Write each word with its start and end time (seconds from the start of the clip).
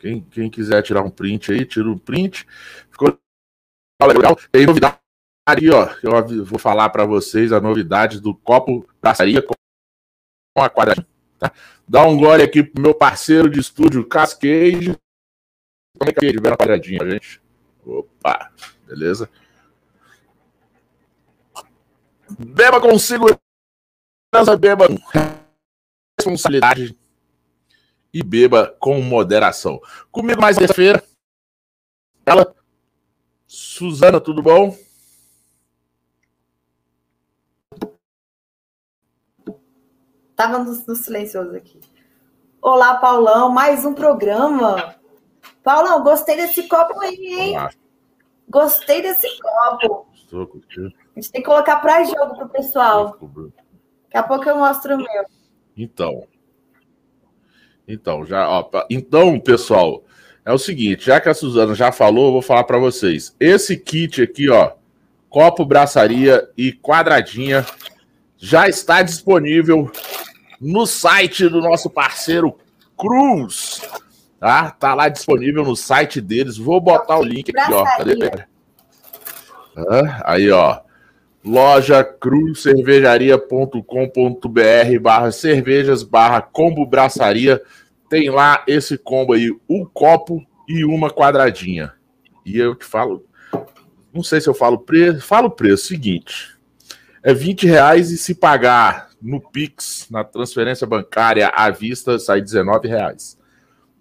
Quem, 0.00 0.20
quem 0.20 0.50
quiser 0.50 0.82
tirar 0.82 1.02
um 1.02 1.10
print 1.10 1.52
aí, 1.52 1.64
tira 1.64 1.88
um 1.88 1.98
print. 1.98 2.44
Ficou 2.90 3.16
legal. 4.02 4.36
Tem 4.50 4.66
novidade 4.66 4.98
aí, 5.48 5.70
ó. 5.70 5.88
Eu 6.02 6.44
vou 6.44 6.58
falar 6.58 6.90
para 6.90 7.06
vocês 7.06 7.52
a 7.52 7.60
novidade 7.60 8.20
do 8.20 8.34
copo 8.34 8.86
braçaria 9.00 9.42
com 9.42 9.54
a 10.56 10.68
quadradinha. 10.68 11.06
Tá? 11.38 11.52
Dá 11.86 12.04
um 12.04 12.18
gole 12.18 12.42
aqui 12.42 12.62
pro 12.62 12.82
meu 12.82 12.94
parceiro 12.94 13.48
de 13.48 13.58
estúdio, 13.58 14.06
Cascade. 14.06 14.94
Como 15.98 16.10
é 16.10 16.12
que 16.12 16.26
é? 16.26 16.32
Vê 16.32 16.48
a 16.48 16.56
quadradinha, 16.56 17.10
gente. 17.10 17.40
Opa, 17.84 18.52
beleza? 18.86 19.30
Beba 22.38 22.78
com 22.78 22.98
segurança, 22.98 23.38
beba 24.58 24.86
com 24.86 24.98
responsabilidade 26.20 26.94
e 28.12 28.22
beba 28.22 28.76
com 28.78 29.00
moderação. 29.00 29.80
Comigo 30.12 30.42
mais 30.42 30.58
terça-feira. 30.58 31.02
Ela, 32.26 32.54
Suzana, 33.46 34.20
tudo 34.20 34.42
bom? 34.42 34.76
Tava 40.38 40.60
no, 40.60 40.72
no, 40.86 40.94
silencioso 40.94 41.56
aqui. 41.56 41.80
Olá, 42.62 42.94
Paulão, 42.94 43.50
mais 43.50 43.84
um 43.84 43.92
programa. 43.92 44.94
Paulão, 45.64 46.00
gostei 46.04 46.36
desse 46.36 46.68
copo 46.68 47.00
aí, 47.00 47.34
hein? 47.40 47.58
Olá. 47.58 47.70
Gostei 48.48 49.02
desse 49.02 49.26
copo. 49.40 50.06
Estou 50.14 50.46
curtindo. 50.46 50.92
A 51.16 51.20
gente 51.20 51.32
tem 51.32 51.42
que 51.42 51.48
colocar 51.48 51.78
para 51.78 52.04
jogo 52.04 52.36
pro 52.36 52.48
pessoal. 52.50 53.18
Daqui 53.18 54.16
a 54.16 54.22
pouco 54.22 54.48
eu 54.48 54.56
mostro 54.56 54.94
o 54.94 54.98
meu. 54.98 55.24
Então, 55.76 56.22
então, 57.88 58.24
já, 58.24 58.48
ó, 58.48 58.70
então, 58.88 59.40
pessoal, 59.40 60.04
é 60.44 60.52
o 60.52 60.58
seguinte, 60.58 61.06
já 61.06 61.20
que 61.20 61.28
a 61.28 61.34
Suzana 61.34 61.74
já 61.74 61.90
falou, 61.90 62.26
eu 62.26 62.32
vou 62.34 62.42
falar 62.42 62.62
para 62.62 62.78
vocês. 62.78 63.34
Esse 63.40 63.76
kit 63.76 64.22
aqui, 64.22 64.48
ó, 64.48 64.70
copo, 65.28 65.64
braçaria 65.64 66.48
e 66.56 66.72
quadradinha, 66.72 67.66
já 68.36 68.68
está 68.68 69.02
disponível 69.02 69.90
no 70.60 70.86
site 70.86 71.48
do 71.48 71.60
nosso 71.60 71.90
parceiro 71.90 72.56
Cruz. 72.96 73.82
Tá? 74.40 74.70
Tá 74.70 74.94
lá 74.94 75.08
disponível 75.08 75.64
no 75.64 75.76
site 75.76 76.20
deles. 76.20 76.56
Vou 76.56 76.80
botar 76.80 77.18
o 77.18 77.24
link 77.24 77.52
aqui, 77.56 77.72
ó. 77.72 77.84
Cadê? 77.84 78.46
Ah, 79.76 80.22
aí, 80.24 80.50
ó. 80.50 80.80
Loja 81.44 82.02
cruzcervejaria.com.br 82.02 85.00
barra 85.00 85.30
cervejas 85.30 86.02
barra 86.02 86.42
combo 86.42 86.84
braçaria 86.84 87.62
tem 88.08 88.30
lá 88.30 88.64
esse 88.66 88.96
combo 88.96 89.34
aí, 89.34 89.54
um 89.68 89.84
copo 89.84 90.44
e 90.66 90.84
uma 90.84 91.10
quadradinha. 91.10 91.92
E 92.44 92.58
eu 92.58 92.74
te 92.74 92.84
falo, 92.84 93.24
não 94.12 94.22
sei 94.22 94.40
se 94.40 94.48
eu 94.48 94.54
falo 94.54 94.78
preço, 94.78 95.20
falo 95.20 95.50
preço, 95.50 95.86
seguinte, 95.86 96.57
é 97.22 97.34
20 97.34 97.66
reais 97.66 98.10
e 98.10 98.18
se 98.18 98.34
pagar 98.34 99.08
no 99.20 99.40
Pix, 99.40 100.06
na 100.10 100.24
transferência 100.24 100.86
bancária 100.86 101.48
à 101.48 101.68
vista, 101.70 102.18
sai 102.18 102.40
19 102.40 102.88
reais. 102.88 103.38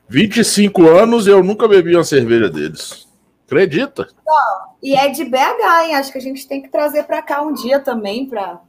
25 0.07 0.87
anos 0.87 1.25
eu 1.25 1.43
nunca 1.43 1.67
bebi 1.67 1.95
uma 1.95 2.03
cerveja 2.03 2.47
deles. 2.47 3.07
Acredita? 3.47 4.07
Não, 4.25 4.75
e 4.81 4.95
é 4.95 5.09
de 5.09 5.25
BH, 5.25 5.83
hein? 5.83 5.95
Acho 5.95 6.11
que 6.11 6.17
a 6.19 6.21
gente 6.21 6.47
tem 6.47 6.61
que 6.61 6.69
trazer 6.69 7.03
para 7.03 7.23
cá 7.23 7.41
um 7.41 7.53
dia 7.53 7.79
também 7.79 8.27
para 8.27 8.61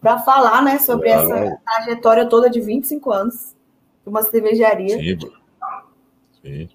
para 0.00 0.16
falar, 0.20 0.62
né, 0.62 0.78
sobre 0.78 1.08
essa 1.08 1.58
trajetória 1.64 2.24
toda 2.24 2.48
de 2.48 2.60
25 2.60 3.10
anos 3.10 3.56
uma 4.08 4.22
cervejaria. 4.22 4.98
Sim. 4.98 5.18
Sim. 6.42 6.68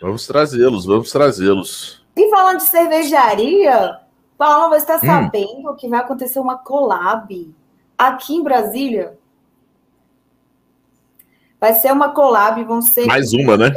Vamos 0.00 0.26
trazê-los, 0.26 0.84
vamos 0.84 1.10
trazê-los. 1.10 2.04
E 2.16 2.30
falando 2.30 2.58
de 2.58 2.64
cervejaria, 2.64 4.00
Paulo, 4.36 4.70
você 4.70 4.92
está 4.92 4.96
hum. 4.96 5.06
sabendo 5.06 5.76
que 5.76 5.88
vai 5.88 6.00
acontecer 6.00 6.38
uma 6.38 6.58
collab 6.58 7.54
aqui 7.96 8.34
em 8.34 8.42
Brasília? 8.42 9.18
Vai 11.60 11.74
ser 11.74 11.92
uma 11.92 12.10
collab, 12.10 12.62
vão 12.64 12.80
ser. 12.80 13.06
Mais 13.06 13.32
uma, 13.32 13.56
né? 13.56 13.72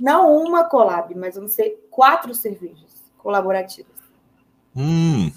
Não 0.00 0.36
uma 0.36 0.64
collab, 0.64 1.14
mas 1.14 1.36
vão 1.36 1.46
ser 1.46 1.86
quatro 1.90 2.34
cervejas 2.34 3.04
colaborativas. 3.18 3.94
Hum. 4.74 5.30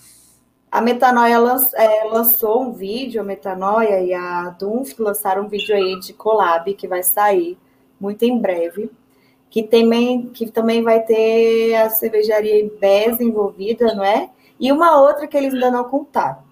A 0.77 0.81
Metanoia 0.81 1.39
lanç, 1.39 1.73
é, 1.73 2.03
lançou 2.03 2.61
um 2.61 2.71
vídeo, 2.71 3.19
a 3.19 3.23
Metanoia 3.23 3.99
e 3.99 4.13
a 4.13 4.51
Dunf 4.59 4.99
lançaram 4.99 5.45
um 5.45 5.47
vídeo 5.47 5.75
aí 5.75 5.99
de 5.99 6.13
collab 6.13 6.71
que 6.75 6.87
vai 6.87 7.01
sair 7.01 7.57
muito 7.99 8.21
em 8.21 8.39
breve. 8.39 8.91
Que 9.49 9.63
também, 9.63 10.27
que 10.27 10.51
também 10.51 10.83
vai 10.83 11.01
ter 11.01 11.73
a 11.73 11.89
cervejaria 11.89 12.69
BES 12.79 13.19
envolvida, 13.21 13.95
não 13.95 14.03
é? 14.03 14.29
E 14.59 14.71
uma 14.71 15.01
outra 15.01 15.25
que 15.25 15.35
eles 15.35 15.51
ainda 15.51 15.71
não 15.71 15.83
contaram. 15.85 16.43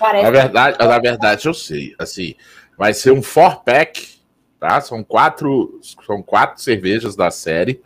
Na 0.00 0.30
verdade, 0.30 0.78
na 0.78 0.98
verdade, 1.00 1.48
eu 1.48 1.54
sei. 1.54 1.96
Assim, 1.98 2.36
vai 2.78 2.94
ser 2.94 3.10
um 3.10 3.22
four 3.22 3.64
pack, 3.64 4.20
tá? 4.60 4.80
São 4.80 5.02
quatro, 5.02 5.80
são 6.06 6.22
quatro 6.22 6.62
cervejas 6.62 7.16
da 7.16 7.32
série 7.32 7.82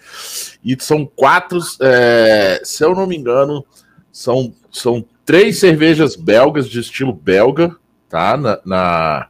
e 0.62 0.76
são 0.78 1.06
quatro, 1.06 1.58
é, 1.80 2.60
se 2.62 2.84
eu 2.84 2.94
não 2.94 3.06
me 3.06 3.16
engano, 3.16 3.64
são, 4.12 4.52
são 4.70 5.02
três 5.24 5.58
cervejas 5.58 6.16
belgas 6.16 6.68
de 6.68 6.80
estilo 6.80 7.12
belga, 7.12 7.76
tá? 8.08 8.36
Na, 8.36 8.60
na 8.64 9.28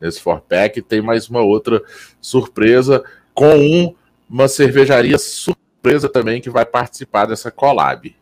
nesse 0.00 0.20
four 0.20 0.40
pack 0.40 0.82
tem 0.82 1.00
mais 1.00 1.28
uma 1.28 1.40
outra 1.40 1.82
surpresa 2.20 3.02
com 3.32 3.56
um, 3.56 3.94
uma 4.28 4.48
cervejaria 4.48 5.18
surpresa 5.18 6.08
também 6.08 6.40
que 6.40 6.50
vai 6.50 6.64
participar 6.64 7.26
dessa 7.26 7.50
collab. 7.50 8.14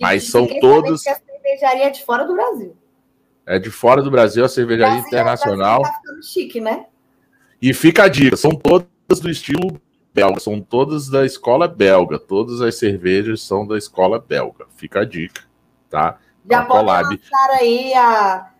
Mas 0.00 0.24
são 0.24 0.46
todos. 0.60 1.02
Que 1.02 1.10
a 1.10 1.16
cervejaria 1.16 1.86
é 1.86 1.90
de 1.90 2.04
fora 2.04 2.24
do 2.24 2.34
Brasil. 2.34 2.76
É 3.46 3.58
de 3.58 3.70
fora 3.70 4.02
do 4.02 4.10
Brasil, 4.10 4.44
a 4.44 4.48
cervejaria 4.48 4.94
Brasil, 4.94 5.08
internacional. 5.08 5.82
Brasil 5.82 6.00
tá 6.02 6.22
chique, 6.22 6.60
né? 6.60 6.86
E 7.60 7.72
fica 7.72 8.04
a 8.04 8.08
dica: 8.08 8.36
são 8.36 8.50
todas 8.50 8.86
do 9.20 9.30
estilo 9.30 9.80
belga, 10.12 10.40
são 10.40 10.60
todas 10.60 11.08
da 11.08 11.24
escola 11.24 11.66
belga. 11.66 12.18
Todas 12.18 12.60
as 12.60 12.76
cervejas 12.76 13.42
são 13.42 13.66
da 13.66 13.78
escola 13.78 14.18
belga. 14.18 14.66
Fica 14.76 15.00
a 15.00 15.04
dica, 15.04 15.42
tá? 15.88 16.18
Já 16.48 16.64
pode 16.64 16.86
lançar 16.86 17.50
aí 17.58 17.94
a, 17.94 18.50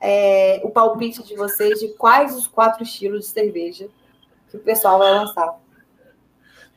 é, 0.00 0.60
o 0.64 0.70
palpite 0.70 1.22
de 1.22 1.34
vocês 1.34 1.80
de 1.80 1.88
quais 1.94 2.36
os 2.36 2.46
quatro 2.46 2.82
estilos 2.82 3.26
de 3.26 3.30
cerveja 3.30 3.88
que 4.50 4.56
o 4.56 4.60
pessoal 4.60 4.98
vai 4.98 5.10
lançar. 5.10 5.54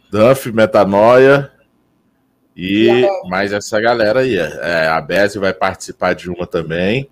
Duff, 0.09 0.51
Metanoia 0.51 1.51
e, 2.55 2.87
e 2.87 3.29
mais 3.29 3.51
essa 3.51 3.79
galera 3.81 4.21
aí. 4.21 4.37
É, 4.37 4.87
a 4.87 5.01
Bese 5.01 5.39
vai 5.39 5.53
participar 5.53 6.13
de 6.13 6.29
uma 6.29 6.47
também 6.47 7.09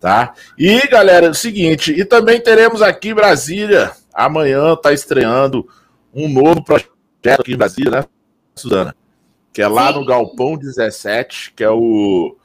tá? 0.00 0.34
E 0.58 0.86
galera, 0.88 1.26
é 1.26 1.30
o 1.30 1.34
seguinte, 1.34 1.92
e 1.92 2.04
também 2.04 2.40
teremos 2.40 2.82
aqui 2.82 3.08
em 3.08 3.14
Brasília, 3.14 3.92
amanhã 4.14 4.76
tá 4.76 4.92
estreando 4.92 5.66
um 6.14 6.28
novo 6.28 6.62
projeto 6.62 7.40
aqui 7.40 7.52
em 7.52 7.56
Brasília, 7.56 7.90
né, 7.90 8.04
Suzana? 8.54 8.94
Que 9.52 9.62
é 9.62 9.68
lá 9.68 9.88
Sim. 9.88 9.98
no 9.98 10.06
Galpão 10.06 10.56
17, 10.56 11.54
que 11.56 11.64
é 11.64 11.70
o. 11.70 12.36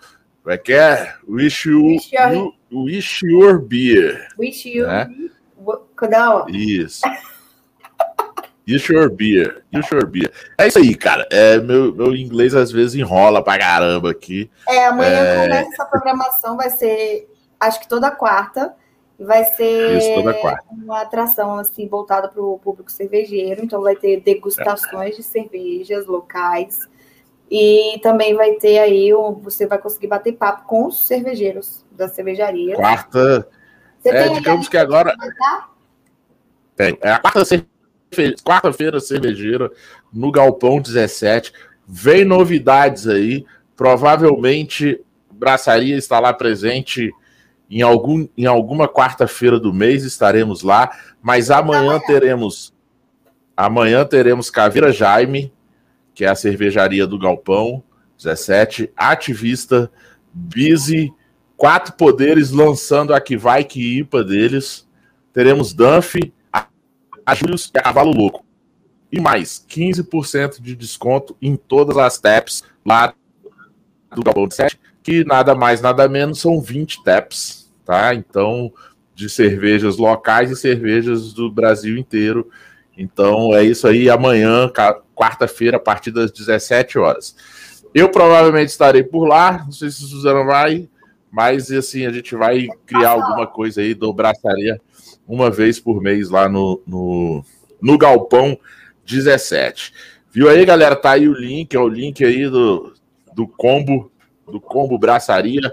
Como 0.43 0.53
é 0.53 0.57
que 0.57 0.73
é? 0.73 1.13
Wish 1.27 1.69
You, 1.69 1.85
Wish 1.85 2.11
Your, 2.13 2.33
you, 2.33 2.53
wish 2.71 3.21
your 3.23 3.59
Beer. 3.59 4.27
Wish 4.39 4.67
You. 4.67 4.87
Né? 4.87 5.07
Isso. 6.49 7.01
Wish 8.67 8.91
Your 8.91 9.09
Beer. 9.09 9.63
Wish 9.73 9.93
Your 9.93 10.07
Beer. 10.07 10.31
É 10.57 10.67
isso 10.67 10.79
aí, 10.79 10.95
cara. 10.95 11.27
É, 11.31 11.59
meu, 11.59 11.93
meu 11.93 12.15
inglês 12.15 12.55
às 12.55 12.71
vezes 12.71 12.95
enrola 12.95 13.43
pra 13.43 13.59
caramba 13.59 14.09
aqui. 14.09 14.49
É, 14.67 14.87
amanhã 14.87 15.09
é... 15.09 15.43
começa 15.43 15.69
essa 15.73 15.85
programação, 15.85 16.57
vai 16.57 16.69
ser 16.71 17.29
acho 17.59 17.79
que 17.79 17.87
toda 17.87 18.09
quarta. 18.09 18.75
Vai 19.19 19.43
ser 19.43 19.97
Isso, 19.99 20.55
uma 20.71 21.01
atração 21.01 21.55
assim 21.59 21.87
voltada 21.87 22.27
para 22.27 22.41
o 22.41 22.57
público 22.57 22.91
cervejeiro, 22.91 23.63
então 23.63 23.79
vai 23.83 23.95
ter 23.95 24.19
degustações 24.19 25.13
é. 25.13 25.17
de 25.17 25.21
cervejas 25.21 26.07
locais 26.07 26.89
e 27.51 27.99
também 28.01 28.33
vai 28.33 28.53
ter 28.53 28.79
aí 28.79 29.11
você 29.41 29.67
vai 29.67 29.77
conseguir 29.77 30.07
bater 30.07 30.31
papo 30.31 30.65
com 30.65 30.87
os 30.87 31.05
cervejeiros 31.05 31.85
da 31.91 32.07
cervejaria. 32.07 32.77
Quarta, 32.77 33.45
você 33.99 34.09
é, 34.09 34.29
digamos 34.29 34.69
que 34.69 34.77
agora 34.77 35.13
tem 36.77 36.97
é 37.01 37.11
a 37.11 37.19
quarta 37.19 37.43
quarta-feira 38.41 39.01
cervejeira 39.01 39.69
no 40.13 40.31
Galpão 40.31 40.79
17. 40.79 41.51
Vem 41.85 42.23
novidades 42.23 43.07
aí. 43.07 43.45
Provavelmente 43.75 45.03
Braçaria 45.29 45.97
está 45.97 46.19
lá 46.19 46.33
presente 46.33 47.11
em, 47.69 47.81
algum, 47.81 48.27
em 48.37 48.45
alguma 48.45 48.87
quarta-feira 48.87 49.59
do 49.59 49.73
mês 49.73 50.05
estaremos 50.05 50.61
lá, 50.61 50.89
mas 51.21 51.51
amanhã 51.51 51.99
teremos 51.99 52.73
amanhã 53.55 54.05
teremos 54.05 54.49
Caveira 54.49 54.91
Jaime, 54.91 55.53
que 56.13 56.25
é 56.25 56.29
a 56.29 56.35
cervejaria 56.35 57.07
do 57.07 57.17
Galpão 57.17 57.83
17, 58.17 58.91
Ativista, 58.95 59.91
Busy, 60.33 61.13
Quatro 61.57 61.93
Poderes 61.93 62.51
lançando 62.51 63.13
a 63.13 63.21
que 63.21 63.35
vai 63.35 63.63
que 63.63 63.99
IPA 63.99 64.23
deles. 64.23 64.87
Teremos 65.33 65.73
Dunphy, 65.73 66.33
a 66.53 66.67
e 67.33 67.77
a 67.77 67.81
Cavalo 67.81 68.11
Louco. 68.11 68.45
E 69.11 69.19
mais 69.19 69.65
15% 69.69 70.61
de 70.61 70.75
desconto 70.75 71.35
em 71.41 71.55
todas 71.55 71.97
as 71.97 72.17
taps 72.19 72.63
lá 72.85 73.13
do 74.13 74.23
Galpão 74.23 74.47
17, 74.47 74.79
que 75.01 75.23
nada 75.23 75.55
mais, 75.55 75.81
nada 75.81 76.07
menos 76.07 76.39
são 76.39 76.61
20 76.61 77.03
taps 77.03 77.61
tá? 77.91 78.13
Então, 78.15 78.71
de 79.13 79.29
cervejas 79.29 79.97
locais 79.97 80.49
e 80.49 80.55
cervejas 80.55 81.33
do 81.33 81.51
Brasil 81.51 81.97
inteiro. 81.97 82.49
Então, 82.97 83.53
é 83.53 83.63
isso 83.63 83.85
aí. 83.87 84.09
Amanhã, 84.09 84.71
quarta-feira, 85.21 85.77
a 85.77 85.79
partir 85.79 86.09
das 86.09 86.31
17 86.31 86.97
horas. 86.97 87.35
Eu 87.93 88.09
provavelmente 88.09 88.69
estarei 88.69 89.03
por 89.03 89.25
lá. 89.25 89.63
Não 89.65 89.71
sei 89.71 89.91
se 89.91 89.97
Suzana 89.97 90.43
vai, 90.43 90.89
mas 91.31 91.71
assim, 91.71 92.07
a 92.07 92.11
gente 92.11 92.35
vai 92.35 92.67
criar 92.87 93.11
alguma 93.11 93.45
coisa 93.45 93.81
aí 93.81 93.93
do 93.93 94.11
Braçaria 94.11 94.81
uma 95.27 95.51
vez 95.51 95.79
por 95.79 96.01
mês 96.01 96.31
lá 96.31 96.49
no, 96.49 96.81
no, 96.87 97.45
no 97.79 97.97
Galpão 97.99 98.57
17. 99.05 99.93
Viu 100.31 100.49
aí, 100.49 100.65
galera? 100.65 100.95
Tá 100.95 101.11
aí 101.11 101.27
o 101.27 101.33
link, 101.33 101.75
é 101.75 101.79
o 101.79 101.87
link 101.87 102.25
aí 102.25 102.49
do, 102.49 102.93
do 103.35 103.47
combo, 103.47 104.11
do 104.47 104.59
combo 104.59 104.97
Braçaria, 104.97 105.71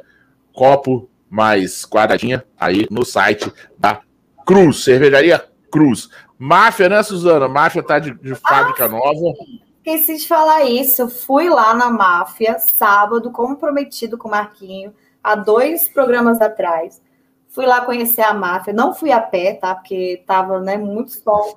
copo 0.53 1.09
mais 1.31 1.87
quadradinha 1.87 2.45
aí 2.59 2.87
no 2.91 3.05
site 3.05 3.51
da 3.79 4.01
Cruz, 4.47 4.85
Cervejaria 4.85 5.43
Cruz. 5.71 6.11
Máfia, 6.39 6.89
né, 6.89 7.03
Suzana? 7.03 7.49
Máfia 7.49 7.83
tá 7.83 7.99
de, 7.99 8.15
de 8.15 8.35
fábrica 8.35 8.85
ah, 8.85 8.89
nova. 8.89 9.35
Esqueci 9.85 10.19
de 10.19 10.29
falar 10.29 10.65
isso. 10.65 11.03
Eu 11.03 11.09
fui 11.09 11.49
lá 11.49 11.75
na 11.75 11.91
Máfia 11.91 12.59
sábado, 12.59 13.31
como 13.31 13.57
prometido 13.57 14.17
com 14.17 14.29
o 14.29 14.31
Marquinho, 14.31 14.95
há 15.23 15.35
dois 15.35 15.89
programas 15.89 16.41
atrás. 16.41 17.01
Fui 17.49 17.65
lá 17.67 17.81
conhecer 17.81 18.21
a 18.21 18.35
máfia, 18.35 18.75
não 18.75 18.95
fui 18.95 19.11
a 19.11 19.21
pé, 19.21 19.55
tá? 19.55 19.75
Porque 19.75 20.23
tava 20.27 20.61
né, 20.61 20.77
muito 20.77 21.13
sol. 21.13 21.57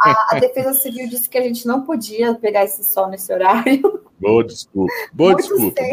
A, 0.00 0.36
a, 0.36 0.38
Defesa 0.38 0.72
Civil 0.72 1.08
disse 1.08 1.28
que 1.28 1.36
a 1.36 1.42
gente 1.42 1.66
não 1.66 1.82
podia 1.82 2.32
pegar 2.34 2.64
esse 2.64 2.84
sol 2.84 3.08
nesse 3.08 3.30
horário. 3.32 4.00
Boa 4.20 4.44
desculpa. 4.44 4.92
Boa 5.12 5.32
muito 5.32 5.48
desculpa, 5.48 5.82
seco. 5.82 5.90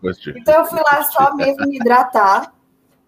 boa 0.00 0.12
desculpa. 0.14 0.38
Então 0.38 0.54
eu 0.54 0.64
fui 0.64 0.80
lá 0.80 1.02
só 1.04 1.34
mesmo 1.36 1.66
me 1.66 1.76
hidratar. 1.76 2.52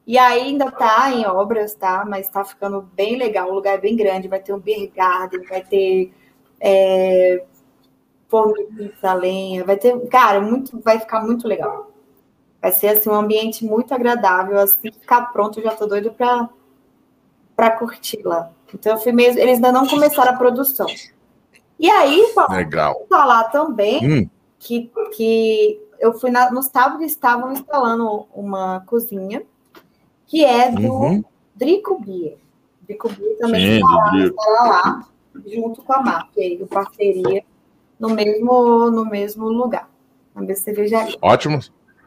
E 0.07 0.19
aí 0.19 0.41
ainda 0.43 0.67
está 0.67 1.13
em 1.13 1.27
obras, 1.27 1.75
tá? 1.75 2.05
Mas 2.07 2.27
está 2.27 2.45
ficando 2.45 2.83
bem 2.95 3.17
legal, 3.17 3.51
o 3.51 3.55
lugar 3.55 3.75
é 3.75 3.81
bem 3.81 3.97
grande, 3.97 4.29
vai 4.29 4.41
ter 4.41 4.53
um 4.53 4.59
beer 4.59 4.91
garden, 4.95 5.45
vai 5.45 5.63
ter 5.63 6.13
é, 6.59 7.45
forno 8.29 8.55
de 8.55 8.65
pizza, 8.65 9.13
lenha, 9.13 9.65
vai 9.65 9.77
ter, 9.77 9.99
cara, 10.09 10.41
muito, 10.41 10.81
vai 10.81 10.99
ficar 10.99 11.23
muito 11.23 11.47
legal. 11.47 11.91
Vai 12.61 12.73
ser 12.73 12.89
assim 12.89 13.09
um 13.09 13.15
ambiente 13.15 13.65
muito 13.65 13.95
agradável, 13.95 14.59
assim 14.59 14.93
ficar 14.93 15.33
pronto, 15.33 15.59
eu 15.59 15.65
já 15.65 15.75
tô 15.75 15.87
doido 15.87 16.13
para 16.13 16.49
para 17.57 17.73
curtir 17.73 18.23
lá. 18.25 18.51
Então 18.73 18.93
eu 18.93 18.99
fui 18.99 19.13
mesmo, 19.13 19.39
eles 19.39 19.57
ainda 19.57 19.71
não 19.71 19.87
começaram 19.87 20.33
a 20.33 20.37
produção. 20.37 20.87
E 21.79 21.91
aí, 21.91 22.25
legal. 22.49 23.07
falar 23.09 23.45
também 23.45 24.23
hum. 24.23 24.31
que, 24.59 24.91
que 25.15 25.81
eu 25.99 26.15
fui 26.15 26.31
na, 26.31 26.51
no 26.51 26.63
sábado 26.63 27.03
estavam 27.03 27.53
instalando 27.53 28.27
uma 28.35 28.81
cozinha 28.87 29.43
que 30.31 30.45
é 30.45 30.71
do 30.71 30.93
uhum. 30.93 31.25
Drico 31.57 32.01
Beer. 32.01 32.37
Drico 32.83 33.09
Beer 33.09 33.37
também 33.39 33.81
está 33.81 34.63
lá, 34.63 35.09
junto 35.45 35.83
com 35.83 35.93
a 35.93 36.01
máfia 36.01 36.45
aí, 36.45 36.65
parceria, 36.71 37.43
no 37.99 38.11
mesmo, 38.11 38.91
no 38.93 39.05
mesmo 39.05 39.49
lugar, 39.49 39.91
na 40.33 40.43
mesma 40.43 40.65
cervejaria. 40.65 41.17
Ótimo. 41.21 41.59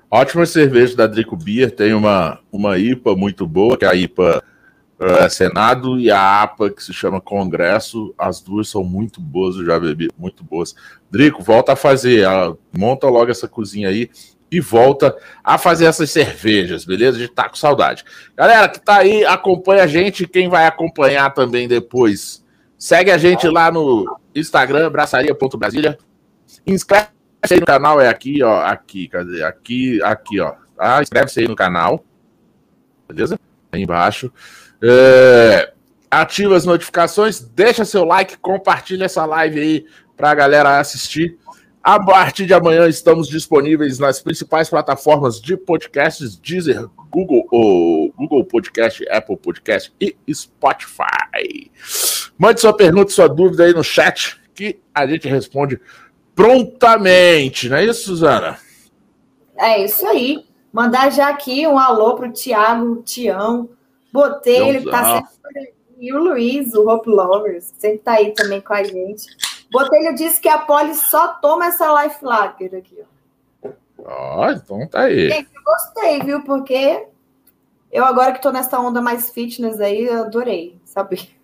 Ótima 0.09 0.45
cerveja 0.45 0.95
da 0.95 1.05
Drico 1.05 1.35
Beer, 1.35 1.75
tem 1.75 1.93
uma, 1.93 2.39
uma 2.51 2.77
IPA 2.77 3.15
muito 3.15 3.45
boa, 3.45 3.75
que 3.75 3.83
é 3.83 3.89
a 3.89 3.95
IPA 3.95 4.43
uh, 4.99 5.29
Senado, 5.29 5.99
e 5.99 6.09
a 6.09 6.43
APA, 6.43 6.69
que 6.69 6.83
se 6.83 6.93
chama 6.93 7.19
Congresso. 7.19 8.13
As 8.17 8.39
duas 8.39 8.69
são 8.69 8.83
muito 8.83 9.19
boas, 9.19 9.55
eu 9.55 9.65
já 9.65 9.77
bebi, 9.79 10.09
muito 10.17 10.43
boas. 10.43 10.75
Drico, 11.11 11.43
volta 11.43 11.73
a 11.73 11.75
fazer, 11.75 12.25
uh, 12.27 12.57
monta 12.71 13.09
logo 13.09 13.31
essa 13.31 13.47
cozinha 13.47 13.89
aí 13.89 14.09
e 14.53 14.59
volta 14.59 15.15
a 15.43 15.57
fazer 15.57 15.85
essas 15.85 16.11
cervejas, 16.11 16.85
beleza? 16.85 17.17
A 17.17 17.21
gente 17.21 17.33
tá 17.33 17.49
com 17.49 17.55
saudade. 17.55 18.05
Galera 18.37 18.69
que 18.69 18.79
tá 18.79 18.97
aí, 18.97 19.25
acompanha 19.25 19.83
a 19.83 19.87
gente. 19.87 20.27
Quem 20.27 20.47
vai 20.47 20.67
acompanhar 20.67 21.33
também 21.33 21.67
depois, 21.67 22.43
segue 22.77 23.09
a 23.09 23.17
gente 23.17 23.47
lá 23.47 23.71
no 23.71 24.19
Instagram, 24.35 24.91
braçaria.brasília. 24.91 25.97
Inscreve-se 26.67 27.11
aí 27.51 27.59
no 27.59 27.65
canal, 27.65 27.99
é 27.99 28.07
aqui, 28.07 28.43
ó. 28.43 28.61
Aqui, 28.63 29.07
cadê? 29.07 29.43
Aqui, 29.43 30.01
aqui, 30.03 30.39
ó. 30.39 30.53
Tá? 30.77 31.01
Inscreve-se 31.01 31.39
aí 31.39 31.47
no 31.47 31.55
canal. 31.55 32.05
Beleza? 33.07 33.39
Aí 33.71 33.81
embaixo. 33.81 34.31
É, 34.83 35.73
ativa 36.11 36.55
as 36.55 36.65
notificações, 36.65 37.39
deixa 37.39 37.85
seu 37.85 38.03
like, 38.03 38.37
compartilha 38.37 39.05
essa 39.05 39.25
live 39.25 39.59
aí 39.59 39.85
pra 40.15 40.35
galera 40.35 40.79
assistir. 40.79 41.39
A 41.83 42.01
partir 42.01 42.45
de 42.45 42.53
amanhã 42.53 42.87
estamos 42.87 43.27
disponíveis 43.27 43.99
nas 43.99 44.21
principais 44.21 44.69
plataformas 44.69 45.41
de 45.41 45.57
podcasts, 45.57 46.37
Deezer, 46.37 46.87
Google, 47.09 47.43
Google 48.15 48.45
Podcast, 48.45 49.05
Apple 49.09 49.35
Podcast 49.35 49.93
e 49.99 50.15
Spotify. 50.33 51.69
Mande 52.37 52.61
sua 52.61 52.71
pergunta, 52.71 53.11
sua 53.11 53.27
dúvida 53.27 53.65
aí 53.65 53.73
no 53.73 53.83
chat 53.83 54.41
que 54.55 54.79
a 54.95 55.05
gente 55.05 55.27
responde 55.27 55.77
prontamente, 56.33 57.67
não 57.67 57.75
é 57.75 57.85
isso, 57.85 58.05
Suzana? 58.05 58.57
É 59.57 59.83
isso 59.83 60.07
aí. 60.07 60.45
Mandar 60.71 61.11
já 61.11 61.27
aqui 61.27 61.67
um 61.67 61.77
alô 61.77 62.15
pro 62.15 62.31
Thiago, 62.31 63.03
Tião, 63.03 63.69
Botelho, 64.11 64.83
que 64.83 64.89
tá 64.89 65.21
sempre 65.21 65.73
e 65.99 66.13
o 66.13 66.17
Luiz, 66.17 66.73
o 66.73 66.89
Hope 66.89 67.09
Lovers, 67.09 67.73
sempre 67.77 67.99
tá 67.99 68.13
aí 68.13 68.33
também 68.33 68.59
com 68.59 68.73
a 68.73 68.83
gente. 68.83 69.25
Botelho 69.73 70.13
disse 70.13 70.39
que 70.39 70.47
a 70.47 70.59
Polly 70.59 70.93
só 70.93 71.33
toma 71.39 71.65
essa 71.65 72.03
Life 72.03 72.23
Lager 72.23 72.75
aqui, 72.75 72.95
ó. 73.01 73.69
Ó, 74.05 74.45
oh, 74.45 74.51
então 74.51 74.87
tá 74.87 75.01
aí. 75.01 75.29
Gente, 75.29 75.49
eu 75.55 75.63
gostei, 75.63 76.21
viu? 76.21 76.43
Porque 76.43 77.07
eu 77.91 78.05
agora 78.05 78.33
que 78.33 78.41
tô 78.41 78.51
nessa 78.51 78.79
onda 78.79 79.01
mais 79.01 79.31
fitness 79.31 79.79
aí, 79.79 80.05
eu 80.05 80.21
adorei, 80.21 80.79
sabe? 80.85 81.35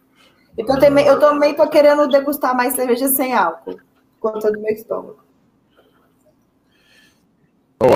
Então 0.57 0.77
eu 0.77 1.19
também 1.19 1.55
tô 1.55 1.67
querendo 1.69 2.07
degustar 2.07 2.55
mais 2.55 2.75
cerveja 2.75 3.07
sem 3.07 3.33
álcool, 3.33 3.79
por 4.19 4.33
conta 4.33 4.51
do 4.51 4.59
meu 4.59 4.73
estômago. 4.73 5.23
Ó. 7.79 7.93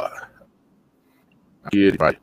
Aqui 1.64 1.78
ele 1.78 1.98
vai. 1.98 2.18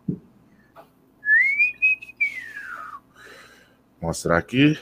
Mostrar 4.01 4.39
aqui. 4.39 4.79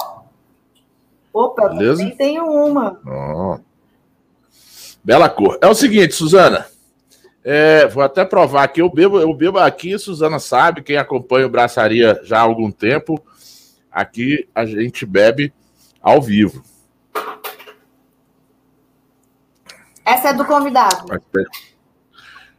Opa, 1.39 1.69
Beleza? 1.69 1.99
também 1.99 2.17
tenho 2.17 2.45
uma. 2.47 3.01
Oh. 3.07 3.61
Bela 5.05 5.29
cor. 5.29 5.57
É 5.63 5.69
o 5.69 5.75
seguinte, 5.75 6.13
Suzana. 6.13 6.67
É, 7.45 7.87
vou 7.87 8.03
até 8.03 8.25
provar 8.25 8.65
aqui. 8.65 8.83
Eu 8.83 8.91
bebo, 8.91 9.21
eu 9.21 9.33
bebo 9.33 9.57
aqui, 9.59 9.97
Suzana 10.01 10.41
sabe, 10.41 10.83
quem 10.83 10.97
acompanha 10.97 11.47
o 11.47 11.49
Braçaria 11.49 12.21
já 12.25 12.39
há 12.39 12.41
algum 12.41 12.73
tempo. 12.73 13.25
Aqui 13.89 14.49
a 14.53 14.67
gente 14.67 15.07
bebe 15.07 15.55
ao 16.03 16.21
vivo. 16.21 16.61
Essa 20.05 20.31
é 20.31 20.33
do 20.33 20.45
convidado. 20.45 21.07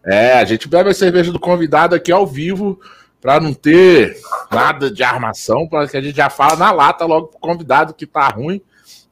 É, 0.05 0.39
a 0.39 0.45
gente 0.45 0.69
bebe 0.69 0.89
a 0.89 0.93
cerveja 0.93 1.33
do 1.33 1.39
convidado 1.39 1.95
aqui 1.95 2.13
ao 2.13 2.25
vivo 2.25 2.79
para 3.19 3.41
não 3.41 3.53
ter 3.53 4.17
nada 4.49 4.89
de 4.89 5.03
armação, 5.03 5.67
para 5.67 5.85
que 5.85 5.97
a 5.97 6.01
gente 6.01 6.15
já 6.15 6.29
fala 6.29 6.55
na 6.55 6.71
lata 6.71 7.03
logo 7.03 7.27
pro 7.27 7.39
convidado 7.39 7.93
que 7.93 8.07
tá 8.07 8.29
ruim 8.29 8.61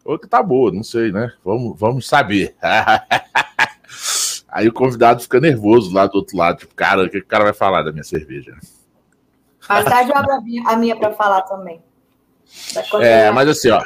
ou 0.07 0.17
que 0.17 0.25
tá 0.25 0.41
boa, 0.41 0.71
não 0.71 0.83
sei, 0.83 1.11
né? 1.11 1.33
Vamos, 1.43 1.77
vamos 1.77 2.07
saber. 2.07 2.55
Aí 4.47 4.65
o 4.65 4.73
convidado 4.73 5.21
fica 5.21 5.41
nervoso 5.41 5.93
lá 5.93 6.07
do 6.07 6.15
outro 6.15 6.37
lado, 6.37 6.59
tipo, 6.59 6.73
cara, 6.73 7.03
o 7.03 7.09
que 7.09 7.17
o 7.17 7.25
cara 7.25 7.43
vai 7.43 7.53
falar 7.53 7.83
da 7.83 7.91
minha 7.91 8.05
cerveja? 8.05 8.55
Mais 9.67 9.83
tarde 9.83 10.09
eu 10.09 10.15
abro 10.15 10.31
a 10.65 10.77
minha 10.77 10.95
para 10.95 11.11
falar 11.11 11.41
também. 11.41 11.81
É, 13.01 13.29
mas 13.31 13.49
assim, 13.49 13.69
ó, 13.69 13.83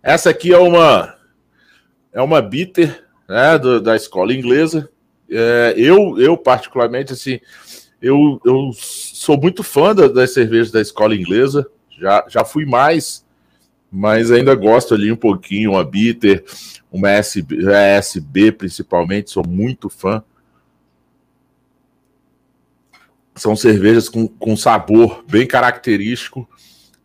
essa 0.00 0.30
aqui 0.30 0.52
é 0.54 0.58
uma 0.58 1.16
é 2.12 2.22
uma 2.22 2.40
bitter, 2.40 3.04
né, 3.28 3.58
do, 3.58 3.80
da 3.80 3.96
escola 3.96 4.32
inglesa. 4.32 4.88
É, 5.28 5.74
eu, 5.76 6.16
eu 6.16 6.36
particularmente, 6.36 7.12
assim, 7.12 7.40
eu, 8.00 8.40
eu 8.44 8.70
sou 8.72 9.36
muito 9.36 9.64
fã 9.64 9.92
da, 9.92 10.06
das 10.06 10.32
cervejas 10.32 10.70
da 10.70 10.80
escola 10.80 11.16
inglesa, 11.16 11.68
já, 11.98 12.24
já 12.28 12.44
fui 12.44 12.64
mais, 12.64 13.26
mas 13.90 14.30
ainda 14.30 14.54
gosto 14.54 14.94
ali 14.94 15.10
um 15.10 15.16
pouquinho, 15.16 15.72
uma 15.72 15.84
bitter, 15.84 16.44
uma 16.92 17.10
SB, 17.10 17.66
SB 17.98 18.52
principalmente, 18.52 19.30
sou 19.30 19.46
muito 19.46 19.88
fã. 19.88 20.22
São 23.34 23.56
cervejas 23.56 24.08
com, 24.08 24.28
com 24.28 24.56
sabor 24.56 25.24
bem 25.28 25.46
característico 25.46 26.48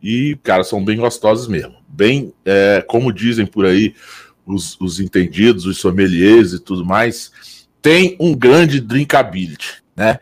e, 0.02 0.38
cara, 0.42 0.62
são 0.62 0.84
bem 0.84 0.96
gostosas 0.96 1.48
mesmo. 1.48 1.76
Bem, 1.88 2.32
é, 2.44 2.84
como 2.86 3.12
dizem 3.12 3.46
por 3.46 3.64
aí 3.64 3.94
os, 4.46 4.78
os 4.80 5.00
entendidos, 5.00 5.66
os 5.66 5.78
sommeliers 5.78 6.52
e 6.52 6.60
tudo 6.60 6.84
mais, 6.84 7.66
tem 7.82 8.16
um 8.20 8.34
grande 8.34 8.80
drinkability, 8.80 9.82
né? 9.96 10.20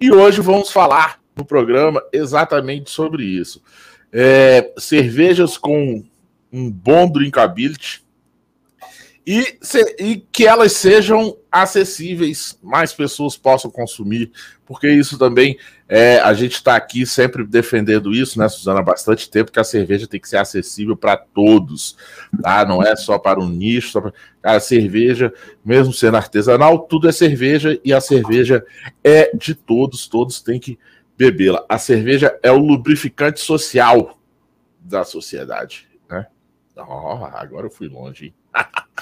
E 0.00 0.12
hoje 0.12 0.40
vamos 0.40 0.70
falar 0.70 1.20
no 1.34 1.44
programa 1.44 2.02
exatamente 2.12 2.90
sobre 2.90 3.24
isso. 3.24 3.62
É, 4.16 4.72
cervejas 4.78 5.58
com 5.58 6.04
um 6.52 6.70
bom 6.70 7.10
drinkability 7.10 8.04
e, 9.26 9.56
se, 9.62 9.80
e 9.98 10.16
que 10.30 10.46
elas 10.46 10.72
sejam 10.72 11.34
acessíveis, 11.50 12.58
mais 12.62 12.92
pessoas 12.92 13.38
possam 13.38 13.70
consumir, 13.70 14.30
porque 14.66 14.86
isso 14.90 15.16
também 15.16 15.56
é, 15.88 16.18
a 16.18 16.34
gente 16.34 16.52
está 16.52 16.76
aqui 16.76 17.06
sempre 17.06 17.42
defendendo 17.42 18.12
isso, 18.12 18.38
né, 18.38 18.48
Suzana, 18.48 18.80
há 18.80 18.82
bastante 18.82 19.30
tempo 19.30 19.50
que 19.50 19.58
a 19.58 19.64
cerveja 19.64 20.06
tem 20.06 20.20
que 20.20 20.28
ser 20.28 20.36
acessível 20.36 20.94
para 20.94 21.16
todos, 21.16 21.96
tá? 22.42 22.66
Não 22.66 22.82
é 22.82 22.94
só 22.96 23.18
para 23.18 23.40
um 23.40 23.48
nicho, 23.48 24.00
pra... 24.00 24.12
a 24.42 24.60
cerveja, 24.60 25.32
mesmo 25.64 25.92
sendo 25.92 26.18
artesanal, 26.18 26.80
tudo 26.80 27.08
é 27.08 27.12
cerveja 27.12 27.80
e 27.82 27.94
a 27.94 28.02
cerveja 28.02 28.62
é 29.02 29.34
de 29.34 29.54
todos, 29.54 30.06
todos 30.06 30.42
têm 30.42 30.60
que 30.60 30.78
bebê-la. 31.16 31.64
A 31.68 31.78
cerveja 31.78 32.38
é 32.42 32.50
o 32.50 32.58
lubrificante 32.58 33.40
social 33.40 34.18
da 34.80 35.04
sociedade, 35.04 35.88
né? 36.08 36.26
Oh, 36.76 37.24
agora 37.24 37.66
eu 37.66 37.70
fui 37.70 37.88
longe. 37.88 38.26
Hein? 38.26 38.34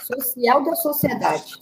Social 0.03 0.65
da 0.65 0.75
sociedade. 0.77 1.55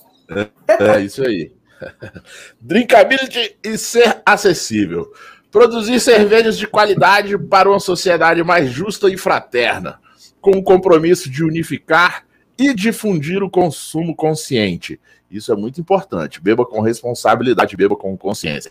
É, 0.69 0.85
é 0.85 1.01
isso 1.01 1.23
aí. 1.23 1.53
Drinkability 2.61 3.57
e 3.63 3.79
ser 3.79 4.23
acessível. 4.25 5.13
Produzir 5.51 5.99
cervejas 5.99 6.57
de 6.57 6.67
qualidade 6.67 7.37
para 7.37 7.69
uma 7.69 7.81
sociedade 7.81 8.43
mais 8.45 8.71
justa 8.71 9.11
e 9.11 9.17
fraterna, 9.17 9.99
com 10.41 10.53
o 10.53 10.63
compromisso 10.63 11.29
de 11.29 11.43
unificar 11.43 12.25
e 12.57 12.73
difundir 12.73 13.43
o 13.43 13.51
consumo 13.51 14.15
consciente. 14.15 15.01
Isso 15.31 15.53
é 15.53 15.57
muito 15.57 15.81
importante. 15.81 16.41
Beba 16.41 16.65
com 16.65 16.81
responsabilidade, 16.81 17.77
beba 17.77 17.97
com 17.97 18.17
consciência. 18.17 18.71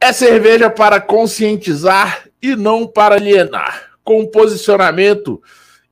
É 0.00 0.12
cerveja 0.12 0.70
para 0.70 1.00
conscientizar 1.00 2.28
e 2.40 2.54
não 2.54 2.86
para 2.86 3.16
alienar, 3.16 3.90
com 4.04 4.24
posicionamento 4.26 5.42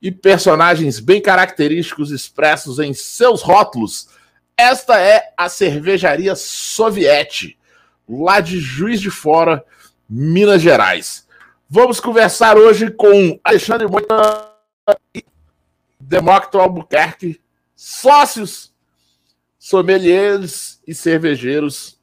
e 0.01 0.11
personagens 0.11 1.01
bem 1.01 1.21
característicos 1.21 2.11
expressos 2.11 2.79
em 2.79 2.93
seus 2.93 3.41
rótulos. 3.41 4.07
Esta 4.55 4.97
é 4.97 5.33
a 5.35 5.49
cervejaria 5.49 6.35
Soviete, 6.35 7.59
lá 8.07 8.39
de 8.39 8.59
Juiz 8.59 9.01
de 9.01 9.11
Fora, 9.11 9.63
Minas 10.09 10.61
Gerais. 10.61 11.27
Vamos 11.69 11.99
conversar 11.99 12.57
hoje 12.57 12.89
com 12.89 13.37
Alexandre 13.43 13.87
Moita 13.87 14.53
e 15.13 15.25
Demócrito 15.99 16.59
Albuquerque, 16.59 17.41
sócios, 17.75 18.73
sommeliers 19.59 20.79
e 20.87 20.95
cervejeiros 20.95 21.96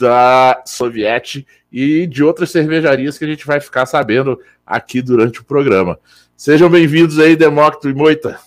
da 0.00 0.62
Soviete 0.64 1.46
e 1.70 2.06
de 2.06 2.24
outras 2.24 2.50
cervejarias 2.50 3.18
que 3.18 3.24
a 3.24 3.28
gente 3.28 3.46
vai 3.46 3.60
ficar 3.60 3.84
sabendo 3.84 4.40
aqui 4.66 5.02
durante 5.02 5.40
o 5.40 5.44
programa. 5.44 6.00
Sejam 6.36 6.70
bem-vindos 6.70 7.18
aí, 7.18 7.36
Demócrito 7.36 7.88
e 7.88 7.94
Moita. 7.94 8.40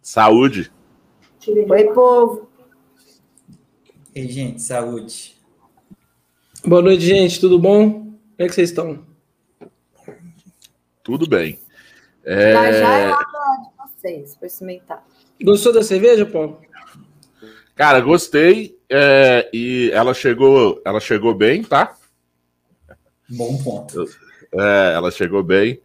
Saúde. 0.00 0.72
Oi, 1.46 1.84
povo. 1.92 2.48
Ei, 4.14 4.28
gente, 4.28 4.62
saúde. 4.62 5.36
Boa 6.64 6.80
noite, 6.80 7.04
gente. 7.04 7.38
Tudo 7.38 7.58
bom? 7.58 7.90
Como 7.92 8.18
é 8.38 8.46
que 8.46 8.54
vocês 8.54 8.70
estão? 8.70 9.04
Tudo 11.02 11.28
bem. 11.28 11.58
É... 12.24 12.52
Já 12.52 12.72
já 12.72 12.98
é 12.98 13.08
hora 13.10 13.18
de 13.18 13.92
vocês, 13.92 14.36
para 14.36 14.46
experimentar. 14.46 15.06
Gostou 15.42 15.72
da 15.72 15.82
cerveja, 15.82 16.24
Paulo? 16.24 16.60
Cara, 17.74 18.00
gostei. 18.00 18.80
É, 18.94 19.48
e 19.54 19.90
ela 19.94 20.12
chegou, 20.12 20.82
ela 20.84 21.00
chegou 21.00 21.34
bem, 21.34 21.64
tá? 21.64 21.96
Bom 23.26 23.56
ponto. 23.56 24.04
É, 24.52 24.92
ela 24.94 25.10
chegou 25.10 25.42
bem. 25.42 25.80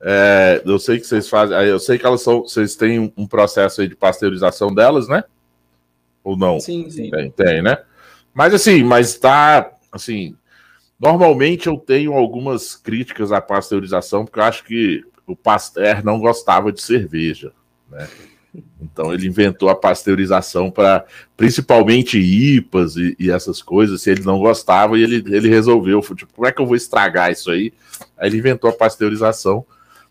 É, 0.00 0.60
eu 0.64 0.76
sei 0.80 0.98
que 0.98 1.06
vocês 1.06 1.28
fazem. 1.28 1.56
Eu 1.56 1.78
sei 1.78 1.98
que 1.98 2.04
elas 2.04 2.20
são. 2.20 2.40
Vocês 2.42 2.74
têm 2.74 3.12
um 3.16 3.28
processo 3.28 3.80
aí 3.80 3.86
de 3.86 3.94
pasteurização 3.94 4.74
delas, 4.74 5.06
né? 5.06 5.22
Ou 6.24 6.36
não? 6.36 6.58
Sim, 6.58 6.90
sim. 6.90 7.10
Tem, 7.12 7.30
tem, 7.30 7.62
né? 7.62 7.78
Mas 8.34 8.52
assim, 8.52 8.82
mas 8.82 9.16
tá 9.16 9.70
assim. 9.92 10.36
Normalmente 10.98 11.68
eu 11.68 11.76
tenho 11.76 12.12
algumas 12.14 12.74
críticas 12.74 13.30
à 13.30 13.40
pasteurização, 13.40 14.24
porque 14.24 14.40
eu 14.40 14.44
acho 14.44 14.64
que 14.64 15.04
o 15.28 15.36
Pasteur 15.36 16.04
não 16.04 16.18
gostava 16.18 16.72
de 16.72 16.82
cerveja, 16.82 17.52
né? 17.88 18.08
Então 18.80 19.12
ele 19.12 19.26
inventou 19.26 19.68
a 19.68 19.74
pasteurização 19.74 20.70
para 20.70 21.04
principalmente 21.36 22.18
IPAs 22.18 22.96
e, 22.96 23.16
e, 23.18 23.30
essas 23.30 23.62
coisas. 23.62 24.02
Se 24.02 24.10
ele 24.10 24.22
não 24.22 24.38
gostava, 24.38 24.98
e 24.98 25.02
ele, 25.02 25.16
ele 25.34 25.48
resolveu, 25.48 26.00
tipo, 26.00 26.32
como 26.32 26.46
é 26.46 26.52
que 26.52 26.60
eu 26.60 26.66
vou 26.66 26.76
estragar 26.76 27.30
isso 27.30 27.50
aí? 27.50 27.72
Aí 28.16 28.28
ele 28.28 28.38
inventou 28.38 28.70
a 28.70 28.72
pasteurização, 28.72 29.64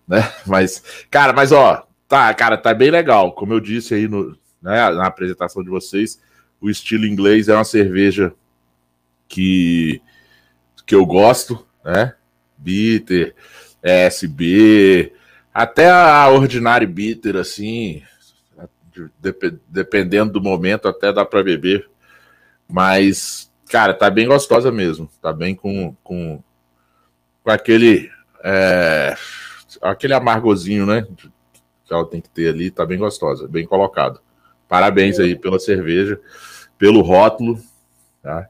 né? 0.08 0.32
Mas, 0.46 0.84
cara, 1.10 1.34
mas 1.34 1.51
ó, 1.51 1.86
tá, 2.08 2.34
cara, 2.34 2.58
tá 2.58 2.74
bem 2.74 2.92
legal. 2.92 3.34
Como 3.34 3.54
eu 3.54 3.60
disse 3.60 3.94
aí 3.94 4.08
no, 4.08 4.38
né, 4.62 4.89
na 4.92 5.08
apresentação 5.08 5.63
de 5.63 5.70
vocês, 5.70 6.20
o 6.60 6.70
estilo 6.70 7.06
inglês 7.06 7.48
é 7.48 7.56
uma 7.56 7.63
cerveja 7.63 8.34
que, 9.27 10.01
que 10.86 10.96
eu 10.96 11.06
gosto, 11.06 11.66
né? 11.84 12.13
Bitter, 12.58 13.36
SB, 13.84 15.13
até 15.54 15.89
a 15.89 16.27
Ordinary 16.30 16.86
Bitter, 16.86 17.36
assim, 17.36 18.04
dependendo 19.70 20.34
do 20.34 20.42
momento, 20.42 20.88
até 20.88 21.12
dá 21.12 21.25
para 21.25 21.44
beber. 21.44 21.89
Mas, 22.68 23.51
cara, 23.70 23.94
tá 23.94 24.10
bem 24.10 24.27
gostosa 24.27 24.72
mesmo. 24.72 25.10
Tá 25.22 25.32
bem 25.32 25.56
com, 25.56 25.96
com, 26.04 26.42
com 27.44 27.51
aquele. 27.51 28.10
É, 28.44 29.16
aquele 29.82 30.13
amargozinho, 30.13 30.86
né? 30.86 31.08
Que 31.86 31.94
ela 31.94 32.06
tem 32.06 32.22
que 32.22 32.30
ter 32.30 32.50
ali. 32.50 32.70
Tá 32.70 32.86
bem 32.86 32.98
gostosa, 32.98 33.48
bem 33.48 33.66
colocado. 33.66 34.20
Parabéns 34.68 35.20
aí 35.20 35.36
pela 35.36 35.60
cerveja, 35.60 36.20
pelo 36.77 37.01
rótulo. 37.01 37.60
Tá? 38.22 38.50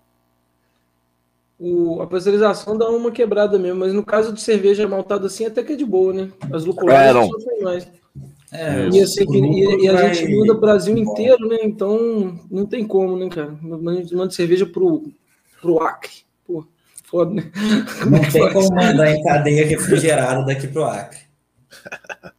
O, 1.60 2.02
a 2.02 2.08
pasteurização 2.08 2.78
dá 2.78 2.88
uma 2.90 3.12
quebrada 3.12 3.58
mesmo, 3.58 3.80
mas 3.80 3.92
no 3.92 4.06
caso 4.06 4.32
de 4.32 4.42
cerveja 4.42 4.88
maltada 4.88 5.26
assim, 5.26 5.46
até 5.46 5.64
que 5.64 5.74
é 5.74 5.76
de 5.76 5.86
boa, 5.86 6.14
né? 6.14 6.32
As 6.54 6.66
luculadas 6.66 7.10
é, 7.10 7.14
não. 7.14 7.28
sofrem 7.28 7.62
mais. 7.64 7.88
É, 8.52 8.88
e, 8.94 9.02
assim, 9.02 9.26
e, 9.30 9.84
e, 9.84 9.90
a 9.90 10.14
gente 10.14 10.34
muda 10.34 10.54
o 10.54 10.60
Brasil 10.60 10.98
inteiro, 10.98 11.48
né? 11.48 11.58
Então 11.64 12.40
não 12.50 12.66
tem 12.66 12.86
como, 12.88 13.18
né, 13.18 13.28
cara? 13.30 13.52
A 13.52 13.94
gente 13.96 14.16
manda 14.16 14.32
cerveja 14.32 14.66
pro, 14.66 15.12
pro 15.62 15.82
Acre. 15.82 16.12
Pô, 16.46 16.66
foda, 17.04 17.34
né? 17.34 17.52
Não 18.10 18.32
tem 18.32 18.54
como 18.54 18.70
mandar 18.74 19.12
em 19.12 19.22
cadeia 19.22 19.66
refrigerada 19.66 20.46
daqui 20.46 20.68
pro 20.68 20.86
Acre. 20.86 21.20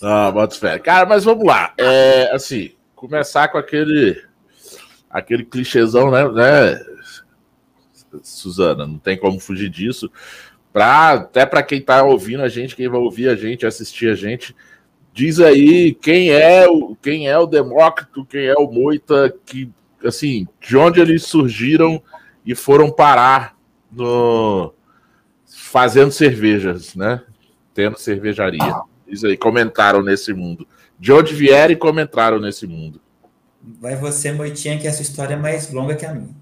ah, 0.00 0.30
bota 0.30 0.54
fé. 0.54 0.78
Cara, 0.78 1.04
mas 1.04 1.24
vamos 1.24 1.44
lá. 1.44 1.74
É, 1.76 2.30
assim, 2.32 2.72
começar 2.94 3.48
com 3.48 3.58
aquele 3.58 4.22
aquele 5.10 5.44
clichêzão, 5.44 6.10
né, 6.10 6.28
né, 6.28 6.84
Suzana? 8.22 8.86
Não 8.86 8.98
tem 8.98 9.18
como 9.18 9.40
fugir 9.40 9.68
disso. 9.68 10.10
Pra, 10.72 11.12
até 11.12 11.46
para 11.46 11.62
quem 11.62 11.80
tá 11.80 12.02
ouvindo 12.02 12.42
a 12.42 12.48
gente, 12.48 12.76
quem 12.76 12.88
vai 12.88 13.00
ouvir 13.00 13.28
a 13.28 13.34
gente, 13.34 13.66
assistir 13.66 14.10
a 14.10 14.14
gente, 14.14 14.54
Diz 15.16 15.40
aí 15.40 15.94
quem 15.94 16.28
é 16.28 16.68
o 16.68 16.94
quem 16.94 17.26
é 17.26 17.38
o 17.38 17.46
Demócrito, 17.46 18.26
quem 18.26 18.44
é 18.44 18.54
o 18.54 18.70
Moita, 18.70 19.34
que 19.46 19.72
assim, 20.04 20.46
de 20.60 20.76
onde 20.76 21.00
eles 21.00 21.22
surgiram 21.22 22.02
e 22.44 22.54
foram 22.54 22.90
parar 22.90 23.56
no 23.90 24.74
fazendo 25.46 26.12
cervejas, 26.12 26.94
né? 26.94 27.22
Tendo 27.72 27.96
cervejaria. 27.96 28.78
Diz 29.08 29.24
aí, 29.24 29.38
comentaram 29.38 30.02
nesse 30.02 30.34
mundo. 30.34 30.68
De 31.00 31.10
onde 31.10 31.32
vieram 31.32 31.72
e 31.72 31.76
comentaram 31.76 32.38
nesse 32.38 32.66
mundo. 32.66 33.00
Vai 33.80 33.96
você, 33.96 34.32
Moitinha, 34.32 34.78
que 34.78 34.86
essa 34.86 35.00
história 35.00 35.32
é 35.32 35.38
mais 35.38 35.72
longa 35.72 35.96
que 35.96 36.04
a 36.04 36.12
minha. 36.12 36.36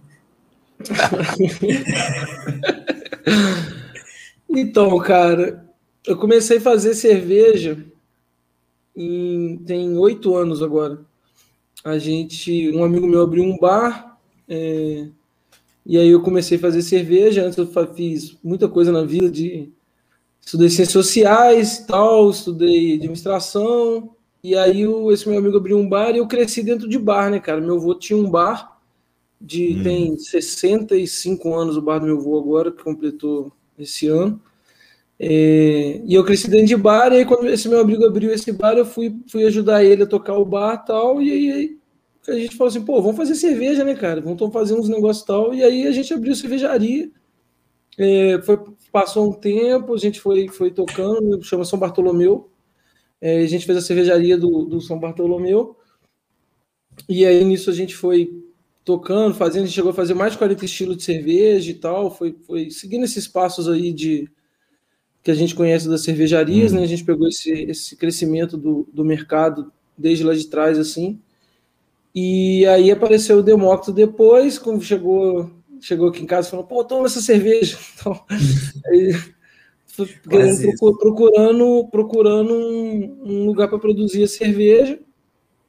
então, 4.50 4.98
cara, 4.98 5.64
eu 6.04 6.16
comecei 6.16 6.58
a 6.58 6.60
fazer 6.60 6.94
cerveja 6.94 7.93
em, 8.96 9.56
tem 9.58 9.96
oito 9.96 10.34
anos 10.34 10.62
agora. 10.62 11.00
A 11.84 11.98
gente, 11.98 12.70
um 12.74 12.84
amigo 12.84 13.06
meu 13.06 13.22
abriu 13.22 13.44
um 13.44 13.58
bar, 13.58 14.18
é, 14.48 15.08
e 15.84 15.98
aí 15.98 16.08
eu 16.08 16.22
comecei 16.22 16.56
a 16.56 16.60
fazer 16.60 16.82
cerveja. 16.82 17.44
Antes 17.44 17.58
eu 17.58 17.94
fiz 17.94 18.36
muita 18.42 18.68
coisa 18.68 18.90
na 18.90 19.04
vida 19.04 19.30
de 19.30 19.70
estudei 20.40 20.68
ciências 20.68 20.92
sociais, 20.92 21.84
tal, 21.86 22.30
estudei 22.30 22.94
administração. 22.94 24.10
E 24.42 24.54
aí 24.56 24.86
o, 24.86 25.10
esse 25.10 25.28
meu 25.28 25.38
amigo 25.38 25.56
abriu 25.56 25.78
um 25.78 25.88
bar 25.88 26.14
e 26.14 26.18
eu 26.18 26.26
cresci 26.26 26.62
dentro 26.62 26.88
de 26.88 26.98
bar, 26.98 27.30
né, 27.30 27.40
cara? 27.40 27.60
Meu 27.60 27.76
avô 27.76 27.94
tinha 27.94 28.18
um 28.18 28.30
bar 28.30 28.78
de 29.40 29.76
hum. 29.78 29.82
tem 29.82 30.18
65 30.18 31.54
anos 31.54 31.76
o 31.76 31.82
bar 31.82 31.98
do 31.98 32.06
meu 32.06 32.18
avô 32.18 32.38
agora, 32.38 32.72
que 32.72 32.82
completou 32.82 33.52
esse 33.78 34.06
ano. 34.06 34.40
É, 35.18 36.00
e 36.04 36.14
eu 36.14 36.24
cresci 36.24 36.50
dentro 36.50 36.66
de 36.66 36.76
bar, 36.76 37.12
e 37.12 37.18
aí 37.18 37.24
quando 37.24 37.46
esse 37.48 37.68
meu 37.68 37.80
amigo 37.80 38.04
abriu 38.04 38.32
esse 38.32 38.50
bar, 38.52 38.76
eu 38.76 38.84
fui, 38.84 39.16
fui 39.28 39.44
ajudar 39.44 39.84
ele 39.84 40.02
a 40.02 40.06
tocar 40.06 40.36
o 40.36 40.44
bar 40.44 40.78
tal, 40.84 41.22
e 41.22 41.30
aí, 41.30 41.78
a 42.26 42.32
gente 42.32 42.56
falou 42.56 42.68
assim, 42.68 42.84
pô, 42.84 43.00
vamos 43.00 43.16
fazer 43.16 43.34
cerveja, 43.34 43.84
né, 43.84 43.94
cara? 43.94 44.20
Vamos 44.20 44.40
fazer 44.52 44.74
uns 44.74 44.88
negócios 44.88 45.24
tal, 45.24 45.54
e 45.54 45.62
aí 45.62 45.86
a 45.86 45.92
gente 45.92 46.12
abriu 46.12 46.34
cervejaria, 46.34 47.10
é, 47.96 48.40
foi, 48.42 48.58
passou 48.90 49.30
um 49.30 49.32
tempo, 49.32 49.94
a 49.94 49.98
gente 49.98 50.20
foi, 50.20 50.48
foi 50.48 50.70
tocando, 50.72 51.42
chama 51.44 51.64
São 51.64 51.78
Bartolomeu, 51.78 52.50
é, 53.20 53.38
a 53.42 53.46
gente 53.46 53.66
fez 53.66 53.78
a 53.78 53.82
cervejaria 53.82 54.36
do, 54.36 54.64
do 54.64 54.80
São 54.80 54.98
Bartolomeu, 54.98 55.76
e 57.08 57.24
aí 57.24 57.44
nisso 57.44 57.70
a 57.70 57.72
gente 57.72 57.94
foi 57.94 58.30
tocando, 58.84 59.34
fazendo, 59.34 59.62
a 59.62 59.66
gente 59.66 59.74
chegou 59.74 59.92
a 59.92 59.94
fazer 59.94 60.14
mais 60.14 60.32
de 60.32 60.38
40 60.38 60.64
estilos 60.64 60.96
de 60.96 61.04
cerveja 61.04 61.70
e 61.70 61.74
tal, 61.74 62.10
foi, 62.10 62.36
foi 62.46 62.70
seguindo 62.70 63.04
esses 63.04 63.28
passos 63.28 63.68
aí 63.68 63.92
de 63.92 64.28
que 65.24 65.30
a 65.30 65.34
gente 65.34 65.54
conhece 65.54 65.88
das 65.88 66.02
cervejarias, 66.02 66.72
hum. 66.72 66.76
né? 66.76 66.82
A 66.82 66.86
gente 66.86 67.02
pegou 67.02 67.26
esse, 67.26 67.50
esse 67.50 67.96
crescimento 67.96 68.58
do, 68.58 68.86
do 68.92 69.02
mercado 69.02 69.72
desde 69.96 70.22
lá 70.22 70.34
de 70.34 70.46
trás, 70.46 70.78
assim. 70.78 71.18
E 72.14 72.64
aí 72.66 72.90
apareceu 72.90 73.38
o 73.38 73.42
Demócrito 73.42 73.90
depois, 73.90 74.58
quando 74.58 74.84
chegou, 74.84 75.50
chegou 75.80 76.08
aqui 76.08 76.22
em 76.22 76.26
casa, 76.26 76.50
falou, 76.50 76.66
pô, 76.66 76.84
toma 76.84 77.06
essa 77.06 77.22
cerveja. 77.22 77.78
Então, 77.96 78.20
aí, 78.86 79.14
procurando, 81.00 81.88
procurando 81.88 82.52
um, 82.52 83.22
um 83.24 83.46
lugar 83.46 83.68
para 83.68 83.78
produzir 83.78 84.24
a 84.24 84.28
cerveja. 84.28 84.98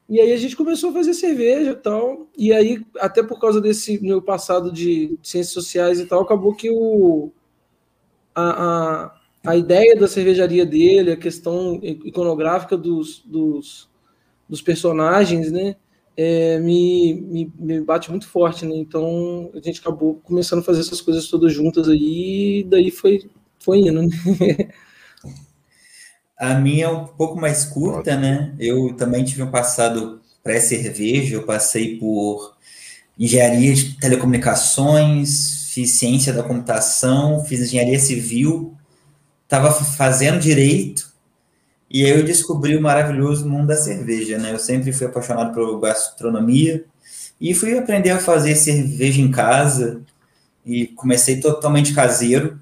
E 0.09 0.19
aí 0.19 0.33
a 0.33 0.37
gente 0.37 0.55
começou 0.55 0.89
a 0.89 0.93
fazer 0.93 1.13
cerveja 1.13 1.71
e 1.71 1.75
tal. 1.75 2.27
E 2.37 2.51
aí, 2.51 2.83
até 2.99 3.23
por 3.23 3.39
causa 3.39 3.61
desse 3.61 4.01
meu 4.03 4.21
passado 4.21 4.71
de 4.71 5.17
ciências 5.23 5.53
sociais 5.53 5.99
e 5.99 6.05
tal, 6.05 6.21
acabou 6.21 6.53
que 6.53 6.69
o, 6.69 7.31
a, 8.35 9.05
a 9.05 9.14
a 9.45 9.55
ideia 9.55 9.95
da 9.95 10.07
cervejaria 10.07 10.65
dele, 10.65 11.11
a 11.11 11.17
questão 11.17 11.79
iconográfica 11.83 12.77
dos, 12.77 13.21
dos, 13.25 13.89
dos 14.49 14.61
personagens, 14.61 15.51
né? 15.51 15.75
É, 16.17 16.59
me, 16.59 17.13
me, 17.13 17.53
me, 17.59 17.81
bate 17.81 18.09
muito 18.09 18.27
forte, 18.27 18.65
né? 18.65 18.75
Então 18.75 19.51
a 19.53 19.59
gente 19.59 19.81
acabou 19.81 20.15
começando 20.23 20.59
a 20.59 20.63
fazer 20.63 20.79
essas 20.79 21.01
coisas 21.01 21.27
todas 21.27 21.51
juntas 21.51 21.89
aí, 21.89 22.59
e 22.59 22.63
daí 22.63 22.89
foi, 22.89 23.29
foi 23.59 23.79
indo, 23.79 24.01
né? 24.01 24.09
A 26.37 26.55
minha 26.55 26.85
é 26.85 26.89
um 26.89 27.05
pouco 27.05 27.39
mais 27.39 27.63
curta, 27.63 28.17
né? 28.17 28.53
Eu 28.59 28.93
também 28.95 29.23
tive 29.23 29.41
um 29.41 29.51
passado 29.51 30.21
pré-cerveja, 30.43 31.35
eu 31.35 31.45
passei 31.45 31.97
por 31.97 32.55
engenharia 33.17 33.73
de 33.73 33.97
telecomunicações, 33.97 35.71
fiz 35.73 35.91
ciência 35.91 36.33
da 36.33 36.43
computação, 36.43 37.43
fiz 37.45 37.61
engenharia 37.61 37.97
civil, 37.99 38.75
estava 39.47 39.71
fazendo 39.71 40.39
direito 40.39 41.15
e 41.89 42.03
aí 42.03 42.11
eu 42.11 42.23
descobri 42.23 42.75
o 42.75 42.81
maravilhoso 42.81 43.47
mundo 43.47 43.67
da 43.67 43.77
cerveja, 43.77 44.37
né? 44.37 44.51
Eu 44.51 44.59
sempre 44.59 44.91
fui 44.91 45.07
apaixonado 45.07 45.53
por 45.53 45.79
gastronomia 45.79 46.83
e 47.39 47.53
fui 47.53 47.77
aprender 47.77 48.09
a 48.09 48.19
fazer 48.19 48.55
cerveja 48.55 49.21
em 49.21 49.31
casa 49.31 50.01
e 50.65 50.87
comecei 50.87 51.39
totalmente 51.39 51.93
caseiro. 51.93 52.59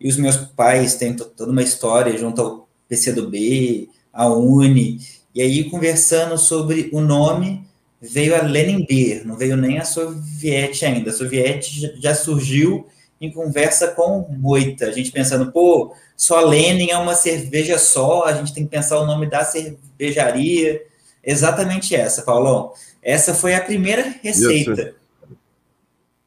E 0.00 0.08
os 0.08 0.16
meus 0.16 0.36
pais 0.36 0.96
têm 0.96 1.14
toda 1.14 1.52
uma 1.52 1.62
história 1.62 2.16
junto 2.18 2.40
ao 2.40 2.68
PCdoB, 2.88 3.88
a 4.12 4.26
Uni, 4.26 5.00
e 5.34 5.40
aí 5.40 5.70
conversando 5.70 6.36
sobre 6.36 6.90
o 6.92 7.00
nome, 7.00 7.64
veio 8.00 8.34
a 8.34 8.42
Lenin 8.42 8.84
Beer, 8.84 9.24
não 9.24 9.36
veio 9.36 9.56
nem 9.56 9.78
a 9.78 9.84
Soviete 9.84 10.84
ainda. 10.84 11.10
A 11.10 11.14
Soviete 11.14 11.94
já 12.00 12.14
surgiu 12.14 12.86
em 13.22 13.30
conversa 13.30 13.88
com 13.88 14.26
Moita, 14.28 14.86
a 14.86 14.90
gente 14.90 15.12
pensando, 15.12 15.52
pô, 15.52 15.94
só 16.16 16.40
Lenin 16.40 16.90
é 16.90 16.98
uma 16.98 17.14
cerveja 17.14 17.78
só, 17.78 18.24
a 18.24 18.32
gente 18.32 18.52
tem 18.52 18.64
que 18.64 18.70
pensar 18.70 18.98
o 18.98 19.06
nome 19.06 19.30
da 19.30 19.44
cervejaria. 19.44 20.82
Exatamente 21.22 21.94
essa, 21.94 22.22
Paulão. 22.22 22.72
Essa 23.00 23.32
foi 23.32 23.54
a 23.54 23.60
primeira 23.60 24.16
receita. 24.22 24.94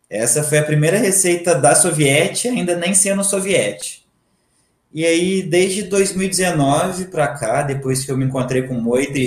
Essa 0.09 0.41
foi 0.41 0.59
a 0.59 0.63
primeira 0.63 0.97
receita 0.97 1.53
da 1.53 1.75
Soviete, 1.75 2.47
ainda 2.47 2.75
nem 2.77 2.93
sendo 2.93 3.23
Soviete. 3.23 4.05
E 4.93 5.05
aí, 5.05 5.43
desde 5.43 5.83
2019 5.83 7.07
para 7.07 7.27
cá, 7.27 7.61
depois 7.63 8.05
que 8.05 8.11
eu 8.11 8.15
me 8.15 8.23
encontrei 8.23 8.61
com 8.61 8.77
o 8.77 8.81
Moita, 8.81 9.19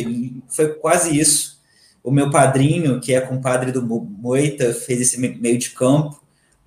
foi 0.49 0.69
quase 0.75 1.19
isso. 1.19 1.59
o 2.03 2.11
meu 2.11 2.31
padrinho, 2.31 3.01
que 3.01 3.13
é 3.13 3.21
compadre 3.21 3.71
do 3.71 3.83
Moita, 3.83 4.73
fez 4.73 5.01
esse 5.03 5.19
meio 5.19 5.59
de 5.59 5.71
campo, 5.71 6.19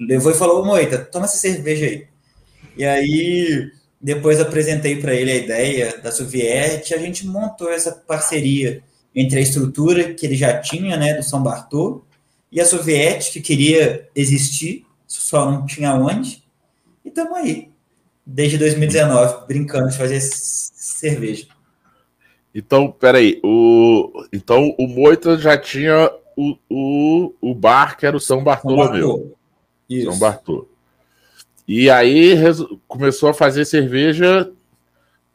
levou 0.06 0.32
e 0.32 0.36
falou: 0.36 0.66
Moita, 0.66 0.98
toma 0.98 1.26
essa 1.26 1.38
cerveja 1.38 1.86
aí. 1.86 2.08
E 2.76 2.84
aí, 2.84 3.72
depois 4.00 4.40
apresentei 4.40 4.96
para 4.96 5.14
ele 5.14 5.32
a 5.32 5.36
ideia 5.36 5.98
da 6.02 6.12
Soviet, 6.12 6.90
e 6.90 6.94
a 6.94 6.98
gente 6.98 7.28
montou 7.28 7.72
essa 7.72 7.92
parceria 7.92 8.82
entre 9.16 9.40
a 9.40 9.42
estrutura 9.42 10.14
que 10.14 10.26
ele 10.26 10.36
já 10.36 10.60
tinha, 10.60 10.98
né, 10.98 11.14
do 11.14 11.24
São 11.24 11.44
Bartô, 11.44 12.04
e 12.52 12.60
a 12.60 12.66
Soviet, 12.66 13.32
que 13.32 13.42
queria 13.42 14.10
existir, 14.16 14.86
só 15.06 15.50
não 15.52 15.66
tinha 15.66 15.94
onde, 15.94 16.44
e 17.04 17.10
estamos 17.10 17.34
aí, 17.34 17.70
desde 18.26 18.58
2019, 18.58 19.48
brincando 19.48 19.90
de 19.90 19.98
fazer 19.98 20.20
cerveja. 20.22 21.48
Então, 22.54 22.92
peraí, 22.92 23.40
o, 23.44 24.26
então 24.32 24.76
o 24.78 24.88
Moita 24.88 25.38
já 25.38 25.58
tinha 25.58 26.12
o, 26.36 26.58
o, 26.70 27.34
o 27.42 27.56
bar 27.56 27.98
que 27.98 28.06
era 28.06 28.16
o 28.16 28.20
São 28.20 28.44
Bartolomeu. 28.44 29.38
Isso. 29.92 30.10
São 30.10 30.20
Bartô. 30.20 30.68
E 31.68 31.90
aí 31.90 32.36
começou 32.88 33.30
a 33.30 33.34
fazer 33.34 33.66
cerveja 33.66 34.52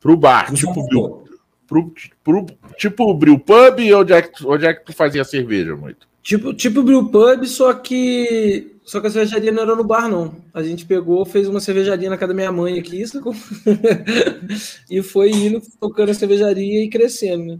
pro 0.01 0.16
bar, 0.16 0.53
tipo 0.53 0.87
Bril, 0.87 1.25
pro, 1.66 1.92
pro, 2.23 2.47
tipo 2.77 3.14
Bril 3.14 3.38
Pub, 3.38 3.81
onde 3.95 4.12
é, 4.12 4.23
que, 4.23 4.47
onde 4.47 4.66
é 4.66 4.75
que 4.75 4.85
tu 4.85 4.92
fazia 4.92 5.25
cerveja 5.25 5.75
muito? 5.77 6.07
Tipo, 6.23 6.53
tipo 6.53 6.83
Brew 6.83 7.09
Pub, 7.09 7.45
só 7.47 7.73
que 7.73 8.77
só 8.85 9.01
que 9.01 9.07
a 9.09 9.11
cervejaria 9.11 9.51
não 9.51 9.62
era 9.62 9.77
no 9.77 9.85
bar, 9.85 10.09
não. 10.09 10.37
A 10.55 10.62
gente 10.62 10.87
pegou, 10.87 11.25
fez 11.25 11.49
uma 11.49 11.61
cervejaria 11.61 12.09
na 12.09 12.16
casa 12.16 12.29
da 12.29 12.37
minha 12.37 12.53
mãe 12.53 12.79
aqui, 12.79 13.03
e 14.90 15.03
foi 15.03 15.31
indo, 15.31 15.61
tocando 15.81 16.11
a 16.11 16.14
cervejaria 16.14 16.85
e 16.85 16.88
crescendo, 16.88 17.45
né? 17.45 17.59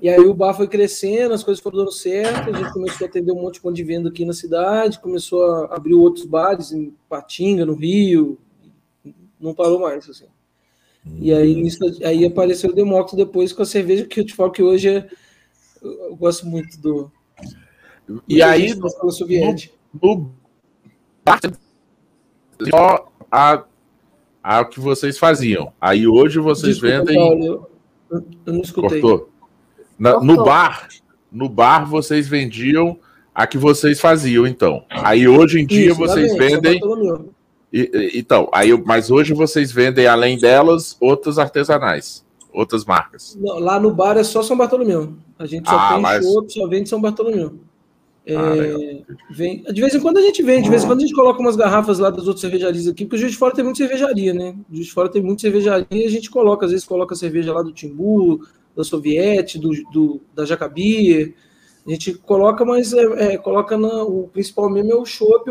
E 0.00 0.08
aí 0.08 0.20
o 0.20 0.34
bar 0.34 0.54
foi 0.54 0.68
crescendo, 0.68 1.34
as 1.34 1.42
coisas 1.42 1.62
foram 1.62 1.78
dando 1.78 1.92
certo, 1.92 2.50
a 2.50 2.52
gente 2.52 2.72
começou 2.72 3.06
a 3.06 3.08
atender 3.10 3.32
um 3.32 3.42
monte 3.42 3.54
de 3.54 3.60
ponto 3.60 3.74
de 3.74 3.82
venda 3.82 4.08
aqui 4.08 4.24
na 4.24 4.32
cidade, 4.32 5.00
começou 5.00 5.42
a 5.44 5.74
abrir 5.74 5.94
outros 5.94 6.24
bares 6.24 6.72
em 6.72 6.94
Patinga, 7.08 7.66
no 7.66 7.74
Rio, 7.74 8.38
não 9.40 9.54
parou 9.54 9.80
mais, 9.80 10.08
assim. 10.08 10.26
E 11.20 11.32
aí, 11.32 11.60
isso, 11.62 11.78
aí 12.04 12.24
apareceu 12.24 12.70
o 12.70 12.74
Demócrito 12.74 13.16
depois 13.16 13.52
com 13.52 13.62
a 13.62 13.66
cerveja 13.66 14.04
que 14.04 14.20
eu 14.20 14.26
te 14.26 14.34
falo 14.34 14.52
que 14.52 14.62
hoje 14.62 14.88
é, 14.88 15.08
eu 15.82 16.16
gosto 16.16 16.46
muito 16.46 16.78
do, 16.80 17.10
e 18.26 18.42
aí, 18.42 18.74
no, 18.74 18.88
no, 20.00 20.32
só 22.70 23.12
a, 23.30 23.64
a 24.42 24.64
que 24.64 24.80
vocês 24.80 25.18
faziam. 25.18 25.72
Aí 25.80 26.06
hoje 26.06 26.38
vocês 26.38 26.78
Desculpa, 26.78 27.04
vendem. 27.04 27.16
Paulo, 27.16 27.68
eu, 28.10 28.24
eu 28.46 28.52
não 28.52 28.60
escutei. 28.62 29.00
Cortou. 29.00 29.30
Na, 29.98 30.20
no 30.20 30.44
bar, 30.44 30.88
no 31.30 31.48
bar 31.48 31.84
vocês 31.84 32.28
vendiam 32.28 32.98
a 33.34 33.46
que 33.46 33.58
vocês 33.58 34.00
faziam, 34.00 34.46
então. 34.46 34.84
Aí 34.88 35.28
hoje 35.28 35.60
em 35.60 35.66
dia 35.66 35.88
Isso, 35.88 35.96
vocês 35.96 36.36
vendem. 36.36 36.80
E, 37.72 38.12
então, 38.14 38.48
aí, 38.52 38.72
mas 38.84 39.10
hoje 39.10 39.34
vocês 39.34 39.70
vendem, 39.70 40.06
além 40.06 40.38
delas, 40.38 40.96
outras 41.00 41.38
artesanais, 41.38 42.24
outras 42.52 42.84
marcas. 42.84 43.36
Não, 43.40 43.58
lá 43.58 43.78
no 43.78 43.90
bar 43.90 44.16
é 44.16 44.24
só 44.24 44.42
São 44.42 44.56
Bartolomeu. 44.56 45.14
A 45.38 45.46
gente 45.46 45.68
só 45.68 45.76
ah, 45.76 45.92
tem 45.92 46.02
mas... 46.02 46.26
só 46.48 46.66
vende 46.66 46.88
São 46.88 47.00
Bartolomeu. 47.00 47.60
Ah, 48.30 48.56
é, 48.56 49.02
vem, 49.30 49.62
de 49.62 49.80
vez 49.80 49.94
em 49.94 50.00
quando 50.00 50.18
a 50.18 50.22
gente 50.22 50.42
vende, 50.42 50.64
de 50.64 50.70
vez 50.70 50.84
em 50.84 50.86
quando 50.86 50.98
a 50.98 51.02
gente 51.02 51.14
coloca 51.14 51.40
umas 51.40 51.56
garrafas 51.56 51.98
lá 51.98 52.10
das 52.10 52.26
outras 52.26 52.40
cervejarias 52.40 52.86
aqui, 52.86 53.04
porque 53.04 53.16
o 53.16 53.18
Juiz 53.18 53.32
de 53.32 53.38
Fora 53.38 53.54
tem 53.54 53.64
muita 53.64 53.78
cervejaria, 53.78 54.34
né? 54.34 54.54
O 54.70 54.74
Juiz 54.74 54.88
de 54.88 54.92
Fora 54.92 55.08
tem 55.08 55.22
muita 55.22 55.40
cervejaria 55.40 55.86
e 55.90 56.04
a 56.04 56.10
gente 56.10 56.28
coloca, 56.28 56.66
às 56.66 56.72
vezes 56.72 56.86
coloca 56.86 57.14
cerveja 57.14 57.54
lá 57.54 57.62
do 57.62 57.72
Timbu, 57.72 58.42
da 58.78 58.84
Soviete, 58.84 59.58
do, 59.58 59.70
do 59.90 60.20
da 60.32 60.44
Jacabia. 60.44 61.34
A 61.84 61.90
gente 61.90 62.14
coloca, 62.14 62.64
mas 62.64 62.92
é, 62.92 63.34
é, 63.34 63.36
coloca 63.36 63.76
na, 63.76 64.04
o 64.04 64.28
principal 64.32 64.70
mesmo 64.70 64.92
é 64.92 64.96
o 64.96 65.04
chopp, 65.04 65.50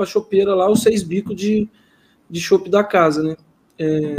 a 0.00 0.06
chopeira 0.06 0.54
lá, 0.54 0.70
os 0.70 0.82
seis 0.82 1.02
bicos 1.02 1.36
de, 1.36 1.68
de 2.30 2.40
chopp 2.40 2.70
da 2.70 2.82
casa, 2.82 3.22
né? 3.22 3.36
É, 3.78 4.16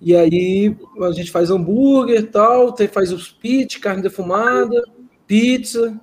e 0.00 0.14
aí 0.14 0.76
a 1.00 1.10
gente 1.10 1.30
faz 1.30 1.50
hambúrguer 1.50 2.30
tal, 2.30 2.72
tem, 2.72 2.86
faz 2.86 3.12
os 3.12 3.28
pit, 3.30 3.80
carne 3.80 4.02
defumada, 4.02 4.82
pizza 5.26 6.00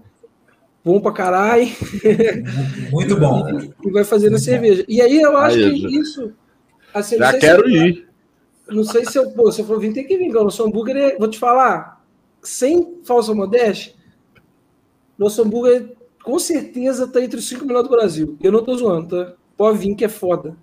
bom 0.84 1.00
pra 1.00 1.12
caralho. 1.12 1.68
Muito 2.92 3.16
bom. 3.18 3.46
e 3.86 3.92
vai 3.92 4.04
fazendo 4.04 4.36
a 4.36 4.40
cerveja. 4.40 4.84
E 4.88 5.02
aí 5.02 5.22
eu 5.22 5.38
acho 5.38 5.58
aí, 5.58 5.72
que 5.72 5.82
já. 5.82 5.90
isso. 5.90 6.34
Assim, 6.94 7.18
já 7.18 7.38
quero 7.38 7.68
se 7.68 7.76
ir. 7.76 8.09
Não 8.72 8.84
sei 8.84 9.06
se 9.06 9.18
eu. 9.18 9.32
Pô, 9.32 9.52
se 9.52 9.62
eu 9.62 9.66
for 9.66 9.80
vir, 9.80 9.94
tem 9.94 10.06
que 10.06 10.18
vir. 10.18 10.36
O 10.36 10.44
nosso 10.44 10.64
hambúrguer, 10.66 11.18
vou 11.18 11.28
te 11.28 11.40
falar, 11.40 12.04
sem 12.42 13.00
falsa 13.04 13.34
modéstia, 13.34 13.94
nosso 15.18 15.42
hambúrguer 15.42 15.96
com 16.24 16.38
certeza 16.38 17.08
tá 17.08 17.22
entre 17.22 17.40
os 17.40 17.48
cinco 17.48 17.66
melhores 17.66 17.90
do 17.90 17.96
Brasil. 17.96 18.38
Eu 18.42 18.52
não 18.52 18.64
tô 18.64 18.76
zoando, 18.76 19.26
tá? 19.26 19.34
Pode 19.58 19.78
vir 19.78 19.96
que 19.96 20.06
é 20.06 20.10
foda. 20.10 20.56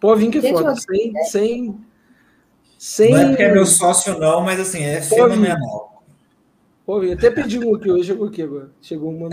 Pode 0.00 0.20
vir 0.20 0.30
que 0.30 0.46
é 0.46 0.52
foda. 0.52 0.74
Sem, 0.76 1.12
sem, 1.24 1.80
sem. 2.78 3.10
Não 3.12 3.20
é 3.20 3.28
porque 3.28 3.42
é 3.42 3.52
meu 3.52 3.66
sócio, 3.66 4.18
não, 4.18 4.42
mas 4.42 4.60
assim, 4.60 4.82
é 4.82 5.00
fenomenal. 5.00 6.02
Pô, 6.84 7.02
eu 7.02 7.12
até 7.12 7.30
pedi 7.30 7.58
um 7.58 7.74
aqui 7.74 7.90
hoje, 7.90 8.06
chegou 8.06 8.26
aqui 8.26 8.42
agora. 8.42 8.70
Chegou 8.80 9.10
uma. 9.10 9.28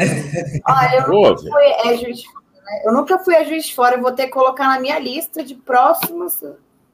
ah, 0.66 0.96
eu, 0.96 1.08
nunca 1.08 1.38
fui, 1.42 1.64
é 1.64 1.98
juiz, 1.98 2.24
né? 2.24 2.82
eu 2.86 2.94
nunca 2.94 3.20
fui 3.20 3.36
a 3.36 3.44
Juiz 3.44 3.66
de 3.66 3.76
Fora, 3.76 3.96
eu 3.96 4.02
vou 4.02 4.12
ter 4.12 4.28
que 4.28 4.32
colocar 4.32 4.68
na 4.68 4.80
minha 4.80 5.00
lista 5.00 5.44
de 5.44 5.56
próximos 5.56 6.44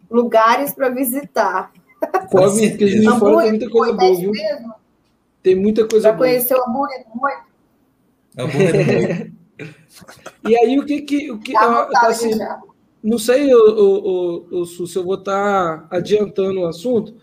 lugares 0.10 0.74
para 0.74 0.89
visitar. 0.89 1.72
Pode 2.32 2.56
vir, 2.56 2.72
porque 2.72 2.88
Juiz 2.88 3.02
de 3.02 3.20
Fora 3.20 3.41
tem 3.44 3.52
muita 3.52 3.70
coisa 3.70 3.94
boa, 3.94 4.15
viu? 4.15 4.32
Mesmo? 4.32 4.74
Tem 5.41 5.56
muita 5.56 5.88
coisa 5.88 6.10
Já 6.10 6.12
boa. 6.12 6.28
Já 6.28 6.34
conheceu 6.34 6.58
o 6.58 6.70
hambúrguer 6.70 7.06
muito? 7.13 7.44
Hambúrguer 8.38 9.32
E 10.48 10.58
aí, 10.58 10.80
o 10.80 10.86
que 10.86 11.02
que... 11.02 11.32
O 11.32 11.39
que 11.39 11.54
tá, 11.54 11.86
tá 11.86 12.08
assim, 12.08 12.32
não 13.06 13.20
sei 13.20 13.54
o, 13.54 13.60
o, 13.60 14.62
o, 14.62 14.65
se 14.65 14.96
eu 14.96 15.04
vou 15.04 15.13
estar 15.13 15.88
tá 15.88 15.96
adiantando 15.96 16.62
o 16.62 16.65
assunto, 16.65 17.13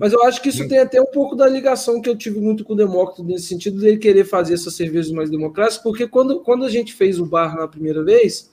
mas 0.00 0.12
eu 0.12 0.22
acho 0.24 0.40
que 0.40 0.48
isso 0.48 0.66
tem 0.66 0.78
até 0.78 1.00
um 1.00 1.06
pouco 1.06 1.36
da 1.36 1.46
ligação 1.46 2.00
que 2.00 2.08
eu 2.08 2.16
tive 2.16 2.40
muito 2.40 2.64
com 2.64 2.72
o 2.72 2.76
Demócrito, 2.76 3.22
nesse 3.22 3.48
sentido 3.48 3.78
dele 3.78 3.98
querer 3.98 4.24
fazer 4.24 4.54
essas 4.54 4.74
cervejas 4.74 5.12
mais 5.12 5.28
democráticas, 5.28 5.82
porque 5.82 6.08
quando, 6.08 6.40
quando 6.40 6.64
a 6.64 6.70
gente 6.70 6.94
fez 6.94 7.20
o 7.20 7.26
bar 7.26 7.54
na 7.54 7.68
primeira 7.68 8.02
vez, 8.02 8.50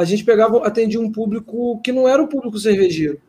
a 0.00 0.04
gente 0.04 0.24
pegava, 0.24 0.66
atendia 0.66 0.98
um 0.98 1.12
público 1.12 1.78
que 1.82 1.92
não 1.92 2.08
era 2.08 2.22
o 2.22 2.26
público 2.26 2.58
cervejeiro. 2.58 3.20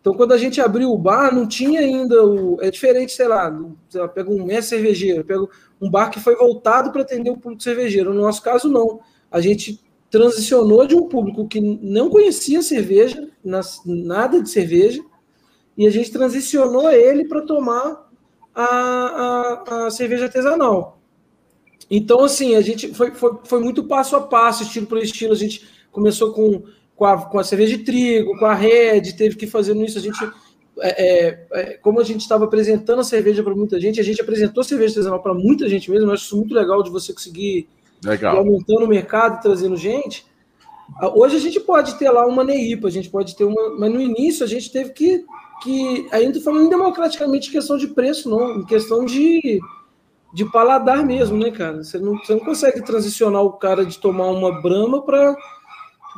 Então, 0.00 0.14
quando 0.14 0.32
a 0.32 0.38
gente 0.38 0.58
abriu 0.58 0.90
o 0.90 0.96
bar, 0.96 1.34
não 1.34 1.46
tinha 1.46 1.80
ainda 1.80 2.24
o. 2.24 2.56
É 2.62 2.70
diferente, 2.70 3.12
sei 3.12 3.28
lá, 3.28 3.54
sei 3.90 4.00
lá 4.00 4.08
pega 4.08 4.30
um 4.30 4.42
mestre 4.42 4.76
cervejeiro, 4.76 5.22
pega 5.22 5.46
um 5.78 5.90
bar 5.90 6.08
que 6.08 6.18
foi 6.18 6.34
voltado 6.34 6.92
para 6.92 7.02
atender 7.02 7.28
o 7.28 7.36
público 7.36 7.62
cervejeiro. 7.62 8.14
No 8.14 8.22
nosso 8.22 8.42
caso, 8.42 8.70
não. 8.70 9.00
A 9.30 9.38
gente 9.38 9.78
transicionou 10.10 10.86
de 10.86 10.94
um 10.94 11.08
público 11.08 11.46
que 11.46 11.60
não 11.60 12.08
conhecia 12.08 12.62
cerveja, 12.62 13.28
nada 13.84 14.42
de 14.42 14.48
cerveja, 14.48 15.04
e 15.76 15.86
a 15.86 15.90
gente 15.90 16.10
transicionou 16.10 16.90
ele 16.90 17.26
para 17.26 17.42
tomar 17.42 18.10
a, 18.54 18.64
a, 18.64 19.86
a, 19.86 19.90
cerveja 19.90 20.24
artesanal. 20.24 20.98
Então, 21.90 22.24
assim, 22.24 22.54
a 22.54 22.62
gente 22.62 22.94
foi, 22.94 23.10
foi, 23.10 23.38
foi 23.44 23.60
muito 23.60 23.84
passo 23.84 24.16
a 24.16 24.22
passo, 24.22 24.62
estilo 24.62 24.86
por 24.86 24.96
estilo. 24.96 25.34
A 25.34 25.36
gente 25.36 25.73
começou 25.94 26.32
com, 26.32 26.62
com, 26.94 27.04
a, 27.04 27.22
com 27.22 27.38
a 27.38 27.44
cerveja 27.44 27.78
de 27.78 27.84
trigo, 27.84 28.36
com 28.38 28.44
a 28.44 28.54
Red, 28.54 29.12
teve 29.16 29.36
que 29.36 29.46
fazer 29.46 29.74
isso. 29.76 29.98
A 29.98 30.02
gente, 30.02 30.18
é, 30.80 31.06
é, 31.06 31.46
é 31.52 31.64
como 31.78 32.00
a 32.00 32.04
gente 32.04 32.20
estava 32.20 32.44
apresentando 32.44 33.00
a 33.00 33.04
cerveja 33.04 33.42
para 33.42 33.54
muita 33.54 33.80
gente, 33.80 34.00
a 34.00 34.04
gente 34.04 34.20
apresentou 34.20 34.60
a 34.60 34.64
cerveja 34.64 34.90
artesanal 34.90 35.22
para 35.22 35.32
muita 35.32 35.68
gente 35.68 35.90
mesmo. 35.90 36.08
Eu 36.08 36.14
acho 36.14 36.24
isso 36.24 36.36
muito 36.36 36.54
legal 36.54 36.82
de 36.82 36.90
você 36.90 37.12
conseguir 37.12 37.68
legal. 38.04 38.34
ir 38.34 38.38
aumentando 38.38 38.84
o 38.84 38.88
mercado 38.88 39.38
e 39.38 39.42
trazendo 39.42 39.76
gente. 39.76 40.26
Hoje 41.14 41.36
a 41.36 41.40
gente 41.40 41.58
pode 41.60 41.98
ter 41.98 42.10
lá 42.10 42.26
uma 42.26 42.44
NEIPA, 42.44 42.88
a 42.88 42.90
gente 42.90 43.08
pode 43.08 43.34
ter 43.34 43.44
uma. 43.44 43.70
Mas 43.78 43.90
no 43.90 44.00
início 44.00 44.44
a 44.44 44.48
gente 44.48 44.70
teve 44.70 44.90
que 44.90 45.24
que 45.62 46.06
estou 46.12 46.42
falando 46.42 46.68
democraticamente 46.68 47.48
em 47.48 47.52
questão 47.52 47.78
de 47.78 47.88
preço, 47.88 48.28
não, 48.28 48.60
em 48.60 48.66
questão 48.66 49.04
de, 49.04 49.58
de 50.32 50.44
paladar 50.44 51.04
mesmo, 51.04 51.38
né, 51.38 51.50
cara? 51.50 51.82
Você 51.82 51.98
não, 51.98 52.18
você 52.18 52.34
não 52.34 52.40
consegue 52.40 52.84
transicionar 52.84 53.42
o 53.42 53.52
cara 53.52 53.84
de 53.84 53.98
tomar 53.98 54.26
uma 54.26 54.60
brama 54.60 55.02
para 55.02 55.34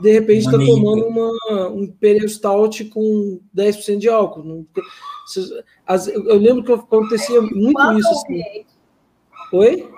de 0.00 0.12
repente 0.12 0.46
estar 0.46 0.58
tá 0.58 0.64
tomando 0.64 1.06
uma, 1.06 1.68
um 1.70 1.84
Imperial 1.84 2.28
Stout 2.28 2.84
com 2.86 3.40
10% 3.56 3.98
de 3.98 4.08
álcool. 4.08 4.42
Não, 4.42 4.66
eu 6.26 6.36
lembro 6.36 6.64
que 6.64 6.72
acontecia 6.72 7.40
muito 7.40 7.98
isso. 7.98 8.10
Assim. 8.10 8.64
Oi? 9.52 9.88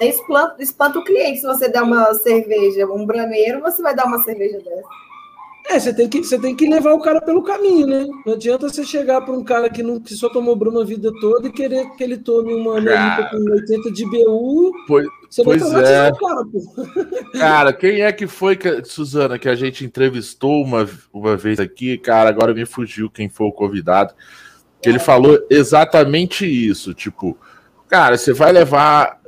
Espanta 0.00 0.98
o 0.98 1.04
cliente 1.04 1.40
se 1.40 1.46
você 1.46 1.68
der 1.68 1.82
uma 1.82 2.14
cerveja, 2.14 2.86
um 2.86 3.04
brameiro, 3.04 3.60
você 3.60 3.82
vai 3.82 3.94
dar 3.94 4.06
uma 4.06 4.22
cerveja 4.22 4.58
dessa. 4.58 4.88
É, 5.70 5.78
você 5.78 5.92
tem, 5.92 6.08
que, 6.08 6.24
você 6.24 6.38
tem 6.38 6.56
que 6.56 6.66
levar 6.66 6.94
o 6.94 7.00
cara 7.00 7.20
pelo 7.20 7.42
caminho, 7.42 7.86
né? 7.86 8.06
Não 8.24 8.32
adianta 8.32 8.68
você 8.68 8.84
chegar 8.84 9.20
para 9.20 9.34
um 9.34 9.44
cara 9.44 9.68
que, 9.68 9.82
não, 9.82 10.00
que 10.00 10.14
só 10.14 10.30
tomou 10.30 10.56
Bruma 10.56 10.80
a 10.80 10.84
vida 10.84 11.12
toda 11.20 11.46
e 11.46 11.52
querer 11.52 11.90
que 11.90 12.02
ele 12.02 12.16
tome 12.16 12.54
uma 12.54 12.80
Melita 12.80 13.28
com 13.30 13.36
80 13.36 13.90
de 13.90 14.06
BU. 14.06 14.72
Pois, 14.86 15.06
você 15.28 15.44
pois 15.44 15.62
é. 15.62 16.10
cara, 16.10 16.12
pô. 16.12 16.28
Cara, 17.38 17.72
quem 17.72 18.00
é 18.00 18.10
que 18.12 18.26
foi, 18.26 18.56
que, 18.56 18.82
Suzana, 18.84 19.38
que 19.38 19.48
a 19.48 19.54
gente 19.54 19.84
entrevistou 19.84 20.64
uma, 20.64 20.88
uma 21.12 21.36
vez 21.36 21.60
aqui? 21.60 21.98
Cara, 21.98 22.30
agora 22.30 22.54
me 22.54 22.64
fugiu 22.64 23.10
quem 23.10 23.28
foi 23.28 23.46
o 23.46 23.52
convidado. 23.52 24.14
Que 24.80 24.88
ele 24.88 24.98
falou 24.98 25.38
exatamente 25.50 26.46
isso. 26.46 26.94
Tipo, 26.94 27.36
cara, 27.88 28.16
você 28.16 28.32
vai 28.32 28.52
levar 28.52 29.20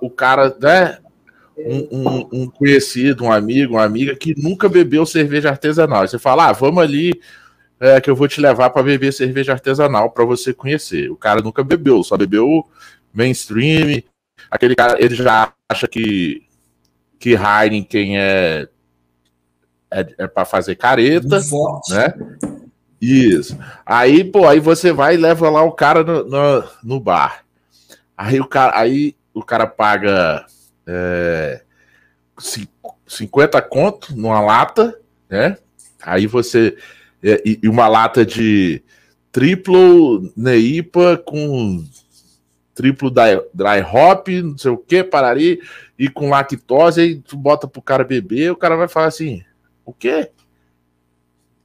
o 0.00 0.10
cara, 0.10 0.54
né? 0.60 0.98
Um, 1.56 1.88
um, 1.90 2.28
um, 2.32 2.50
conhecido, 2.50 3.24
um 3.24 3.32
amigo, 3.32 3.74
uma 3.74 3.84
amiga 3.84 4.14
que 4.14 4.32
nunca 4.40 4.68
bebeu 4.68 5.04
cerveja 5.04 5.48
artesanal. 5.48 6.06
Você 6.06 6.18
fala, 6.18 6.48
ah, 6.48 6.52
vamos 6.52 6.82
ali 6.82 7.20
é, 7.80 8.00
que 8.00 8.10
eu 8.10 8.14
vou 8.14 8.28
te 8.28 8.40
levar 8.40 8.70
para 8.70 8.82
beber 8.82 9.12
cerveja 9.12 9.52
artesanal 9.52 10.10
para 10.10 10.24
você 10.24 10.52
conhecer. 10.52 11.10
O 11.10 11.16
cara 11.16 11.40
nunca 11.40 11.64
bebeu, 11.64 12.02
só 12.04 12.16
bebeu 12.16 12.64
mainstream. 13.12 14.02
Aquele 14.50 14.74
cara, 14.74 15.02
ele 15.02 15.14
já 15.14 15.52
acha 15.68 15.86
que 15.86 16.46
que 17.18 17.34
Heineken 17.34 18.18
é 18.18 18.68
é, 19.90 20.06
é 20.18 20.26
para 20.26 20.44
fazer 20.44 20.76
careta, 20.76 21.40
né? 21.90 22.14
Isso. 23.00 23.56
Aí, 23.86 24.24
pô, 24.24 24.46
aí 24.46 24.60
você 24.60 24.92
vai 24.92 25.14
e 25.14 25.18
leva 25.18 25.48
lá 25.48 25.62
o 25.62 25.72
cara 25.72 26.02
no, 26.02 26.24
no, 26.24 26.64
no 26.82 27.00
bar. 27.00 27.44
Aí 28.16 28.40
o 28.40 28.46
cara, 28.46 28.78
aí 28.78 29.14
o 29.32 29.42
cara 29.42 29.66
paga 29.66 30.44
é, 30.86 31.62
50 33.06 33.62
conto 33.62 34.16
numa 34.16 34.40
lata, 34.40 34.98
né? 35.30 35.56
Aí 36.02 36.26
você. 36.26 36.76
É, 37.22 37.42
e 37.44 37.68
uma 37.68 37.88
lata 37.88 38.24
de 38.24 38.82
triplo 39.32 40.32
Neipa 40.36 41.16
com 41.24 41.84
triplo 42.78 43.10
dry, 43.10 43.42
dry 43.52 43.82
hop, 43.82 44.28
não 44.28 44.56
sei 44.56 44.70
o 44.70 44.78
que, 44.78 45.02
parari, 45.02 45.60
e 45.98 46.08
com 46.08 46.30
lactose, 46.30 47.00
aí 47.00 47.16
tu 47.16 47.36
bota 47.36 47.66
pro 47.66 47.82
cara 47.82 48.04
beber, 48.04 48.52
o 48.52 48.56
cara 48.56 48.76
vai 48.76 48.86
falar 48.86 49.06
assim: 49.06 49.42
o 49.84 49.92
quê? 49.92 50.30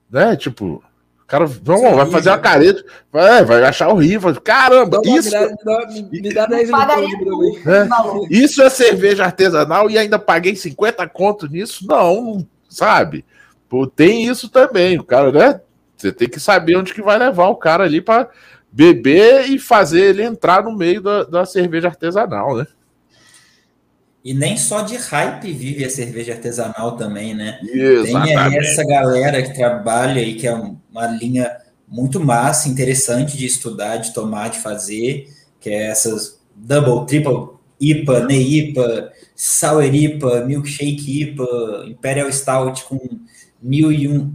Né? 0.10 0.36
Tipo, 0.36 0.84
o 1.22 1.26
cara 1.28 1.46
vamos, 1.46 1.96
vai 1.96 2.08
fazer 2.08 2.32
uma 2.32 2.40
careta, 2.40 2.84
vai, 3.12 3.46
vai 3.46 3.64
achar 3.64 3.90
horrível. 3.90 4.34
Caramba, 4.42 5.02
isso. 5.06 5.30
Me 6.12 6.34
dá, 6.34 6.48
10 6.48 6.70
é, 6.72 6.74
Isso 8.32 8.64
é 8.64 8.70
cerveja 8.72 9.26
artesanal 9.26 9.92
e 9.92 10.00
ainda 10.00 10.18
paguei 10.18 10.56
50 10.56 11.08
conto 11.10 11.48
nisso? 11.48 11.86
Não, 11.88 12.44
sabe? 12.68 13.24
Pô, 13.70 13.86
tem 13.86 14.26
isso 14.26 14.50
também. 14.50 14.98
O 14.98 15.04
cara, 15.04 15.32
né? 15.32 15.62
Você 15.96 16.12
tem 16.12 16.28
que 16.28 16.40
saber 16.40 16.76
onde 16.76 16.92
que 16.92 17.04
vai 17.04 17.20
levar 17.20 17.50
o 17.50 17.56
cara 17.56 17.84
ali 17.84 18.02
para 18.02 18.30
beber 18.74 19.52
e 19.52 19.60
fazer 19.60 20.02
ele 20.02 20.24
entrar 20.24 20.64
no 20.64 20.76
meio 20.76 21.00
da, 21.00 21.24
da 21.24 21.46
cerveja 21.46 21.88
artesanal, 21.90 22.58
né? 22.58 22.66
E 24.26 24.34
nem 24.34 24.58
só 24.58 24.82
de 24.82 24.96
hype 24.96 25.52
vive 25.52 25.86
a 25.86 25.90
cerveja 25.90 26.34
artesanal 26.34 26.98
também, 26.98 27.36
né? 27.36 27.60
Exatamente. 27.62 28.28
Tem 28.28 28.38
aí 28.38 28.58
essa 28.58 28.84
galera 28.84 29.44
que 29.44 29.54
trabalha 29.54 30.22
e 30.22 30.36
que 30.36 30.48
é 30.48 30.54
uma 30.54 31.08
linha 31.08 31.52
muito 31.88 32.20
massa, 32.20 32.68
interessante 32.68 33.38
de 33.38 33.46
estudar, 33.46 33.98
de 33.98 34.14
tomar, 34.14 34.50
de 34.50 34.60
fazer, 34.60 35.28
que 35.60 35.70
é 35.70 35.90
essas 35.90 36.42
double, 36.56 37.06
triple 37.06 37.50
IPA, 37.80 38.22
NEIPA, 38.22 39.12
Sour 39.36 39.94
IPA, 39.94 40.46
Milkshake 40.46 41.22
IPA, 41.22 41.86
Imperial 41.88 42.32
Stout 42.32 42.86
com 42.86 43.00
mil 43.62 43.92
e 43.92 44.08
um 44.08 44.34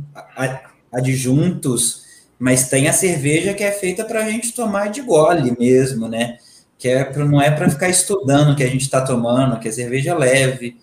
adjuntos, 0.93 2.08
mas 2.39 2.69
tem 2.69 2.89
a 2.89 2.93
cerveja 2.93 3.53
que 3.53 3.65
é 3.65 3.73
feita 3.73 4.05
para 4.05 4.25
a 4.25 4.31
gente 4.31 4.53
tomar 4.53 4.89
de 4.89 5.01
gole 5.01 5.57
mesmo, 5.59 6.09
né? 6.09 6.39
Que 6.79 6.89
é 6.89 7.05
pra, 7.05 7.25
não 7.25 7.43
é 7.43 7.51
para 7.51 7.69
ficar 7.69 7.89
estudando 7.89 8.55
que 8.55 8.63
a 8.63 8.69
gente 8.69 8.83
está 8.83 9.01
tomando, 9.01 9.59
que 9.59 9.69
é 9.69 9.73
cerveja 9.73 10.17
leve, 10.17 10.77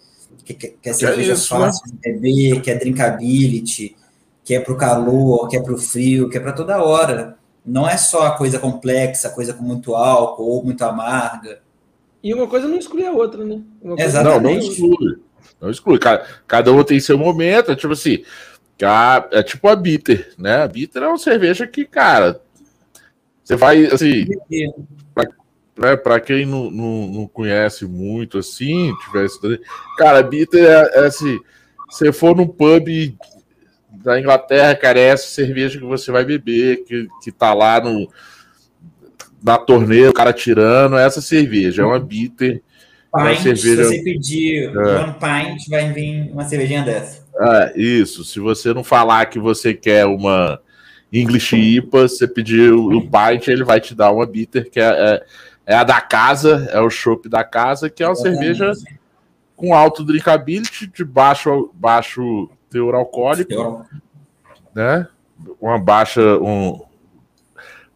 que, 0.43 0.53
que, 0.53 0.67
que 0.81 0.89
é 0.89 0.93
cerveja 0.93 1.31
é 1.31 1.35
isso, 1.35 1.53
né? 1.53 1.65
fácil 1.65 1.81
né? 1.87 1.93
de 1.93 2.11
beber, 2.11 2.61
que 2.61 2.69
é 2.69 2.75
drinkability, 2.75 3.95
que 4.43 4.53
é 4.53 4.59
para 4.59 4.73
o 4.73 4.77
calor, 4.77 5.47
que 5.47 5.55
é 5.55 5.61
para 5.61 5.73
o 5.73 5.77
frio, 5.77 6.29
que 6.29 6.37
é 6.37 6.39
para 6.39 6.51
toda 6.51 6.83
hora. 6.83 7.37
Não 7.65 7.89
é 7.89 7.97
só 7.97 8.27
a 8.27 8.37
coisa 8.37 8.59
complexa, 8.59 9.29
coisa 9.29 9.53
com 9.53 9.63
muito 9.63 9.95
álcool 9.95 10.43
ou 10.43 10.63
muito 10.63 10.83
amarga. 10.83 11.59
E 12.21 12.33
uma 12.33 12.47
coisa 12.47 12.67
não 12.67 12.77
exclui 12.77 13.05
a 13.05 13.11
outra, 13.11 13.43
né? 13.43 13.61
Exatamente. 13.97 14.43
Não, 14.43 14.51
não 14.51 14.59
exclui. 14.59 15.19
Não 15.61 15.69
exclui. 15.69 15.99
Cada, 15.99 16.25
cada 16.47 16.71
um 16.71 16.83
tem 16.83 16.99
seu 16.99 17.17
momento. 17.17 17.71
É 17.71 17.75
tipo 17.75 17.93
assim, 17.93 18.23
é 19.31 19.43
tipo 19.43 19.67
a 19.67 19.75
bitter, 19.75 20.33
né? 20.37 20.63
A 20.63 20.67
bitter 20.67 21.03
é 21.03 21.07
uma 21.07 21.17
cerveja 21.17 21.65
que, 21.65 21.85
cara, 21.85 22.41
você 23.43 23.55
vai, 23.55 23.85
assim, 23.85 24.25
pra, 25.13 25.23
né, 25.77 25.95
pra 25.95 26.19
quem 26.19 26.45
não, 26.45 26.69
não, 26.69 27.07
não 27.07 27.27
conhece 27.27 27.85
muito, 27.85 28.37
assim, 28.37 28.93
tivesse... 29.05 29.39
Cara, 29.97 30.19
a 30.19 30.23
bitter 30.23 30.63
é, 30.63 31.03
é 31.03 31.05
assim, 31.05 31.39
você 31.89 32.11
for 32.11 32.35
num 32.35 32.47
pub 32.47 33.15
da 34.03 34.19
Inglaterra, 34.19 34.75
cara, 34.75 34.99
é 34.99 35.07
essa 35.09 35.27
cerveja 35.27 35.79
que 35.79 35.85
você 35.85 36.11
vai 36.11 36.25
beber, 36.25 36.83
que, 36.83 37.07
que 37.23 37.31
tá 37.31 37.53
lá 37.53 37.79
no, 37.79 38.11
na 39.43 39.57
torneira, 39.57 40.09
o 40.09 40.13
cara 40.13 40.33
tirando, 40.33 40.97
é 40.97 41.05
essa 41.05 41.21
cerveja, 41.21 41.83
é 41.83 41.85
uma 41.85 41.99
bitter. 41.99 42.53
Pint, 42.53 42.63
é 43.13 43.17
uma 43.17 43.35
cerveja... 43.35 43.83
Se 43.83 43.97
você 43.97 44.03
pedir 44.03 44.63
é. 44.63 44.77
one 44.77 45.13
pint, 45.13 45.69
vai 45.69 45.93
vir 45.93 46.31
uma 46.31 46.43
cervejinha 46.43 46.83
dessa. 46.83 47.24
É, 47.37 47.73
isso. 47.79 48.23
Se 48.23 48.39
você 48.39 48.73
não 48.73 48.83
falar 48.83 49.25
que 49.25 49.39
você 49.39 49.73
quer 49.73 50.05
uma 50.05 50.59
English 51.11 51.55
IPA, 51.55 52.07
você 52.07 52.27
pedir 52.27 52.71
o, 52.71 52.97
o 52.97 53.01
pint, 53.01 53.47
ele 53.47 53.63
vai 53.63 53.79
te 53.79 53.93
dar 53.93 54.11
uma 54.11 54.25
bitter, 54.25 54.69
que 54.69 54.79
é, 54.79 54.85
é, 54.85 55.25
é 55.65 55.75
a 55.75 55.83
da 55.83 56.01
casa, 56.01 56.67
é 56.71 56.79
o 56.79 56.89
chopp 56.89 57.27
da 57.29 57.43
casa, 57.43 57.89
que 57.89 58.03
é 58.03 58.07
uma 58.07 58.15
cerveja 58.15 58.71
com 59.55 59.73
alto 59.73 60.03
drinkability, 60.03 60.87
de 60.87 61.03
baixo, 61.03 61.71
baixo 61.73 62.49
teor 62.69 62.95
alcoólico, 62.95 63.85
né? 64.73 65.07
Uma 65.59 65.79
baixa, 65.79 66.21
um 66.37 66.81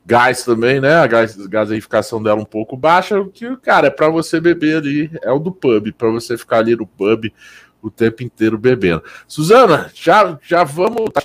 gás 0.06 0.44
também, 0.44 0.80
né? 0.80 0.96
A 0.96 1.08
gás, 1.08 1.36
gaseificação 1.36 2.24
dela 2.24 2.40
um 2.40 2.46
pouco 2.46 2.78
baixa, 2.78 3.24
que, 3.34 3.56
cara, 3.58 3.88
é 3.88 3.92
para 3.92 4.10
você 4.10 4.40
beber 4.40 4.78
ali, 4.78 5.12
é 5.22 5.32
o 5.32 5.40
do 5.40 5.52
pub, 5.52 5.92
para 5.92 6.10
você 6.10 6.38
ficar 6.38 6.60
ali 6.60 6.76
no 6.76 6.88
pub 6.88 7.32
o 7.82 7.90
tempo 7.90 8.24
inteiro 8.24 8.58
bebendo. 8.58 9.04
Suzana, 9.28 9.92
já, 9.94 10.38
já 10.42 10.64
vamos. 10.64 11.10
Tá 11.14 11.22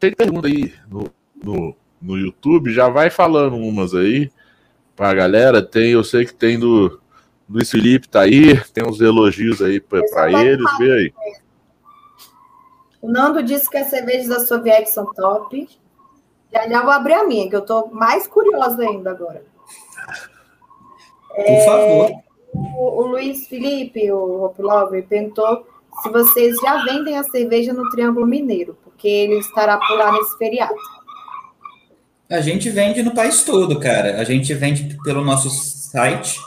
cheio 0.00 0.12
de 0.12 0.16
pergunta 0.16 0.48
aí 0.48 0.72
no, 0.88 1.04
no, 1.42 1.76
no 2.00 2.16
YouTube, 2.16 2.72
já 2.72 2.88
vai 2.88 3.10
falando 3.10 3.56
umas 3.56 3.94
aí 3.94 4.30
pra 4.94 5.14
galera. 5.14 5.62
Tem, 5.62 5.92
eu 5.92 6.04
sei 6.04 6.24
que 6.24 6.34
tem 6.34 6.58
do 6.58 7.00
Luiz 7.48 7.70
Felipe, 7.70 8.08
tá 8.08 8.20
aí, 8.20 8.60
tem 8.72 8.84
uns 8.86 9.00
elogios 9.00 9.62
aí 9.62 9.80
para 9.80 10.30
eles, 10.42 10.78
vê 10.78 10.92
aí. 10.92 11.12
O 13.00 13.10
Nando 13.10 13.42
disse 13.42 13.70
que 13.70 13.76
as 13.76 13.88
cervejas 13.88 14.28
da 14.28 14.40
Soviet 14.40 14.86
são 14.90 15.12
top. 15.14 15.68
Já 16.52 16.68
já 16.68 16.82
vou 16.82 16.90
abrir 16.90 17.14
a 17.14 17.24
minha, 17.24 17.48
que 17.48 17.54
eu 17.54 17.64
tô 17.64 17.86
mais 17.88 18.26
curiosa 18.26 18.82
ainda 18.82 19.10
agora. 19.10 19.44
Por 21.28 21.44
é, 21.44 21.64
favor. 21.64 22.10
O, 22.52 23.02
o, 23.02 23.06
Luiz 23.06 23.46
Felipe, 23.46 24.10
o 24.10 24.44
Hop 24.44 24.58
Lover, 24.58 25.06
perguntou 25.06 25.66
se 26.02 26.10
vocês 26.10 26.56
já 26.62 26.84
vendem 26.84 27.16
a 27.16 27.24
cerveja 27.24 27.72
no 27.72 27.88
Triângulo 27.90 28.26
Mineiro, 28.26 28.76
porque 28.84 29.08
ele 29.08 29.38
estará 29.38 29.78
por 29.78 29.96
lá 29.96 30.12
nesse 30.12 30.36
feriado. 30.38 30.76
A 32.30 32.40
gente 32.40 32.68
vende 32.68 33.02
no 33.02 33.14
país 33.14 33.42
todo, 33.42 33.80
cara. 33.80 34.20
A 34.20 34.24
gente 34.24 34.52
vende 34.54 34.96
pelo 35.02 35.24
nosso 35.24 35.50
site, 35.50 36.38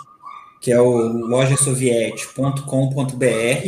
que 0.62 0.72
é 0.72 0.80
o 0.80 0.96
lojasoviete.com.br, 1.28 3.68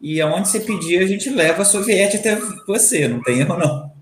e 0.00 0.20
aonde 0.20 0.48
você 0.48 0.58
pedir, 0.58 0.98
a 0.98 1.06
gente 1.06 1.30
leva 1.30 1.62
a 1.62 1.64
Soviete 1.64 2.16
até 2.16 2.36
você, 2.66 3.06
não 3.06 3.22
tem 3.22 3.38
erro 3.38 3.56
não. 3.56 3.92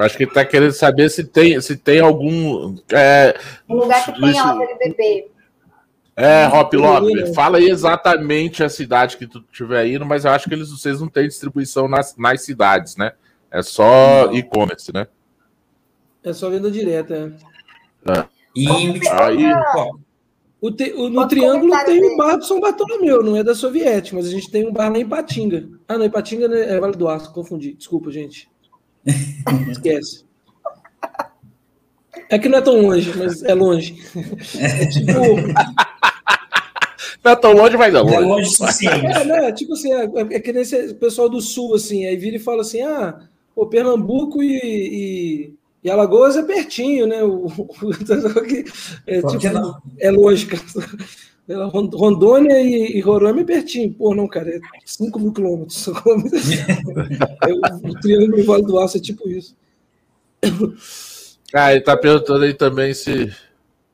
Acho 0.00 0.16
que 0.16 0.24
ele 0.24 0.30
está 0.30 0.44
querendo 0.44 0.72
saber 0.72 1.08
se 1.10 1.22
tem, 1.22 1.60
se 1.60 1.76
tem 1.76 2.00
algum. 2.00 2.76
É, 2.90 3.38
um 3.68 3.76
lugar 3.76 4.04
que 4.04 4.20
tenha 4.20 4.44
lá 4.44 4.56
para 4.56 4.64
ele 4.64 4.78
beber. 4.78 5.31
É, 6.14 6.46
Hop 6.46 6.74
Lobby, 6.74 7.34
fala 7.34 7.58
aí 7.58 7.70
exatamente 7.70 8.62
a 8.62 8.68
cidade 8.68 9.16
que 9.16 9.26
tu 9.26 9.42
estiver 9.50 9.86
indo, 9.86 10.04
mas 10.04 10.24
eu 10.24 10.30
acho 10.30 10.48
que 10.48 10.54
eles, 10.54 10.70
vocês 10.70 11.00
não 11.00 11.08
têm 11.08 11.26
distribuição 11.26 11.88
nas, 11.88 12.16
nas 12.16 12.42
cidades, 12.42 12.96
né? 12.96 13.12
É 13.50 13.62
só 13.62 14.30
e-commerce, 14.32 14.92
né? 14.92 15.06
É 16.22 16.32
só 16.32 16.50
venda 16.50 16.70
direta, 16.70 17.34
é. 18.06 18.12
é. 18.12 18.24
E 18.54 18.68
aí, 19.10 19.52
o 20.60 20.70
te, 20.70 20.92
o, 20.92 21.08
no 21.08 21.26
Triângulo 21.26 21.72
tem 21.84 22.04
o 22.04 22.16
bar 22.16 22.36
do 22.36 22.44
São 22.44 22.60
Bartolomeu, 22.60 23.22
não 23.22 23.36
é 23.36 23.42
da 23.42 23.54
Soviética, 23.54 24.16
mas 24.16 24.26
a 24.26 24.30
gente 24.30 24.50
tem 24.50 24.68
um 24.68 24.72
bar 24.72 24.92
lá 24.92 24.98
em 24.98 25.08
Patinga. 25.08 25.68
Ah, 25.88 25.98
não, 25.98 26.04
em 26.04 26.10
Patinga 26.10 26.46
é 26.54 26.78
Vale 26.78 26.96
do 26.96 27.08
Aço, 27.08 27.32
confundi. 27.32 27.72
Desculpa, 27.72 28.12
gente. 28.12 28.48
Esquece. 29.70 30.24
É 32.28 32.38
que 32.38 32.48
não 32.48 32.58
é 32.58 32.62
tão 32.62 32.80
longe, 32.80 33.12
mas 33.16 33.42
é 33.42 33.54
longe. 33.54 33.96
É 34.60 34.86
tipo. 34.86 35.12
Não 37.24 37.32
é 37.32 37.36
tão 37.36 37.52
longe, 37.52 37.76
mas 37.76 37.94
é 37.94 38.00
longe. 38.00 38.14
É 38.14 38.20
longe 38.20 38.48
o 38.48 38.50
suficiente. 38.50 39.06
É, 39.06 39.24
né? 39.24 39.52
Tipo 39.52 39.74
assim, 39.74 39.92
é, 39.92 40.10
é 40.30 40.40
que 40.40 40.52
nem 40.52 40.62
esse 40.62 40.94
pessoal 40.94 41.28
do 41.28 41.40
sul, 41.40 41.74
assim, 41.74 42.04
aí 42.04 42.16
vira 42.16 42.36
e 42.36 42.40
fala 42.40 42.62
assim: 42.62 42.82
ah, 42.82 43.20
o 43.54 43.66
Pernambuco 43.66 44.42
e, 44.42 44.56
e, 44.56 45.54
e, 45.84 45.90
Alagoas 45.90 46.36
é 46.36 46.42
pertinho, 46.42 47.06
né? 47.06 47.22
O, 47.22 47.46
o 47.46 47.90
é, 49.06 49.22
tipo, 49.22 49.80
é 49.98 50.10
lógica. 50.10 50.58
Rondônia 51.94 52.60
e, 52.60 52.96
e 52.96 53.00
Roraima 53.00 53.40
é 53.40 53.44
pertinho. 53.44 53.92
Pô, 53.92 54.14
não, 54.14 54.26
cara, 54.26 54.50
é 54.50 54.60
5 54.84 55.18
mil 55.18 55.32
quilômetros. 55.32 55.86
é, 57.46 57.52
o, 57.52 57.90
o 57.90 58.00
Triângulo 58.00 58.44
Vale 58.44 58.64
do 58.64 58.78
Aço 58.78 58.96
é 58.96 59.00
tipo 59.00 59.28
isso. 59.28 59.54
Ah, 61.54 61.72
ele 61.72 61.82
tá 61.82 61.96
perguntando 61.96 62.44
aí 62.44 62.54
também 62.54 62.94
se 62.94 63.32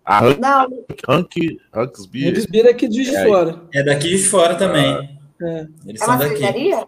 A 0.09 0.21
Rank, 0.21 0.39
não. 0.39 0.87
Rank, 1.07 1.35
Ranks 1.71 2.07
Beer. 2.07 2.29
Ranks 2.29 2.47
Beer 2.47 2.65
é 2.65 2.71
aqui 2.71 2.89
de, 2.89 3.15
é, 3.15 3.27
fora. 3.27 3.63
É 3.75 3.83
daqui 3.83 4.09
de 4.09 4.19
fora 4.25 4.55
também. 4.55 5.21
É. 5.39 5.67
Eles 5.87 6.01
é 6.01 6.05
são 6.07 6.17
daqui. 6.17 6.39
Cervejaria? 6.39 6.87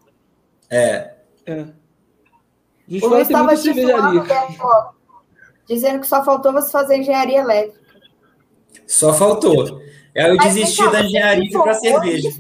É. 0.70 1.14
É. 1.44 1.66
O 3.02 3.06
Luiz 3.08 3.28
estava 3.28 3.54
te 3.54 3.74
falando, 3.74 4.94
dizendo 5.68 6.00
que 6.00 6.06
só 6.06 6.24
faltou 6.24 6.50
você 6.50 6.70
fazer 6.72 6.96
engenharia 6.96 7.40
elétrica. 7.40 7.78
Só 8.86 9.12
faltou. 9.12 9.82
Eu 10.14 10.36
Mas 10.36 10.54
desisti 10.54 10.90
da 10.90 11.04
engenharia 11.04 11.62
para 11.62 11.74
cerveja. 11.74 12.30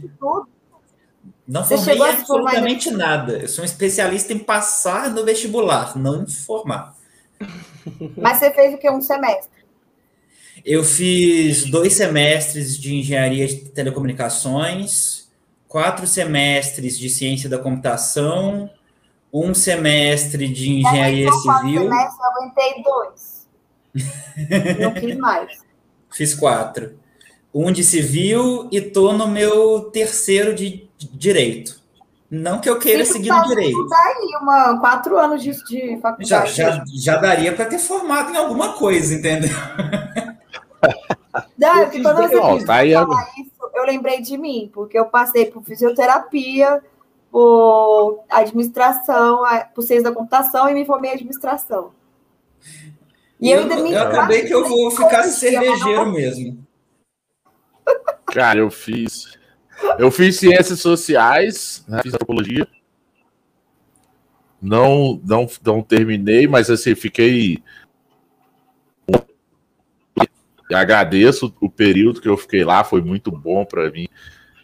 Não 1.46 1.62
você 1.62 1.76
formei 1.76 2.10
absolutamente 2.10 2.90
nada. 2.90 3.34
Eu 3.34 3.48
sou 3.48 3.62
um 3.62 3.66
especialista 3.66 4.32
em 4.32 4.38
passar 4.38 5.10
no 5.10 5.26
vestibular, 5.26 5.94
não 5.98 6.22
em 6.22 6.26
formar. 6.26 6.96
Mas 8.16 8.38
você 8.38 8.50
fez 8.50 8.74
o 8.74 8.78
que? 8.78 8.90
Um 8.90 9.02
semestre? 9.02 9.59
Eu 10.64 10.84
fiz 10.84 11.64
dois 11.64 11.94
semestres 11.94 12.78
de 12.78 12.94
engenharia 12.94 13.46
de 13.46 13.56
telecomunicações, 13.70 15.28
quatro 15.66 16.06
semestres 16.06 16.98
de 16.98 17.08
ciência 17.08 17.48
da 17.48 17.58
computação, 17.58 18.70
um 19.32 19.54
semestre 19.54 20.48
de 20.48 20.70
engenharia 20.70 21.26
então, 21.28 21.40
civil. 21.40 21.82
Semestre, 21.82 22.18
eu 22.20 22.30
aguentei 22.32 22.82
dois. 22.82 23.46
Não 24.80 24.94
quis 24.94 25.16
mais. 25.16 25.58
Fiz 26.12 26.34
quatro. 26.34 26.98
Um 27.54 27.72
de 27.72 27.82
civil 27.82 28.68
e 28.70 28.80
tô 28.80 29.12
no 29.12 29.26
meu 29.26 29.90
terceiro 29.90 30.54
de 30.54 30.88
direito. 31.12 31.80
Não 32.30 32.60
que 32.60 32.70
eu 32.70 32.78
queira 32.78 33.04
Sim, 33.04 33.14
seguir 33.14 33.30
no 33.30 33.42
direito. 33.48 33.88
Daí 33.88 34.28
uma, 34.40 34.78
quatro 34.78 35.18
anos 35.18 35.42
de, 35.42 35.50
de 35.64 36.00
faculdade. 36.00 36.26
Já, 36.26 36.46
já, 36.46 36.84
já 36.86 37.16
daria 37.16 37.52
para 37.52 37.64
ter 37.64 37.78
formado 37.78 38.32
em 38.32 38.36
alguma 38.36 38.74
coisa, 38.74 39.14
entendeu? 39.14 39.50
Não, 41.56 41.82
eu, 41.82 42.64
tá 42.64 42.84
isso, 43.38 43.52
eu 43.74 43.84
lembrei 43.84 44.20
de 44.20 44.36
mim, 44.36 44.70
porque 44.72 44.98
eu 44.98 45.06
passei 45.06 45.46
por 45.46 45.62
fisioterapia, 45.62 46.82
por 47.30 48.24
administração, 48.28 49.42
por 49.74 49.82
ciência 49.82 50.10
da 50.10 50.14
computação 50.14 50.68
e 50.68 50.74
me 50.74 50.84
formei 50.84 51.12
em 51.12 51.14
administração. 51.14 51.92
E 53.40 53.50
eu, 53.50 53.58
eu, 53.58 53.62
ainda 53.62 53.76
me 53.76 53.92
eu 53.92 54.02
acabei 54.02 54.44
que 54.44 54.52
eu 54.52 54.68
vou 54.68 54.90
ficar 54.90 55.22
cervejeiro 55.24 56.04
não... 56.04 56.12
mesmo. 56.12 56.66
Cara, 58.26 58.58
eu 58.58 58.70
fiz. 58.70 59.38
Eu 59.98 60.10
fiz 60.10 60.36
ciências 60.38 60.80
sociais, 60.80 61.84
né, 61.88 62.02
fiz 62.02 62.12
antropologia. 62.12 62.68
Não, 64.60 65.18
não, 65.24 65.48
não 65.64 65.80
terminei, 65.80 66.46
mas 66.46 66.68
assim, 66.68 66.94
fiquei 66.94 67.62
agradeço 70.72 71.54
o 71.60 71.70
período 71.70 72.20
que 72.20 72.28
eu 72.28 72.36
fiquei 72.36 72.64
lá, 72.64 72.84
foi 72.84 73.00
muito 73.00 73.30
bom 73.30 73.64
para 73.64 73.90
mim. 73.90 74.08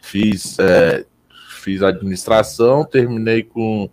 Fiz, 0.03 0.59
é, 0.59 1.05
fiz 1.62 1.83
administração, 1.83 2.85
terminei 2.85 3.42
com 3.42 3.90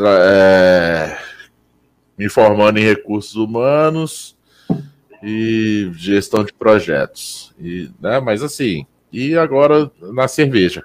é, 0.00 1.16
me 2.16 2.28
formando 2.28 2.78
em 2.78 2.84
recursos 2.84 3.36
humanos 3.36 4.36
e 5.22 5.90
gestão 5.94 6.44
de 6.44 6.52
projetos. 6.52 7.54
E, 7.58 7.90
né, 8.00 8.20
mas 8.20 8.42
assim, 8.42 8.86
e 9.12 9.36
agora 9.36 9.90
na 10.00 10.26
cerveja. 10.26 10.84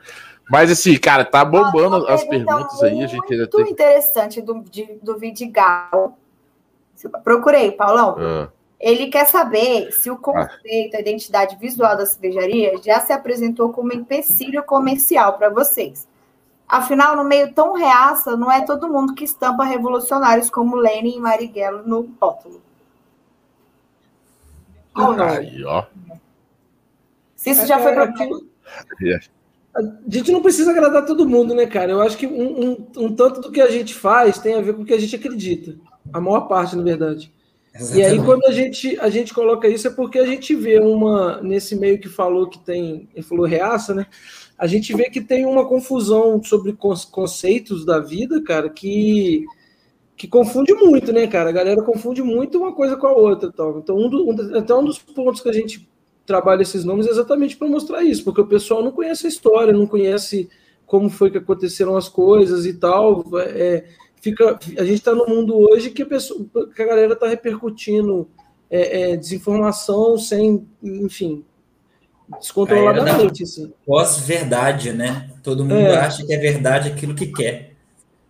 Mas 0.50 0.72
assim, 0.72 0.98
cara, 0.98 1.26
tá 1.26 1.44
bombando 1.44 2.08
as 2.08 2.24
perguntas 2.24 2.82
aí. 2.82 3.04
A 3.04 3.08
gente 3.08 3.34
ainda 3.34 3.50
muito 3.54 3.72
interessante 3.72 4.42
do, 4.42 4.64
de, 4.70 4.98
do 5.02 5.18
Vidigal. 5.18 6.18
Procurei, 7.24 7.72
Paulão. 7.72 8.16
Ah. 8.18 8.50
Ele 8.80 9.08
quer 9.08 9.26
saber 9.26 9.92
se 9.92 10.10
o 10.10 10.14
ah. 10.14 10.18
conceito, 10.18 10.96
a 10.96 11.00
identidade 11.00 11.56
visual 11.58 11.98
da 11.98 12.06
cervejaria 12.06 12.78
já 12.84 13.00
se 13.00 13.12
apresentou 13.12 13.72
como 13.72 13.94
empecilho 13.94 14.64
comercial 14.64 15.38
para 15.38 15.50
vocês. 15.50 16.08
Afinal, 16.68 17.16
no 17.16 17.24
meio 17.24 17.54
tão 17.54 17.74
reaça, 17.74 18.36
não 18.36 18.52
é 18.52 18.66
todo 18.66 18.90
mundo 18.90 19.16
que 19.16 19.24
estampa 19.24 19.64
revolucionários 19.64 20.50
como 20.50 20.76
Lenin 20.76 21.16
e 21.16 21.20
Marighella 21.20 21.82
no 21.84 22.10
rótulo. 22.20 22.62
Aí, 24.94 25.64
ó. 25.64 25.86
Se 27.36 27.52
isso 27.52 27.66
já 27.66 27.80
foi 27.80 27.94
para 27.94 28.14
é. 29.04 29.20
A 29.76 29.82
gente 30.10 30.32
não 30.32 30.42
precisa 30.42 30.72
agradar 30.72 31.06
todo 31.06 31.30
mundo, 31.30 31.54
né, 31.54 31.68
cara? 31.68 31.92
Eu 31.92 32.02
acho 32.02 32.18
que 32.18 32.26
um, 32.26 32.72
um, 32.72 32.88
um 32.98 33.16
tanto 33.16 33.40
do 33.40 33.52
que 33.52 33.62
a 33.62 33.70
gente 33.70 33.94
faz 33.94 34.40
tem 34.40 34.56
a 34.56 34.62
ver 34.62 34.74
com 34.74 34.82
o 34.82 34.86
que 34.86 34.94
a 34.94 35.00
gente 35.00 35.16
acredita. 35.16 35.78
A 36.12 36.20
maior 36.20 36.42
parte, 36.42 36.76
na 36.76 36.82
verdade. 36.82 37.32
Exatamente. 37.74 38.00
E 38.00 38.20
aí, 38.20 38.26
quando 38.26 38.46
a 38.46 38.52
gente, 38.52 39.00
a 39.00 39.10
gente 39.10 39.34
coloca 39.34 39.68
isso, 39.68 39.88
é 39.88 39.92
porque 39.92 40.18
a 40.18 40.26
gente 40.26 40.56
vê 40.56 40.80
uma, 40.80 41.42
nesse 41.42 41.76
meio 41.76 42.00
que 42.00 42.10
falou 42.10 42.48
que 42.48 42.60
tem, 42.60 43.08
ele 43.14 43.24
falou 43.24 43.46
reaça, 43.46 43.94
né? 43.94 44.08
A 44.58 44.66
gente 44.66 44.94
vê 44.96 45.10
que 45.10 45.22
tem 45.22 45.46
uma 45.46 45.68
confusão 45.68 46.42
sobre 46.44 46.76
conceitos 47.12 47.86
da 47.86 48.00
vida, 48.00 48.42
cara, 48.42 48.70
que, 48.70 49.46
que 50.16 50.28
confunde 50.28 50.74
muito, 50.74 51.14
né, 51.14 51.28
cara? 51.28 51.50
A 51.50 51.54
galera 51.54 51.84
confunde 51.84 52.24
muito 52.24 52.58
uma 52.58 52.74
coisa 52.74 52.98
com 52.98 53.06
a 53.06 53.12
outra. 53.12 53.52
Tal. 53.52 53.78
Então, 53.78 53.96
um, 53.96 54.10
do, 54.10 54.28
um, 54.28 54.58
até 54.58 54.74
um 54.74 54.84
dos 54.84 54.98
pontos 54.98 55.42
que 55.42 55.50
a 55.50 55.54
gente 55.54 55.88
trabalha 56.26 56.64
esses 56.64 56.84
nomes 56.84 57.06
é 57.06 57.12
exatamente 57.12 57.56
para 57.56 57.70
mostrar 57.70 58.04
isso, 58.04 58.24
porque 58.24 58.42
o 58.42 58.48
pessoal 58.48 58.84
não 58.84 58.92
conhece 58.92 59.28
a 59.28 59.30
história, 59.30 59.72
não 59.72 59.88
conhece 59.88 60.50
como 60.86 61.10
foi 61.10 61.30
que 61.30 61.38
aconteceram 61.38 61.96
as 61.96 62.10
coisas 62.10 62.66
e 62.66 62.74
tal. 62.74 63.24
É, 63.38 63.86
fica, 64.22 64.60
a 64.78 64.84
gente 64.84 65.00
está 65.00 65.14
no 65.14 65.28
mundo 65.28 65.58
hoje 65.58 65.90
que 65.90 66.02
a, 66.02 66.06
pessoa, 66.06 66.46
que 66.76 66.82
a 66.82 66.86
galera 66.86 67.14
está 67.14 67.28
repercutindo 67.28 68.28
é, 68.70 69.12
é, 69.12 69.18
desinformação 69.18 70.18
sem, 70.18 70.68
enfim, 70.84 71.44
descontroladamente. 72.40 73.44
Assim. 73.44 73.74
Pós-verdade, 73.86 74.92
né? 74.92 75.30
Todo 75.44 75.64
mundo 75.64 75.76
é. 75.76 75.98
acha 75.98 76.26
que 76.26 76.34
é 76.34 76.38
verdade 76.38 76.90
aquilo 76.90 77.16
que 77.16 77.28
quer. 77.28 77.74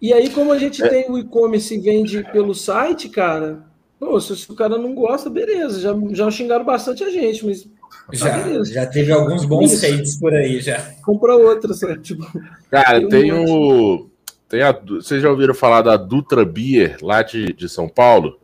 E 0.02 0.14
aí, 0.14 0.30
como 0.30 0.52
a 0.52 0.60
gente 0.60 0.84
é. 0.84 0.88
tem 0.88 1.12
o 1.12 1.18
e-commerce 1.18 1.74
e 1.74 1.80
vende 1.80 2.24
pelo 2.32 2.54
site, 2.54 3.10
cara, 3.10 3.64
pô, 4.00 4.20
se, 4.22 4.36
se, 4.36 4.52
o 4.52 4.56
cara 4.56 4.78
não 4.78 4.94
gosta, 4.94 5.30
beleza. 5.30 5.82
Já, 5.82 5.96
já 6.12 6.30
xingaram 6.30 6.66
bastante 6.66 7.04
a 7.04 7.10
gente, 7.10 7.46
mas. 7.46 7.64
Tá 7.64 8.14
já, 8.14 8.64
já 8.64 8.86
teve 8.86 9.12
alguns 9.12 9.44
bons 9.44 9.84
hates 9.84 10.18
por 10.18 10.34
aí 10.34 10.62
já. 10.62 10.80
Compra 11.04 11.36
outra, 11.36 11.74
sabe? 11.74 12.00
Tipo, 12.00 12.26
cara, 12.70 13.06
tem 13.10 13.34
o. 13.34 14.08
Tem 14.50 14.62
a, 14.62 14.72
vocês 14.72 15.22
já 15.22 15.30
ouviram 15.30 15.54
falar 15.54 15.82
da 15.82 15.98
Dutra 15.98 16.46
Beer, 16.46 16.98
lá 17.02 17.22
de, 17.22 17.54
de 17.54 17.68
São 17.68 17.90
Paulo? 17.90 18.40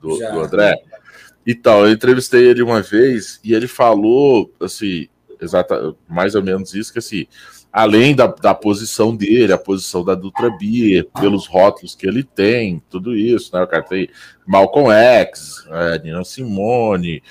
Do, 0.00 0.18
do 0.18 0.40
André? 0.40 0.82
Então, 1.46 1.86
eu 1.86 1.92
entrevistei 1.92 2.46
ele 2.46 2.62
uma 2.62 2.82
vez 2.82 3.40
e 3.44 3.54
ele 3.54 3.68
falou, 3.68 4.52
assim, 4.60 5.08
exata, 5.40 5.94
mais 6.08 6.34
ou 6.34 6.42
menos 6.42 6.74
isso, 6.74 6.92
que 6.92 6.98
assim, 6.98 7.26
além 7.72 8.14
da, 8.14 8.26
da 8.26 8.54
posição 8.54 9.14
dele, 9.14 9.52
a 9.52 9.58
posição 9.58 10.04
da 10.04 10.14
Dutra 10.14 10.50
Beer, 10.50 11.06
pelos 11.20 11.46
rótulos 11.46 11.94
que 11.94 12.06
ele 12.06 12.22
tem, 12.22 12.82
tudo 12.88 13.16
isso, 13.16 13.50
né? 13.54 13.62
O 13.62 13.66
cara 13.66 13.82
tem 13.82 14.08
Malcolm 14.46 14.90
X, 14.92 15.66
é, 15.70 15.98
Nina 15.98 16.24
Simone. 16.24 17.22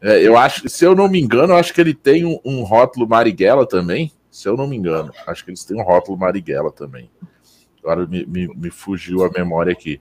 É, 0.00 0.20
eu 0.20 0.36
acho, 0.36 0.68
se 0.68 0.84
eu 0.84 0.94
não 0.94 1.08
me 1.08 1.20
engano, 1.20 1.52
eu 1.52 1.56
acho 1.56 1.72
que 1.72 1.80
ele 1.80 1.94
tem 1.94 2.24
um, 2.24 2.38
um 2.44 2.62
rótulo 2.62 3.08
Marighella 3.08 3.66
também. 3.66 4.12
Se 4.30 4.48
eu 4.48 4.56
não 4.56 4.66
me 4.66 4.76
engano, 4.76 5.12
acho 5.26 5.44
que 5.44 5.50
eles 5.50 5.64
têm 5.64 5.80
um 5.80 5.84
rótulo 5.84 6.18
Marighella 6.18 6.70
também. 6.70 7.10
Agora 7.86 8.04
me, 8.04 8.26
me, 8.26 8.48
me, 8.48 8.68
fugiu 8.68 9.22
a 9.22 9.30
memória 9.30 9.72
aqui. 9.72 10.00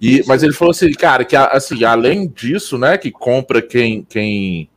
E, 0.00 0.24
mas 0.26 0.42
ele 0.42 0.54
falou 0.54 0.70
assim, 0.70 0.90
cara, 0.92 1.26
que 1.26 1.36
assim, 1.36 1.84
além 1.84 2.26
disso, 2.26 2.78
né, 2.78 2.96
que 2.96 3.10
compra 3.10 3.60
quem, 3.60 4.02
quem 4.02 4.70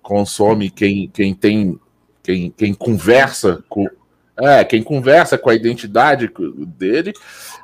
consome, 0.00 0.70
quem, 0.70 1.08
quem 1.08 1.34
tem, 1.34 1.80
quem, 2.22 2.48
quem 2.56 2.72
conversa 2.72 3.64
com, 3.68 3.88
é, 4.36 4.62
quem 4.62 4.84
conversa 4.84 5.36
com 5.36 5.50
a 5.50 5.54
identidade 5.56 6.30
dele, 6.78 7.12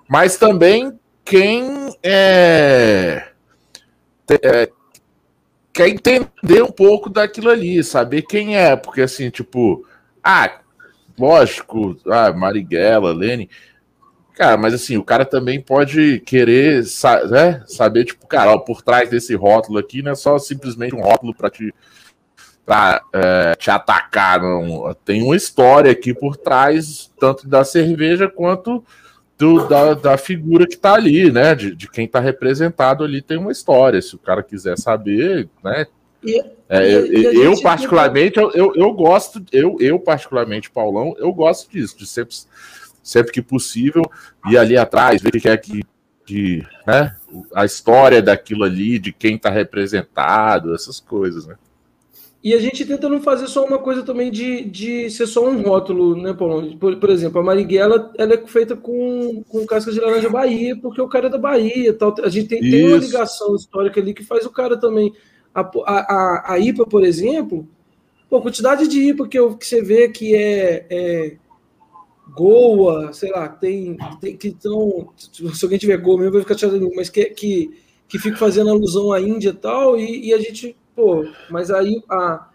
mas 0.08 0.36
também 0.36 0.98
quem 1.24 1.94
é, 2.02 3.28
é, 4.42 4.70
quer 5.72 5.88
entender 5.88 6.64
um 6.64 6.72
pouco 6.72 7.08
daquilo 7.08 7.48
ali, 7.48 7.84
saber 7.84 8.22
quem 8.22 8.56
é, 8.56 8.74
porque 8.74 9.02
assim, 9.02 9.30
tipo, 9.30 9.86
ah, 10.20 10.60
lógico, 11.18 11.96
ah, 12.06 12.32
Marighella, 12.32 13.12
Lene, 13.12 13.50
Cara, 14.40 14.56
mas 14.56 14.72
assim, 14.72 14.96
o 14.96 15.04
cara 15.04 15.26
também 15.26 15.60
pode 15.60 16.20
querer 16.20 16.82
né, 17.28 17.62
saber, 17.66 18.06
tipo, 18.06 18.26
cara, 18.26 18.52
ó, 18.52 18.58
por 18.58 18.80
trás 18.80 19.10
desse 19.10 19.34
rótulo 19.34 19.78
aqui 19.78 20.00
não 20.00 20.12
é 20.12 20.14
só 20.14 20.38
simplesmente 20.38 20.94
um 20.94 21.02
rótulo 21.02 21.34
para 21.34 21.50
te, 21.50 21.74
pra, 22.64 23.02
é, 23.12 23.54
te 23.56 23.70
atacar, 23.70 24.40
não. 24.40 24.96
Tem 25.04 25.22
uma 25.22 25.36
história 25.36 25.92
aqui 25.92 26.14
por 26.14 26.38
trás, 26.38 27.12
tanto 27.20 27.46
da 27.46 27.64
cerveja 27.64 28.30
quanto 28.30 28.82
do, 29.36 29.68
da, 29.68 29.92
da 29.92 30.16
figura 30.16 30.66
que 30.66 30.78
tá 30.78 30.94
ali, 30.94 31.30
né? 31.30 31.54
De, 31.54 31.76
de 31.76 31.86
quem 31.90 32.08
tá 32.08 32.18
representado 32.18 33.04
ali 33.04 33.20
tem 33.20 33.36
uma 33.36 33.52
história. 33.52 34.00
Se 34.00 34.14
o 34.14 34.18
cara 34.18 34.42
quiser 34.42 34.78
saber, 34.78 35.50
né? 35.62 35.84
E, 36.24 36.42
é, 36.66 36.90
e, 36.90 37.44
eu, 37.44 37.60
particularmente, 37.60 38.38
eu, 38.38 38.50
eu, 38.52 38.72
eu, 38.74 38.90
gosto, 38.94 39.44
eu, 39.52 39.76
eu, 39.78 40.00
particularmente, 40.00 40.70
Paulão, 40.70 41.14
eu 41.18 41.30
gosto 41.30 41.70
disso, 41.70 41.98
de 41.98 42.06
sempre 42.06 42.34
sempre 43.02 43.32
que 43.32 43.42
possível, 43.42 44.02
ir 44.48 44.56
ali 44.56 44.76
atrás, 44.76 45.22
ver 45.22 45.28
o 45.28 45.40
que 45.40 45.48
é 45.48 45.56
que 45.56 45.82
de 46.24 46.64
né, 46.86 47.16
a 47.54 47.64
história 47.64 48.22
daquilo 48.22 48.64
ali, 48.64 48.98
de 48.98 49.12
quem 49.12 49.34
está 49.36 49.50
representado, 49.50 50.74
essas 50.74 51.00
coisas, 51.00 51.46
né? 51.46 51.56
E 52.42 52.54
a 52.54 52.58
gente 52.58 52.86
tenta 52.86 53.06
não 53.06 53.20
fazer 53.20 53.48
só 53.48 53.66
uma 53.66 53.78
coisa 53.78 54.02
também 54.02 54.30
de, 54.30 54.64
de 54.64 55.10
ser 55.10 55.26
só 55.26 55.46
um 55.46 55.60
rótulo, 55.60 56.16
né, 56.16 56.32
Paulo? 56.32 56.74
Por, 56.78 56.96
por 56.96 57.10
exemplo, 57.10 57.38
a 57.38 57.44
Marighella 57.44 58.10
ela 58.16 58.32
é 58.32 58.46
feita 58.46 58.74
com, 58.74 59.44
com 59.46 59.66
casca 59.66 59.92
de 59.92 60.00
laranja 60.00 60.30
Bahia, 60.30 60.74
porque 60.80 61.02
o 61.02 61.08
cara 61.08 61.26
é 61.26 61.30
da 61.30 61.36
Bahia. 61.36 61.92
Tal. 61.92 62.14
A 62.22 62.30
gente 62.30 62.48
tem, 62.48 62.60
tem 62.60 62.86
uma 62.86 62.96
ligação 62.96 63.54
histórica 63.54 64.00
ali 64.00 64.14
que 64.14 64.24
faz 64.24 64.46
o 64.46 64.50
cara 64.50 64.78
também. 64.78 65.12
A, 65.54 65.60
a, 65.60 66.54
a, 66.54 66.58
IPA, 66.58 66.86
por 66.86 67.04
exemplo, 67.04 67.68
pô, 68.30 68.40
quantidade 68.40 68.88
de 68.88 69.10
IPA 69.10 69.28
que, 69.28 69.38
eu, 69.38 69.54
que 69.54 69.66
você 69.66 69.82
vê 69.82 70.08
que 70.08 70.34
é, 70.34 70.86
é 70.88 71.36
Goa, 72.34 73.12
sei 73.12 73.30
lá, 73.30 73.48
tem, 73.48 73.96
tem 74.20 74.36
que 74.36 74.48
estão. 74.48 75.08
Se 75.16 75.64
alguém 75.64 75.78
tiver 75.78 75.96
Goa 75.98 76.18
mesmo, 76.18 76.32
vai 76.32 76.42
ficar 76.42 76.56
chateado, 76.56 76.90
mas 76.94 77.08
que, 77.08 77.24
que, 77.26 77.70
que 78.08 78.18
fica 78.18 78.36
fazendo 78.36 78.70
alusão 78.70 79.12
à 79.12 79.20
Índia 79.20 79.50
e 79.50 79.54
tal, 79.54 79.98
e, 79.98 80.32
a 80.32 80.38
gente 80.38 80.76
Pô, 81.00 81.24
mas 81.48 81.70
aí 81.70 82.02
a, 82.10 82.46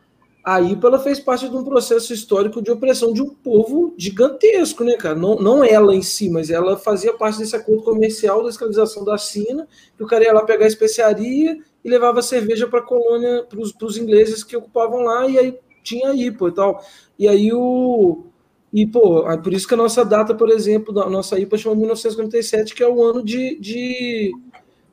a 0.43 0.61
IPA 0.61 0.87
ela 0.87 0.99
fez 0.99 1.19
parte 1.19 1.49
de 1.49 1.55
um 1.55 1.63
processo 1.63 2.13
histórico 2.13 2.61
de 2.61 2.69
opressão 2.69 3.11
de 3.11 3.21
um 3.21 3.29
povo 3.29 3.95
gigantesco, 3.97 4.83
né, 4.83 4.95
cara? 4.97 5.15
Não, 5.15 5.35
não 5.37 5.63
ela 5.63 5.95
em 5.95 6.03
si, 6.03 6.29
mas 6.29 6.51
ela 6.51 6.77
fazia 6.77 7.13
parte 7.13 7.39
desse 7.39 7.55
acordo 7.55 7.81
comercial 7.81 8.43
da 8.43 8.49
escravização 8.49 9.03
da 9.03 9.17
Sina, 9.17 9.67
que 9.97 10.03
o 10.03 10.07
cara 10.07 10.25
ia 10.25 10.33
lá 10.33 10.43
pegar 10.43 10.67
especiaria 10.67 11.57
e 11.83 11.89
levava 11.89 12.21
cerveja 12.21 12.67
para 12.67 12.79
a 12.79 12.83
colônia, 12.83 13.43
para 13.43 13.59
os 13.59 13.97
ingleses 13.97 14.43
que 14.43 14.55
ocupavam 14.55 14.99
lá, 14.99 15.27
e 15.27 15.39
aí 15.39 15.57
tinha 15.83 16.13
IPA 16.13 16.47
e 16.47 16.51
tal. 16.53 16.85
E 17.17 17.27
aí 17.27 17.51
o. 17.51 18.25
E, 18.73 18.85
pô, 18.85 19.23
por 19.41 19.53
isso 19.53 19.67
que 19.67 19.73
a 19.73 19.77
nossa 19.77 20.03
data, 20.03 20.35
por 20.35 20.49
exemplo, 20.49 20.93
da 20.93 21.09
nossa 21.09 21.39
IPA 21.39 21.57
chama 21.57 21.75
1957, 21.75 22.75
que 22.75 22.83
é 22.83 22.87
o 22.87 23.03
ano 23.03 23.23
de, 23.23 23.57
de, 23.59 24.31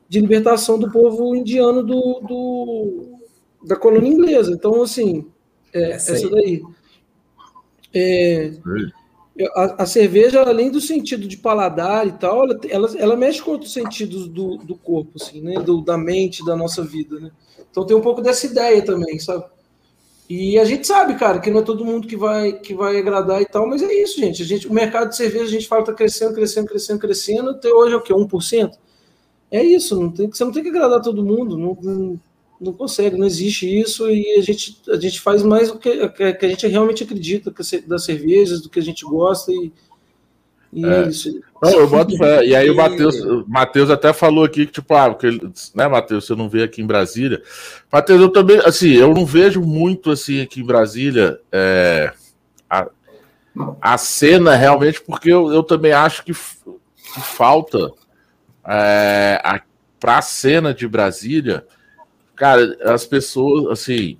de 0.07 0.19
libertação 0.21 0.79
do 0.79 0.91
povo 0.91 1.35
indiano 1.35 1.83
do, 1.83 2.19
do 2.21 3.19
da 3.65 3.75
colônia 3.75 4.09
inglesa. 4.09 4.51
Então, 4.51 4.81
assim, 4.81 5.25
é, 5.73 5.91
essa, 5.91 6.13
essa 6.13 6.29
daí. 6.29 6.63
É, 7.93 8.53
a, 9.55 9.83
a, 9.83 9.85
cerveja, 9.85 10.41
além 10.41 10.69
do 10.69 10.79
sentido 10.79 11.27
de 11.27 11.37
paladar 11.37 12.07
e 12.07 12.11
tal, 12.13 12.43
ela, 12.43 12.59
ela, 12.69 12.97
ela 12.97 13.15
mexe 13.15 13.41
com 13.41 13.51
outros 13.51 13.73
sentidos 13.73 14.27
do, 14.27 14.57
do 14.57 14.75
corpo, 14.75 15.11
assim, 15.15 15.41
né? 15.41 15.55
Do, 15.61 15.81
da 15.81 15.97
mente, 15.97 16.45
da 16.45 16.55
nossa 16.55 16.83
vida, 16.83 17.19
né? 17.19 17.31
Então 17.69 17.85
tem 17.85 17.97
um 17.97 18.01
pouco 18.01 18.21
dessa 18.21 18.45
ideia 18.45 18.83
também, 18.83 19.17
sabe? 19.17 19.45
E 20.29 20.57
a 20.57 20.65
gente 20.65 20.87
sabe, 20.87 21.15
cara, 21.15 21.39
que 21.39 21.51
não 21.51 21.59
é 21.59 21.63
todo 21.63 21.85
mundo 21.85 22.07
que 22.07 22.15
vai, 22.15 22.53
que 22.53 22.73
vai 22.73 22.97
agradar 22.97 23.41
e 23.41 23.45
tal, 23.45 23.67
mas 23.67 23.81
é 23.83 23.93
isso, 23.93 24.19
gente. 24.19 24.41
A 24.41 24.45
gente 24.45 24.67
o 24.67 24.73
mercado 24.73 25.09
de 25.09 25.17
cerveja, 25.17 25.45
a 25.45 25.49
gente 25.49 25.67
fala 25.67 25.83
que 25.83 25.91
tá 25.91 25.97
crescendo, 25.97 26.33
crescendo, 26.33 26.67
crescendo, 26.67 26.99
crescendo, 26.99 27.49
até 27.51 27.69
hoje 27.69 27.93
é 27.93 27.97
o 27.97 28.01
quê? 28.01 28.13
1%? 28.13 28.71
É 29.51 29.63
isso, 29.63 29.99
não 29.99 30.11
tem, 30.11 30.27
você 30.27 30.43
não 30.43 30.51
tem 30.51 30.63
que 30.63 30.69
agradar 30.69 31.01
todo 31.01 31.23
mundo, 31.23 31.57
não, 31.57 31.77
não 31.81 32.19
não 32.63 32.73
consegue, 32.73 33.17
não 33.17 33.27
existe 33.27 33.67
isso 33.67 34.09
e 34.09 34.37
a 34.37 34.41
gente, 34.41 34.81
a 34.89 34.97
gente 34.97 35.19
faz 35.19 35.43
mais 35.43 35.69
o 35.69 35.77
que, 35.77 36.07
que 36.09 36.45
a 36.45 36.47
gente 36.47 36.65
realmente 36.67 37.03
acredita 37.03 37.53
das 37.85 38.05
cervejas, 38.05 38.61
do 38.61 38.69
que 38.69 38.79
a 38.79 38.83
gente 38.83 39.03
gosta 39.03 39.51
e, 39.51 39.71
e 40.73 40.85
é. 40.85 41.07
isso. 41.07 41.41
Não, 41.61 41.71
eu 41.71 41.87
boto 41.87 42.17
fé. 42.17 42.45
E 42.45 42.55
aí 42.55 42.69
o 42.69 42.75
Matheus, 42.75 43.15
Matheus 43.47 43.89
até 43.89 44.11
falou 44.11 44.43
aqui 44.43 44.65
que, 44.65 44.73
tipo, 44.73 44.93
ah, 44.93 45.09
porque, 45.09 45.39
né, 45.73 45.87
Matheus, 45.87 46.25
você 46.25 46.35
não 46.35 46.49
vê 46.49 46.63
aqui 46.63 46.81
em 46.81 46.85
Brasília. 46.85 47.41
Matheus, 47.91 48.19
eu 48.19 48.29
também, 48.29 48.59
assim, 48.65 48.91
eu 48.91 49.13
não 49.13 49.25
vejo 49.25 49.61
muito, 49.61 50.11
assim, 50.11 50.41
aqui 50.41 50.59
em 50.61 50.65
Brasília, 50.65 51.39
é, 51.51 52.11
a, 52.69 52.87
a 53.81 53.97
cena 53.97 54.55
realmente, 54.55 55.01
porque 55.01 55.31
eu, 55.31 55.53
eu 55.53 55.63
também 55.63 55.93
acho 55.93 56.23
que, 56.23 56.33
que 56.33 57.21
falta 57.21 57.91
é, 58.67 59.61
para 59.99 60.17
a 60.17 60.21
cena 60.21 60.73
de 60.73 60.85
Brasília 60.85 61.65
Cara, 62.35 62.75
as 62.93 63.05
pessoas, 63.05 63.67
assim, 63.67 64.17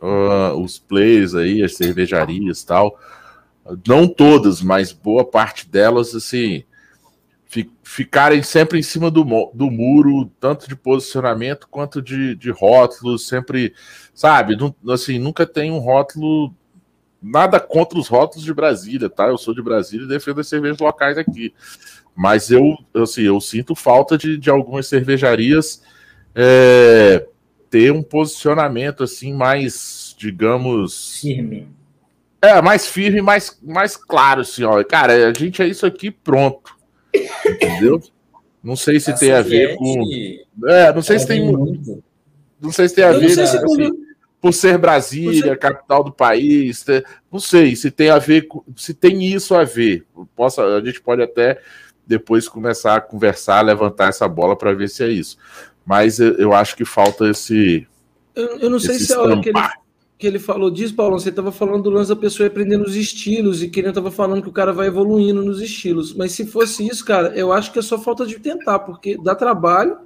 uh, 0.00 0.58
os 0.58 0.78
players 0.78 1.34
aí, 1.34 1.62
as 1.62 1.76
cervejarias 1.76 2.64
tal, 2.64 2.98
não 3.86 4.08
todas, 4.08 4.62
mas 4.62 4.92
boa 4.92 5.24
parte 5.24 5.68
delas, 5.68 6.14
assim, 6.14 6.64
fi, 7.46 7.70
ficarem 7.82 8.42
sempre 8.42 8.78
em 8.78 8.82
cima 8.82 9.10
do, 9.10 9.24
do 9.54 9.70
muro, 9.70 10.30
tanto 10.40 10.68
de 10.68 10.76
posicionamento 10.76 11.68
quanto 11.68 12.00
de, 12.00 12.34
de 12.36 12.50
rótulos, 12.50 13.26
sempre, 13.26 13.74
sabe, 14.14 14.56
assim, 14.88 15.18
nunca 15.18 15.46
tem 15.46 15.70
um 15.70 15.78
rótulo, 15.78 16.54
nada 17.22 17.60
contra 17.60 17.98
os 17.98 18.08
rótulos 18.08 18.44
de 18.44 18.54
Brasília, 18.54 19.10
tá? 19.10 19.28
Eu 19.28 19.38
sou 19.38 19.54
de 19.54 19.62
Brasília 19.62 20.04
e 20.04 20.08
defendo 20.08 20.40
as 20.40 20.48
cervejas 20.48 20.78
locais 20.78 21.18
aqui. 21.18 21.52
Mas 22.14 22.50
eu, 22.50 22.76
assim, 22.94 23.22
eu 23.22 23.40
sinto 23.40 23.74
falta 23.74 24.16
de, 24.16 24.36
de 24.36 24.50
algumas 24.50 24.86
cervejarias 24.86 25.82
é, 26.34 27.26
ter 27.68 27.92
um 27.92 28.02
posicionamento 28.02 29.02
assim 29.02 29.32
mais, 29.32 30.14
digamos. 30.18 31.20
Firme. 31.20 31.68
É, 32.42 32.60
mais 32.62 32.86
firme, 32.86 33.20
mais, 33.20 33.58
mais 33.62 33.96
claro, 33.96 34.40
assim, 34.40 34.64
ó. 34.64 34.82
Cara, 34.84 35.28
a 35.28 35.32
gente 35.32 35.60
é 35.62 35.66
isso 35.66 35.84
aqui 35.84 36.10
pronto. 36.10 36.76
Entendeu? 37.44 38.00
Não 38.62 38.76
sei 38.76 39.00
se 39.00 39.10
a 39.10 39.14
tem 39.14 39.32
a 39.32 39.42
ver 39.42 39.76
com. 39.76 40.04
É, 40.66 40.92
não 40.92 41.02
sei 41.02 41.18
se 41.18 41.26
tem. 41.26 41.44
Muito. 41.52 42.02
Não 42.60 42.72
sei 42.72 42.88
se 42.88 42.94
tem 42.94 43.04
a 43.04 43.12
ver. 43.12 43.30
Se 43.30 43.40
assim, 43.40 43.90
por 44.40 44.54
ser 44.54 44.78
Brasília, 44.78 45.56
capital 45.56 46.02
do 46.02 46.12
país, 46.12 46.84
não 47.30 47.38
sei 47.38 47.76
se 47.76 47.90
tem 47.90 48.08
a 48.08 48.18
ver, 48.18 48.46
se 48.76 48.94
tem 48.94 49.24
isso 49.24 49.54
a 49.54 49.64
ver. 49.64 50.06
Possa, 50.34 50.62
a 50.62 50.84
gente 50.84 51.00
pode 51.00 51.22
até 51.22 51.60
depois 52.06 52.48
começar 52.48 52.96
a 52.96 53.00
conversar, 53.00 53.60
levantar 53.60 54.08
essa 54.08 54.26
bola 54.26 54.56
para 54.56 54.72
ver 54.72 54.88
se 54.88 55.04
é 55.04 55.08
isso 55.08 55.36
mas 55.90 56.20
eu 56.20 56.52
acho 56.52 56.76
que 56.76 56.84
falta 56.84 57.28
esse. 57.28 57.84
Eu, 58.32 58.60
eu 58.60 58.70
não 58.70 58.78
sei 58.78 58.96
se 58.96 59.12
é 59.12 59.16
a 59.16 59.20
hora 59.22 59.40
que 60.20 60.26
ele, 60.26 60.38
falou 60.38 60.70
disso, 60.70 60.94
Paulo. 60.94 61.18
Você 61.18 61.30
estava 61.30 61.50
falando 61.50 61.84
do 61.84 61.90
lance 61.90 62.10
da 62.10 62.14
pessoa 62.14 62.46
aprendendo 62.46 62.84
os 62.84 62.94
estilos 62.94 63.62
e 63.62 63.70
que 63.70 63.80
ele 63.80 63.88
estava 63.88 64.10
falando 64.10 64.42
que 64.42 64.50
o 64.50 64.52
cara 64.52 64.70
vai 64.70 64.86
evoluindo 64.86 65.42
nos 65.42 65.62
estilos. 65.62 66.12
Mas 66.12 66.32
se 66.32 66.44
fosse 66.44 66.86
isso, 66.86 67.02
cara, 67.06 67.28
eu 67.34 67.50
acho 67.50 67.72
que 67.72 67.78
é 67.78 67.82
só 67.82 67.98
falta 67.98 68.26
de 68.26 68.38
tentar, 68.38 68.80
porque 68.80 69.16
dá 69.16 69.34
trabalho. 69.34 69.96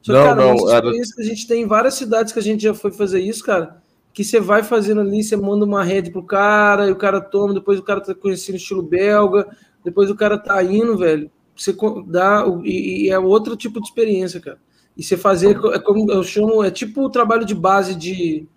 Só 0.00 0.14
não, 0.14 0.22
cara, 0.24 0.34
não, 0.34 0.70
era... 0.70 0.88
a 0.88 1.22
gente 1.22 1.46
tem 1.46 1.62
em 1.62 1.66
várias 1.66 1.92
cidades 1.92 2.32
que 2.32 2.38
a 2.38 2.42
gente 2.42 2.62
já 2.62 2.72
foi 2.72 2.90
fazer 2.90 3.20
isso, 3.20 3.44
cara. 3.44 3.82
Que 4.14 4.24
você 4.24 4.40
vai 4.40 4.62
fazendo 4.62 5.02
ali, 5.02 5.22
você 5.22 5.36
manda 5.36 5.66
uma 5.66 5.84
rede 5.84 6.10
pro 6.10 6.22
cara, 6.22 6.88
e 6.88 6.92
o 6.92 6.96
cara 6.96 7.20
toma, 7.20 7.52
depois 7.52 7.78
o 7.78 7.82
cara 7.82 8.00
tá 8.00 8.14
conhecendo 8.14 8.56
estilo 8.56 8.82
belga, 8.82 9.46
depois 9.84 10.08
o 10.08 10.16
cara 10.16 10.38
tá 10.38 10.62
indo, 10.64 10.96
velho. 10.96 11.30
Você 11.54 11.76
dá, 12.06 12.46
e, 12.64 13.04
e 13.04 13.10
é 13.10 13.18
outro 13.18 13.54
tipo 13.58 13.78
de 13.78 13.86
experiência, 13.86 14.40
cara. 14.40 14.58
E 14.96 15.02
você 15.02 15.18
fazer, 15.18 15.54
é 15.74 15.78
como 15.78 16.10
eu 16.10 16.24
chamo, 16.24 16.64
é 16.64 16.70
tipo 16.70 17.04
o 17.04 17.10
trabalho 17.10 17.44
de 17.44 17.54
base 17.54 17.94
de, 17.94 18.48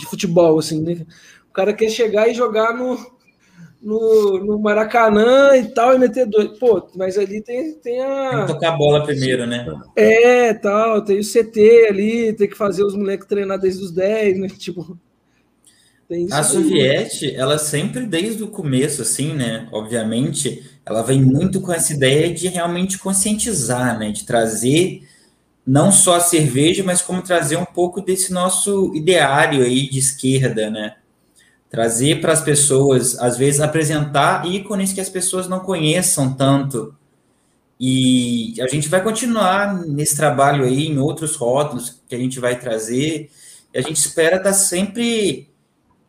de 0.00 0.06
futebol, 0.06 0.58
assim, 0.58 0.80
né? 0.80 1.06
O 1.48 1.52
cara 1.52 1.72
quer 1.72 1.90
chegar 1.90 2.28
e 2.28 2.34
jogar 2.34 2.74
no, 2.76 2.98
no, 3.82 4.44
no 4.44 4.58
Maracanã 4.58 5.56
e 5.56 5.64
tal, 5.66 5.94
e 5.94 5.98
meter 5.98 6.26
dois. 6.26 6.58
Pô, 6.58 6.88
mas 6.94 7.18
ali 7.18 7.42
tem, 7.42 7.74
tem 7.74 8.00
a. 8.00 8.30
Tem 8.30 8.40
que 8.40 8.52
tocar 8.52 8.68
a 8.70 8.76
bola 8.76 9.04
primeiro, 9.04 9.46
né? 9.46 9.66
É, 9.96 10.54
tal, 10.54 11.02
tem 11.02 11.18
o 11.18 11.24
CT 11.24 11.86
ali, 11.88 12.32
tem 12.32 12.48
que 12.48 12.56
fazer 12.56 12.84
os 12.84 12.94
moleques 12.94 13.26
treinar 13.26 13.58
desde 13.58 13.84
os 13.84 13.90
10, 13.90 14.38
né? 14.38 14.48
Tipo. 14.58 14.98
a 16.30 16.42
Soviete, 16.42 17.34
ela 17.34 17.58
sempre, 17.58 18.06
desde 18.06 18.42
o 18.42 18.48
começo, 18.48 19.02
assim, 19.02 19.34
né? 19.34 19.68
Obviamente, 19.72 20.64
ela 20.84 21.02
vem 21.02 21.22
muito 21.22 21.60
com 21.60 21.72
essa 21.72 21.92
ideia 21.92 22.32
de 22.32 22.48
realmente 22.48 22.98
conscientizar, 22.98 23.98
né? 23.98 24.10
De 24.10 24.24
trazer 24.24 25.02
não 25.70 25.92
só 25.92 26.16
a 26.16 26.20
cerveja, 26.20 26.82
mas 26.82 27.00
como 27.00 27.22
trazer 27.22 27.56
um 27.56 27.64
pouco 27.64 28.00
desse 28.00 28.32
nosso 28.32 28.92
ideário 28.92 29.62
aí 29.62 29.88
de 29.88 30.00
esquerda, 30.00 30.68
né? 30.68 30.96
Trazer 31.70 32.20
para 32.20 32.32
as 32.32 32.40
pessoas, 32.40 33.16
às 33.20 33.38
vezes, 33.38 33.60
apresentar 33.60 34.44
ícones 34.44 34.92
que 34.92 35.00
as 35.00 35.08
pessoas 35.08 35.48
não 35.48 35.60
conheçam 35.60 36.34
tanto. 36.34 36.92
E 37.78 38.60
a 38.60 38.66
gente 38.66 38.88
vai 38.88 39.00
continuar 39.00 39.72
nesse 39.86 40.16
trabalho 40.16 40.64
aí, 40.64 40.88
em 40.88 40.98
outros 40.98 41.36
rótulos 41.36 42.02
que 42.08 42.16
a 42.16 42.18
gente 42.18 42.40
vai 42.40 42.58
trazer. 42.58 43.30
E 43.72 43.78
a 43.78 43.80
gente 43.80 43.96
espera 43.96 44.38
estar 44.38 44.50
tá 44.50 44.52
sempre 44.52 45.48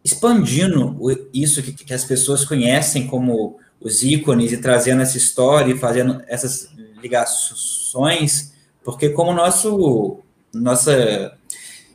expandindo 0.03 0.97
isso 1.32 1.62
que, 1.62 1.72
que 1.72 1.93
as 1.93 2.03
pessoas 2.03 2.43
conhecem 2.43 3.05
como 3.05 3.59
os 3.80 4.01
ícones 4.01 4.51
e 4.51 4.57
trazendo 4.57 5.03
essa 5.03 5.18
história 5.18 5.72
e 5.72 5.78
fazendo 5.78 6.20
essas 6.28 6.68
ligações 6.99 8.51
porque 8.84 9.09
como 9.09 9.34
nosso 9.34 10.19
nossa 10.53 11.38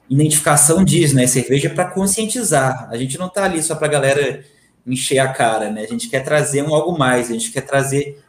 identificação 0.09 0.85
diz, 0.85 1.13
né, 1.13 1.27
cerveja 1.27 1.69
é 1.69 1.75
para 1.75 1.91
conscientizar. 1.91 2.89
A 2.91 2.97
gente 2.97 3.19
não 3.19 3.27
está 3.27 3.45
ali 3.45 3.63
só 3.63 3.75
para 3.75 3.87
a 3.87 3.91
galera 3.91 4.45
encher 4.87 5.19
a 5.19 5.29
cara, 5.29 5.71
né? 5.71 5.83
A 5.83 5.87
gente 5.87 6.09
quer 6.09 6.21
trazer 6.21 6.63
um 6.63 6.75
algo 6.75 6.97
mais, 6.97 7.29
a 7.29 7.33
gente 7.33 7.51
quer 7.51 7.63
trazer 7.63 8.23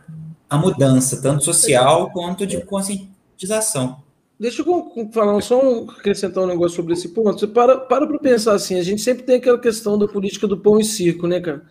a 0.50 0.58
mudança, 0.58 1.22
tanto 1.22 1.44
social 1.44 2.10
quanto 2.12 2.48
de 2.48 2.60
conscientização. 2.64 4.02
Deixa 4.40 4.62
eu 4.62 5.10
falar 5.12 5.42
só 5.42 5.60
um, 5.60 5.90
acrescentar 5.90 6.44
um 6.44 6.48
negócio 6.48 6.76
sobre 6.76 6.94
esse 6.94 7.10
ponto. 7.10 7.40
Você 7.40 7.48
para 7.48 7.78
para 7.78 8.06
para 8.06 8.20
pensar 8.20 8.54
assim, 8.54 8.80
a 8.80 8.84
gente 8.84 9.02
sempre 9.02 9.24
tem 9.24 9.38
aquela 9.38 9.60
questão 9.60 9.98
da 9.98 10.08
política 10.08 10.48
do 10.48 10.58
pão 10.58 10.80
e 10.80 10.84
circo, 10.84 11.28
né, 11.28 11.40
cara? 11.40 11.64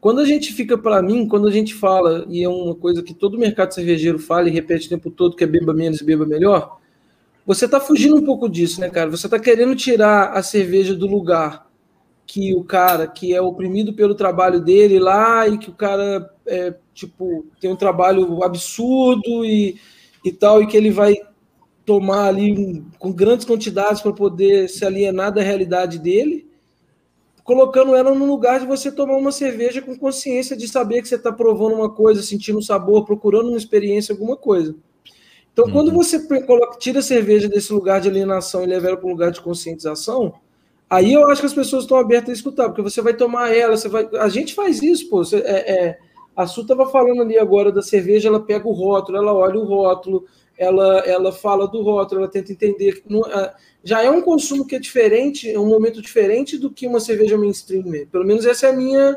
Quando 0.00 0.20
a 0.20 0.24
gente 0.24 0.52
fica, 0.52 0.78
para 0.78 1.02
mim, 1.02 1.26
quando 1.26 1.48
a 1.48 1.50
gente 1.50 1.74
fala, 1.74 2.24
e 2.28 2.42
é 2.42 2.48
uma 2.48 2.74
coisa 2.74 3.02
que 3.02 3.12
todo 3.12 3.38
mercado 3.38 3.74
cervejeiro 3.74 4.18
fala 4.18 4.48
e 4.48 4.52
repete 4.52 4.86
o 4.86 4.90
tempo 4.90 5.10
todo, 5.10 5.34
que 5.34 5.42
é 5.42 5.46
beba 5.46 5.74
menos 5.74 6.00
e 6.00 6.04
beba 6.04 6.24
melhor, 6.24 6.78
você 7.44 7.64
está 7.64 7.80
fugindo 7.80 8.16
um 8.16 8.24
pouco 8.24 8.48
disso, 8.48 8.80
né, 8.80 8.90
cara? 8.90 9.10
Você 9.10 9.26
está 9.26 9.38
querendo 9.38 9.74
tirar 9.74 10.32
a 10.32 10.42
cerveja 10.42 10.94
do 10.94 11.06
lugar 11.06 11.66
que 12.26 12.54
o 12.54 12.62
cara 12.62 13.06
que 13.06 13.34
é 13.34 13.40
oprimido 13.40 13.94
pelo 13.94 14.14
trabalho 14.14 14.60
dele 14.60 14.98
lá 14.98 15.48
e 15.48 15.56
que 15.56 15.70
o 15.70 15.74
cara 15.74 16.30
é, 16.46 16.74
tipo 16.92 17.46
tem 17.58 17.72
um 17.72 17.76
trabalho 17.76 18.44
absurdo 18.44 19.46
e, 19.46 19.80
e 20.22 20.30
tal 20.30 20.62
e 20.62 20.66
que 20.66 20.76
ele 20.76 20.90
vai 20.90 21.16
tomar 21.86 22.26
ali 22.26 22.84
com 22.98 23.10
grandes 23.10 23.46
quantidades 23.46 24.02
para 24.02 24.12
poder 24.12 24.68
se 24.68 24.84
alienar 24.84 25.32
da 25.32 25.40
realidade 25.40 25.98
dele, 25.98 26.46
colocando 27.48 27.96
ela 27.96 28.14
no 28.14 28.26
lugar 28.26 28.60
de 28.60 28.66
você 28.66 28.92
tomar 28.92 29.16
uma 29.16 29.32
cerveja 29.32 29.80
com 29.80 29.96
consciência 29.96 30.54
de 30.54 30.68
saber 30.68 31.00
que 31.00 31.08
você 31.08 31.14
está 31.14 31.32
provando 31.32 31.76
uma 31.76 31.88
coisa, 31.88 32.22
sentindo 32.22 32.58
um 32.58 32.62
sabor, 32.62 33.06
procurando 33.06 33.48
uma 33.48 33.56
experiência, 33.56 34.12
alguma 34.12 34.36
coisa. 34.36 34.76
Então, 35.50 35.64
uhum. 35.64 35.72
quando 35.72 35.90
você 35.90 36.42
coloca, 36.42 36.78
tira 36.78 36.98
a 36.98 37.02
cerveja 37.02 37.48
desse 37.48 37.72
lugar 37.72 38.02
de 38.02 38.08
alienação 38.10 38.62
e 38.62 38.66
leva 38.66 38.88
ela 38.88 38.98
para 38.98 39.06
um 39.06 39.12
lugar 39.12 39.30
de 39.30 39.40
conscientização, 39.40 40.34
aí 40.90 41.14
eu 41.14 41.26
acho 41.30 41.40
que 41.40 41.46
as 41.46 41.54
pessoas 41.54 41.84
estão 41.84 41.96
abertas 41.96 42.28
a 42.28 42.32
escutar, 42.34 42.68
porque 42.68 42.82
você 42.82 43.00
vai 43.00 43.14
tomar 43.14 43.50
ela, 43.56 43.78
você 43.78 43.88
vai. 43.88 44.06
A 44.20 44.28
gente 44.28 44.52
faz 44.52 44.82
isso, 44.82 45.08
pô. 45.08 45.24
Você, 45.24 45.38
é, 45.38 45.86
é... 45.86 45.98
A 46.36 46.46
Su 46.46 46.60
estava 46.60 46.84
falando 46.90 47.22
ali 47.22 47.38
agora 47.38 47.72
da 47.72 47.80
cerveja, 47.80 48.28
ela 48.28 48.40
pega 48.40 48.68
o 48.68 48.72
rótulo, 48.72 49.16
ela 49.16 49.32
olha 49.32 49.58
o 49.58 49.64
rótulo, 49.64 50.26
ela, 50.58 50.98
ela 51.06 51.32
fala 51.32 51.68
do 51.68 51.80
rótulo, 51.82 52.22
ela 52.22 52.30
tenta 52.30 52.52
entender. 52.52 53.02
Já 53.84 54.02
é 54.02 54.10
um 54.10 54.20
consumo 54.20 54.66
que 54.66 54.74
é 54.74 54.80
diferente, 54.80 55.48
é 55.48 55.58
um 55.58 55.68
momento 55.68 56.02
diferente 56.02 56.58
do 56.58 56.70
que 56.70 56.86
uma 56.86 56.98
cerveja 56.98 57.38
mainstream. 57.38 57.84
Pelo 58.10 58.24
menos 58.24 58.44
essa 58.44 58.66
é 58.66 58.70
a 58.70 58.72
minha, 58.72 59.16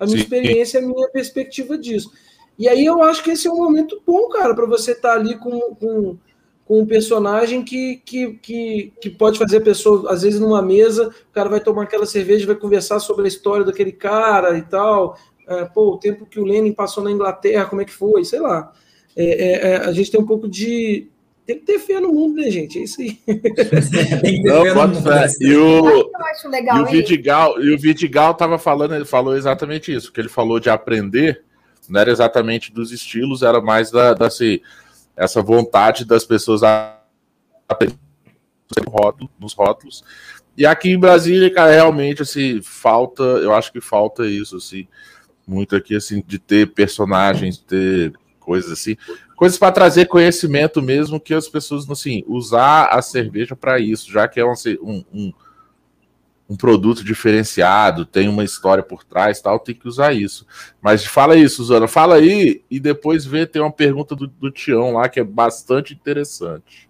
a 0.00 0.06
minha 0.06 0.18
experiência, 0.18 0.80
a 0.80 0.82
minha 0.82 1.08
perspectiva 1.10 1.76
disso. 1.76 2.10
E 2.58 2.66
aí 2.66 2.84
eu 2.84 3.02
acho 3.02 3.22
que 3.22 3.30
esse 3.30 3.46
é 3.46 3.52
um 3.52 3.56
momento 3.56 4.02
bom, 4.04 4.28
cara, 4.30 4.54
para 4.54 4.66
você 4.66 4.92
estar 4.92 5.12
tá 5.12 5.14
ali 5.14 5.36
com, 5.38 5.60
com, 5.74 6.16
com, 6.64 6.80
um 6.80 6.86
personagem 6.86 7.62
que, 7.62 8.02
que, 8.04 8.32
que, 8.42 8.92
que 9.00 9.10
pode 9.10 9.38
fazer 9.38 9.58
a 9.58 9.60
pessoa, 9.60 10.10
às 10.10 10.22
vezes 10.22 10.40
numa 10.40 10.60
mesa, 10.60 11.08
o 11.30 11.32
cara 11.32 11.48
vai 11.48 11.60
tomar 11.60 11.84
aquela 11.84 12.06
cerveja, 12.06 12.46
vai 12.46 12.56
conversar 12.56 12.98
sobre 12.98 13.26
a 13.26 13.28
história 13.28 13.64
daquele 13.64 13.92
cara 13.92 14.58
e 14.58 14.62
tal. 14.62 15.16
É, 15.46 15.66
pô, 15.66 15.92
o 15.92 15.98
tempo 15.98 16.26
que 16.26 16.40
o 16.40 16.44
Lenin 16.44 16.72
passou 16.72 17.04
na 17.04 17.12
Inglaterra, 17.12 17.66
como 17.66 17.80
é 17.80 17.84
que 17.84 17.92
foi, 17.92 18.24
sei 18.24 18.40
lá. 18.40 18.72
É, 19.18 19.24
é, 19.24 19.72
é 19.72 19.76
a 19.78 19.92
gente 19.92 20.10
tem 20.10 20.20
um 20.20 20.26
pouco 20.26 20.48
de. 20.48 21.08
Tem 21.44 21.58
que 21.58 21.64
ter 21.64 21.78
fé 21.78 21.98
no 21.98 22.12
mundo, 22.12 22.36
né, 22.36 22.50
gente? 22.50 22.78
É 22.78 22.82
isso 22.82 23.00
aí. 23.00 23.18
Não, 24.44 24.74
bota 24.74 25.02
fé. 25.02 25.26
E 25.40 25.56
o, 25.56 26.10
e 26.10 26.80
o 26.80 26.86
Vidigal, 26.86 27.60
e 27.60 27.74
o 27.74 27.78
Vidigal 27.78 28.34
tava 28.34 28.58
falando, 28.58 28.94
ele 28.94 29.06
falou 29.06 29.34
exatamente 29.34 29.92
isso, 29.92 30.12
que 30.12 30.20
ele 30.20 30.28
falou 30.28 30.60
de 30.60 30.70
aprender 30.70 31.42
não 31.88 32.00
era 32.00 32.10
exatamente 32.10 32.72
dos 32.72 32.92
estilos, 32.92 33.42
era 33.42 33.60
mais 33.60 33.90
da, 33.90 34.12
da 34.12 34.26
assim, 34.26 34.60
essa 35.16 35.42
vontade 35.42 36.04
das 36.04 36.24
pessoas 36.24 36.62
a, 36.62 37.00
rótulo, 38.86 39.30
nos 39.40 39.54
rótulos. 39.54 40.04
E 40.56 40.66
aqui 40.66 40.90
em 40.90 40.98
Brasília, 40.98 41.52
cara, 41.52 41.72
realmente 41.72 42.22
assim, 42.22 42.60
falta, 42.62 43.22
eu 43.22 43.54
acho 43.54 43.72
que 43.72 43.80
falta 43.80 44.26
isso, 44.26 44.56
assim, 44.56 44.86
muito 45.46 45.74
aqui, 45.74 45.96
assim, 45.96 46.22
de 46.26 46.38
ter 46.38 46.74
personagens, 46.74 47.58
ter 47.58 48.12
coisas 48.48 48.72
assim, 48.72 48.96
coisas 49.36 49.58
para 49.58 49.70
trazer 49.70 50.06
conhecimento 50.06 50.80
mesmo, 50.80 51.20
que 51.20 51.34
as 51.34 51.46
pessoas, 51.46 51.88
assim, 51.90 52.24
usar 52.26 52.86
a 52.86 53.02
cerveja 53.02 53.54
para 53.54 53.78
isso, 53.78 54.10
já 54.10 54.26
que 54.26 54.40
é 54.40 54.44
um, 54.44 55.04
um 55.12 55.32
um 56.50 56.56
produto 56.56 57.04
diferenciado, 57.04 58.06
tem 58.06 58.26
uma 58.26 58.42
história 58.42 58.82
por 58.82 59.04
trás, 59.04 59.38
tal, 59.38 59.60
tem 59.60 59.74
que 59.74 59.86
usar 59.86 60.14
isso. 60.14 60.46
Mas 60.80 61.04
fala 61.04 61.34
aí, 61.34 61.46
Suzana, 61.46 61.86
fala 61.86 62.14
aí 62.14 62.64
e 62.70 62.80
depois 62.80 63.26
vê, 63.26 63.46
tem 63.46 63.60
uma 63.60 63.70
pergunta 63.70 64.16
do, 64.16 64.26
do 64.26 64.50
Tião 64.50 64.94
lá 64.94 65.10
que 65.10 65.20
é 65.20 65.24
bastante 65.24 65.92
interessante. 65.92 66.88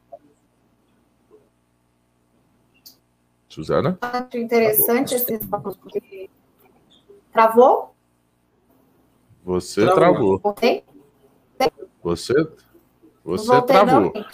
Suzana? 3.49 3.99
Acho 4.01 4.37
interessante 4.37 5.17
esse 5.17 5.29
porque 5.83 6.31
travou? 7.33 7.97
Você 9.45 9.85
travou. 9.87 10.39
Voltei? 10.39 10.85
Você, 12.03 12.35
você 13.25 13.63
travou. 13.63 14.13
Não. 14.15 14.25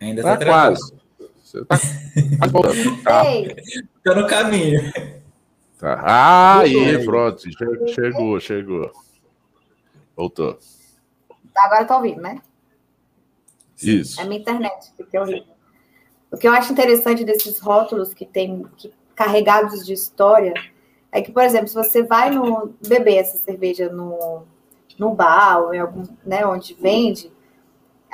Ainda 0.00 0.22
tá, 0.22 0.36
tá 0.36 0.44
quase. 0.46 0.94
Você 1.42 1.64
tá, 1.64 1.76
tá, 3.04 3.24
tá 4.04 4.14
no 4.14 4.26
caminho. 4.26 4.80
Tá. 5.78 6.00
Ah, 6.04 6.58
aí, 6.60 7.04
pronto. 7.04 7.42
Chegou, 7.92 8.40
chegou. 8.40 8.92
Voltou. 10.16 10.58
Agora 11.56 11.84
tá 11.84 11.96
ouvindo, 11.96 12.20
né? 12.20 12.40
Isso. 13.82 14.20
É 14.20 14.24
minha 14.24 14.40
internet, 14.40 14.92
porque 14.96 15.16
é 15.16 15.20
horrível. 15.20 15.54
O 16.30 16.36
que 16.36 16.46
eu 16.46 16.52
acho 16.52 16.72
interessante 16.72 17.24
desses 17.24 17.58
rótulos 17.58 18.14
que 18.14 18.24
tem 18.24 18.64
que, 18.76 18.92
carregados 19.14 19.84
de 19.84 19.92
história 19.92 20.54
é 21.10 21.20
que, 21.20 21.32
por 21.32 21.42
exemplo, 21.42 21.68
se 21.68 21.74
você 21.74 22.02
vai 22.02 22.30
no 22.30 22.74
beber 22.86 23.16
essa 23.16 23.36
cerveja 23.38 23.90
no, 23.90 24.44
no 25.00 25.14
bar 25.14 25.62
ou 25.62 25.74
em 25.74 25.80
algum, 25.80 26.02
né, 26.26 26.46
onde 26.46 26.74
vende, 26.74 27.32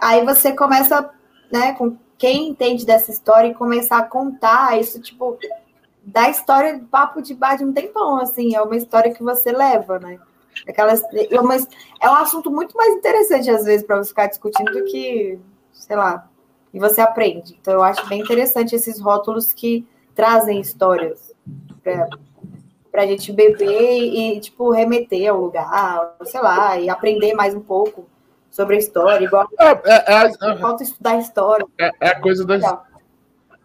aí 0.01 0.25
você 0.25 0.53
começa, 0.53 1.11
né, 1.51 1.73
com 1.73 1.99
quem 2.17 2.49
entende 2.49 2.87
dessa 2.87 3.11
história 3.11 3.49
e 3.49 3.55
começar 3.55 3.99
a 3.99 4.05
contar 4.05 4.79
isso, 4.79 5.01
tipo, 5.01 5.37
da 6.05 6.31
história 6.31 6.79
do 6.79 6.87
papo 6.87 7.21
de 7.21 7.35
bar 7.35 7.57
de 7.57 7.65
um 7.65 7.73
tempão, 7.73 8.19
assim, 8.21 8.55
é 8.55 8.63
uma 8.63 8.77
história 8.77 9.13
que 9.13 9.21
você 9.21 9.51
leva, 9.51 9.99
né? 9.99 10.21
Aquelas, 10.67 11.03
é, 11.13 11.41
uma, 11.41 11.57
é 12.01 12.09
um 12.09 12.15
assunto 12.15 12.53
muito 12.53 12.77
mais 12.77 12.95
interessante, 12.95 13.51
às 13.51 13.65
vezes, 13.65 13.85
para 13.85 13.97
você 13.97 14.11
ficar 14.11 14.29
discutindo 14.29 14.71
do 14.71 14.85
que, 14.85 15.41
sei 15.73 15.97
lá, 15.97 16.29
e 16.73 16.79
você 16.79 17.01
aprende. 17.01 17.59
Então, 17.61 17.75
eu 17.75 17.83
acho 17.83 18.09
bem 18.09 18.21
interessante 18.21 18.77
esses 18.77 19.01
rótulos 19.01 19.53
que 19.53 19.87
trazem 20.15 20.61
histórias 20.61 21.35
para 22.97 23.03
a 23.03 23.07
gente 23.07 23.31
beber 23.31 24.01
e, 24.01 24.41
tipo, 24.41 24.71
remeter 24.71 25.31
ao 25.31 25.39
lugar, 25.39 26.17
sei 26.25 26.41
lá, 26.41 26.81
e 26.81 26.89
aprender 26.89 27.35
mais 27.35 27.55
um 27.55 27.61
pouco 27.61 28.09
sobre 28.51 28.77
a 28.77 28.79
história, 28.79 29.23
igual 29.23 29.47
é, 29.61 29.67
é, 29.67 30.25
é, 30.25 30.53
é 30.53 30.57
falta 30.57 30.83
estudar 30.83 31.19
história. 31.19 31.67
É, 31.79 31.91
é, 32.01 32.09
a 32.09 32.19
coisa 32.19 32.43
da 32.47 32.57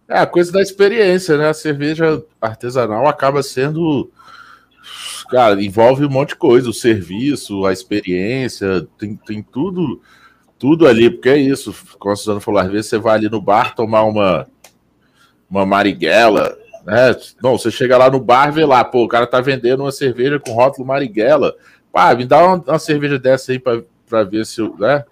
é 0.10 0.20
a 0.20 0.28
coisa 0.28 0.52
da 0.52 0.62
experiência, 0.62 1.38
né? 1.38 1.48
A 1.48 1.54
cerveja 1.54 2.22
artesanal 2.42 3.08
acaba 3.08 3.42
sendo 3.42 4.12
cara, 5.30 5.64
envolve 5.64 6.06
um 6.06 6.10
monte 6.10 6.30
de 6.30 6.36
coisa, 6.36 6.70
o 6.70 6.74
serviço, 6.74 7.66
a 7.66 7.72
experiência, 7.72 8.86
tem, 8.98 9.16
tem 9.16 9.42
tudo 9.42 10.02
tudo 10.60 10.86
ali, 10.86 11.10
porque 11.10 11.30
é 11.30 11.38
isso, 11.38 11.74
como 11.98 12.12
a 12.12 12.18
Suzana 12.18 12.42
falou, 12.42 12.60
às 12.60 12.70
vezes 12.70 12.88
você 12.88 12.98
vai 12.98 13.16
ali 13.16 13.30
no 13.30 13.42
bar 13.42 13.74
tomar 13.76 14.04
uma 14.04 14.46
uma 15.50 15.66
marighella, 15.66 16.58
né? 16.86 17.16
Não, 17.42 17.58
você 17.58 17.72
chega 17.72 17.98
lá 17.98 18.10
no 18.10 18.20
bar 18.20 18.50
e 18.50 18.52
vê 18.52 18.66
lá, 18.66 18.84
pô, 18.84 19.04
o 19.04 19.08
cara 19.08 19.28
tá 19.28 19.42
vendendo 19.42 19.84
uma 19.84 19.92
cerveja 19.92 20.40
com 20.40 20.54
rótulo 20.54 20.88
marighella. 20.88 21.56
Pá, 21.92 22.14
me 22.16 22.26
dá 22.26 22.46
uma, 22.46 22.56
uma 22.56 22.80
cerveja 22.80 23.20
dessa 23.20 23.52
aí 23.52 23.60
para 23.60 23.84
para 24.12 24.26
ver 24.26 24.46
se 24.46 24.60
eu, 24.60 24.76
né, 24.78 25.06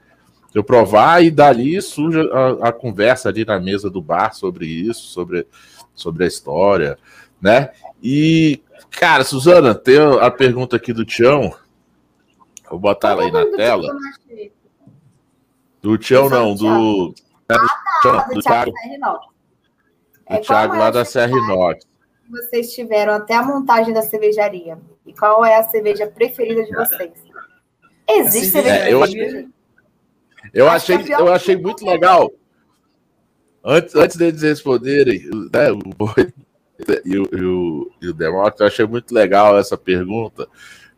se 0.51 0.57
eu 0.57 0.63
provar 0.63 1.23
e 1.23 1.31
dali 1.31 1.81
surge 1.81 2.19
a, 2.19 2.67
a, 2.67 2.73
conversa 2.73 3.29
ali 3.29 3.45
na 3.45 3.57
mesa 3.57 3.89
do 3.89 4.01
bar 4.01 4.35
sobre 4.35 4.65
isso, 4.65 5.07
sobre, 5.07 5.47
sobre 5.95 6.25
a 6.25 6.27
história, 6.27 6.99
né? 7.41 7.71
E, 8.03 8.61
cara, 8.91 9.23
Suzana, 9.23 9.73
tem 9.73 9.97
a 9.97 10.29
pergunta 10.29 10.75
aqui 10.75 10.91
do 10.91 11.05
Tião. 11.05 11.55
Vou 12.69 12.79
botar 12.79 13.11
ela 13.11 13.23
aí 13.23 13.31
na 13.31 13.45
tela. 13.55 13.87
Do 15.81 15.97
Tião, 15.97 16.29
não, 16.29 16.53
do. 16.53 17.13
Ah, 17.47 17.55
tá, 18.03 18.25
do, 18.27 18.35
do 18.35 18.41
Thiago. 20.29 20.41
Do 20.41 20.47
Thiago 20.47 20.77
lá 20.77 20.91
da 20.91 21.05
Serra 21.05 21.31
Inox. 21.31 21.85
Vocês 22.29 22.71
tiveram 22.73 23.13
até 23.13 23.35
a 23.35 23.43
montagem 23.43 23.93
da 23.93 24.03
cervejaria. 24.03 24.77
E 25.05 25.13
qual 25.13 25.43
é 25.43 25.55
a 25.55 25.63
cerveja 25.63 26.07
preferida 26.07 26.63
de 26.63 26.71
vocês? 26.71 27.11
Existe 28.07 28.57
é, 28.57 28.91
eu, 28.91 29.01
eu 30.53 30.69
achei, 30.69 30.97
eu 31.09 31.31
achei 31.31 31.55
muito 31.55 31.85
legal. 31.85 32.31
Antes, 33.63 33.95
antes 33.95 34.15
deles 34.15 34.41
responderem, 34.41 35.29
né, 35.53 35.71
o 35.71 35.77
Boi 35.77 36.33
e 37.05 37.17
o, 37.17 37.29
e 37.31 37.43
o, 37.43 37.91
e 38.01 38.07
o 38.07 38.13
Demócrito, 38.13 38.63
eu 38.63 38.67
achei 38.67 38.85
muito 38.85 39.13
legal 39.13 39.57
essa 39.57 39.77
pergunta, 39.77 40.47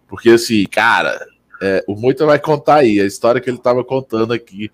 porque 0.08 0.30
assim, 0.30 0.66
cara, 0.66 1.20
é, 1.62 1.84
o 1.88 1.96
Moita 1.96 2.26
vai 2.26 2.40
contar 2.40 2.76
aí 2.78 3.00
a 3.00 3.06
história 3.06 3.42
que 3.42 3.50
ele 3.50 3.58
estava 3.58 3.84
contando 3.84 4.32
aqui 4.32 4.72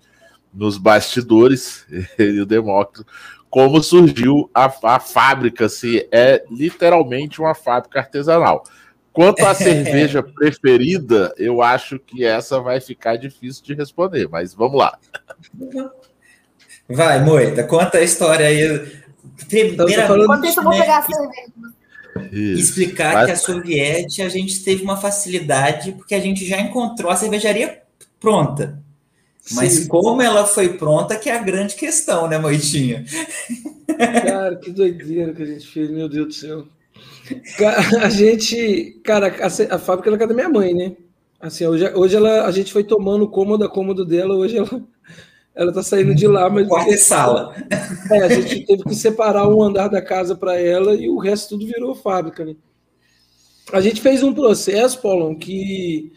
nos 0.52 0.76
bastidores, 0.76 1.86
ele 2.18 2.38
e 2.38 2.40
o 2.40 2.46
Demócrito, 2.46 3.06
como 3.50 3.82
surgiu 3.82 4.50
a, 4.54 4.72
a 4.82 5.00
fábrica, 5.00 5.66
assim, 5.66 6.02
é 6.12 6.44
literalmente 6.50 7.40
uma 7.40 7.54
fábrica 7.54 8.00
artesanal. 8.00 8.62
Quanto 9.12 9.44
à 9.44 9.52
cerveja 9.54 10.22
preferida, 10.22 11.34
eu 11.36 11.62
acho 11.62 11.98
que 11.98 12.24
essa 12.24 12.60
vai 12.60 12.80
ficar 12.80 13.16
difícil 13.16 13.64
de 13.64 13.74
responder, 13.74 14.28
mas 14.28 14.54
vamos 14.54 14.78
lá. 14.78 14.98
Vai, 16.88 17.22
Moita, 17.24 17.64
conta 17.64 17.98
a 17.98 18.02
história 18.02 18.46
aí. 18.46 18.98
Primeira... 19.48 20.04
Enquanto 20.04 20.46
isso, 20.46 20.60
eu 20.60 20.64
vou 20.64 20.72
pegar 20.72 20.98
a 20.98 21.02
cerveja. 21.02 21.78
Isso. 22.32 22.60
explicar 22.60 23.14
Mas... 23.14 23.26
que 23.26 23.32
a 23.32 23.36
Soviete 23.36 24.22
a 24.22 24.28
gente 24.28 24.62
teve 24.64 24.82
uma 24.82 24.96
facilidade 24.96 25.92
porque 25.92 26.14
a 26.14 26.20
gente 26.20 26.44
já 26.44 26.60
encontrou 26.60 27.10
a 27.10 27.16
cervejaria 27.16 27.80
pronta. 28.18 28.82
Mas 29.52 29.72
Sim. 29.72 29.88
como 29.88 30.20
ela 30.20 30.46
foi 30.46 30.70
pronta 30.70 31.16
que 31.16 31.28
é 31.28 31.36
a 31.36 31.42
grande 31.42 31.74
questão, 31.74 32.28
né, 32.28 32.38
Moitinha? 32.38 33.04
Cara, 33.96 34.56
que 34.56 34.70
doideira 34.70 35.32
que 35.32 35.42
a 35.42 35.46
gente 35.46 35.66
fez, 35.66 35.90
meu 35.90 36.08
Deus 36.08 36.26
do 36.26 36.32
céu. 36.34 36.66
A 38.00 38.08
gente, 38.08 39.00
cara, 39.04 39.34
a, 39.40 39.74
a 39.74 39.78
fábrica 39.78 40.10
era 40.10 40.26
da 40.26 40.34
minha 40.34 40.48
mãe, 40.48 40.74
né? 40.74 40.96
Assim, 41.40 41.66
hoje, 41.66 41.88
hoje 41.94 42.16
ela, 42.16 42.46
a 42.46 42.50
gente 42.50 42.72
foi 42.72 42.82
tomando 42.82 43.28
cômodo 43.28 43.64
a 43.64 43.68
cômodo 43.68 44.04
dela, 44.04 44.34
hoje 44.34 44.56
ela, 44.56 44.82
ela 45.54 45.72
tá 45.72 45.82
saindo 45.82 46.14
de 46.14 46.26
lá, 46.26 46.50
mas. 46.50 46.66
Quarta 46.66 46.96
sala. 46.96 47.54
É, 48.10 48.22
a 48.22 48.28
gente 48.28 48.64
teve 48.64 48.82
que 48.82 48.94
separar 48.94 49.48
um 49.48 49.62
andar 49.62 49.88
da 49.88 50.02
casa 50.02 50.34
para 50.34 50.58
ela 50.58 50.94
e 50.94 51.08
o 51.08 51.18
resto 51.18 51.50
tudo 51.50 51.66
virou 51.66 51.94
fábrica, 51.94 52.44
né? 52.44 52.56
A 53.72 53.80
gente 53.80 54.00
fez 54.00 54.22
um 54.22 54.32
processo, 54.32 55.00
Paulão, 55.00 55.34
que, 55.34 56.12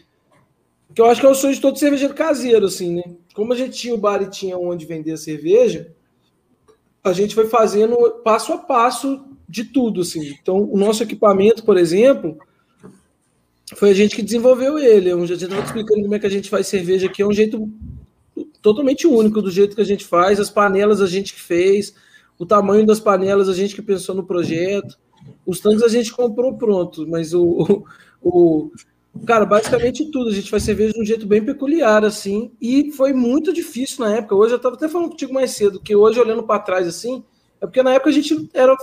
que 0.94 1.00
eu 1.00 1.06
acho 1.06 1.20
que 1.20 1.26
é 1.26 1.30
o 1.30 1.34
sonho 1.34 1.54
de 1.54 1.60
todo 1.60 1.78
cervejeiro 1.78 2.14
caseiro, 2.14 2.66
assim, 2.66 2.94
né? 2.94 3.02
Como 3.34 3.52
a 3.52 3.56
gente 3.56 3.78
tinha 3.78 3.94
o 3.94 3.98
bar 3.98 4.22
e 4.22 4.30
tinha 4.30 4.58
onde 4.58 4.86
vender 4.86 5.12
a 5.12 5.16
cerveja, 5.16 5.92
a 7.02 7.12
gente 7.12 7.34
foi 7.34 7.46
fazendo 7.48 7.96
passo 8.22 8.52
a 8.52 8.58
passo 8.58 9.24
de 9.48 9.64
tudo, 9.64 10.02
assim. 10.02 10.34
Então, 10.40 10.62
o 10.70 10.78
nosso 10.78 11.02
equipamento, 11.02 11.64
por 11.64 11.76
exemplo, 11.76 12.38
foi 13.76 13.90
a 13.90 13.94
gente 13.94 14.14
que 14.14 14.22
desenvolveu 14.22 14.78
ele. 14.78 15.10
Eu 15.10 15.26
já 15.26 15.34
estava 15.34 15.62
explicando 15.62 16.02
como 16.02 16.14
é 16.14 16.18
que 16.18 16.26
a 16.26 16.30
gente 16.30 16.48
faz 16.48 16.66
cerveja 16.66 17.06
aqui, 17.06 17.22
é 17.22 17.26
um 17.26 17.32
jeito 17.32 17.70
totalmente 18.60 19.06
único 19.06 19.42
do 19.42 19.50
jeito 19.50 19.74
que 19.74 19.82
a 19.82 19.86
gente 19.86 20.04
faz. 20.04 20.38
As 20.38 20.50
panelas 20.50 21.00
a 21.00 21.06
gente 21.06 21.34
que 21.34 21.40
fez, 21.40 21.94
o 22.38 22.46
tamanho 22.46 22.86
das 22.86 23.00
panelas 23.00 23.48
a 23.48 23.54
gente 23.54 23.74
que 23.74 23.82
pensou 23.82 24.14
no 24.14 24.24
projeto. 24.24 24.98
Os 25.46 25.60
tanques 25.60 25.82
a 25.82 25.88
gente 25.88 26.12
comprou 26.12 26.56
pronto, 26.56 27.06
mas 27.08 27.34
o, 27.34 27.84
o 28.22 28.70
cara, 29.26 29.44
basicamente 29.44 30.10
tudo. 30.10 30.30
A 30.30 30.32
gente 30.32 30.50
faz 30.50 30.62
cerveja 30.62 30.92
de 30.92 31.00
um 31.00 31.04
jeito 31.04 31.26
bem 31.26 31.44
peculiar, 31.44 32.04
assim, 32.04 32.52
e 32.60 32.90
foi 32.92 33.12
muito 33.12 33.52
difícil 33.52 34.04
na 34.04 34.16
época. 34.16 34.34
Hoje 34.34 34.54
eu 34.54 34.56
estava 34.56 34.74
até 34.74 34.88
falando 34.88 35.10
contigo 35.10 35.32
mais 35.32 35.52
cedo, 35.52 35.80
que 35.80 35.94
hoje, 35.94 36.20
olhando 36.20 36.42
para 36.42 36.60
trás, 36.60 36.86
assim, 36.86 37.24
é 37.60 37.66
porque 37.66 37.82
na 37.82 37.94
época 37.94 38.10
a 38.10 38.12
gente 38.12 38.50
era 38.52 38.76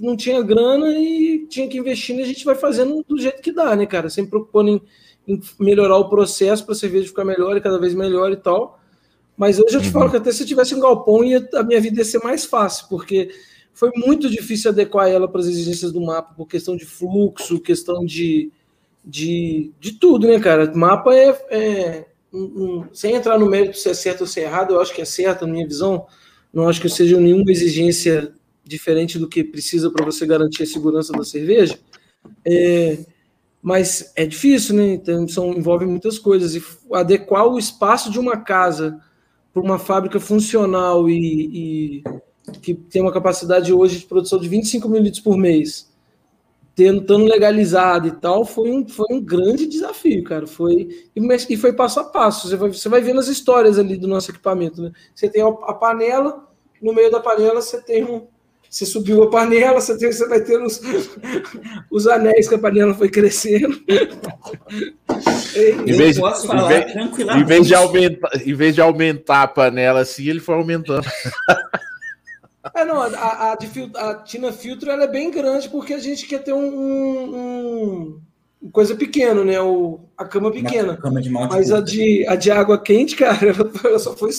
não 0.00 0.16
tinha 0.16 0.40
grana 0.42 0.90
e 0.90 1.46
tinha 1.48 1.68
que 1.68 1.78
investir 1.78 2.16
e 2.16 2.22
a 2.22 2.26
gente 2.26 2.44
vai 2.44 2.54
fazendo 2.54 3.04
do 3.06 3.18
jeito 3.18 3.42
que 3.42 3.52
dá, 3.52 3.74
né, 3.74 3.86
cara? 3.86 4.08
Sempre 4.08 4.30
preocupando 4.30 4.70
em, 4.70 4.82
em 5.26 5.40
melhorar 5.58 5.96
o 5.96 6.08
processo 6.08 6.64
para 6.64 6.72
a 6.72 6.76
cerveja 6.76 7.08
ficar 7.08 7.24
melhor 7.24 7.56
e 7.56 7.60
cada 7.60 7.78
vez 7.78 7.94
melhor 7.94 8.30
e 8.32 8.36
tal. 8.36 8.78
Mas 9.36 9.58
hoje 9.58 9.76
eu 9.76 9.80
te 9.80 9.86
uhum. 9.86 9.92
falo 9.92 10.10
que 10.10 10.16
até 10.16 10.32
se 10.32 10.42
eu 10.42 10.46
tivesse 10.46 10.74
um 10.74 10.80
galpão, 10.80 11.24
ia, 11.24 11.48
a 11.54 11.62
minha 11.62 11.80
vida 11.80 11.98
ia 11.98 12.04
ser 12.04 12.22
mais 12.22 12.44
fácil, 12.44 12.86
porque 12.88 13.30
foi 13.72 13.90
muito 13.94 14.28
difícil 14.28 14.70
adequar 14.70 15.08
ela 15.08 15.28
para 15.28 15.40
as 15.40 15.46
exigências 15.46 15.92
do 15.92 16.00
mapa, 16.00 16.34
por 16.34 16.46
questão 16.46 16.76
de 16.76 16.84
fluxo, 16.84 17.60
questão 17.60 18.04
de, 18.04 18.50
de, 19.08 19.72
de 19.80 19.92
tudo, 19.92 20.28
né, 20.28 20.38
cara? 20.38 20.70
Mapa 20.74 21.14
é. 21.14 21.28
é 21.50 22.04
um, 22.30 22.40
um, 22.40 22.84
sem 22.92 23.14
entrar 23.14 23.38
no 23.38 23.46
mérito 23.48 23.78
se 23.78 23.88
é 23.88 23.94
certo 23.94 24.20
ou 24.20 24.26
se 24.26 24.38
é 24.38 24.44
errado, 24.44 24.74
eu 24.74 24.80
acho 24.82 24.94
que 24.94 25.00
é 25.00 25.04
certo, 25.04 25.46
na 25.46 25.52
minha 25.52 25.66
visão. 25.66 26.06
Não 26.52 26.68
acho 26.68 26.80
que 26.80 26.88
seja 26.88 27.18
nenhuma 27.18 27.50
exigência 27.50 28.32
diferente 28.62 29.18
do 29.18 29.26
que 29.26 29.42
precisa 29.42 29.90
para 29.90 30.04
você 30.04 30.26
garantir 30.26 30.62
a 30.62 30.66
segurança 30.66 31.10
da 31.14 31.24
cerveja. 31.24 31.78
É, 32.44 32.98
mas 33.62 34.12
é 34.14 34.26
difícil, 34.26 34.74
né? 34.76 34.92
Então, 34.92 35.26
são, 35.26 35.54
envolve 35.54 35.86
muitas 35.86 36.18
coisas. 36.18 36.54
E 36.54 36.62
adequar 36.92 37.46
o 37.46 37.58
espaço 37.58 38.10
de 38.10 38.18
uma 38.18 38.36
casa 38.36 39.00
para 39.54 39.62
uma 39.62 39.78
fábrica 39.78 40.20
funcional 40.20 41.08
e, 41.08 42.02
e, 42.02 42.02
que 42.60 42.74
tem 42.74 43.00
uma 43.00 43.12
capacidade 43.12 43.72
hoje 43.72 44.00
de 44.00 44.06
produção 44.06 44.38
de 44.38 44.48
25 44.48 44.86
mil 44.86 45.00
litros 45.00 45.22
por 45.22 45.38
mês, 45.38 45.87
tendo 46.78 47.00
estando 47.00 47.24
legalizado 47.24 48.06
e 48.06 48.12
tal, 48.12 48.44
foi 48.44 48.70
um, 48.70 48.88
foi 48.88 49.06
um 49.10 49.20
grande 49.20 49.66
desafio, 49.66 50.22
cara. 50.22 50.46
Foi 50.46 50.88
e, 51.16 51.56
foi 51.56 51.72
passo 51.72 51.98
a 51.98 52.04
passo. 52.04 52.48
Você 52.48 52.54
vai, 52.54 52.72
você 52.72 52.88
vai 52.88 53.00
vendo 53.00 53.18
as 53.18 53.26
histórias 53.26 53.80
ali 53.80 53.96
do 53.96 54.06
nosso 54.06 54.30
equipamento, 54.30 54.80
né? 54.80 54.92
Você 55.12 55.28
tem 55.28 55.42
a, 55.42 55.50
panela, 55.50 56.46
no 56.80 56.94
meio 56.94 57.10
da 57.10 57.18
panela 57.18 57.60
você 57.60 57.82
tem 57.82 58.04
um, 58.04 58.28
você 58.70 58.86
subiu 58.86 59.24
a 59.24 59.28
panela, 59.28 59.80
você, 59.80 59.98
tem, 59.98 60.12
você 60.12 60.28
vai 60.28 60.40
ter 60.40 60.62
os, 60.62 60.80
os 61.90 62.06
anéis 62.06 62.48
que 62.48 62.54
a 62.54 62.58
panela 62.60 62.94
foi 62.94 63.08
crescendo. 63.08 63.76
em, 65.84 65.96
vez, 65.96 66.16
posso 66.16 66.46
falar 66.46 66.72
em 66.72 66.84
vez, 66.84 67.18
em 67.18 67.44
vez, 67.44 67.66
de 67.66 67.74
aumentar, 67.74 68.30
em 68.46 68.54
vez 68.54 68.74
de 68.76 68.80
aumentar 68.80 69.42
a 69.42 69.48
panela 69.48 69.98
assim, 69.98 70.28
ele 70.28 70.38
foi 70.38 70.54
aumentando. 70.54 71.08
É, 72.74 72.84
não, 72.84 73.00
a, 73.00 73.06
a, 73.06 73.52
a, 73.52 74.14
Tina 74.22 74.52
Filtro 74.52 74.90
ela 74.90 75.04
é 75.04 75.08
bem 75.08 75.30
grande 75.30 75.68
porque 75.68 75.94
a 75.94 75.98
gente 75.98 76.26
quer 76.26 76.42
ter 76.42 76.52
um, 76.52 76.60
um, 76.60 78.20
coisa 78.72 78.94
pequena, 78.94 79.44
né? 79.44 79.60
O, 79.60 80.00
a 80.16 80.24
cama 80.24 80.50
pequena. 80.50 80.96
Cama 80.96 81.20
Mas 81.50 81.70
a 81.70 81.80
de, 81.80 82.26
a 82.28 82.34
de 82.34 82.50
água 82.50 82.80
quente, 82.80 83.14
cara, 83.16 83.38
ela, 83.84 83.98
só 83.98 84.16
foi 84.16 84.30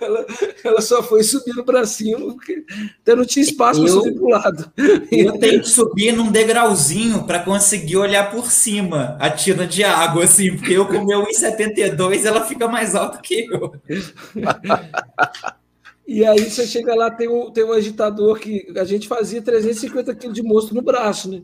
ela, 0.00 0.26
ela, 0.64 0.80
só 0.80 1.02
foi 1.02 1.22
subindo 1.22 1.64
para 1.64 1.84
cima, 1.84 2.32
porque 2.34 2.64
até 3.02 3.16
não 3.16 3.24
tinha 3.24 3.42
espaço 3.42 3.80
para 3.80 3.90
subir 3.90 4.14
para 4.14 4.24
o 4.24 4.28
lado. 4.28 4.72
Eu 5.10 5.38
tenho 5.38 5.60
que 5.60 5.68
subir 5.68 6.12
num 6.12 6.30
degrauzinho 6.30 7.24
para 7.24 7.40
conseguir 7.40 7.96
olhar 7.96 8.30
por 8.30 8.50
cima 8.50 9.16
a 9.18 9.28
tina 9.30 9.66
de 9.66 9.82
água, 9.82 10.24
assim, 10.24 10.56
porque 10.56 10.74
eu 10.74 10.86
com 10.86 11.04
meu 11.04 11.24
1,72 11.26 12.24
ela 12.24 12.44
fica 12.44 12.68
mais 12.68 12.94
alta 12.94 13.18
que 13.18 13.46
eu. 13.50 13.72
E 16.08 16.24
aí 16.24 16.48
você 16.48 16.66
chega 16.66 16.94
lá, 16.94 17.10
tem 17.10 17.28
um, 17.28 17.50
tem 17.50 17.62
um 17.62 17.72
agitador 17.72 18.40
que 18.40 18.66
a 18.74 18.84
gente 18.84 19.06
fazia 19.06 19.42
350 19.42 20.14
quilos 20.14 20.34
de 20.34 20.42
mosto 20.42 20.74
no 20.74 20.80
braço, 20.80 21.30
né? 21.30 21.42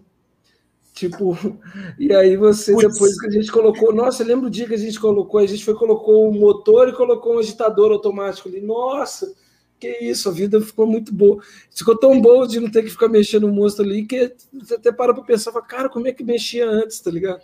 Tipo, 0.95 1.37
e 2.01 2.15
aí 2.15 2.35
você, 2.35 2.73
Puts. 2.73 2.95
depois 2.95 3.21
que 3.21 3.27
a 3.27 3.31
gente 3.31 3.53
colocou, 3.53 3.93
nossa, 3.93 4.25
lembra 4.25 4.47
o 4.47 4.51
dia 4.51 4.67
que 4.67 4.73
a 4.73 4.79
gente 4.79 4.99
colocou, 4.99 5.39
a 5.39 5.47
gente 5.47 5.63
foi, 5.63 5.75
colocou 5.75 6.25
o 6.25 6.31
um 6.31 6.41
motor 6.41 6.89
e 6.89 6.95
colocou 6.95 7.37
um 7.37 7.41
agitador 7.41 7.93
automático 7.93 8.49
ali. 8.49 8.63
Nossa, 8.63 9.35
que 9.79 9.87
isso, 9.99 10.31
a 10.31 10.33
vida 10.33 10.59
ficou 10.63 10.87
muito 10.87 11.13
boa. 11.13 11.43
Ficou 11.71 11.95
tão 11.99 12.19
boa 12.19 12.49
de 12.49 12.59
não 12.59 12.71
ter 12.71 12.85
que 12.85 12.91
ficar 12.91 13.09
mexendo 13.09 13.45
o 13.45 13.53
monstro 13.53 13.85
ali, 13.85 14.07
que 14.07 14.33
você 14.51 14.77
até 14.77 14.91
para 14.91 15.13
para 15.13 15.25
pensar, 15.25 15.53
cara, 15.61 15.91
como 15.91 16.09
é 16.09 16.13
que 16.13 16.25
mexia 16.25 16.67
antes, 16.67 17.01
tá 17.01 17.11
ligado? 17.11 17.43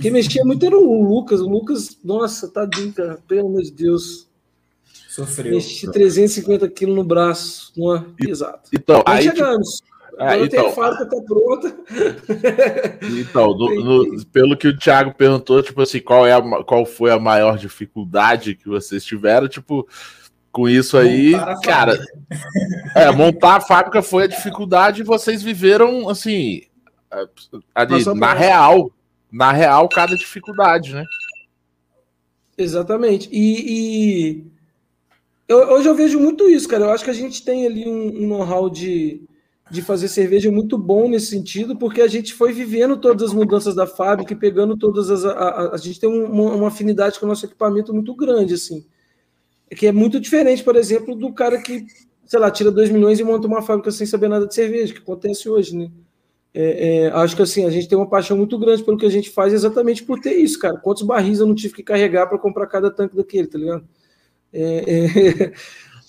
Quem 0.00 0.10
mexia 0.10 0.42
muito 0.42 0.64
era 0.64 0.78
o 0.78 1.02
Lucas. 1.06 1.42
O 1.42 1.48
Lucas, 1.50 1.98
nossa, 2.02 2.48
tadinho, 2.48 2.94
cara, 2.94 3.18
pelo 3.28 3.48
amor 3.48 3.60
de 3.60 3.72
Deus. 3.72 4.31
Sofreu. 5.12 5.52
Mexi 5.52 5.92
350 5.92 6.66
quilos 6.70 6.96
no 6.96 7.04
braço, 7.04 7.70
uma... 7.76 8.06
exato. 8.18 8.70
Então, 8.72 9.02
aí, 9.04 9.24
chegamos. 9.24 9.76
Tipo 9.76 9.92
ah, 10.18 10.32
Agora 10.32 10.46
então, 10.46 10.62
tem 10.62 10.70
a 10.70 10.72
fábrica 10.72 11.06
tá 11.06 11.22
pronta. 11.22 11.76
Então, 13.20 13.48
no, 13.54 14.06
no, 14.06 14.26
pelo 14.28 14.56
que 14.56 14.68
o 14.68 14.78
Thiago 14.78 15.12
perguntou, 15.12 15.62
tipo 15.62 15.82
assim, 15.82 16.00
qual, 16.00 16.26
é 16.26 16.32
a, 16.32 16.64
qual 16.64 16.86
foi 16.86 17.10
a 17.10 17.18
maior 17.18 17.58
dificuldade 17.58 18.54
que 18.54 18.66
vocês 18.66 19.04
tiveram? 19.04 19.48
Tipo, 19.48 19.86
com 20.50 20.66
isso 20.66 20.96
aí, 20.96 21.32
cara, 21.62 21.98
é, 22.96 23.10
montar 23.10 23.56
a 23.56 23.60
fábrica 23.60 24.00
foi 24.00 24.24
a 24.24 24.28
dificuldade 24.28 25.02
e 25.02 25.04
vocês 25.04 25.42
viveram, 25.42 26.08
assim, 26.08 26.62
ali, 27.74 28.02
na 28.14 28.32
real, 28.32 28.90
na 29.30 29.52
real, 29.52 29.90
cada 29.90 30.16
dificuldade, 30.16 30.94
né? 30.94 31.04
Exatamente. 32.56 33.28
E, 33.30 34.40
e... 34.40 34.61
Eu, 35.52 35.74
hoje 35.74 35.88
eu 35.88 35.94
vejo 35.94 36.18
muito 36.18 36.48
isso, 36.48 36.68
cara. 36.68 36.84
Eu 36.84 36.90
acho 36.90 37.04
que 37.04 37.10
a 37.10 37.14
gente 37.14 37.44
tem 37.44 37.66
ali 37.66 37.88
um, 37.88 38.24
um 38.24 38.28
know-how 38.28 38.68
de 38.70 39.26
de 39.72 39.80
fazer 39.80 40.06
cerveja 40.08 40.50
é 40.50 40.52
muito 40.52 40.76
bom 40.76 41.08
nesse 41.08 41.28
sentido, 41.28 41.74
porque 41.78 42.02
a 42.02 42.06
gente 42.06 42.34
foi 42.34 42.52
vivendo 42.52 42.94
todas 42.94 43.30
as 43.30 43.32
mudanças 43.32 43.74
da 43.74 43.86
fábrica 43.86 44.34
e 44.34 44.36
pegando 44.36 44.76
todas 44.76 45.10
as. 45.10 45.24
A, 45.24 45.32
a, 45.32 45.74
a 45.74 45.76
gente 45.78 45.98
tem 45.98 46.10
uma, 46.10 46.54
uma, 46.54 46.68
afinidade 46.68 47.18
com 47.18 47.24
o 47.24 47.28
nosso 47.28 47.46
equipamento 47.46 47.94
muito 47.94 48.14
grande, 48.14 48.52
assim. 48.52 48.84
Que 49.70 49.86
é 49.86 49.92
muito 49.92 50.20
diferente, 50.20 50.62
por 50.62 50.76
exemplo, 50.76 51.14
do 51.14 51.32
cara 51.32 51.56
que, 51.56 51.86
sei 52.26 52.38
lá, 52.38 52.50
tira 52.50 52.70
2 52.70 52.90
milhões 52.90 53.18
e 53.18 53.24
monta 53.24 53.48
uma 53.48 53.62
fábrica 53.62 53.90
sem 53.90 54.06
saber 54.06 54.28
nada 54.28 54.46
de 54.46 54.54
cerveja, 54.54 54.92
que 54.92 55.00
acontece 55.00 55.48
hoje, 55.48 55.74
né? 55.74 55.90
É, 56.52 57.06
é, 57.06 57.08
acho 57.12 57.34
que 57.34 57.40
assim, 57.40 57.64
a 57.64 57.70
gente 57.70 57.88
tem 57.88 57.96
uma 57.96 58.06
paixão 58.06 58.36
muito 58.36 58.58
grande 58.58 58.84
pelo 58.84 58.98
que 58.98 59.06
a 59.06 59.10
gente 59.10 59.30
faz 59.30 59.54
exatamente 59.54 60.04
por 60.04 60.20
ter 60.20 60.34
isso, 60.34 60.58
cara. 60.58 60.76
Quantos 60.76 61.02
barris 61.02 61.40
eu 61.40 61.46
não 61.46 61.54
tive 61.54 61.72
que 61.72 61.82
carregar 61.82 62.26
para 62.26 62.38
comprar 62.38 62.66
cada 62.66 62.90
tanque 62.90 63.16
daquele, 63.16 63.46
tá 63.46 63.56
ligado? 63.56 63.88
É, 64.52 65.52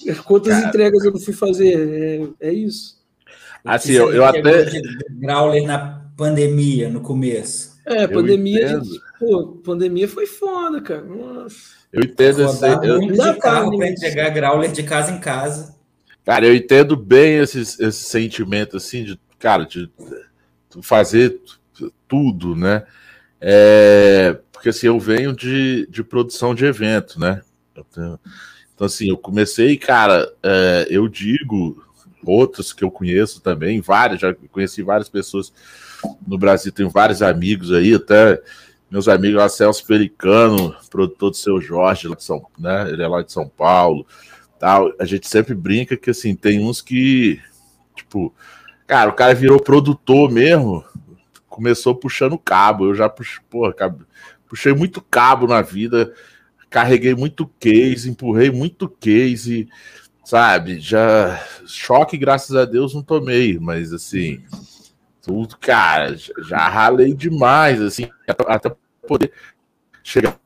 é 0.07 0.13
quantas 0.25 0.53
cara. 0.53 0.67
entregas 0.67 1.03
eu 1.03 1.11
não 1.11 1.19
fui 1.19 1.33
fazer? 1.33 2.33
É, 2.41 2.49
é 2.49 2.53
isso. 2.53 3.01
Assim, 3.63 3.93
eu, 3.93 4.11
eu 4.13 4.25
até. 4.25 4.65
Growler 5.11 5.65
na 5.65 6.05
pandemia, 6.17 6.89
no 6.89 7.01
começo. 7.01 7.73
É, 7.85 8.07
pandemia, 8.07 8.79
de, 8.79 8.99
pô, 9.19 9.59
pandemia 9.63 10.07
foi 10.07 10.25
foda, 10.25 10.81
cara. 10.81 11.01
Nossa. 11.01 11.83
Eu 11.91 12.01
entendo 12.01 12.43
esse. 12.43 12.65
Eu... 12.65 12.99
De 12.99 13.39
carro 13.39 13.77
para 13.77 13.89
entregar 13.89 14.29
Growler 14.29 14.71
de 14.71 14.83
casa 14.83 15.11
em 15.11 15.19
casa. 15.19 15.75
Cara, 16.25 16.45
eu 16.45 16.55
entendo 16.55 16.95
bem 16.95 17.37
esse, 17.39 17.59
esse 17.59 17.91
sentimento, 17.91 18.77
assim, 18.77 19.03
de, 19.03 19.19
cara, 19.37 19.65
de 19.65 19.89
fazer 20.81 21.39
tudo, 22.07 22.55
né? 22.55 22.83
É, 23.41 24.39
porque 24.51 24.69
assim, 24.69 24.87
eu 24.87 24.97
venho 24.97 25.35
de, 25.35 25.85
de 25.87 26.01
produção 26.01 26.55
de 26.55 26.63
evento, 26.63 27.19
né? 27.19 27.41
Tenho, 27.73 28.19
então, 28.75 28.87
assim, 28.87 29.09
eu 29.09 29.17
comecei, 29.17 29.77
cara, 29.77 30.31
é, 30.41 30.87
eu 30.89 31.07
digo 31.07 31.83
outros 32.25 32.73
que 32.73 32.83
eu 32.83 32.89
conheço 32.89 33.41
também, 33.41 33.81
vários, 33.81 34.21
já 34.21 34.33
conheci 34.51 34.81
várias 34.81 35.09
pessoas 35.09 35.53
no 36.25 36.37
Brasil. 36.37 36.71
Tenho 36.71 36.89
vários 36.89 37.21
amigos 37.21 37.71
aí, 37.71 37.93
até 37.93 38.41
meus 38.89 39.07
amigos 39.07 39.37
lá, 39.37 39.49
Celso 39.49 39.85
Pelicano, 39.85 40.75
produtor 40.89 41.31
do 41.31 41.37
seu 41.37 41.59
Jorge, 41.59 42.07
lá 42.07 42.15
de 42.15 42.23
São, 42.23 42.45
né? 42.57 42.89
Ele 42.89 43.01
é 43.01 43.07
lá 43.07 43.21
de 43.21 43.31
São 43.31 43.47
Paulo. 43.47 44.05
Tal. 44.59 44.93
A 44.99 45.05
gente 45.05 45.27
sempre 45.27 45.53
brinca 45.53 45.97
que 45.97 46.09
assim, 46.09 46.35
tem 46.35 46.63
uns 46.63 46.81
que, 46.81 47.41
tipo, 47.95 48.33
cara, 48.85 49.09
o 49.09 49.13
cara 49.13 49.33
virou 49.33 49.59
produtor 49.59 50.31
mesmo, 50.31 50.83
começou 51.47 51.95
puxando 51.95 52.37
cabo. 52.37 52.85
Eu 52.85 52.95
já 52.95 53.09
porra, 53.09 53.73
puxei 54.47 54.73
muito 54.73 55.01
cabo 55.01 55.47
na 55.47 55.61
vida, 55.61 56.13
carreguei 56.73 57.15
muito 57.15 57.47
case, 57.59 58.09
empurrei 58.09 58.49
muito 58.51 58.89
case 58.89 59.69
sabe? 60.23 60.79
Já 60.79 61.39
choque, 61.65 62.17
graças 62.17 62.55
a 62.55 62.65
Deus, 62.65 62.93
não 62.93 63.03
tomei, 63.03 63.59
mas 63.59 63.91
assim, 63.93 64.43
tudo, 65.21 65.57
cara, 65.57 66.15
já 66.15 66.57
ralei 66.69 67.13
demais, 67.13 67.81
assim, 67.81 68.09
até 68.47 68.73
poder 69.07 69.31
chegar, 70.03 70.37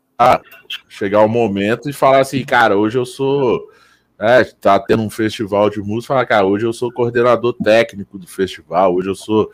chegar 0.90 1.22
o 1.22 1.30
momento 1.30 1.90
e 1.90 1.94
falar 1.94 2.20
assim, 2.22 2.44
cara, 2.44 2.76
hoje 2.78 2.98
eu 2.98 3.06
sou. 3.06 3.72
É, 4.20 4.44
tá 4.44 4.80
tendo 4.80 5.04
um 5.04 5.12
festival 5.12 5.70
de 5.70 5.80
música, 5.80 6.16
falar, 6.16 6.26
cara, 6.26 6.46
hoje 6.48 6.66
eu 6.66 6.74
sou 6.74 6.92
coordenador 6.92 7.54
técnico 7.54 8.18
do 8.18 8.26
festival, 8.26 8.96
hoje 8.96 9.10
eu 9.10 9.16
sou 9.16 9.52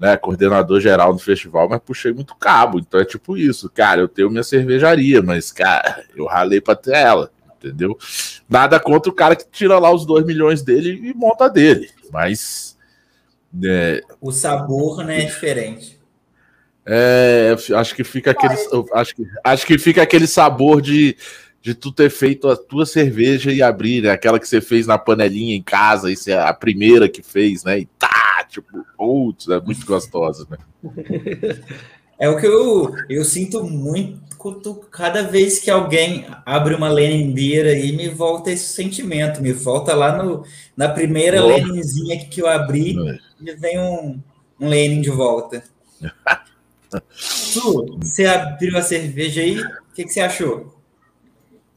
né, 0.00 0.16
coordenador 0.16 0.80
geral 0.80 1.12
do 1.12 1.20
festival, 1.20 1.68
mas 1.68 1.80
puxei 1.84 2.12
muito 2.12 2.34
cabo, 2.34 2.78
então 2.78 2.98
é 2.98 3.04
tipo 3.04 3.36
isso, 3.36 3.68
cara, 3.68 4.00
eu 4.00 4.08
tenho 4.08 4.30
minha 4.30 4.42
cervejaria, 4.42 5.22
mas, 5.22 5.52
cara, 5.52 6.02
eu 6.16 6.24
ralei 6.24 6.60
pra 6.60 6.74
ter 6.74 6.94
ela 6.94 7.30
entendeu? 7.62 7.96
Nada 8.48 8.80
contra 8.80 9.10
o 9.10 9.14
cara 9.14 9.36
que 9.36 9.44
tira 9.50 9.78
lá 9.78 9.92
os 9.92 10.06
2 10.06 10.24
milhões 10.24 10.62
dele 10.62 10.98
e 11.04 11.14
monta 11.14 11.48
dele, 11.48 11.90
mas. 12.10 12.76
É, 13.62 14.02
o 14.20 14.32
sabor 14.32 15.04
né, 15.04 15.22
é 15.22 15.24
diferente. 15.24 16.00
É, 16.86 17.54
acho 17.76 17.94
que 17.94 18.02
fica 18.02 18.30
aquele, 18.30 18.54
acho 18.94 19.14
que, 19.14 19.26
acho 19.44 19.66
que 19.66 19.78
fica 19.78 20.02
aquele 20.02 20.26
sabor 20.26 20.80
de, 20.80 21.16
de 21.60 21.74
tu 21.74 21.92
ter 21.92 22.10
feito 22.10 22.48
a 22.48 22.56
tua 22.56 22.86
cerveja 22.86 23.52
e 23.52 23.62
abrir, 23.62 24.02
né? 24.02 24.10
Aquela 24.10 24.40
que 24.40 24.48
você 24.48 24.60
fez 24.60 24.86
na 24.86 24.98
panelinha 24.98 25.54
em 25.54 25.62
casa, 25.62 26.10
isso 26.10 26.30
é 26.30 26.40
a 26.40 26.54
primeira 26.54 27.08
que 27.08 27.22
fez, 27.22 27.64
né? 27.64 27.80
E 27.80 27.86
tá, 27.98 28.09
tipo, 28.50 28.84
putz, 28.96 29.48
é 29.48 29.60
muito 29.60 29.86
gostosa, 29.86 30.46
né? 30.50 30.58
É 32.18 32.28
o 32.28 32.38
que 32.38 32.46
eu, 32.46 32.94
eu 33.08 33.24
sinto 33.24 33.64
muito 33.64 34.74
cada 34.90 35.22
vez 35.22 35.58
que 35.58 35.70
alguém 35.70 36.26
abre 36.44 36.74
uma 36.74 36.90
Lenindeira 36.90 37.70
aí, 37.70 37.92
me 37.92 38.08
volta 38.08 38.50
esse 38.50 38.74
sentimento, 38.74 39.40
me 39.40 39.52
volta 39.52 39.94
lá 39.94 40.22
no, 40.22 40.44
na 40.76 40.88
primeira. 40.88 41.44
Leninzinha 41.44 42.26
que 42.26 42.42
eu 42.42 42.46
abri 42.46 42.94
e 43.40 43.54
vem 43.54 43.78
um, 43.78 44.20
um 44.60 44.68
Lenin 44.68 45.00
de 45.00 45.10
volta. 45.10 45.62
tu, 47.54 47.98
você 48.02 48.26
abriu 48.26 48.76
a 48.76 48.82
cerveja 48.82 49.40
aí, 49.40 49.58
o 49.58 49.94
que, 49.94 50.04
que 50.04 50.10
você 50.10 50.20
achou? 50.20 50.74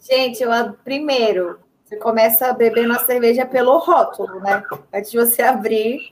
Gente, 0.01 0.43
eu 0.43 0.49
primeiro, 0.83 1.59
você 1.85 1.95
começa 1.95 2.47
a 2.47 2.53
beber 2.53 2.85
uma 2.85 2.99
cerveja 2.99 3.45
pelo 3.45 3.77
rótulo, 3.77 4.39
né? 4.41 4.61
Antes 4.93 5.11
de 5.11 5.17
você 5.17 5.41
abrir, 5.41 6.09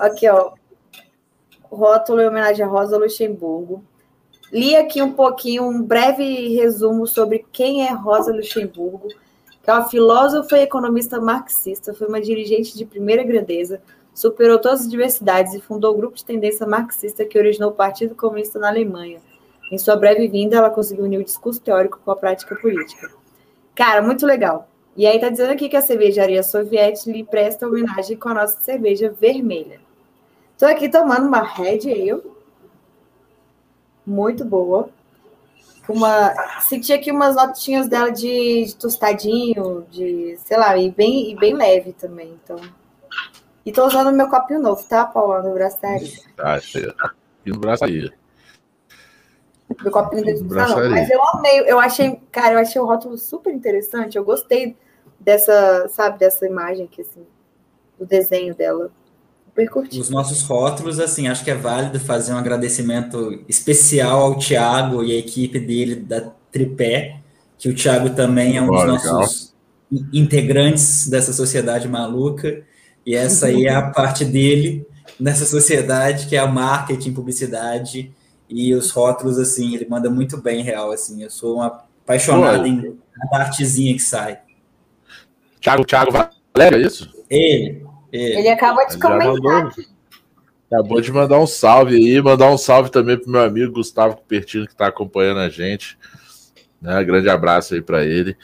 aqui 0.00 0.28
ó, 0.28 0.52
rótulo 1.70 2.20
em 2.20 2.26
homenagem 2.26 2.64
a 2.64 2.68
Rosa 2.68 2.96
Luxemburgo. 2.96 3.84
Li 4.50 4.74
aqui 4.74 5.00
um 5.00 5.12
pouquinho, 5.12 5.64
um 5.64 5.82
breve 5.82 6.56
resumo 6.56 7.06
sobre 7.06 7.46
quem 7.52 7.86
é 7.86 7.92
Rosa 7.92 8.32
Luxemburgo, 8.32 9.08
que 9.62 9.70
é 9.70 9.72
uma 9.72 9.88
filósofa 9.88 10.58
e 10.58 10.62
economista 10.62 11.20
marxista, 11.20 11.94
foi 11.94 12.08
uma 12.08 12.20
dirigente 12.20 12.76
de 12.76 12.84
primeira 12.84 13.22
grandeza, 13.22 13.80
superou 14.12 14.58
todas 14.58 14.80
as 14.80 14.90
diversidades 14.90 15.54
e 15.54 15.60
fundou 15.60 15.94
o 15.94 15.96
grupo 15.96 16.16
de 16.16 16.24
tendência 16.24 16.66
marxista 16.66 17.24
que 17.24 17.38
originou 17.38 17.70
o 17.70 17.74
Partido 17.74 18.14
Comunista 18.14 18.58
na 18.58 18.68
Alemanha. 18.68 19.20
Em 19.70 19.78
sua 19.78 19.94
breve 19.94 20.26
vinda, 20.26 20.56
ela 20.56 20.70
conseguiu 20.70 21.04
unir 21.04 21.18
o 21.18 21.24
discurso 21.24 21.60
teórico 21.60 22.00
com 22.04 22.10
a 22.10 22.16
prática 22.16 22.56
política. 22.56 23.08
Cara, 23.72 24.02
muito 24.02 24.26
legal. 24.26 24.68
E 24.96 25.06
aí 25.06 25.18
tá 25.18 25.28
dizendo 25.28 25.52
aqui 25.52 25.68
que 25.68 25.76
a 25.76 25.82
cervejaria 25.82 26.42
soviética 26.42 27.10
lhe 27.10 27.24
presta 27.24 27.66
homenagem 27.66 28.16
com 28.16 28.28
a 28.28 28.34
nossa 28.34 28.60
cerveja 28.60 29.14
vermelha. 29.18 29.80
Estou 30.52 30.68
aqui 30.68 30.88
tomando 30.88 31.26
uma 31.26 31.42
Red 31.42 31.90
Ale 31.90 32.22
muito 34.06 34.44
boa. 34.44 34.90
Uma, 35.88 36.32
senti 36.60 36.92
aqui 36.92 37.10
umas 37.10 37.34
notinhas 37.34 37.88
dela 37.88 38.10
de, 38.10 38.66
de, 38.66 38.76
tostadinho, 38.76 39.86
de, 39.90 40.36
sei 40.44 40.56
lá, 40.56 40.76
e 40.76 40.90
bem, 40.90 41.32
e 41.32 41.36
bem 41.36 41.54
leve 41.54 41.92
também. 41.92 42.38
Então. 42.44 42.60
E 43.64 43.72
tô 43.72 43.86
usando 43.86 44.12
meu 44.12 44.28
copinho 44.28 44.60
novo, 44.60 44.84
tá, 44.84 45.04
Paula, 45.04 45.42
no 45.42 45.52
braçaria? 45.54 46.12
Ah, 46.38 46.54
aqui 46.54 46.92
no 47.46 47.58
braçaria. 47.58 48.12
De 50.34 50.42
não, 50.42 50.90
mas 50.90 51.08
eu 51.10 51.20
amei, 51.28 51.60
eu 51.60 51.78
achei, 51.78 52.18
cara, 52.32 52.54
eu 52.54 52.58
achei 52.58 52.80
o 52.80 52.86
rótulo 52.86 53.16
super 53.16 53.52
interessante. 53.52 54.16
Eu 54.16 54.24
gostei 54.24 54.76
dessa, 55.18 55.88
sabe, 55.88 56.18
dessa 56.18 56.46
imagem 56.46 56.86
aqui, 56.86 57.02
assim, 57.02 57.24
do 57.98 58.04
desenho 58.04 58.54
dela. 58.54 58.90
Os 59.98 60.10
nossos 60.10 60.42
rótulos, 60.42 60.98
assim, 60.98 61.28
acho 61.28 61.44
que 61.44 61.50
é 61.50 61.54
válido 61.54 62.00
fazer 62.00 62.32
um 62.32 62.36
agradecimento 62.36 63.44
especial 63.48 64.20
ao 64.20 64.38
Tiago 64.38 65.04
e 65.04 65.12
à 65.12 65.18
equipe 65.18 65.58
dele 65.58 65.96
da 65.96 66.20
Tripé, 66.50 67.20
que 67.58 67.68
o 67.68 67.74
Tiago 67.74 68.10
também 68.10 68.56
é 68.56 68.62
um 68.62 68.66
dos 68.66 68.84
nossos 68.84 69.54
integrantes 70.12 71.08
dessa 71.08 71.32
sociedade 71.32 71.88
maluca, 71.88 72.62
e 73.04 73.14
essa 73.14 73.46
aí 73.46 73.66
é 73.66 73.74
a 73.74 73.90
parte 73.90 74.24
dele 74.24 74.86
nessa 75.18 75.44
sociedade, 75.44 76.26
que 76.26 76.36
é 76.36 76.38
a 76.38 76.46
marketing, 76.46 77.12
publicidade 77.12 78.12
e 78.50 78.74
os 78.74 78.90
rótulos, 78.90 79.38
assim, 79.38 79.74
ele 79.74 79.86
manda 79.88 80.10
muito 80.10 80.36
bem, 80.36 80.62
real, 80.62 80.90
assim, 80.90 81.22
eu 81.22 81.30
sou 81.30 81.56
uma 81.56 81.84
apaixonado 82.02 82.62
Pô, 82.62 82.66
em 82.66 82.98
cada 83.30 83.44
artezinha 83.44 83.94
que 83.94 84.00
sai. 84.00 84.40
Tiago, 85.60 85.84
Thiago 85.84 86.10
Valério, 86.10 86.78
é 86.78 86.86
isso? 86.86 87.08
Ele. 87.30 87.86
Ele 88.12 88.48
acabou 88.48 88.84
de 88.88 88.98
comentar 88.98 89.66
aqui. 89.66 89.86
Acabou 90.72 91.00
de 91.00 91.12
mandar 91.12 91.38
um 91.38 91.46
salve 91.46 91.96
aí, 91.96 92.20
mandar 92.20 92.50
um 92.50 92.58
salve 92.58 92.90
também 92.90 93.18
pro 93.18 93.30
meu 93.30 93.40
amigo 93.40 93.72
Gustavo 93.72 94.16
Cupertino, 94.16 94.66
que 94.66 94.72
está 94.72 94.86
acompanhando 94.86 95.40
a 95.40 95.48
gente. 95.48 95.98
Né? 96.80 97.02
Grande 97.04 97.28
abraço 97.28 97.74
aí 97.74 97.82
para 97.82 98.04
ele. 98.04 98.36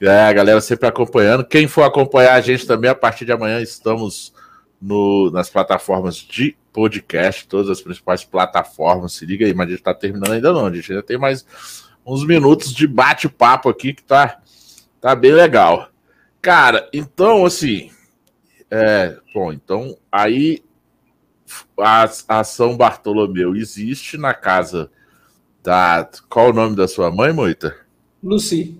É, 0.00 0.22
a 0.22 0.32
galera 0.32 0.60
sempre 0.60 0.88
acompanhando. 0.88 1.44
Quem 1.44 1.68
for 1.68 1.82
acompanhar 1.82 2.34
a 2.34 2.40
gente 2.40 2.66
também, 2.66 2.90
a 2.90 2.94
partir 2.94 3.24
de 3.24 3.32
amanhã 3.32 3.60
estamos 3.60 4.32
no, 4.80 5.30
nas 5.30 5.48
plataformas 5.48 6.16
de 6.16 6.56
podcast, 6.74 7.46
todas 7.46 7.70
as 7.70 7.80
principais 7.80 8.24
plataformas. 8.24 9.12
Se 9.12 9.24
liga 9.24 9.46
aí, 9.46 9.54
mas 9.54 9.68
a 9.68 9.70
gente 9.70 9.78
está 9.78 9.94
terminando 9.94 10.32
ainda 10.32 10.52
não. 10.52 10.66
A 10.66 10.74
gente 10.74 10.90
ainda 10.90 11.02
tem 11.04 11.16
mais 11.16 11.46
uns 12.04 12.26
minutos 12.26 12.74
de 12.74 12.86
bate-papo 12.86 13.68
aqui 13.68 13.94
que 13.94 14.02
tá, 14.02 14.42
tá 15.00 15.14
bem 15.14 15.32
legal. 15.32 15.88
Cara, 16.42 16.90
então, 16.92 17.46
assim, 17.46 17.90
é, 18.70 19.16
bom, 19.32 19.52
então 19.52 19.96
aí 20.10 20.62
a, 21.78 22.10
a 22.28 22.44
São 22.44 22.76
Bartolomeu 22.76 23.54
existe 23.54 24.18
na 24.18 24.34
casa 24.34 24.90
da. 25.62 26.08
Qual 26.28 26.50
o 26.50 26.52
nome 26.52 26.74
da 26.74 26.88
sua 26.88 27.10
mãe, 27.10 27.32
Moita? 27.32 27.74
Luci. 28.22 28.76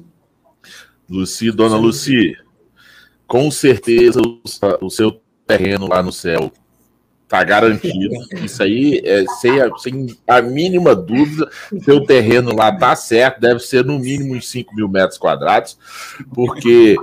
Luci, 1.08 1.50
dona. 1.52 1.76
Luci, 1.76 2.36
com 3.26 3.50
certeza 3.50 4.20
o, 4.20 4.40
o, 4.86 4.90
seu 4.90 5.20
terreno 5.46 5.88
lá 5.88 6.02
no 6.02 6.12
céu 6.12 6.50
tá 7.34 7.42
garantido. 7.42 8.14
Isso 8.44 8.62
aí 8.62 9.02
é 9.04 9.24
sem 9.40 9.60
a, 9.60 9.76
sem 9.76 10.16
a 10.26 10.40
mínima 10.40 10.94
dúvida. 10.94 11.50
Seu 11.82 12.04
terreno 12.04 12.54
lá 12.54 12.70
tá 12.70 12.94
certo, 12.94 13.40
deve 13.40 13.58
ser 13.58 13.84
no 13.84 13.98
mínimo 13.98 14.34
uns 14.34 14.48
5 14.48 14.72
mil 14.74 14.88
metros 14.88 15.18
quadrados, 15.18 15.76
porque 16.32 16.96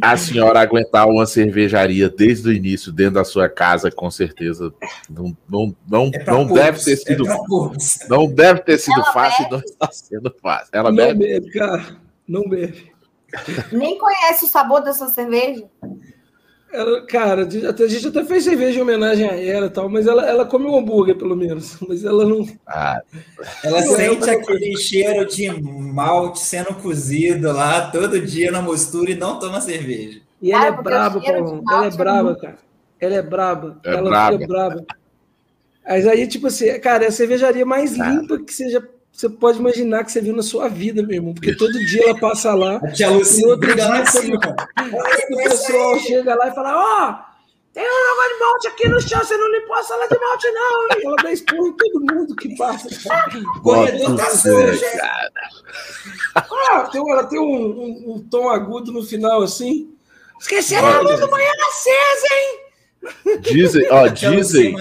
a 0.00 0.16
senhora 0.16 0.60
aguentar 0.60 1.06
uma 1.06 1.26
cervejaria 1.26 2.08
desde 2.08 2.48
o 2.48 2.52
início 2.52 2.90
dentro 2.90 3.14
da 3.14 3.24
sua 3.24 3.48
casa, 3.48 3.90
com 3.90 4.10
certeza 4.10 4.72
não, 5.08 5.36
não, 5.48 5.74
não, 5.86 6.10
é 6.14 6.24
não 6.24 6.46
deve 6.46 6.82
ter 6.82 6.96
sido 6.96 7.28
é 7.28 7.36
não 8.08 8.26
deve 8.26 8.60
ter 8.60 8.78
sido 8.78 9.00
Ela 9.00 9.12
fácil, 9.12 9.44
bebe. 9.44 9.50
não 9.50 9.60
está 9.60 9.92
sendo 9.92 10.34
fácil. 10.42 10.70
Ela 10.72 10.90
não 10.90 10.96
bebe, 10.96 11.26
bebe 11.26 11.50
cara, 11.50 11.96
não 12.26 12.48
bebe. 12.48 12.90
Nem 13.70 13.98
conhece 13.98 14.44
o 14.44 14.48
sabor 14.48 14.82
dessa 14.82 15.08
cerveja. 15.08 15.64
Ela, 16.72 17.04
cara, 17.04 17.44
a 17.44 17.88
gente 17.88 18.06
até 18.06 18.24
fez 18.24 18.44
cerveja 18.44 18.78
em 18.78 18.82
homenagem 18.82 19.28
a 19.28 19.34
ela 19.34 19.66
e 19.66 19.70
tal, 19.70 19.88
mas 19.88 20.06
ela, 20.06 20.24
ela 20.24 20.46
come 20.46 20.66
um 20.66 20.78
hambúrguer, 20.78 21.16
pelo 21.16 21.36
menos. 21.36 21.76
Mas 21.88 22.04
ela 22.04 22.24
não. 22.24 22.46
Ah, 22.64 23.02
ela 23.64 23.82
sente 23.82 24.30
aquele 24.30 24.76
cheiro 24.76 25.26
de 25.26 25.50
malte 25.60 26.38
sendo 26.38 26.74
cozido 26.74 27.50
lá 27.52 27.90
todo 27.90 28.20
dia 28.20 28.52
na 28.52 28.62
mostura 28.62 29.10
e 29.10 29.16
não 29.16 29.38
toma 29.38 29.60
cerveja. 29.60 30.20
E 30.40 30.52
ela 30.52 30.64
ah, 30.64 30.66
é 30.68 30.82
braba, 30.82 31.20
Paulo. 31.20 31.64
Ela 31.68 31.86
é 31.86 31.90
braba, 31.90 32.36
cara. 32.36 32.58
Ela 33.00 33.14
é 33.16 33.22
braba. 33.22 33.80
É 33.84 33.94
ela 33.94 34.10
braba. 34.10 34.32
fica 34.32 34.46
braba. 34.46 34.86
Mas 35.84 36.06
aí, 36.06 36.26
tipo 36.28 36.46
assim, 36.46 36.78
cara, 36.78 37.04
é 37.04 37.08
a 37.08 37.12
cervejaria 37.12 37.66
mais 37.66 37.96
limpa 37.96 38.38
que 38.38 38.54
seja 38.54 38.86
você 39.12 39.28
pode 39.28 39.58
imaginar 39.58 40.04
que 40.04 40.12
você 40.12 40.20
viu 40.20 40.34
na 40.34 40.42
sua 40.42 40.68
vida, 40.68 41.02
meu 41.02 41.16
irmão, 41.16 41.34
porque 41.34 41.54
todo 41.54 41.72
dia 41.86 42.04
ela 42.04 42.18
passa 42.18 42.54
lá. 42.54 42.76
A 42.76 42.90
tia 42.90 43.10
Lucy 43.10 43.44
outro 43.46 43.74
dia, 43.74 44.02
assim, 44.02 44.32
o 44.32 45.36
pessoal 45.36 45.98
chega 45.98 46.34
lá 46.34 46.48
e 46.48 46.54
fala: 46.54 46.76
Ó, 46.76 47.10
oh, 47.10 47.14
Tem 47.74 47.82
um 47.82 47.86
negócio 47.86 48.32
de 48.32 48.40
malte 48.40 48.68
aqui 48.68 48.88
no 48.88 49.00
chão, 49.00 49.18
você 49.18 49.36
não 49.36 49.52
limpou 49.52 49.76
a 49.76 49.82
sala 49.82 50.08
de 50.08 50.18
malte, 50.18 50.50
não, 50.50 50.82
hein? 50.82 51.02
Ela 51.04 51.16
dá 51.22 51.32
esporro 51.32 51.68
em 51.68 51.72
todo 51.76 52.14
mundo 52.14 52.36
que 52.36 52.56
passa. 52.56 52.88
O 53.56 53.60
corredor 53.60 54.16
tá 54.16 54.30
sujo, 54.30 54.80
Ah, 56.34 56.88
tem, 56.90 57.10
ela 57.10 57.24
tem 57.24 57.38
um, 57.38 57.44
um, 57.44 58.14
um, 58.14 58.28
tom 58.30 58.48
agudo 58.48 58.90
no 58.90 59.02
final, 59.02 59.42
assim. 59.42 59.92
Esqueceram 60.40 60.88
a 60.88 61.00
luz 61.00 61.20
do 61.20 61.28
banheiro 61.28 61.58
acesa, 61.68 62.34
hein? 62.34 63.40
Dizem, 63.40 63.86
ó, 63.90 64.06
dizem. 64.06 64.74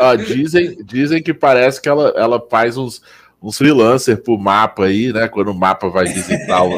Ó, 0.00 0.14
dizem, 0.16 0.76
dizem 0.84 1.22
que 1.22 1.32
parece 1.32 1.80
que 1.80 1.88
ela, 1.88 2.12
ela 2.16 2.44
faz 2.50 2.76
uns, 2.76 3.02
uns 3.42 3.56
freelancers 3.56 4.20
pro 4.20 4.38
mapa 4.38 4.86
aí, 4.86 5.12
né? 5.12 5.28
Quando 5.28 5.50
o 5.50 5.54
mapa 5.54 5.88
vai 5.88 6.06
visitar 6.06 6.64
o, 6.64 6.76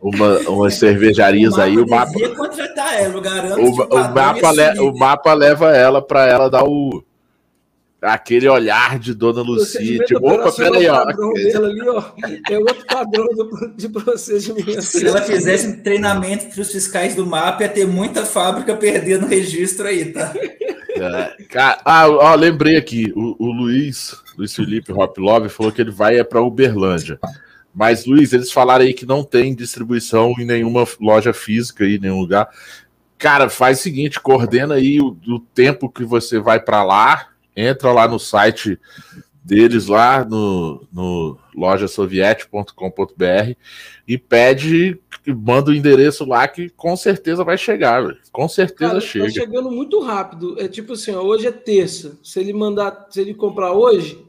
uma, 0.00 0.38
umas 0.48 0.74
cervejarias 0.74 1.54
o 1.54 1.60
aí, 1.60 1.76
o 1.76 1.88
mapa. 1.88 2.12
Contratar 2.36 3.00
ela, 3.00 3.14
eu 3.14 3.20
garanto 3.20 3.60
o, 3.60 3.70
o, 3.70 4.14
mapa 4.14 4.50
le, 4.52 4.80
o 4.80 4.96
mapa 4.96 5.32
leva 5.34 5.76
ela 5.76 6.00
para 6.00 6.26
ela 6.26 6.48
dar 6.48 6.64
o 6.64 7.02
aquele 8.00 8.48
olhar 8.48 8.98
de 8.98 9.12
Dona 9.12 9.42
Lucia, 9.42 10.04
tipo, 10.04 10.24
opa, 10.28 10.52
peraí, 10.52 10.86
ó. 10.88 11.02
Ali, 11.02 11.88
ó. 11.88 12.04
É 12.48 12.58
outro 12.58 12.86
padrão 12.86 13.26
de 13.76 13.88
procedimento. 13.88 14.82
Se 14.82 15.06
ela 15.06 15.20
fizesse 15.22 15.66
um 15.66 15.82
treinamento 15.82 16.46
para 16.46 16.60
os 16.60 16.70
fiscais 16.70 17.14
do 17.14 17.26
mapa, 17.26 17.64
ia 17.64 17.68
ter 17.68 17.86
muita 17.86 18.24
fábrica 18.24 18.76
perdendo 18.76 19.26
registro 19.26 19.86
aí, 19.86 20.12
tá? 20.12 20.32
É, 21.00 21.36
cara, 21.44 21.80
ah, 21.84 22.34
lembrei 22.34 22.76
aqui, 22.76 23.12
o, 23.14 23.36
o 23.38 23.52
Luiz, 23.52 24.14
Luiz 24.36 24.54
Felipe 24.54 24.92
Hop 24.92 25.16
Love 25.18 25.48
falou 25.48 25.72
que 25.72 25.80
ele 25.80 25.90
vai 25.90 26.18
é 26.18 26.24
para 26.24 26.42
Uberlândia. 26.42 27.18
Mas, 27.74 28.06
Luiz, 28.06 28.32
eles 28.32 28.50
falaram 28.50 28.84
aí 28.84 28.92
que 28.92 29.06
não 29.06 29.22
tem 29.22 29.54
distribuição 29.54 30.34
em 30.38 30.44
nenhuma 30.44 30.84
loja 31.00 31.32
física 31.32 31.84
aí, 31.84 31.96
em 31.96 32.00
nenhum 32.00 32.20
lugar. 32.20 32.48
Cara, 33.16 33.48
faz 33.48 33.80
o 33.80 33.82
seguinte, 33.82 34.20
coordena 34.20 34.74
aí 34.74 35.00
o, 35.00 35.16
o 35.28 35.38
tempo 35.38 35.88
que 35.88 36.04
você 36.04 36.38
vai 36.38 36.60
para 36.60 36.82
lá, 36.82 37.28
entra 37.54 37.92
lá 37.92 38.08
no 38.08 38.18
site 38.18 38.78
deles 39.44 39.86
lá 39.86 40.24
no, 40.24 40.86
no 40.92 41.38
lojasoviete.com.br 41.58 43.54
e 44.06 44.16
pede, 44.16 44.98
manda 45.26 45.70
o 45.70 45.74
endereço 45.74 46.24
lá 46.24 46.46
que 46.48 46.70
com 46.70 46.96
certeza 46.96 47.44
vai 47.44 47.58
chegar, 47.58 48.02
véio. 48.02 48.18
com 48.32 48.48
certeza 48.48 48.90
Cara, 48.90 49.00
tá 49.00 49.06
chega. 49.06 49.26
Tá 49.26 49.30
chegando 49.32 49.70
muito 49.70 50.00
rápido. 50.00 50.56
É 50.58 50.68
tipo 50.68 50.94
assim, 50.94 51.12
ó, 51.14 51.22
hoje 51.22 51.46
é 51.46 51.52
terça. 51.52 52.18
Se 52.22 52.40
ele 52.40 52.52
mandar, 52.52 53.06
se 53.10 53.20
ele 53.20 53.34
comprar 53.34 53.72
hoje, 53.72 54.24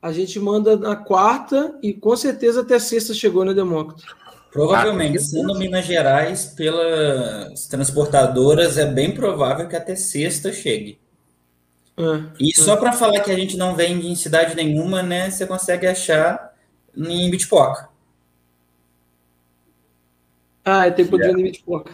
a 0.00 0.12
gente 0.12 0.38
manda 0.38 0.76
na 0.76 0.96
quarta 0.96 1.76
e 1.82 1.92
com 1.92 2.16
certeza 2.16 2.60
até 2.60 2.78
sexta 2.78 3.12
chegou 3.12 3.44
na 3.44 3.52
Demócrito. 3.52 4.20
Provavelmente, 4.50 5.18
ah, 5.18 5.20
sendo 5.20 5.54
Minas 5.56 5.84
Gerais, 5.84 6.46
pelas 6.46 7.66
transportadoras, 7.68 8.78
é 8.78 8.86
bem 8.86 9.12
provável 9.14 9.68
que 9.68 9.76
até 9.76 9.94
sexta 9.94 10.52
chegue. 10.52 10.98
É, 11.96 12.22
e 12.40 12.50
é. 12.50 12.54
só 12.54 12.76
para 12.76 12.92
falar 12.92 13.20
que 13.20 13.30
a 13.30 13.36
gente 13.36 13.56
não 13.56 13.76
vende 13.76 14.08
em 14.08 14.14
cidade 14.16 14.56
nenhuma, 14.56 15.02
né? 15.02 15.30
Você 15.30 15.46
consegue 15.46 15.86
achar 15.86 16.49
em 16.96 17.30
Bitpoca. 17.30 17.88
Ah, 20.64 20.90
tem 20.90 21.06
ponto 21.06 21.20
de 21.20 21.26
venda 21.28 21.40
em 21.40 21.44
Bitpoca. 21.44 21.92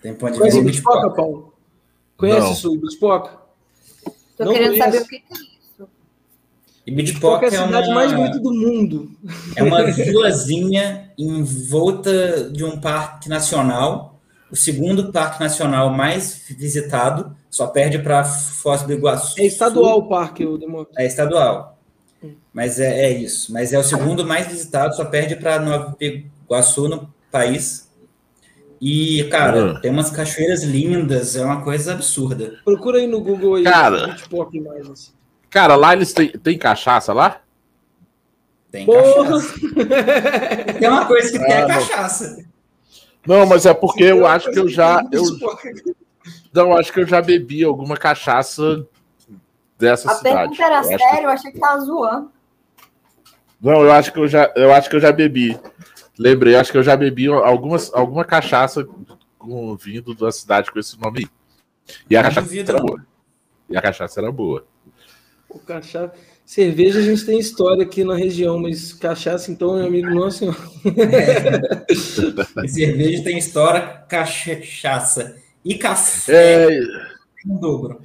Tem 0.00 0.14
ponto 0.14 0.32
de 0.32 0.38
venda 0.38 0.56
em 0.56 0.64
Bitpoca, 0.64 1.10
Paulo? 1.10 1.54
Conhece 2.16 2.66
o 2.66 2.76
Bitpoca? 2.76 3.38
Tô 4.36 4.44
não 4.44 4.52
querendo 4.52 4.72
conhece. 4.72 4.92
saber 4.92 5.02
o 5.02 5.08
que 5.08 5.16
é 5.16 5.52
e 6.86 6.90
Bitpock 6.90 7.44
é, 7.44 7.48
é 7.48 7.56
a 7.56 7.66
cidade 7.66 7.88
uma, 7.88 7.94
mais 7.94 8.12
bonita 8.12 8.38
do 8.40 8.52
mundo. 8.52 9.10
É 9.54 9.62
uma 9.62 9.84
vilazinha 9.92 11.12
em 11.16 11.42
volta 11.42 12.50
de 12.50 12.64
um 12.64 12.80
parque 12.80 13.28
nacional, 13.28 14.20
o 14.50 14.56
segundo 14.56 15.12
parque 15.12 15.40
nacional 15.40 15.90
mais 15.90 16.44
visitado, 16.48 17.36
só 17.48 17.68
perde 17.68 17.98
para 18.00 18.24
Foz 18.24 18.82
do 18.82 18.92
Iguaçu. 18.92 19.40
É 19.40 19.44
estadual 19.44 19.98
o 19.98 20.08
parque, 20.08 20.44
o 20.44 20.58
Demônio. 20.58 20.88
É 20.96 21.06
estadual. 21.06 21.78
Mas 22.52 22.78
é, 22.78 23.06
é, 23.06 23.10
isso. 23.12 23.52
Mas 23.52 23.72
é 23.72 23.78
o 23.78 23.82
segundo 23.82 24.26
mais 24.26 24.46
visitado, 24.46 24.94
só 24.94 25.04
perde 25.04 25.36
para 25.36 25.58
Nova 25.58 25.96
Iguaçu 26.00 26.88
no 26.88 27.12
país. 27.30 27.90
E, 28.80 29.24
cara, 29.30 29.64
uhum. 29.64 29.80
tem 29.80 29.90
umas 29.90 30.10
cachoeiras 30.10 30.64
lindas, 30.64 31.36
é 31.36 31.44
uma 31.44 31.62
coisa 31.62 31.92
absurda. 31.92 32.58
Procura 32.64 32.98
aí 32.98 33.06
no 33.06 33.20
Google 33.20 33.54
aí. 33.54 33.64
Cara, 33.64 34.16
mais 34.64 34.90
assim. 34.90 35.12
Cara, 35.48 35.76
lá 35.76 35.92
eles 35.92 36.12
têm, 36.12 36.30
têm 36.30 36.58
cachaça 36.58 37.12
lá? 37.12 37.40
Tem 38.72 38.86
cachaça. 38.86 39.54
tem 40.80 40.88
uma 40.88 41.06
coisa 41.06 41.30
que 41.30 41.38
tem 41.38 41.52
é 41.52 41.62
ah, 41.62 41.66
cachaça. 41.66 42.44
Não, 43.26 43.46
mas 43.46 43.66
é 43.66 43.72
porque 43.72 44.02
eu 44.02 44.26
acho 44.26 44.50
que 44.50 44.58
eu 44.58 44.68
já. 44.68 45.00
Eu, 45.12 45.22
não, 46.52 46.76
acho 46.76 46.92
que 46.92 47.00
eu 47.00 47.06
já 47.06 47.22
bebi 47.22 47.62
alguma 47.62 47.96
cachaça 47.96 48.86
dessa 49.78 50.10
a 50.10 50.14
cidade. 50.16 50.36
A 50.36 50.38
pergunta 50.40 50.62
era 50.64 50.78
eu 50.78 50.98
sério, 50.98 51.24
eu 51.24 51.30
achei 51.30 51.52
que 51.52 51.60
tava 51.60 51.80
zoando. 51.80 52.32
Não, 53.62 53.84
eu 53.84 53.92
acho 53.92 54.12
que 54.12 54.18
eu 54.18 54.26
já, 54.26 54.52
eu 54.56 54.72
acho 54.72 54.90
que 54.90 54.96
eu 54.96 55.00
já 55.00 55.12
bebi. 55.12 55.56
Lembrei, 56.18 56.56
acho 56.56 56.72
que 56.72 56.78
eu 56.78 56.82
já 56.82 56.96
bebi 56.96 57.28
algumas, 57.28 57.92
alguma 57.94 58.24
cachaça 58.24 58.86
com, 59.38 59.76
vindo 59.76 60.14
da 60.14 60.32
cidade 60.32 60.70
com 60.70 60.78
esse 60.78 61.00
nome 61.00 61.20
aí. 61.20 61.26
E 62.10 62.16
a 62.16 62.22
cachaça 62.22 62.58
era 62.58 62.80
boa. 62.80 63.06
E 63.70 63.76
a 63.76 63.82
cachaça 63.82 64.20
era 64.20 64.32
boa. 64.32 64.66
O 65.48 65.58
cachaça. 65.60 66.12
Cerveja 66.44 66.98
a 66.98 67.02
gente 67.02 67.24
tem 67.24 67.38
história 67.38 67.84
aqui 67.84 68.02
na 68.04 68.16
região, 68.16 68.58
mas 68.58 68.92
cachaça, 68.92 69.50
então, 69.50 69.76
meu 69.76 69.86
amigo 69.86 70.10
nosso. 70.10 70.44
É. 70.48 71.94
cerveja 72.66 73.22
tem 73.22 73.38
história, 73.38 73.80
cachaça. 74.08 75.36
E 75.64 75.76
café. 75.76 76.66
É, 76.68 76.80
dobro. 77.44 78.00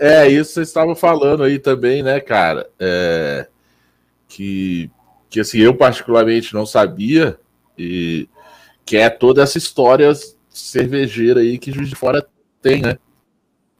É, 0.00 0.28
isso 0.28 0.52
vocês 0.52 0.68
estavam 0.68 0.96
falando 0.96 1.44
aí 1.44 1.58
também, 1.58 2.02
né, 2.02 2.18
cara? 2.18 2.68
É, 2.78 3.46
que, 4.28 4.90
que 5.28 5.40
assim, 5.40 5.58
eu 5.58 5.74
particularmente 5.74 6.54
não 6.54 6.66
sabia, 6.66 7.38
e 7.78 8.28
que 8.84 8.96
é 8.96 9.10
toda 9.10 9.42
essa 9.42 9.58
história 9.58 10.12
cervejeira 10.48 11.40
aí 11.40 11.58
que 11.58 11.72
Juiz 11.72 11.88
de 11.88 11.96
Fora 11.96 12.26
tem, 12.62 12.80
né? 12.80 12.98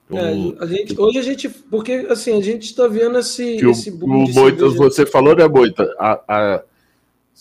É, 0.09 0.63
a 0.63 0.67
gente, 0.67 1.01
hoje 1.01 1.19
a 1.19 1.23
gente, 1.23 1.49
porque 1.49 2.07
assim, 2.09 2.39
a 2.39 2.41
gente 2.41 2.65
está 2.65 2.87
vendo 2.87 3.19
esse, 3.19 3.57
que 3.57 3.67
esse 3.67 3.91
boom. 3.91 4.25
O, 4.25 4.33
Moita, 4.33 4.69
você 4.69 5.05
falou, 5.05 5.35
né, 5.35 5.49
Moita? 5.49 5.93
A, 5.99 6.21
a, 6.29 6.63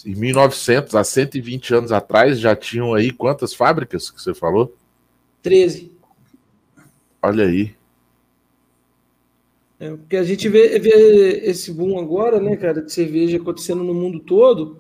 em 0.04 0.16
1900, 0.16 0.96
há 0.96 1.04
120 1.04 1.76
anos 1.76 1.92
atrás, 1.92 2.40
já 2.40 2.56
tinham 2.56 2.94
aí 2.96 3.12
quantas 3.12 3.54
fábricas 3.54 4.10
que 4.10 4.20
você 4.20 4.34
falou? 4.34 4.76
13. 5.44 5.92
Olha 7.22 7.46
aí. 7.46 7.75
É, 9.80 9.90
porque 9.90 10.16
a 10.16 10.24
gente 10.24 10.48
vê, 10.48 10.80
vê 10.80 11.42
esse 11.44 11.72
boom 11.72 12.00
agora, 12.00 12.40
né, 12.40 12.56
cara, 12.56 12.82
de 12.82 12.92
cerveja 12.92 13.38
acontecendo 13.38 13.84
no 13.84 13.94
mundo 13.94 14.20
todo, 14.22 14.80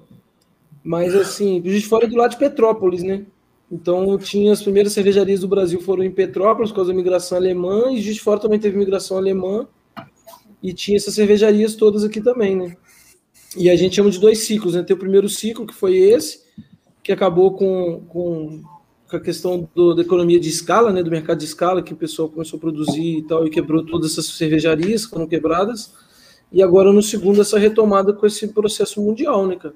mas 0.83 1.13
assim, 1.13 1.61
a 1.65 1.69
gente 1.69 1.87
fora 1.87 2.07
do 2.07 2.15
lado 2.15 2.31
de 2.31 2.37
Petrópolis, 2.37 3.03
né? 3.03 3.25
Então, 3.71 4.17
tinha 4.17 4.53
as 4.53 4.61
primeiras 4.61 4.93
cervejarias 4.93 5.41
do 5.41 5.47
Brasil 5.47 5.81
foram 5.81 6.03
em 6.03 6.11
Petrópolis, 6.11 6.69
por 6.69 6.77
causa 6.77 6.91
da 6.91 6.97
migração 6.97 7.37
alemã, 7.37 7.91
e 7.91 7.99
de 7.99 8.19
Fora 8.19 8.39
também 8.39 8.59
teve 8.59 8.77
migração 8.77 9.17
alemã, 9.17 9.67
e 10.61 10.73
tinha 10.73 10.97
essas 10.97 11.13
cervejarias 11.15 11.75
todas 11.75 12.03
aqui 12.03 12.21
também, 12.21 12.55
né? 12.55 12.77
E 13.57 13.69
a 13.69 13.75
gente 13.75 13.95
chama 13.95 14.11
de 14.11 14.19
dois 14.19 14.39
ciclos, 14.45 14.75
né? 14.75 14.83
Tem 14.83 14.95
o 14.95 14.99
primeiro 14.99 15.27
ciclo, 15.27 15.65
que 15.65 15.73
foi 15.73 15.97
esse, 15.97 16.43
que 17.01 17.11
acabou 17.11 17.53
com, 17.53 18.01
com, 18.07 18.63
com 19.10 19.18
a 19.18 19.20
questão 19.20 19.70
do, 19.74 19.93
da 19.93 20.01
economia 20.01 20.39
de 20.39 20.49
escala, 20.49 20.91
né? 20.91 21.03
Do 21.03 21.12
mercado 21.12 21.38
de 21.38 21.45
escala, 21.45 21.82
que 21.82 21.93
o 21.93 21.97
pessoal 21.97 22.30
começou 22.30 22.58
a 22.58 22.60
produzir 22.60 23.20
e 23.20 23.24
tal, 23.24 23.45
e 23.45 23.49
quebrou 23.49 23.86
todas 23.86 24.12
essas 24.12 24.26
cervejarias, 24.26 25.06
foram 25.06 25.28
quebradas. 25.28 25.93
E 26.51 26.62
agora, 26.64 26.91
no 26.91 27.01
segundo, 27.01 27.41
essa 27.41 27.60
retomada 27.60 28.14
com 28.14 28.26
esse 28.26 28.47
processo 28.47 29.01
mundial, 29.01 29.45
né, 29.45 29.56
cara? 29.56 29.76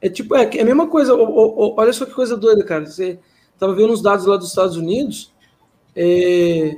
É 0.00 0.08
tipo, 0.08 0.34
é, 0.34 0.50
é 0.56 0.62
a 0.62 0.64
mesma 0.64 0.88
coisa. 0.88 1.14
olha 1.14 1.92
só 1.92 2.04
que 2.04 2.12
coisa 2.12 2.36
doida, 2.36 2.64
cara. 2.64 2.84
Você 2.86 3.18
tava 3.58 3.74
vendo 3.74 3.92
os 3.92 4.02
dados 4.02 4.26
lá 4.26 4.36
dos 4.36 4.48
Estados 4.48 4.76
Unidos. 4.76 5.32
É, 5.94 6.76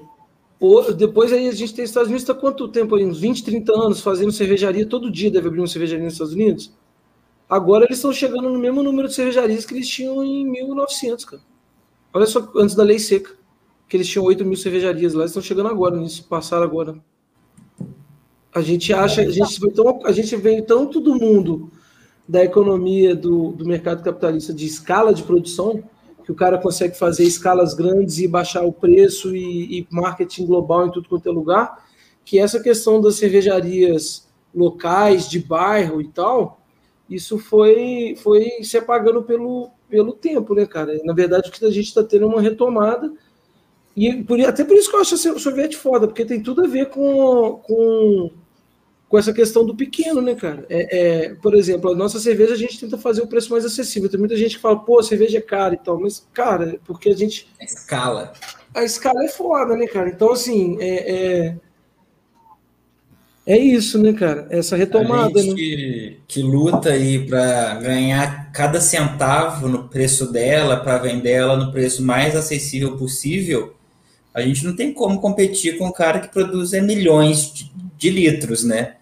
depois 0.96 1.32
aí 1.32 1.48
a 1.48 1.52
gente 1.52 1.74
tem 1.74 1.84
Estados 1.84 2.08
Unidos 2.08 2.22
está 2.22 2.34
quanto 2.34 2.68
tempo 2.68 2.94
aí? 2.94 3.04
Uns 3.04 3.18
20, 3.18 3.44
30 3.44 3.72
anos 3.72 4.00
fazendo 4.00 4.32
cervejaria 4.32 4.86
todo 4.86 5.10
dia, 5.10 5.30
deve 5.30 5.48
abrir 5.48 5.60
uma 5.60 5.66
cervejaria 5.66 6.04
nos 6.04 6.14
Estados 6.14 6.34
Unidos. 6.34 6.72
Agora 7.48 7.84
eles 7.84 7.98
estão 7.98 8.12
chegando 8.12 8.48
no 8.48 8.58
mesmo 8.58 8.82
número 8.82 9.08
de 9.08 9.14
cervejarias 9.14 9.66
que 9.66 9.74
eles 9.74 9.88
tinham 9.88 10.24
em 10.24 10.44
1900, 10.50 11.24
cara. 11.24 11.42
Olha 12.14 12.26
só, 12.26 12.48
antes 12.54 12.76
da 12.76 12.84
lei 12.84 13.00
seca, 13.00 13.32
que 13.88 13.96
eles 13.96 14.06
tinham 14.08 14.24
8 14.24 14.44
mil 14.44 14.56
cervejarias 14.56 15.14
lá, 15.14 15.22
eles 15.22 15.32
estão 15.32 15.42
chegando 15.42 15.68
agora 15.68 15.96
nisso, 15.96 16.24
passaram 16.28 16.62
agora. 16.62 16.94
A 18.54 18.60
gente 18.60 18.92
acha, 18.92 19.22
a 19.22 19.30
gente 19.30 19.60
tão, 19.72 20.06
a 20.06 20.12
gente 20.12 20.36
vê 20.36 20.62
tanto 20.62 21.00
do 21.00 21.16
mundo 21.16 21.72
da 22.26 22.44
economia 22.44 23.16
do, 23.16 23.50
do 23.50 23.66
mercado 23.66 24.00
capitalista 24.00 24.54
de 24.54 24.64
escala 24.64 25.12
de 25.12 25.24
produção, 25.24 25.82
que 26.24 26.30
o 26.30 26.36
cara 26.36 26.56
consegue 26.56 26.96
fazer 26.96 27.24
escalas 27.24 27.74
grandes 27.74 28.18
e 28.18 28.28
baixar 28.28 28.62
o 28.62 28.72
preço 28.72 29.34
e, 29.34 29.80
e 29.80 29.86
marketing 29.90 30.46
global 30.46 30.86
em 30.86 30.92
tudo 30.92 31.08
quanto 31.08 31.28
é 31.28 31.32
lugar, 31.32 31.84
que 32.24 32.38
essa 32.38 32.60
questão 32.60 33.00
das 33.00 33.16
cervejarias 33.16 34.28
locais, 34.54 35.28
de 35.28 35.40
bairro 35.40 36.00
e 36.00 36.06
tal, 36.06 36.63
isso 37.08 37.38
foi, 37.38 38.16
foi 38.22 38.62
se 38.62 38.78
apagando 38.78 39.22
pelo, 39.22 39.70
pelo 39.88 40.12
tempo, 40.12 40.54
né, 40.54 40.66
cara? 40.66 40.98
Na 41.04 41.12
verdade, 41.12 41.48
o 41.48 41.52
que 41.52 41.64
a 41.64 41.70
gente 41.70 41.86
está 41.86 42.02
tendo 42.02 42.24
é 42.24 42.28
uma 42.28 42.40
retomada 42.40 43.12
E 43.96 44.22
por, 44.24 44.40
até 44.40 44.64
por 44.64 44.76
isso 44.76 44.90
que 44.90 44.96
eu 44.96 45.00
acho 45.00 45.14
o 45.14 45.38
sorvete 45.38 45.76
foda, 45.76 46.06
porque 46.06 46.24
tem 46.24 46.42
tudo 46.42 46.64
a 46.64 46.66
ver 46.66 46.88
com, 46.88 47.60
com, 47.62 48.30
com 49.08 49.18
essa 49.18 49.32
questão 49.32 49.66
do 49.66 49.76
pequeno, 49.76 50.22
né, 50.22 50.34
cara? 50.34 50.64
É, 50.68 50.98
é, 50.98 51.34
por 51.34 51.54
exemplo, 51.54 51.92
a 51.92 51.94
nossa 51.94 52.18
cerveja 52.18 52.54
a 52.54 52.58
gente 52.58 52.80
tenta 52.80 52.96
fazer 52.96 53.22
o 53.22 53.28
preço 53.28 53.52
mais 53.52 53.64
acessível. 53.64 54.08
Tem 54.08 54.18
muita 54.18 54.36
gente 54.36 54.56
que 54.56 54.62
fala, 54.62 54.80
pô, 54.80 54.98
a 54.98 55.02
cerveja 55.02 55.38
é 55.38 55.42
cara 55.42 55.74
e 55.74 55.78
tal, 55.78 56.00
mas, 56.00 56.26
cara, 56.32 56.80
porque 56.84 57.10
a 57.10 57.14
gente. 57.14 57.48
A 57.60 57.64
escala. 57.64 58.32
A 58.74 58.82
escala 58.82 59.24
é 59.24 59.28
foda, 59.28 59.76
né, 59.76 59.86
cara? 59.86 60.08
Então, 60.08 60.32
assim, 60.32 60.78
é, 60.80 61.12
é 61.12 61.56
é 63.46 63.58
isso, 63.58 63.98
né, 63.98 64.12
cara? 64.14 64.46
Essa 64.50 64.74
retomada. 64.74 65.38
A 65.38 65.42
gente 65.42 65.76
né? 65.76 66.16
que 66.26 66.40
luta 66.40 66.90
aí 66.90 67.26
para 67.26 67.74
ganhar 67.74 68.50
cada 68.52 68.80
centavo 68.80 69.68
no 69.68 69.88
preço 69.88 70.32
dela, 70.32 70.78
para 70.78 70.98
vender 70.98 71.32
ela 71.32 71.56
no 71.56 71.70
preço 71.70 72.02
mais 72.02 72.34
acessível 72.34 72.96
possível, 72.96 73.74
a 74.32 74.40
gente 74.40 74.64
não 74.64 74.74
tem 74.74 74.92
como 74.94 75.20
competir 75.20 75.76
com 75.76 75.86
um 75.86 75.92
cara 75.92 76.20
que 76.20 76.32
produz 76.32 76.72
é, 76.72 76.80
milhões 76.80 77.52
de, 77.52 77.70
de 77.98 78.10
litros, 78.10 78.64
né? 78.64 78.94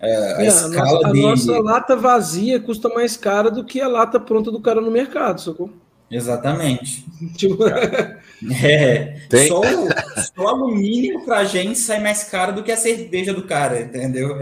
É, 0.00 0.34
a, 0.34 0.42
é, 0.42 0.46
escala 0.48 1.08
a, 1.08 1.12
nossa, 1.12 1.12
dele... 1.12 1.24
a 1.24 1.30
nossa 1.30 1.58
lata 1.60 1.96
vazia 1.96 2.58
custa 2.58 2.88
mais 2.88 3.16
cara 3.16 3.50
do 3.50 3.64
que 3.64 3.80
a 3.80 3.88
lata 3.88 4.18
pronta 4.18 4.50
do 4.50 4.60
cara 4.60 4.80
no 4.80 4.90
mercado, 4.90 5.40
sacou? 5.40 5.70
Exatamente. 6.10 7.04
Tipo... 7.36 7.64
É, 8.62 9.20
Tem... 9.30 9.48
só, 9.48 9.62
só 9.62 10.42
o 10.42 10.48
alumínio 10.48 11.24
pra 11.24 11.44
gente 11.44 11.78
sai 11.78 12.02
mais 12.02 12.24
caro 12.24 12.52
do 12.52 12.62
que 12.62 12.70
a 12.70 12.76
cerveja 12.76 13.32
do 13.32 13.44
cara, 13.44 13.80
entendeu? 13.80 14.36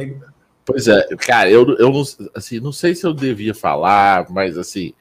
Pois 0.65 0.89
é, 0.89 1.07
cara, 1.19 1.49
eu, 1.49 1.77
eu 1.77 1.91
não, 1.91 2.03
assim, 2.35 2.59
não 2.59 2.73
sei 2.73 2.97
se 2.97 3.07
eu 3.07 3.13
devia 3.13 3.55
falar, 3.55 4.27
mas 4.31 4.59
assim, 4.59 4.93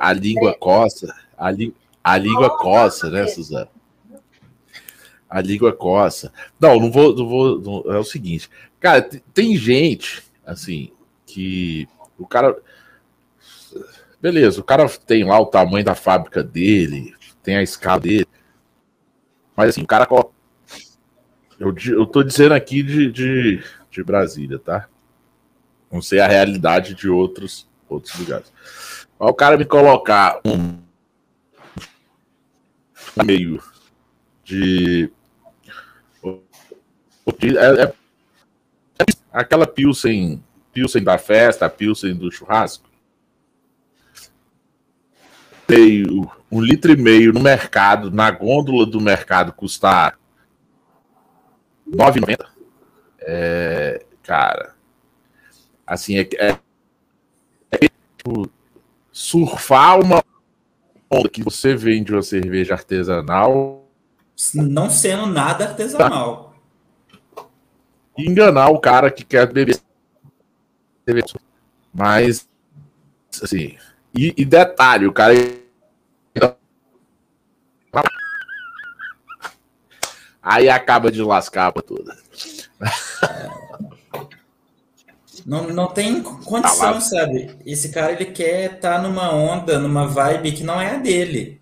a 0.00 0.12
língua 0.12 0.50
é. 0.50 0.54
coça, 0.54 1.14
a, 1.36 1.50
li, 1.50 1.74
a 2.02 2.16
língua 2.16 2.58
coça, 2.58 3.10
né, 3.10 3.26
Suzana? 3.26 3.68
A 5.28 5.40
língua 5.40 5.72
coça. 5.72 6.32
Não, 6.60 6.78
não 6.78 6.92
vou, 6.92 7.14
não 7.14 7.28
vou. 7.28 7.60
Não, 7.60 7.92
é 7.92 7.98
o 7.98 8.04
seguinte, 8.04 8.48
cara, 8.78 9.02
tem 9.32 9.56
gente, 9.56 10.22
assim, 10.46 10.92
que 11.26 11.88
o 12.18 12.26
cara. 12.26 12.56
Beleza, 14.24 14.58
o 14.58 14.64
cara 14.64 14.88
tem 14.88 15.22
lá 15.22 15.38
o 15.38 15.44
tamanho 15.44 15.84
da 15.84 15.94
fábrica 15.94 16.42
dele, 16.42 17.14
tem 17.42 17.56
a 17.56 17.62
escala 17.62 18.00
dele. 18.00 18.26
Mas 19.54 19.68
assim, 19.68 19.82
o 19.82 19.86
cara. 19.86 20.08
Eu, 21.60 21.74
eu 21.88 22.06
tô 22.06 22.22
dizendo 22.22 22.54
aqui 22.54 22.82
de, 22.82 23.12
de, 23.12 23.62
de 23.90 24.02
Brasília, 24.02 24.58
tá? 24.58 24.88
Não 25.92 26.00
sei 26.00 26.20
a 26.20 26.26
realidade 26.26 26.94
de 26.94 27.06
outros, 27.06 27.68
outros 27.86 28.18
lugares. 28.18 28.50
Mas 29.18 29.28
o 29.28 29.34
cara 29.34 29.58
me 29.58 29.66
colocar 29.66 30.40
um 30.42 30.78
meio 33.26 33.62
de. 34.42 35.12
É, 37.58 37.82
é, 37.82 37.94
é 39.00 39.06
aquela 39.30 39.66
Pilsen, 39.66 40.42
Pilsen 40.72 41.04
da 41.04 41.18
festa, 41.18 41.66
a 41.66 41.68
Pilsen 41.68 42.14
do 42.14 42.32
churrasco 42.32 42.93
meio, 45.68 46.30
um 46.50 46.60
litro 46.60 46.92
e 46.92 46.96
meio 46.96 47.32
no 47.32 47.40
mercado, 47.40 48.10
na 48.10 48.30
gôndola 48.30 48.86
do 48.86 49.00
mercado, 49.00 49.52
custar 49.52 50.18
R$ 51.86 51.96
9,90, 51.96 52.46
é, 53.20 54.04
cara, 54.22 54.74
assim, 55.86 56.18
é, 56.18 56.28
é, 56.36 56.58
é 57.70 57.88
tipo, 58.16 58.50
surfar 59.12 60.00
uma 60.00 60.22
onda 61.10 61.28
que 61.28 61.42
você 61.42 61.74
vende 61.74 62.12
uma 62.12 62.22
cerveja 62.22 62.74
artesanal. 62.74 63.86
Não 64.54 64.90
sendo 64.90 65.26
nada 65.26 65.68
artesanal. 65.68 66.54
Enganar 68.16 68.68
o 68.68 68.80
cara 68.80 69.10
que 69.10 69.24
quer 69.24 69.52
beber 69.52 69.80
Mas, 71.92 72.48
assim, 73.42 73.76
e, 74.14 74.32
e 74.36 74.44
detalhe, 74.44 75.06
o 75.06 75.12
cara. 75.12 75.34
Aí 80.42 80.68
acaba 80.68 81.10
de 81.10 81.22
lascar 81.22 81.68
a 81.68 81.72
toda. 81.72 82.16
Não, 85.44 85.68
não 85.68 85.88
tem 85.88 86.22
condição, 86.22 86.94
tá 86.94 87.00
sabe? 87.00 87.56
Esse 87.66 87.90
cara 87.90 88.12
ele 88.12 88.26
quer 88.26 88.74
estar 88.74 88.96
tá 88.96 89.02
numa 89.02 89.30
onda, 89.30 89.78
numa 89.78 90.06
vibe 90.06 90.52
que 90.52 90.62
não 90.62 90.80
é 90.80 90.94
a 90.94 90.98
dele. 90.98 91.60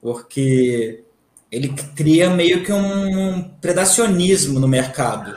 Porque 0.00 1.04
ele 1.50 1.68
cria 1.94 2.30
meio 2.30 2.62
que 2.62 2.72
um 2.72 3.42
predacionismo 3.60 4.58
no 4.60 4.68
mercado. 4.68 5.36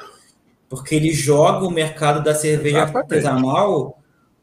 Porque 0.70 0.96
ele 0.96 1.12
joga 1.12 1.66
o 1.66 1.72
mercado 1.72 2.24
da 2.24 2.34
cerveja 2.34 2.84
artesanal 2.84 4.01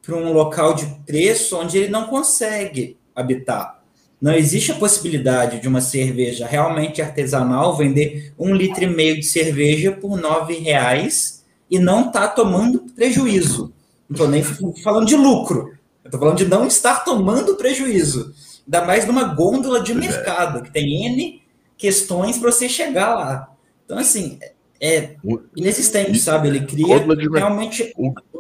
para 0.08 0.16
um 0.16 0.32
local 0.32 0.72
de 0.72 0.86
preço 1.04 1.54
onde 1.58 1.76
ele 1.76 1.88
não 1.88 2.06
consegue 2.06 2.96
habitar. 3.14 3.82
Não 4.18 4.32
existe 4.32 4.72
a 4.72 4.76
possibilidade 4.76 5.60
de 5.60 5.68
uma 5.68 5.82
cerveja 5.82 6.46
realmente 6.46 7.02
artesanal 7.02 7.76
vender 7.76 8.32
um 8.38 8.54
litro 8.54 8.82
e 8.82 8.86
meio 8.86 9.20
de 9.20 9.26
cerveja 9.26 9.92
por 9.92 10.16
nove 10.16 10.54
reais 10.54 11.44
e 11.70 11.78
não 11.78 12.06
estar 12.06 12.20
tá 12.20 12.28
tomando 12.28 12.86
prejuízo. 12.96 13.70
Não 14.08 14.14
estou 14.14 14.28
nem 14.28 14.42
falando 14.82 15.06
de 15.06 15.14
lucro. 15.14 15.74
Estou 16.02 16.18
falando 16.18 16.38
de 16.38 16.46
não 16.46 16.66
estar 16.66 17.04
tomando 17.04 17.56
prejuízo. 17.56 18.32
Ainda 18.64 18.86
mais 18.86 19.06
numa 19.06 19.24
gôndola 19.24 19.82
de 19.82 19.92
é. 19.92 19.94
mercado, 19.94 20.62
que 20.62 20.72
tem 20.72 21.04
N 21.04 21.42
questões 21.76 22.38
para 22.38 22.50
você 22.50 22.66
chegar 22.66 23.14
lá. 23.14 23.52
Então, 23.84 23.98
assim, 23.98 24.38
é 24.80 25.16
inexistente, 25.56 26.18
sabe? 26.18 26.48
Ele 26.48 26.60
cria 26.60 26.98
realmente 27.34 27.92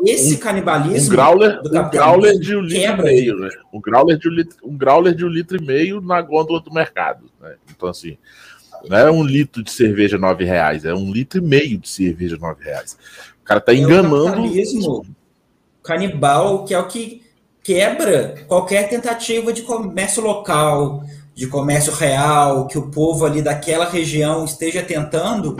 esse 0.06 0.38
canibalismo. 0.38 1.06
Um 1.06 1.08
growler, 1.08 1.60
um 1.64 1.90
growler 1.90 2.38
de 2.38 2.56
um 2.56 2.60
litro 2.60 3.00
e 3.00 3.02
meio, 3.02 3.36
né? 3.38 3.48
Um 3.72 3.80
growler, 3.80 4.16
de 4.16 4.28
um, 4.28 4.32
litro, 4.32 4.56
um 4.62 4.76
growler 4.76 5.14
de 5.14 5.24
um 5.24 5.28
litro 5.28 5.56
e 5.60 5.64
meio 5.64 6.00
na 6.00 6.22
gôndola 6.22 6.60
do 6.60 6.72
mercado. 6.72 7.24
Né? 7.40 7.56
Então, 7.70 7.88
assim, 7.88 8.16
não 8.88 8.96
é 8.96 9.10
um 9.10 9.24
litro 9.24 9.62
de 9.62 9.70
cerveja 9.70 10.16
nove 10.16 10.44
reais, 10.44 10.84
é 10.84 10.94
um 10.94 11.10
litro 11.10 11.38
e 11.38 11.42
meio 11.42 11.78
de 11.78 11.88
cerveja 11.88 12.36
nove 12.36 12.64
reais. 12.64 12.96
O 13.42 13.44
cara 13.44 13.60
tá 13.60 13.74
enganando. 13.74 14.46
É 14.46 14.62
o 14.62 15.02
canibal, 15.82 16.64
que 16.64 16.74
é 16.74 16.78
o 16.78 16.86
que 16.86 17.22
quebra 17.64 18.36
qualquer 18.46 18.88
tentativa 18.88 19.52
de 19.52 19.62
comércio 19.62 20.22
local, 20.22 21.02
de 21.34 21.48
comércio 21.48 21.92
real, 21.92 22.68
que 22.68 22.78
o 22.78 22.90
povo 22.90 23.26
ali 23.26 23.42
daquela 23.42 23.88
região 23.88 24.44
esteja 24.44 24.82
tentando 24.82 25.56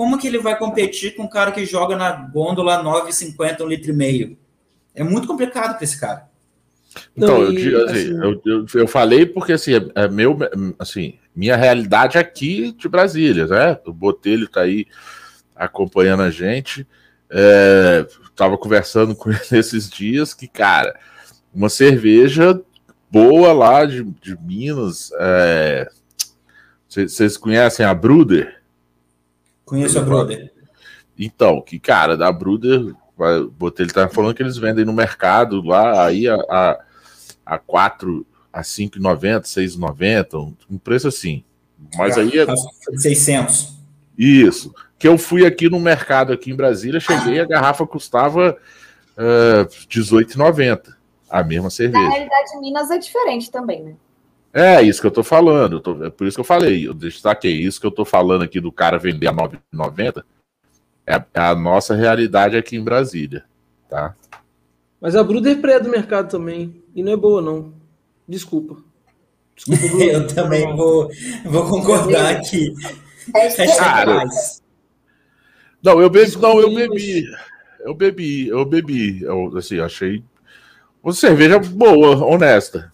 como 0.00 0.16
que 0.16 0.26
ele 0.26 0.38
vai 0.38 0.56
competir 0.56 1.14
com 1.14 1.24
um 1.24 1.28
cara 1.28 1.52
que 1.52 1.66
joga 1.66 1.94
na 1.94 2.10
gôndola 2.10 2.82
9,50, 2.82 3.60
um 3.60 3.66
litro 3.66 3.90
e 3.90 3.92
meio? 3.92 4.38
É 4.94 5.04
muito 5.04 5.28
complicado 5.28 5.74
para 5.74 5.84
esse 5.84 6.00
cara. 6.00 6.26
Então, 7.14 7.42
Não, 7.42 7.52
e, 7.52 7.70
eu, 7.70 7.84
assim, 7.84 7.98
assim, 7.98 8.22
eu, 8.22 8.42
eu, 8.46 8.66
eu, 8.76 8.88
falei 8.88 9.26
porque 9.26 9.52
assim, 9.52 9.74
é, 9.74 10.04
é 10.04 10.08
meu, 10.08 10.38
assim, 10.78 11.18
minha 11.36 11.54
realidade 11.54 12.16
aqui 12.16 12.72
de 12.72 12.88
Brasília, 12.88 13.46
né? 13.46 13.78
O 13.84 13.92
Botelho 13.92 14.46
está 14.46 14.62
aí 14.62 14.86
acompanhando 15.54 16.22
a 16.22 16.30
gente. 16.30 16.86
É, 17.28 18.06
tava 18.34 18.56
conversando 18.56 19.14
com 19.14 19.28
ele 19.28 19.38
esses 19.52 19.90
dias 19.90 20.32
que, 20.32 20.48
cara, 20.48 20.98
uma 21.52 21.68
cerveja 21.68 22.58
boa 23.10 23.52
lá 23.52 23.84
de, 23.84 24.02
de 24.02 24.34
Minas. 24.40 25.12
É, 25.20 25.90
vocês 26.88 27.36
conhecem 27.36 27.84
a 27.84 27.92
Bruder? 27.92 28.59
Conheço 29.70 30.00
a 30.00 30.02
Bruder. 30.02 30.52
Então, 31.16 31.62
que 31.62 31.78
cara, 31.78 32.16
da 32.16 32.32
Bruder, 32.32 32.92
ele 33.78 33.92
tá 33.92 34.08
falando 34.08 34.34
que 34.34 34.42
eles 34.42 34.58
vendem 34.58 34.84
no 34.84 34.92
mercado 34.92 35.62
lá, 35.62 36.06
aí 36.06 36.26
a, 36.26 36.34
a, 36.34 36.80
a 37.46 37.56
4, 37.56 38.26
a 38.52 38.62
5,90, 38.62 39.42
6,90, 39.42 40.34
um, 40.34 40.56
um 40.74 40.76
preço 40.76 41.06
assim. 41.06 41.44
Mas 41.96 42.18
aí 42.18 42.36
é. 42.36 42.46
600. 42.96 43.78
Isso. 44.18 44.74
Que 44.98 45.06
eu 45.06 45.16
fui 45.16 45.46
aqui 45.46 45.70
no 45.70 45.78
mercado, 45.78 46.32
aqui 46.32 46.50
em 46.50 46.56
Brasília, 46.56 46.98
cheguei, 46.98 47.38
a 47.38 47.44
garrafa 47.44 47.86
custava 47.86 48.58
uh, 49.16 49.66
18,90. 49.88 50.94
A 51.30 51.44
mesma 51.44 51.70
cerveja. 51.70 52.02
Na 52.02 52.10
realidade, 52.10 52.60
Minas 52.60 52.90
é 52.90 52.98
diferente 52.98 53.52
também, 53.52 53.84
né? 53.84 53.94
É 54.52 54.82
isso 54.82 55.00
que 55.00 55.06
eu 55.06 55.12
tô 55.12 55.22
falando. 55.22 55.76
Eu 55.76 55.80
tô, 55.80 56.04
é 56.04 56.10
por 56.10 56.26
isso 56.26 56.36
que 56.36 56.40
eu 56.40 56.44
falei. 56.44 56.86
Eu 56.86 56.94
destaquei 56.94 57.52
isso 57.52 57.80
que 57.80 57.86
eu 57.86 57.90
tô 57.90 58.04
falando 58.04 58.42
aqui 58.42 58.60
do 58.60 58.72
cara 58.72 58.98
vender 58.98 59.28
a 59.28 59.32
9,90. 59.32 60.24
É, 61.06 61.14
é 61.14 61.40
a 61.40 61.54
nossa 61.54 61.94
realidade 61.94 62.56
aqui 62.56 62.76
em 62.76 62.84
Brasília, 62.84 63.44
tá? 63.88 64.14
Mas 65.00 65.16
a 65.16 65.24
Bruder 65.24 65.56
é 65.56 65.60
pré 65.60 65.80
do 65.80 65.88
mercado 65.88 66.30
também. 66.30 66.82
E 66.94 67.02
não 67.02 67.12
é 67.12 67.16
boa, 67.16 67.40
não. 67.40 67.72
Desculpa. 68.28 68.76
Desculpa 69.56 69.96
eu 70.04 70.26
também 70.26 70.74
vou, 70.76 71.08
vou 71.44 71.68
concordar 71.68 72.36
aqui. 72.36 72.74
É 73.34 73.76
cara, 73.76 74.24
não, 75.82 76.00
eu 76.00 76.10
bebi. 76.10 76.36
Não, 76.36 76.60
eu 76.60 76.74
bebi. 76.74 77.24
Eu 77.80 77.94
bebi, 77.94 78.48
eu 78.48 78.64
bebi. 78.64 79.22
Eu, 79.22 79.56
assim, 79.56 79.78
achei 79.80 80.22
uma 81.02 81.12
cerveja 81.12 81.58
boa, 81.58 82.24
honesta. 82.24 82.92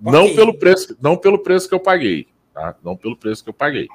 Não 0.00 0.34
pelo 0.34 0.58
preço, 0.58 0.96
não 1.00 1.16
pelo 1.16 1.38
preço 1.38 1.68
que 1.68 1.74
eu 1.74 1.80
paguei, 1.80 2.26
tá? 2.52 2.74
Não 2.84 2.96
pelo 2.96 3.16
preço 3.16 3.42
que 3.42 3.50
eu 3.50 3.54
paguei. 3.54 3.88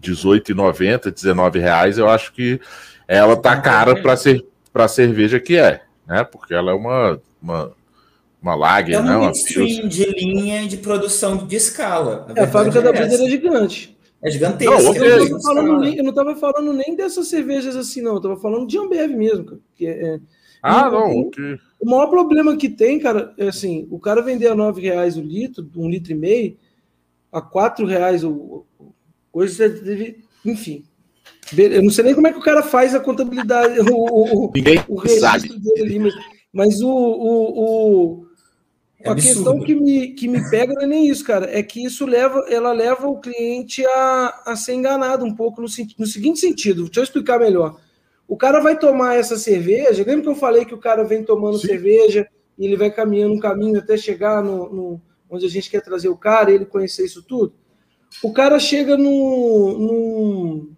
18,90, 0.00 1.12
19 1.12 1.58
reais, 1.58 1.98
eu 1.98 2.08
acho 2.08 2.32
que 2.32 2.60
ela 3.08 3.36
tá 3.36 3.60
cara 3.60 4.00
para 4.00 4.16
ser 4.16 4.44
para 4.72 4.88
cerveja 4.88 5.38
que 5.38 5.56
é, 5.56 5.82
né? 6.06 6.24
Porque 6.24 6.54
ela 6.54 6.72
é 6.72 6.74
uma 6.74 7.20
uma, 7.40 7.72
uma 8.42 8.54
lager, 8.54 8.96
é 8.96 9.02
né? 9.02 9.16
Uma 9.16 9.30
stream 9.32 9.88
de 9.88 10.04
linha 10.06 10.66
de 10.66 10.78
produção 10.78 11.36
de 11.46 11.56
escala. 11.56 12.26
A, 12.28 12.40
é, 12.40 12.44
a 12.44 12.48
fábrica 12.48 12.80
da 12.80 12.92
Brisa 12.92 13.24
é 13.24 13.28
gigante. 13.28 13.96
É 14.22 14.30
gigantesca. 14.30 14.74
Não, 14.74 14.94
eu, 14.94 15.28
não 15.28 15.40
falando 15.40 16.08
estava 16.08 16.34
falando 16.34 16.72
nem 16.72 16.96
dessas 16.96 17.28
cervejas 17.28 17.76
assim, 17.76 18.00
não. 18.00 18.14
Eu 18.14 18.20
tava 18.20 18.36
falando 18.38 18.66
de 18.66 18.78
Ambev 18.78 19.14
mesmo, 19.14 19.60
Que 19.76 19.86
é, 19.86 20.18
ah, 20.66 20.90
não. 20.90 21.20
Okay. 21.20 21.58
O 21.78 21.90
maior 21.90 22.06
problema 22.06 22.56
que 22.56 22.70
tem, 22.70 22.98
cara, 22.98 23.34
é 23.36 23.48
assim: 23.48 23.86
o 23.90 23.98
cara 23.98 24.22
vender 24.22 24.48
a 24.48 24.54
nove 24.54 24.80
reais 24.80 25.16
o 25.16 25.20
litro, 25.20 25.68
um 25.76 25.90
litro 25.90 26.12
e 26.12 26.14
meio, 26.14 26.56
a 27.30 27.42
quatro 27.42 27.84
reais 27.84 28.24
o, 28.24 28.64
coisa 29.30 29.68
deve, 29.68 30.24
enfim. 30.44 30.84
Eu 31.54 31.82
não 31.82 31.90
sei 31.90 32.04
nem 32.04 32.14
como 32.14 32.26
é 32.26 32.32
que 32.32 32.38
o 32.38 32.42
cara 32.42 32.62
faz 32.62 32.94
a 32.94 33.00
contabilidade, 33.00 33.78
o, 33.92 34.46
o, 34.46 34.52
Ninguém 34.54 34.82
o 34.88 35.06
sabe. 35.06 35.48
dele 35.48 35.82
ali, 35.82 35.98
mas, 35.98 36.14
mas 36.50 36.80
o, 36.80 36.88
o, 36.88 38.20
o 38.20 38.26
é 39.00 39.10
a 39.10 39.14
questão 39.14 39.60
que 39.60 39.74
me, 39.74 40.14
que 40.14 40.26
me 40.26 40.48
pega 40.48 40.72
não 40.72 40.82
é 40.82 40.86
nem 40.86 41.06
isso, 41.06 41.22
cara, 41.22 41.46
é 41.54 41.62
que 41.62 41.84
isso 41.84 42.06
leva, 42.06 42.46
ela 42.48 42.72
leva 42.72 43.06
o 43.06 43.20
cliente 43.20 43.84
a, 43.84 44.42
a 44.46 44.56
ser 44.56 44.72
enganado 44.72 45.26
um 45.26 45.34
pouco 45.34 45.60
no, 45.60 45.66
no 45.98 46.06
seguinte 46.06 46.40
sentido. 46.40 46.84
Deixa 46.84 47.00
eu 47.00 47.04
explicar 47.04 47.38
melhor. 47.38 47.78
O 48.34 48.36
cara 48.36 48.58
vai 48.58 48.76
tomar 48.76 49.14
essa 49.14 49.36
cerveja. 49.36 50.02
Lembra 50.04 50.22
que 50.22 50.28
eu 50.28 50.34
falei 50.34 50.64
que 50.64 50.74
o 50.74 50.80
cara 50.80 51.04
vem 51.04 51.22
tomando 51.22 51.56
Sim. 51.56 51.68
cerveja 51.68 52.26
e 52.58 52.66
ele 52.66 52.76
vai 52.76 52.90
caminhando 52.90 53.34
um 53.34 53.38
caminho 53.38 53.78
até 53.78 53.96
chegar 53.96 54.42
no, 54.42 54.68
no, 54.72 55.00
onde 55.30 55.46
a 55.46 55.48
gente 55.48 55.70
quer 55.70 55.80
trazer 55.80 56.08
o 56.08 56.16
cara 56.16 56.50
e 56.50 56.56
ele 56.56 56.66
conhecer 56.66 57.04
isso 57.04 57.22
tudo? 57.22 57.54
O 58.24 58.32
cara 58.32 58.58
chega 58.58 58.96
no, 58.96 59.78
no 59.78 60.68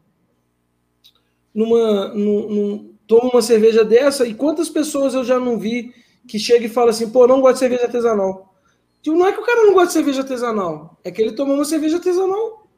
numa, 1.55 2.09
num, 2.09 2.95
toma 3.07 3.31
uma 3.31 3.41
cerveja 3.41 3.83
dessa 3.83 4.27
e 4.27 4.35
quantas 4.35 4.69
pessoas 4.69 5.15
eu 5.15 5.25
já 5.25 5.39
não 5.39 5.59
vi 5.59 5.95
que 6.29 6.39
chega 6.39 6.67
e 6.67 6.69
fala 6.69 6.91
assim, 6.91 7.09
pô, 7.09 7.27
não 7.27 7.41
gosto 7.41 7.55
de 7.55 7.61
cerveja 7.61 7.85
artesanal. 7.85 8.55
Tipo, 9.01 9.17
não 9.17 9.27
é 9.27 9.33
que 9.33 9.41
o 9.41 9.47
cara 9.47 9.65
não 9.65 9.73
gosta 9.73 9.87
de 9.87 9.93
cerveja 9.95 10.21
artesanal, 10.21 11.01
é 11.03 11.11
que 11.11 11.23
ele 11.23 11.33
tomou 11.33 11.55
uma 11.55 11.65
cerveja 11.65 11.97
artesanal 11.97 12.69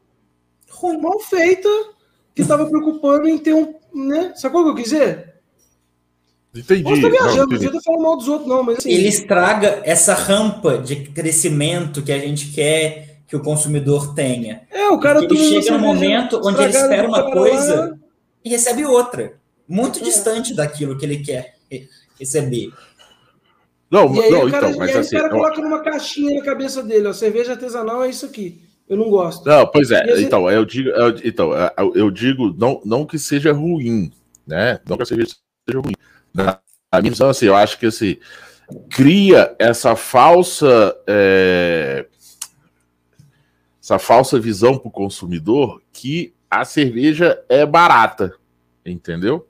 mal 1.02 1.18
feita, 1.18 1.68
que 2.32 2.42
estava 2.42 2.64
preocupando 2.66 3.26
em 3.26 3.38
ter 3.38 3.54
um, 3.54 3.74
né? 3.94 4.32
Sacou 4.36 4.60
o 4.60 4.64
que 4.64 4.70
eu 4.70 4.74
quis 4.74 4.84
dizer? 4.84 5.34
Entendi. 6.54 6.94
Viajando, 6.94 7.72
não 7.72 7.82
falando 7.82 8.02
mal 8.02 8.16
dos 8.16 8.28
outros, 8.28 8.48
não, 8.48 8.62
mas 8.62 8.78
assim, 8.78 8.90
Ele 8.90 9.08
estraga 9.08 9.80
essa 9.84 10.14
rampa 10.14 10.78
de 10.78 10.96
crescimento 10.96 12.02
que 12.02 12.12
a 12.12 12.18
gente 12.18 12.52
quer 12.52 13.20
que 13.26 13.36
o 13.36 13.42
consumidor 13.42 14.14
tenha. 14.14 14.62
É, 14.70 14.88
o 14.88 14.98
cara 14.98 15.22
ele 15.22 15.36
chega 15.36 15.76
no 15.76 15.78
momento 15.78 16.40
onde 16.42 16.62
ele 16.62 16.70
espera 16.70 17.06
uma 17.06 17.30
coisa 17.30 17.90
lá. 17.90 17.98
e 18.42 18.48
recebe 18.48 18.84
outra, 18.86 19.34
muito 19.68 19.98
é. 19.98 20.02
distante 20.02 20.54
daquilo 20.54 20.96
que 20.96 21.04
ele 21.04 21.18
quer 21.18 21.54
receber. 22.18 22.72
Não, 23.90 24.14
e 24.14 24.20
aí 24.20 24.30
não, 24.30 24.46
o 24.46 24.50
cara, 24.50 24.68
então, 24.68 24.78
mas 24.78 24.90
e 24.90 24.92
aí 24.92 24.98
assim, 24.98 25.16
o 25.16 25.20
cara 25.20 25.30
coloca 25.30 25.62
numa 25.62 25.80
caixinha 25.80 26.38
na 26.38 26.44
cabeça 26.44 26.82
dele, 26.82 27.08
ó, 27.08 27.12
cerveja 27.12 27.52
artesanal 27.52 28.02
é 28.02 28.10
isso 28.10 28.26
aqui. 28.26 28.60
Eu 28.88 28.96
não 28.96 29.10
gosto. 29.10 29.46
Não, 29.46 29.66
pois 29.66 29.90
é. 29.90 30.20
Então, 30.20 30.50
eu 30.50 30.64
digo, 30.64 30.88
eu, 30.88 31.14
então, 31.22 31.50
eu 31.94 32.10
digo 32.10 32.54
não, 32.56 32.80
não 32.84 33.04
que 33.04 33.18
seja 33.18 33.52
ruim, 33.52 34.10
né? 34.46 34.80
Não 34.88 34.96
que 34.96 35.02
a 35.02 35.06
cerveja 35.06 35.34
seja 35.68 35.80
ruim. 35.80 35.94
Na, 36.32 36.58
na 36.90 37.00
minha 37.00 37.10
visão, 37.10 37.28
assim, 37.28 37.46
eu 37.46 37.54
acho 37.54 37.78
que 37.78 37.86
assim, 37.86 38.16
cria 38.90 39.54
essa 39.58 39.94
falsa 39.94 40.96
é, 41.06 42.06
essa 43.82 43.98
falsa 43.98 44.38
visão 44.38 44.78
para 44.78 44.88
o 44.88 44.92
consumidor 44.92 45.82
que 45.92 46.34
a 46.50 46.64
cerveja 46.64 47.42
é 47.48 47.66
barata, 47.66 48.34
entendeu? 48.84 49.46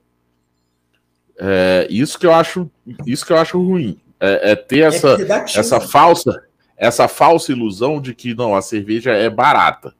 É, 1.38 1.86
isso 1.88 2.18
que 2.18 2.26
eu 2.26 2.34
acho, 2.34 2.68
isso 3.06 3.24
que 3.24 3.32
eu 3.32 3.38
acho 3.38 3.62
ruim. 3.62 4.00
É, 4.20 4.50
é 4.50 4.56
ter 4.56 4.80
essa, 4.80 5.16
é 5.20 5.58
essa 5.60 5.80
falsa 5.80 6.47
essa 6.78 7.08
falsa 7.08 7.50
ilusão 7.50 8.00
de 8.00 8.14
que 8.14 8.34
não, 8.34 8.54
a 8.54 8.62
cerveja 8.62 9.10
é 9.10 9.28
barata, 9.28 9.94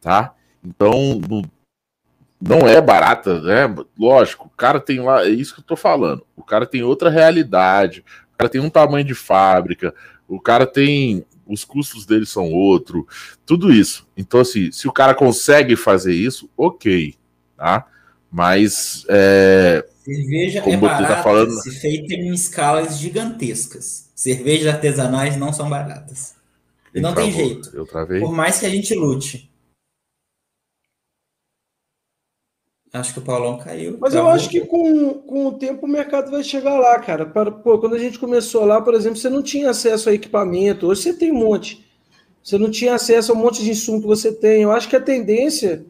tá? 0.00 0.32
Então, 0.64 1.20
não, 2.40 2.68
é 2.68 2.80
barata, 2.80 3.40
né? 3.40 3.74
Lógico, 3.98 4.46
o 4.46 4.56
cara 4.56 4.78
tem 4.78 5.00
lá, 5.00 5.24
é 5.24 5.28
isso 5.28 5.54
que 5.54 5.60
eu 5.60 5.64
tô 5.64 5.76
falando. 5.76 6.24
O 6.36 6.44
cara 6.44 6.64
tem 6.64 6.82
outra 6.82 7.10
realidade, 7.10 8.04
o 8.34 8.38
cara 8.38 8.48
tem 8.48 8.60
um 8.60 8.70
tamanho 8.70 9.04
de 9.04 9.14
fábrica, 9.14 9.92
o 10.28 10.40
cara 10.40 10.66
tem 10.66 11.24
os 11.44 11.64
custos 11.64 12.04
dele 12.04 12.26
são 12.26 12.52
outro, 12.52 13.06
tudo 13.44 13.72
isso. 13.72 14.06
Então, 14.16 14.40
assim, 14.40 14.72
se 14.72 14.88
o 14.88 14.92
cara 14.92 15.14
consegue 15.14 15.76
fazer 15.76 16.12
isso, 16.12 16.50
ok, 16.56 17.14
tá? 17.56 17.86
Mas 18.30 19.06
é, 19.08 19.86
cerveja 20.04 20.58
é 20.58 20.62
tá 20.62 20.76
barata 20.76 21.14
tá 21.14 21.22
falando... 21.22 21.52
se 21.52 21.70
feita 21.80 22.14
em 22.14 22.32
escalas 22.32 22.98
gigantescas 22.98 24.05
cervejas 24.16 24.74
artesanais 24.74 25.36
não 25.36 25.52
são 25.52 25.68
baratas. 25.68 26.34
E 26.94 27.00
não 27.00 27.12
travou. 27.12 27.30
tem 27.30 27.44
jeito. 27.44 27.70
Eu 27.74 27.86
travei. 27.86 28.20
Por 28.20 28.32
mais 28.32 28.58
que 28.58 28.64
a 28.64 28.70
gente 28.70 28.94
lute. 28.94 29.52
Acho 32.90 33.12
que 33.12 33.18
o 33.18 33.22
Paulão 33.22 33.58
caiu. 33.58 33.98
Mas 34.00 34.14
eu 34.14 34.26
acho 34.26 34.48
que 34.48 34.60
com, 34.60 35.12
com 35.12 35.46
o 35.48 35.58
tempo 35.58 35.84
o 35.84 35.88
mercado 35.88 36.30
vai 36.30 36.42
chegar 36.42 36.78
lá, 36.78 36.98
cara. 36.98 37.26
Para, 37.26 37.50
pô, 37.50 37.78
quando 37.78 37.94
a 37.94 37.98
gente 37.98 38.18
começou 38.18 38.64
lá, 38.64 38.80
por 38.80 38.94
exemplo, 38.94 39.18
você 39.18 39.28
não 39.28 39.42
tinha 39.42 39.68
acesso 39.68 40.08
a 40.08 40.14
equipamento. 40.14 40.86
Hoje 40.86 41.02
você 41.02 41.12
tem 41.12 41.30
um 41.30 41.38
monte. 41.38 41.84
Você 42.42 42.56
não 42.56 42.70
tinha 42.70 42.94
acesso 42.94 43.32
a 43.32 43.34
um 43.34 43.38
monte 43.38 43.62
de 43.62 43.70
insumo 43.70 44.00
que 44.00 44.06
você 44.06 44.32
tem. 44.32 44.62
Eu 44.62 44.72
acho 44.72 44.88
que 44.88 44.96
a 44.96 45.00
tendência 45.00 45.84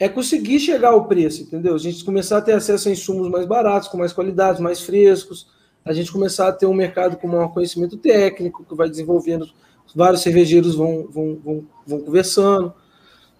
é 0.00 0.08
conseguir 0.08 0.58
chegar 0.58 0.88
ao 0.88 1.06
preço, 1.06 1.42
entendeu? 1.42 1.76
A 1.76 1.78
gente 1.78 2.04
começar 2.04 2.38
a 2.38 2.42
ter 2.42 2.54
acesso 2.54 2.88
a 2.88 2.92
insumos 2.92 3.30
mais 3.30 3.46
baratos, 3.46 3.88
com 3.88 3.98
mais 3.98 4.12
qualidade, 4.12 4.60
mais 4.60 4.80
frescos 4.80 5.46
a 5.84 5.92
gente 5.92 6.12
começar 6.12 6.48
a 6.48 6.52
ter 6.52 6.66
um 6.66 6.74
mercado 6.74 7.16
com 7.16 7.26
maior 7.26 7.48
conhecimento 7.48 7.96
técnico, 7.96 8.64
que 8.64 8.74
vai 8.74 8.88
desenvolvendo, 8.88 9.48
vários 9.94 10.22
cervejeiros 10.22 10.74
vão, 10.74 11.08
vão, 11.10 11.38
vão, 11.42 11.66
vão 11.86 12.00
conversando, 12.00 12.72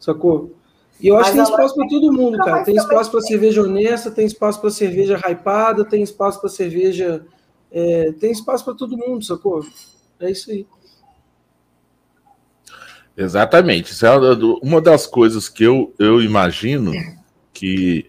sacou? 0.01 0.55
E 1.01 1.09
eu 1.09 1.17
acho 1.17 1.31
que 1.31 1.37
tem 1.37 1.45
espaço 1.45 1.75
para 1.75 1.89
todo 1.89 2.13
mundo, 2.13 2.39
cara. 2.39 2.65
Tem 2.65 2.77
espaço 2.77 3.11
para 3.11 3.21
cerveja 3.21 3.63
honesta, 3.63 4.11
tem 4.11 4.27
espaço 4.27 4.61
para 4.61 4.71
cerveja 4.71 5.17
hypada, 5.17 5.85
tem 5.85 6.03
espaço 6.03 6.41
para 6.41 6.49
cerveja. 6.49 7.25
É, 7.71 8.13
tem 8.13 8.33
espaço 8.33 8.65
para 8.65 8.75
todo 8.75 8.97
mundo, 8.97 9.25
sacou? 9.25 9.65
É 10.19 10.31
isso 10.31 10.51
aí. 10.51 10.67
Exatamente. 13.17 13.93
Isso 13.93 14.07
é 14.07 14.11
uma 14.63 14.81
das 14.81 15.07
coisas 15.07 15.49
que 15.49 15.65
eu, 15.65 15.95
eu 15.99 16.21
imagino 16.21 16.93
que 17.53 18.07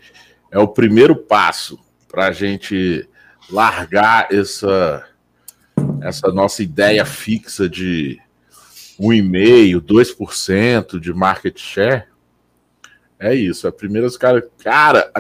é 0.52 0.60
o 0.60 0.68
primeiro 0.68 1.16
passo 1.16 1.80
para 2.08 2.28
a 2.28 2.32
gente 2.32 3.09
largar 3.52 4.28
essa, 4.32 5.06
essa 6.02 6.30
nossa 6.30 6.62
ideia 6.64 7.06
fixa 7.06 7.68
de 7.68 8.20
1,5%, 9.00 9.82
2% 9.82 11.00
de 11.00 11.14
market 11.14 11.60
share, 11.60 12.06
é 13.20 13.36
isso. 13.36 13.68
É 13.68 13.72
primeiro 13.72 14.08
os 14.08 14.18
caras. 14.18 14.44
Cara, 14.64 15.12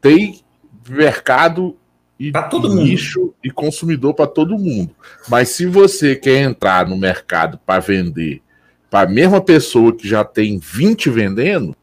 tem 0.00 0.40
mercado 0.88 1.76
e 2.18 2.32
todo 2.48 2.74
nicho 2.74 3.20
mundo. 3.20 3.34
e 3.44 3.50
consumidor 3.50 4.14
para 4.14 4.26
todo 4.26 4.58
mundo. 4.58 4.94
Mas 5.28 5.50
se 5.50 5.66
você 5.66 6.14
quer 6.14 6.42
entrar 6.42 6.88
no 6.88 6.96
mercado 6.96 7.58
para 7.58 7.80
vender 7.80 8.42
para 8.88 9.08
a 9.08 9.12
mesma 9.12 9.40
pessoa 9.40 9.94
que 9.94 10.08
já 10.08 10.24
tem 10.24 10.58
20 10.58 11.10
vendendo, 11.10 11.76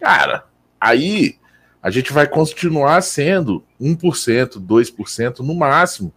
cara, 0.00 0.44
aí 0.80 1.36
a 1.82 1.90
gente 1.90 2.12
vai 2.12 2.26
continuar 2.26 3.00
sendo 3.02 3.64
1%, 3.80 4.60
2% 4.60 5.38
no 5.40 5.54
máximo. 5.54 6.12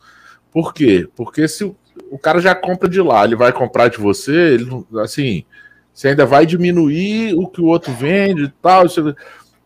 Por 0.52 0.74
quê? 0.74 1.08
Porque 1.16 1.48
se 1.48 1.64
o, 1.64 1.76
o 2.10 2.18
cara 2.18 2.42
já 2.42 2.56
compra 2.56 2.90
de 2.90 3.02
lá, 3.02 3.24
ele 3.24 3.36
vai 3.36 3.54
comprar 3.54 3.88
de 3.88 3.98
você, 3.98 4.56
ele, 4.56 4.86
assim, 5.02 5.46
você 5.94 6.10
ainda 6.10 6.26
vai 6.26 6.46
diminuir 6.46 7.36
o 7.36 7.48
que 7.48 7.62
o 7.62 7.66
outro 7.66 7.94
vende 7.94 8.46
e 8.46 8.50
tal. 8.62 8.86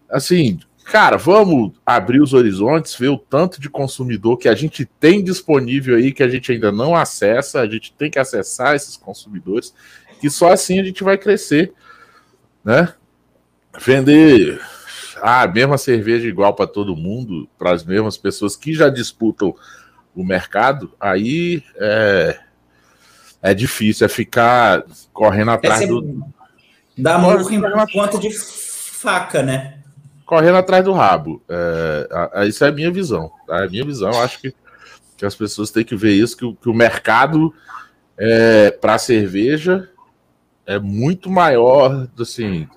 Assim, 0.10 0.60
cara, 0.84 1.18
vamos 1.18 1.72
abrir 1.86 2.22
os 2.22 2.34
horizontes, 2.34 2.96
ver 2.96 3.10
o 3.10 3.18
tanto 3.18 3.60
de 3.60 3.70
consumidor 3.70 4.38
que 4.38 4.50
a 4.50 4.56
gente 4.56 4.86
tem 4.86 5.24
disponível 5.24 5.96
aí, 5.96 6.12
que 6.12 6.24
a 6.24 6.30
gente 6.30 6.52
ainda 6.52 6.72
não 6.72 6.96
acessa, 6.96 7.62
a 7.62 7.68
gente 7.68 7.94
tem 7.94 8.12
que 8.12 8.20
acessar 8.20 8.76
esses 8.76 8.98
consumidores, 8.98 9.74
que 10.20 10.30
só 10.30 10.52
assim 10.52 10.80
a 10.80 10.84
gente 10.84 11.04
vai 11.04 11.18
crescer, 11.18 11.74
né? 12.64 12.94
Vender 13.80 14.60
ah, 15.28 15.42
a 15.42 15.48
mesma 15.48 15.76
cerveja 15.76 16.28
igual 16.28 16.54
para 16.54 16.68
todo 16.68 16.96
mundo, 16.96 17.50
para 17.58 17.74
as 17.74 17.84
mesmas 17.84 18.16
pessoas 18.16 18.56
que 18.56 18.76
já 18.76 18.90
disputam 18.90 19.56
o 20.16 20.24
mercado, 20.24 20.94
aí 21.00 21.64
é, 21.78 22.40
é 23.42 23.52
difícil, 23.52 24.06
é 24.06 24.08
ficar 24.08 24.84
correndo 25.12 25.50
atrás 25.50 25.82
é 25.82 25.88
do. 25.88 26.24
Dá 26.96 27.18
murro 27.18 27.52
em 27.52 27.60
ponta 27.92 28.20
de 28.20 28.30
faca, 28.30 29.42
né? 29.42 29.80
Correndo 30.28 30.60
atrás 30.60 30.86
do 30.86 30.94
rabo. 30.94 31.42
É, 31.50 32.08
a, 32.12 32.42
a, 32.42 32.46
isso 32.46 32.64
é 32.64 32.68
a 32.68 32.72
minha 32.72 32.92
visão. 32.92 33.32
Tá? 33.48 33.62
É 33.62 33.66
a 33.66 33.70
minha 33.70 33.84
visão, 33.84 34.12
eu 34.12 34.22
acho 34.22 34.40
que, 34.40 34.54
que 35.18 35.26
as 35.26 35.34
pessoas 35.34 35.72
têm 35.72 35.84
que 35.84 35.96
ver 35.96 36.14
isso, 36.14 36.38
que, 36.38 36.54
que 36.54 36.70
o 36.70 36.74
mercado 36.74 37.52
é, 38.16 38.70
para 38.70 39.00
cerveja 39.00 39.90
é 40.68 40.78
muito 40.78 41.32
maior, 41.32 42.08
assim, 42.20 42.68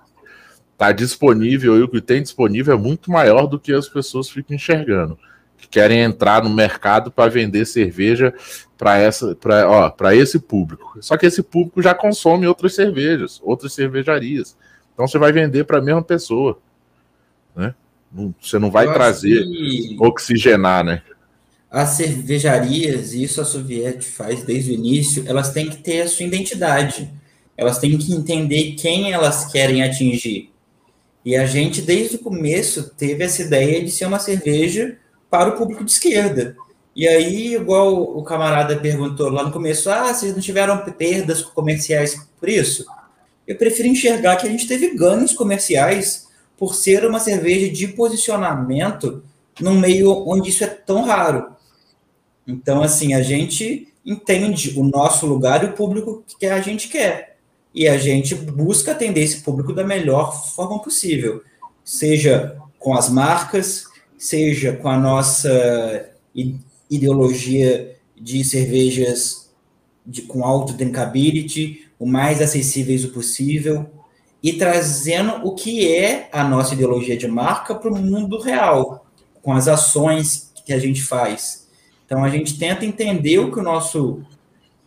tá 0.79 0.93
disponível 0.93 1.77
e 1.77 1.83
o 1.83 1.89
que 1.89 2.01
tem 2.01 2.23
disponível 2.23 2.73
é 2.73 2.79
muito 2.79 3.11
maior 3.11 3.47
do 3.47 3.59
que 3.59 3.73
as 3.73 3.89
pessoas 3.89 4.31
ficam 4.31 4.55
enxergando. 4.55 5.19
Que 5.59 5.67
querem 5.67 5.99
entrar 5.99 6.45
no 6.45 6.49
mercado 6.49 7.11
para 7.11 7.29
vender 7.29 7.67
cerveja 7.67 8.33
para 8.79 10.15
esse 10.15 10.39
público. 10.39 10.97
Só 11.01 11.17
que 11.17 11.27
esse 11.27 11.43
público 11.43 11.83
já 11.83 11.93
consome 11.93 12.47
outras 12.47 12.77
cervejas, 12.77 13.41
outras 13.43 13.73
cervejarias. 13.73 14.57
Então 14.95 15.09
você 15.09 15.19
vai 15.19 15.33
vender 15.33 15.65
para 15.65 15.79
a 15.79 15.83
mesma 15.83 16.03
pessoa, 16.03 16.61
né? 17.57 17.75
Você 18.41 18.59
não 18.59 18.71
vai 18.71 18.87
Eu 18.87 18.95
trazer 18.95 19.45
que... 19.45 19.97
oxigenar, 19.99 20.85
né? 20.85 21.03
As 21.71 21.91
cervejarias, 21.91 23.13
e 23.13 23.25
isso 23.25 23.41
a 23.41 23.45
Soviet 23.45 24.03
faz 24.03 24.45
desde 24.45 24.71
o 24.71 24.75
início, 24.75 25.25
elas 25.27 25.51
têm 25.51 25.69
que 25.69 25.79
ter 25.79 26.03
a 26.03 26.09
sua 26.09 26.25
identidade. 26.25 27.11
Elas 27.57 27.79
têm 27.79 27.99
que 27.99 28.13
entender 28.15 28.73
quem 28.73 29.13
elas 29.13 29.51
querem 29.51 29.83
atingir. 29.83 30.51
E 31.25 31.37
a 31.37 31.45
gente, 31.47 31.83
desde 31.83 32.17
o 32.17 32.21
começo, 32.21 32.91
teve 32.97 33.25
essa 33.25 33.43
ideia 33.43 33.85
de 33.85 33.91
ser 33.91 34.07
uma 34.07 34.19
cerveja 34.19 34.97
para 35.31 35.51
o 35.51 35.57
público 35.57 35.85
de 35.85 35.91
esquerda. 35.91 36.57
E 36.95 37.07
aí, 37.07 37.55
igual 37.55 38.03
o 38.03 38.23
camarada 38.25 38.77
perguntou 38.77 39.29
lá 39.29 39.45
no 39.45 39.53
começo, 39.53 39.91
ah, 39.91 40.13
vocês 40.13 40.33
não 40.33 40.41
tiveram 40.41 40.79
perdas 40.93 41.43
comerciais 41.43 42.29
por 42.41 42.49
isso? 42.49 42.85
Eu 43.47 43.57
prefiro 43.57 43.89
enxergar 43.89 44.37
que 44.37 44.47
a 44.47 44.51
gente 44.51 44.67
teve 44.67 44.95
ganhos 44.95 45.33
comerciais 45.33 46.27
por 46.57 46.75
ser 46.75 47.07
uma 47.07 47.21
cerveja 47.21 47.71
de 47.73 47.89
posicionamento 47.89 49.23
num 49.61 49.79
meio 49.79 50.29
onde 50.29 50.51
isso 50.51 50.65
é 50.65 50.67
tão 50.67 51.05
raro. 51.05 51.53
Então, 52.47 52.83
assim, 52.83 53.15
a 53.15 53.23
gente 53.23 53.93
entende 54.05 54.79
o 54.79 54.83
nosso 54.83 55.27
lugar 55.27 55.63
e 55.63 55.67
o 55.67 55.73
público 55.73 56.25
que 56.39 56.47
a 56.47 56.61
gente 56.61 56.89
quer. 56.89 57.38
E 57.75 57.87
a 57.87 57.99
gente 57.99 58.35
busca 58.35 58.93
atender 58.93 59.23
esse 59.23 59.43
público 59.43 59.73
da 59.73 59.85
melhor 59.85 60.33
forma 60.55 60.81
possível, 60.81 61.43
seja 61.85 62.57
com 62.79 62.95
as 62.95 63.09
marcas, 63.09 63.85
seja 64.17 64.73
com 64.73 64.89
a 64.89 64.99
nossa 64.99 66.11
ideologia 66.91 67.97
de 68.17 68.43
cervejas 68.45 69.51
de, 70.05 70.23
com 70.23 70.45
alto 70.45 70.73
drinkability, 70.73 71.87
o 71.99 72.07
mais 72.07 72.41
acessíveis 72.41 73.05
o 73.05 73.11
possível, 73.11 73.87
e 74.43 74.53
trazendo 74.53 75.47
o 75.47 75.55
que 75.55 75.93
é 75.93 76.29
a 76.33 76.45
nossa 76.45 76.75
ideologia 76.75 77.17
de 77.17 77.29
marca 77.29 77.75
para 77.75 77.93
o 77.93 77.97
mundo 77.97 78.41
real, 78.41 79.07
com 79.43 79.53
as 79.53 79.69
ações 79.69 80.53
que 80.65 80.73
a 80.73 80.79
gente 80.79 81.03
faz. 81.03 81.69
Então 82.07 82.25
a 82.25 82.29
gente 82.29 82.59
tenta 82.59 82.87
entender 82.87 83.39
o 83.39 83.53
que 83.53 83.59
o 83.59 83.63
nosso 83.63 84.23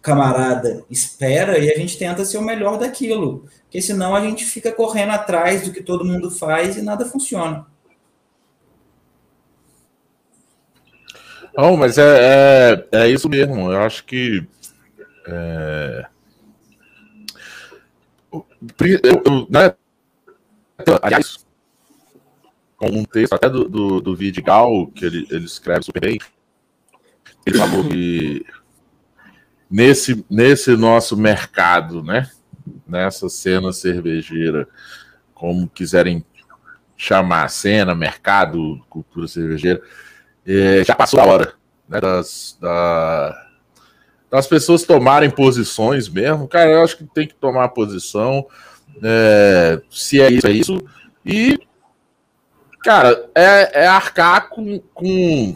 camarada 0.01 0.83
espera 0.89 1.59
e 1.59 1.71
a 1.71 1.77
gente 1.77 1.97
tenta 1.97 2.25
ser 2.25 2.37
o 2.37 2.43
melhor 2.43 2.77
daquilo, 2.77 3.45
porque 3.63 3.81
senão 3.81 4.15
a 4.15 4.21
gente 4.21 4.43
fica 4.43 4.71
correndo 4.71 5.11
atrás 5.11 5.63
do 5.63 5.71
que 5.71 5.83
todo 5.83 6.05
mundo 6.05 6.31
faz 6.31 6.75
e 6.75 6.81
nada 6.81 7.05
funciona. 7.05 7.67
Não, 11.55 11.75
mas 11.75 11.97
é, 11.97 12.85
é, 12.91 12.99
é 13.03 13.07
isso 13.09 13.27
mesmo. 13.27 13.71
Eu 13.71 13.81
acho 13.81 14.05
que. 14.05 14.47
É... 15.27 16.05
Eu, 18.31 18.45
eu, 19.03 19.47
né? 19.49 19.75
Aliás, 21.01 21.45
um 22.81 23.03
texto 23.03 23.33
até 23.33 23.49
do, 23.49 23.67
do, 23.67 24.01
do 24.01 24.15
Vidigal, 24.15 24.87
que 24.87 25.05
ele, 25.05 25.27
ele 25.29 25.45
escreve 25.45 25.83
super 25.83 26.01
bem, 26.01 26.19
ele 27.45 27.57
falou 27.57 27.87
que 27.87 28.45
nesse, 29.71 30.25
nesse 30.29 30.75
nosso 30.75 31.15
mercado, 31.15 32.03
né? 32.03 32.29
Nessa 32.85 33.29
cena 33.29 33.71
cervejeira, 33.71 34.67
como 35.33 35.69
quiserem 35.69 36.23
chamar, 36.97 37.49
cena, 37.49 37.95
mercado, 37.95 38.79
cultura 38.89 39.27
cervejeira, 39.27 39.81
é, 40.45 40.83
já 40.83 40.93
passou 40.93 41.19
a 41.19 41.25
hora 41.25 41.53
né, 41.87 41.99
das, 41.99 42.57
da, 42.61 43.47
das 44.29 44.45
pessoas 44.45 44.83
tomarem 44.83 45.29
posições 45.29 46.07
mesmo. 46.09 46.47
Cara, 46.47 46.69
eu 46.71 46.83
acho 46.83 46.97
que 46.97 47.03
tem 47.05 47.27
que 47.27 47.33
tomar 47.33 47.69
posição. 47.69 48.45
É, 49.01 49.81
se 49.89 50.21
é 50.21 50.31
isso, 50.31 50.47
é 50.47 50.51
isso. 50.51 50.85
E, 51.25 51.59
cara, 52.83 53.29
é, 53.33 53.83
é 53.83 53.87
arcar 53.87 54.49
com, 54.49 54.79
com. 54.93 55.55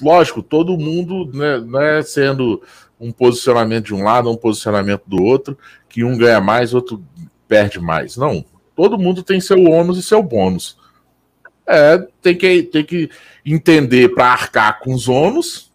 Lógico, 0.00 0.42
todo 0.42 0.78
mundo 0.78 1.30
né, 1.32 1.58
não 1.58 1.80
é 1.80 2.02
sendo 2.02 2.62
um 2.98 3.12
posicionamento 3.12 3.86
de 3.86 3.94
um 3.94 4.02
lado, 4.02 4.30
um 4.30 4.36
posicionamento 4.36 5.02
do 5.06 5.22
outro, 5.22 5.58
que 5.88 6.04
um 6.04 6.16
ganha 6.16 6.40
mais, 6.40 6.74
outro 6.74 7.02
perde 7.48 7.80
mais. 7.80 8.16
Não. 8.16 8.44
Todo 8.74 8.98
mundo 8.98 9.22
tem 9.22 9.40
seu 9.40 9.62
ônus 9.64 9.98
e 9.98 10.02
seu 10.02 10.22
bônus. 10.22 10.76
É, 11.66 11.98
tem 12.20 12.36
que, 12.36 12.62
tem 12.64 12.84
que 12.84 13.10
entender 13.44 14.14
para 14.14 14.26
arcar 14.26 14.80
com 14.80 14.92
os 14.92 15.08
ônus 15.08 15.72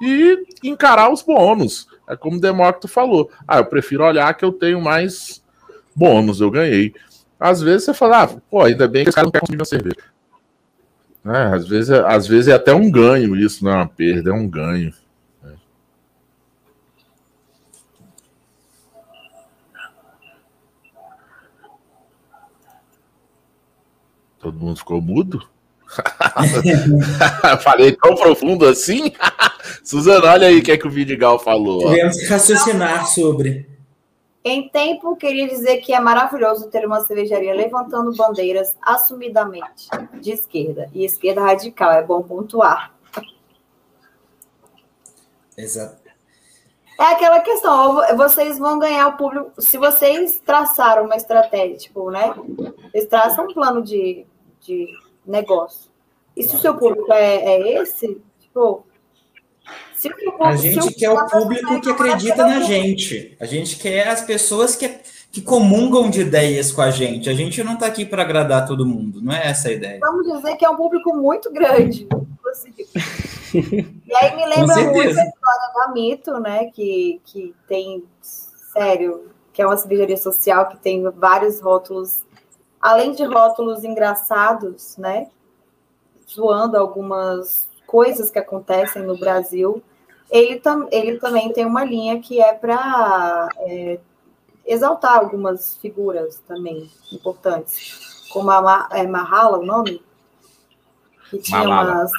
e 0.00 0.44
encarar 0.62 1.12
os 1.12 1.22
bônus. 1.22 1.86
É 2.08 2.16
como 2.16 2.36
o 2.36 2.40
Demócrito 2.40 2.88
falou. 2.88 3.30
Ah, 3.46 3.58
eu 3.58 3.64
prefiro 3.64 4.04
olhar 4.04 4.32
que 4.34 4.44
eu 4.44 4.52
tenho 4.52 4.80
mais 4.80 5.42
bônus, 5.94 6.40
eu 6.40 6.50
ganhei. 6.50 6.94
Às 7.38 7.62
vezes 7.62 7.84
você 7.84 7.94
fala, 7.94 8.22
ah, 8.22 8.28
pô, 8.50 8.62
ainda 8.62 8.86
bem 8.86 9.04
que 9.04 9.10
esse 9.10 9.14
cara 9.16 9.24
não 9.24 9.32
quer 9.32 9.40
consumir 9.40 9.56
minha 9.56 9.64
cerveja. 9.64 9.96
É, 11.24 11.54
às, 11.54 11.68
vezes, 11.68 11.90
é, 11.90 11.98
às 12.06 12.26
vezes 12.26 12.48
é 12.48 12.54
até 12.54 12.74
um 12.74 12.90
ganho 12.90 13.36
isso, 13.36 13.64
não 13.64 13.72
é 13.72 13.76
uma 13.76 13.88
perda, 13.88 14.30
é 14.30 14.32
um 14.32 14.48
ganho. 14.48 14.92
Todo 24.40 24.58
mundo 24.58 24.78
ficou 24.78 25.00
mudo? 25.00 25.46
Falei 27.62 27.92
tão 27.92 28.14
profundo 28.14 28.66
assim? 28.66 29.12
Suzana, 29.84 30.32
olha 30.32 30.48
aí 30.48 30.58
o 30.58 30.62
que 30.62 30.72
é 30.72 30.78
que 30.78 30.86
o 30.86 30.90
Vidigal 30.90 31.38
falou. 31.38 31.80
Tivemos 31.80 32.16
que 32.16 32.26
raciocinar 32.26 33.06
sobre. 33.06 33.68
Em 34.42 34.70
tempo, 34.70 35.16
queria 35.16 35.46
dizer 35.46 35.78
que 35.78 35.92
é 35.92 36.00
maravilhoso 36.00 36.70
ter 36.70 36.86
uma 36.86 37.00
cervejaria 37.00 37.52
levantando 37.52 38.16
bandeiras 38.16 38.74
assumidamente 38.80 39.88
de 40.18 40.32
esquerda 40.32 40.88
e 40.94 41.04
esquerda 41.04 41.42
radical. 41.42 41.92
É 41.92 42.02
bom 42.02 42.22
pontuar. 42.22 42.94
Exato. 45.56 46.00
É 46.98 47.04
aquela 47.04 47.40
questão, 47.40 48.00
vocês 48.16 48.58
vão 48.58 48.78
ganhar 48.78 49.08
o 49.08 49.16
público. 49.16 49.52
Se 49.58 49.76
vocês 49.76 50.40
traçaram 50.44 51.04
uma 51.04 51.16
estratégia, 51.16 51.76
tipo, 51.76 52.10
né? 52.10 52.34
Vocês 52.90 53.06
traçam 53.06 53.46
um 53.46 53.54
plano 53.54 53.82
de, 53.82 54.26
de 54.60 54.86
negócio. 55.26 55.90
E 56.36 56.42
se 56.42 56.56
o 56.56 56.58
seu 56.58 56.74
público 56.76 57.12
é, 57.12 57.36
é 57.36 57.82
esse, 57.82 58.20
tipo. 58.38 58.86
Se 59.94 60.08
o, 60.08 60.44
a 60.44 60.56
gente 60.56 60.94
quer 60.94 61.10
o 61.10 61.26
público 61.26 61.80
que 61.80 61.90
acredita 61.90 62.46
na 62.46 62.60
gente. 62.60 63.36
A 63.40 63.44
gente 63.44 63.76
quer 63.76 64.08
as 64.08 64.22
pessoas 64.22 64.74
que, 64.74 64.88
que 65.30 65.42
comungam 65.42 66.08
de 66.08 66.22
ideias 66.22 66.72
com 66.72 66.80
a 66.80 66.90
gente. 66.90 67.28
A 67.28 67.34
gente 67.34 67.62
não 67.62 67.74
está 67.74 67.86
aqui 67.86 68.04
para 68.04 68.22
agradar 68.22 68.66
todo 68.66 68.86
mundo, 68.86 69.20
não 69.20 69.32
é 69.32 69.48
essa 69.48 69.68
a 69.68 69.72
ideia. 69.72 70.00
Vamos 70.00 70.26
dizer 70.26 70.56
que 70.56 70.64
é 70.64 70.70
um 70.70 70.76
público 70.76 71.14
muito 71.14 71.52
grande. 71.52 72.08
E 73.52 74.14
aí 74.16 74.36
me 74.36 74.46
lembra 74.46 74.76
muito 74.76 75.18
a 75.18 75.24
história 75.24 75.72
da 75.74 75.92
Mito, 75.92 76.40
né? 76.40 76.66
Que, 76.66 77.20
que 77.24 77.54
tem, 77.66 78.04
sério, 78.22 79.30
que 79.52 79.60
é 79.60 79.66
uma 79.66 79.76
cervejaria 79.76 80.16
social 80.16 80.68
que 80.68 80.78
tem 80.78 81.02
vários 81.10 81.60
rótulos, 81.60 82.22
além 82.80 83.12
de 83.12 83.24
rótulos 83.24 83.84
engraçados, 83.84 84.96
né? 84.96 85.28
Zoando 86.28 86.76
algumas 86.76 87.68
coisas 87.86 88.30
que 88.30 88.38
acontecem 88.38 89.02
no 89.02 89.18
Brasil. 89.18 89.82
Ele, 90.30 90.60
tam, 90.60 90.88
ele 90.92 91.18
também 91.18 91.52
tem 91.52 91.66
uma 91.66 91.84
linha 91.84 92.20
que 92.20 92.40
é 92.40 92.54
para 92.54 93.48
é, 93.58 93.98
exaltar 94.64 95.18
algumas 95.18 95.76
figuras 95.76 96.40
também 96.46 96.88
importantes, 97.12 98.28
como 98.32 98.50
a 98.50 98.88
é 98.92 99.06
Mahala, 99.06 99.58
o 99.58 99.66
nome? 99.66 100.02
Que 101.28 101.38
tinha 101.38 101.64
Malala. 101.64 101.92
umas 101.92 102.12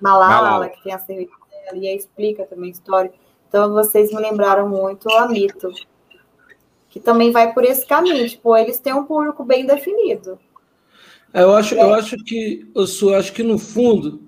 Malala, 0.00 0.42
Malala, 0.42 0.68
que 0.68 0.82
tem 0.82 0.92
a 0.92 0.98
cerveja 0.98 1.30
e 1.72 1.96
explica 1.96 2.46
também 2.46 2.68
a 2.68 2.72
história. 2.72 3.12
Então, 3.48 3.72
vocês 3.72 4.12
me 4.12 4.20
lembraram 4.20 4.68
muito 4.68 5.10
a 5.10 5.26
Mito, 5.26 5.72
que 6.96 7.00
também 7.00 7.30
vai 7.30 7.52
por 7.52 7.62
esse 7.62 7.86
caminho. 7.86 8.26
Tipo, 8.26 8.56
eles 8.56 8.78
têm 8.78 8.94
um 8.94 9.04
público 9.04 9.44
bem 9.44 9.66
definido. 9.66 10.38
É, 11.32 11.42
eu 11.42 11.54
acho, 11.54 11.74
eu 11.74 11.92
acho 11.92 12.16
que, 12.24 12.66
eu 12.74 12.86
sou, 12.86 13.14
acho 13.14 13.34
que 13.34 13.42
no 13.42 13.58
fundo 13.58 14.22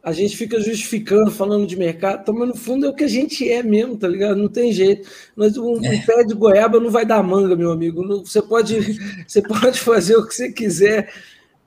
a 0.00 0.12
gente 0.12 0.36
fica 0.36 0.60
justificando, 0.60 1.28
falando 1.32 1.66
de 1.66 1.76
mercado, 1.76 2.20
então, 2.22 2.34
mas 2.34 2.48
no 2.48 2.54
fundo 2.54 2.86
é 2.86 2.88
o 2.90 2.94
que 2.94 3.02
a 3.02 3.08
gente 3.08 3.50
é 3.50 3.64
mesmo, 3.64 3.96
tá 3.96 4.06
ligado? 4.06 4.36
Não 4.36 4.48
tem 4.48 4.70
jeito. 4.70 5.08
Mas 5.34 5.56
um, 5.56 5.72
um 5.72 5.84
é. 5.84 5.98
pé 6.06 6.22
de 6.22 6.34
goiaba 6.34 6.78
não 6.78 6.90
vai 6.90 7.04
dar 7.04 7.20
manga, 7.20 7.56
meu 7.56 7.72
amigo. 7.72 8.06
Você 8.24 8.40
pode, 8.40 8.78
você 9.26 9.42
pode 9.42 9.80
fazer 9.80 10.14
o 10.14 10.24
que 10.24 10.34
você 10.34 10.52
quiser. 10.52 11.12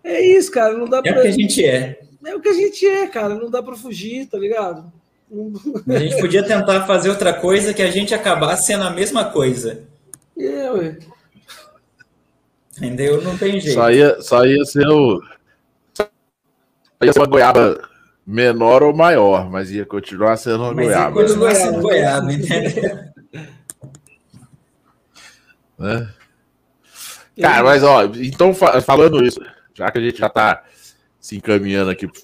É 0.02 0.26
isso, 0.26 0.50
cara. 0.50 0.78
Não 0.78 0.86
dá 0.86 1.00
é 1.00 1.02
pra... 1.02 1.20
o 1.20 1.22
que 1.24 1.28
a 1.28 1.32
gente 1.32 1.66
é. 1.66 2.00
É 2.26 2.36
o 2.36 2.40
que 2.40 2.50
a 2.50 2.54
gente 2.54 2.86
é, 2.86 3.06
cara. 3.08 3.36
Não 3.36 3.50
dá 3.50 3.62
para 3.62 3.76
fugir, 3.76 4.28
tá 4.28 4.38
ligado? 4.38 4.90
A 5.90 6.00
gente 6.00 6.18
podia 6.22 6.42
tentar 6.42 6.88
fazer 6.88 7.10
outra 7.10 7.34
coisa 7.34 7.74
que 7.74 7.82
a 7.82 7.92
gente 7.92 8.14
acabasse 8.14 8.68
sendo 8.68 8.86
a 8.86 8.92
mesma 8.92 9.26
coisa. 9.26 9.97
Ué. 10.38 10.98
Entendeu? 12.78 13.22
Não 13.22 13.38
tem 13.38 13.60
jeito. 13.60 13.74
Só 13.74 13.90
ia, 13.90 14.22
só 14.22 14.46
ia 14.46 14.64
ser 14.66 14.88
o. 14.88 15.22
Só 15.94 16.08
ia 17.02 17.14
ser 17.14 17.20
uma 17.20 17.28
goiaba 17.28 17.90
menor 18.26 18.84
ou 18.84 18.94
maior, 18.94 19.50
mas 19.50 19.72
ia 19.72 19.86
continuar 19.86 20.38
sendo 20.38 20.64
uma 20.64 20.74
mas 20.74 20.86
goiaba. 20.86 21.20
Ia 21.20 21.28
continuar 21.28 21.56
sendo 21.56 21.82
goiaba, 21.82 22.34
entendeu? 22.34 23.08
Né? 25.80 26.10
Cara, 27.40 27.64
mas 27.64 27.84
ó, 27.84 28.04
então 28.16 28.54
falando 28.54 29.24
isso, 29.24 29.40
já 29.74 29.92
que 29.92 30.00
a 30.00 30.02
gente 30.02 30.18
já 30.18 30.28
tá 30.28 30.64
se 31.20 31.38
encaminhando 31.38 31.92
aqui 31.92 32.08
pro 32.08 32.22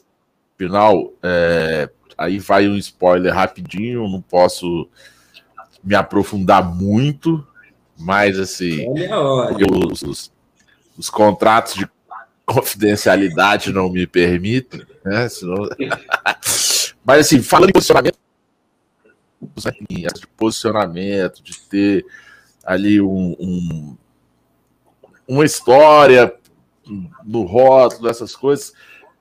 final, 0.57 1.14
é, 1.22 1.88
aí 2.18 2.40
vai 2.40 2.68
um 2.68 2.76
spoiler 2.77 3.34
rapidinho, 3.34 4.07
não 4.07 4.22
posso 4.22 4.90
me 5.84 5.94
aprofundar 5.94 6.64
muito, 6.64 7.45
mas 7.98 8.40
assim, 8.40 8.86
os, 9.86 10.02
os, 10.02 10.32
os, 10.98 11.10
contratos 11.10 11.76
de 11.76 11.88
confidencialidade 12.45 13.72
não 13.72 13.90
me 13.90 14.06
permitem, 14.07 14.82
né? 15.06 15.30
Senão... 15.30 15.70
mas 17.06 17.28
assim, 17.28 17.41
falando 17.41 17.70
em 17.70 17.74
posicionamento, 17.74 18.18
de 20.20 20.28
posicionamento, 20.36 21.44
de 21.44 21.60
ter 21.61 22.06
ali 22.65 22.99
um, 23.02 23.36
um 23.40 23.98
uma 25.28 25.45
história 25.45 26.34
no 27.24 27.44
rótulo, 27.44 28.10
essas 28.10 28.36
coisas, 28.36 28.74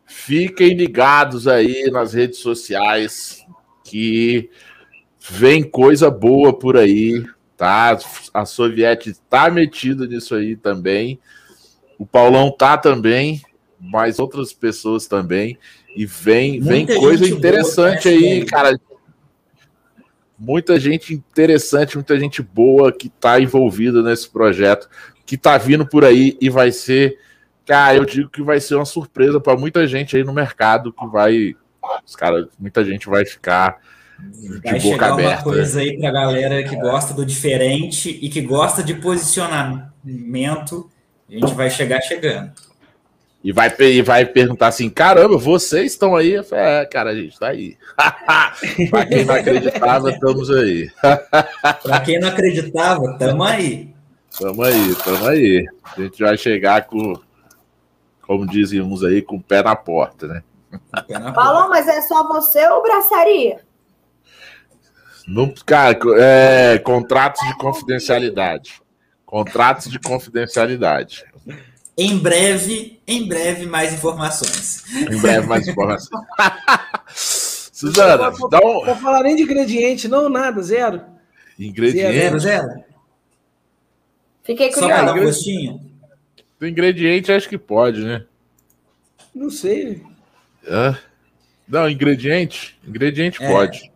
fiquem 0.04 0.74
ligados 0.74 1.46
aí 1.46 1.90
nas 1.90 2.12
redes 2.12 2.38
sociais 2.38 3.44
que 3.84 4.50
vem 5.20 5.62
coisa 5.62 6.10
boa 6.10 6.52
por 6.52 6.76
aí, 6.76 7.24
tá? 7.62 7.96
A 8.34 8.44
Soviet 8.44 9.06
está 9.06 9.48
metida 9.48 10.04
nisso 10.04 10.34
aí 10.34 10.56
também. 10.56 11.20
O 11.96 12.04
Paulão 12.04 12.50
tá 12.50 12.76
também, 12.76 13.40
mas 13.78 14.18
outras 14.18 14.52
pessoas 14.52 15.06
também. 15.06 15.56
E 15.94 16.04
vem, 16.04 16.58
vem 16.58 16.84
coisa 16.84 17.24
interessante 17.24 18.10
boa, 18.10 18.14
aí, 18.16 18.44
cara. 18.46 18.80
Muita 20.36 20.80
gente 20.80 21.14
interessante, 21.14 21.94
muita 21.94 22.18
gente 22.18 22.42
boa 22.42 22.90
que 22.90 23.06
está 23.06 23.38
envolvida 23.38 24.02
nesse 24.02 24.28
projeto 24.28 24.88
que 25.24 25.36
tá 25.36 25.56
vindo 25.56 25.86
por 25.86 26.04
aí 26.04 26.36
e 26.40 26.50
vai 26.50 26.72
ser, 26.72 27.16
cara, 27.64 27.96
eu 27.96 28.04
digo 28.04 28.28
que 28.28 28.42
vai 28.42 28.58
ser 28.58 28.74
uma 28.74 28.84
surpresa 28.84 29.38
para 29.38 29.56
muita 29.56 29.86
gente 29.86 30.16
aí 30.16 30.24
no 30.24 30.32
mercado 30.32 30.92
que 30.92 31.06
vai, 31.06 31.54
os 32.04 32.16
cara, 32.16 32.48
muita 32.58 32.84
gente 32.84 33.08
vai 33.08 33.24
ficar 33.24 33.78
de 34.30 34.48
vai 34.48 34.58
boca 34.60 34.80
chegar 34.80 35.12
aberta. 35.12 35.30
uma 35.30 35.42
coisa 35.42 35.80
aí 35.80 35.98
para 35.98 36.10
galera 36.10 36.62
que 36.62 36.76
gosta 36.76 37.14
do 37.14 37.26
diferente 37.26 38.18
e 38.22 38.28
que 38.28 38.40
gosta 38.40 38.82
de 38.82 38.94
posicionamento, 38.94 40.90
a 41.28 41.32
gente 41.32 41.54
vai 41.54 41.70
chegar 41.70 42.00
chegando. 42.00 42.52
E 43.44 43.50
vai, 43.50 43.74
e 43.80 44.02
vai 44.02 44.24
perguntar 44.24 44.68
assim: 44.68 44.88
caramba, 44.88 45.36
vocês 45.36 45.92
estão 45.92 46.14
aí? 46.14 46.32
Eu 46.32 46.44
falei, 46.44 46.64
é, 46.64 46.84
cara, 46.86 47.10
a 47.10 47.14
gente 47.14 47.36
tá 47.38 47.48
aí. 47.48 47.76
para 48.88 49.06
quem 49.06 49.24
não 49.24 49.34
acreditava, 49.34 50.10
estamos 50.10 50.50
aí. 50.50 50.90
para 51.82 52.00
quem 52.00 52.20
não 52.20 52.28
acreditava, 52.28 53.12
estamos 53.12 53.46
aí. 53.46 53.92
Tamo 54.38 54.62
aí, 54.62 54.94
tamo 55.04 55.26
aí. 55.26 55.66
A 55.84 56.00
gente 56.00 56.22
vai 56.22 56.38
chegar 56.38 56.86
com, 56.86 57.18
como 58.22 58.46
dizem 58.46 58.80
uns 58.80 59.02
aí, 59.02 59.20
com 59.20 59.36
o 59.36 59.42
pé 59.42 59.62
na 59.62 59.76
porta, 59.76 60.26
né? 60.26 60.42
Falou, 61.34 61.68
mas 61.68 61.86
é 61.86 62.00
só 62.02 62.26
você 62.26 62.66
ou 62.68 62.82
braçaria? 62.82 63.60
Não, 65.26 65.52
cara, 65.64 65.98
é, 66.18 66.78
contratos 66.78 67.46
de 67.46 67.56
confidencialidade. 67.56 68.82
Contratos 69.24 69.90
de 69.90 69.98
confidencialidade. 69.98 71.24
Em 71.96 72.18
breve, 72.18 73.00
em 73.06 73.26
breve, 73.26 73.66
mais 73.66 73.92
informações. 73.92 74.84
Em 74.94 75.20
breve, 75.20 75.46
mais 75.46 75.68
informações. 75.68 76.10
Suzana, 77.72 78.30
dá 78.50 78.60
um... 78.60 78.84
Não 78.86 78.96
falar 78.96 79.22
nem 79.22 79.36
de 79.36 79.42
ingrediente, 79.42 80.08
não, 80.08 80.28
nada, 80.28 80.62
zero. 80.62 81.02
Ingrediente? 81.58 82.12
Zero, 82.12 82.38
zero. 82.38 82.84
Fiquei 84.42 84.72
curioso. 84.72 84.80
Só 84.80 85.02
para 85.02 85.12
dar 85.12 85.20
gostinho? 85.20 85.80
Do 86.58 86.66
ingrediente, 86.66 87.32
acho 87.32 87.48
que 87.48 87.58
pode, 87.58 88.00
né? 88.00 88.24
Não 89.34 89.50
sei. 89.50 90.02
Não, 91.68 91.88
ingrediente? 91.88 92.78
Ingrediente 92.86 93.42
é. 93.42 93.48
pode. 93.48 93.91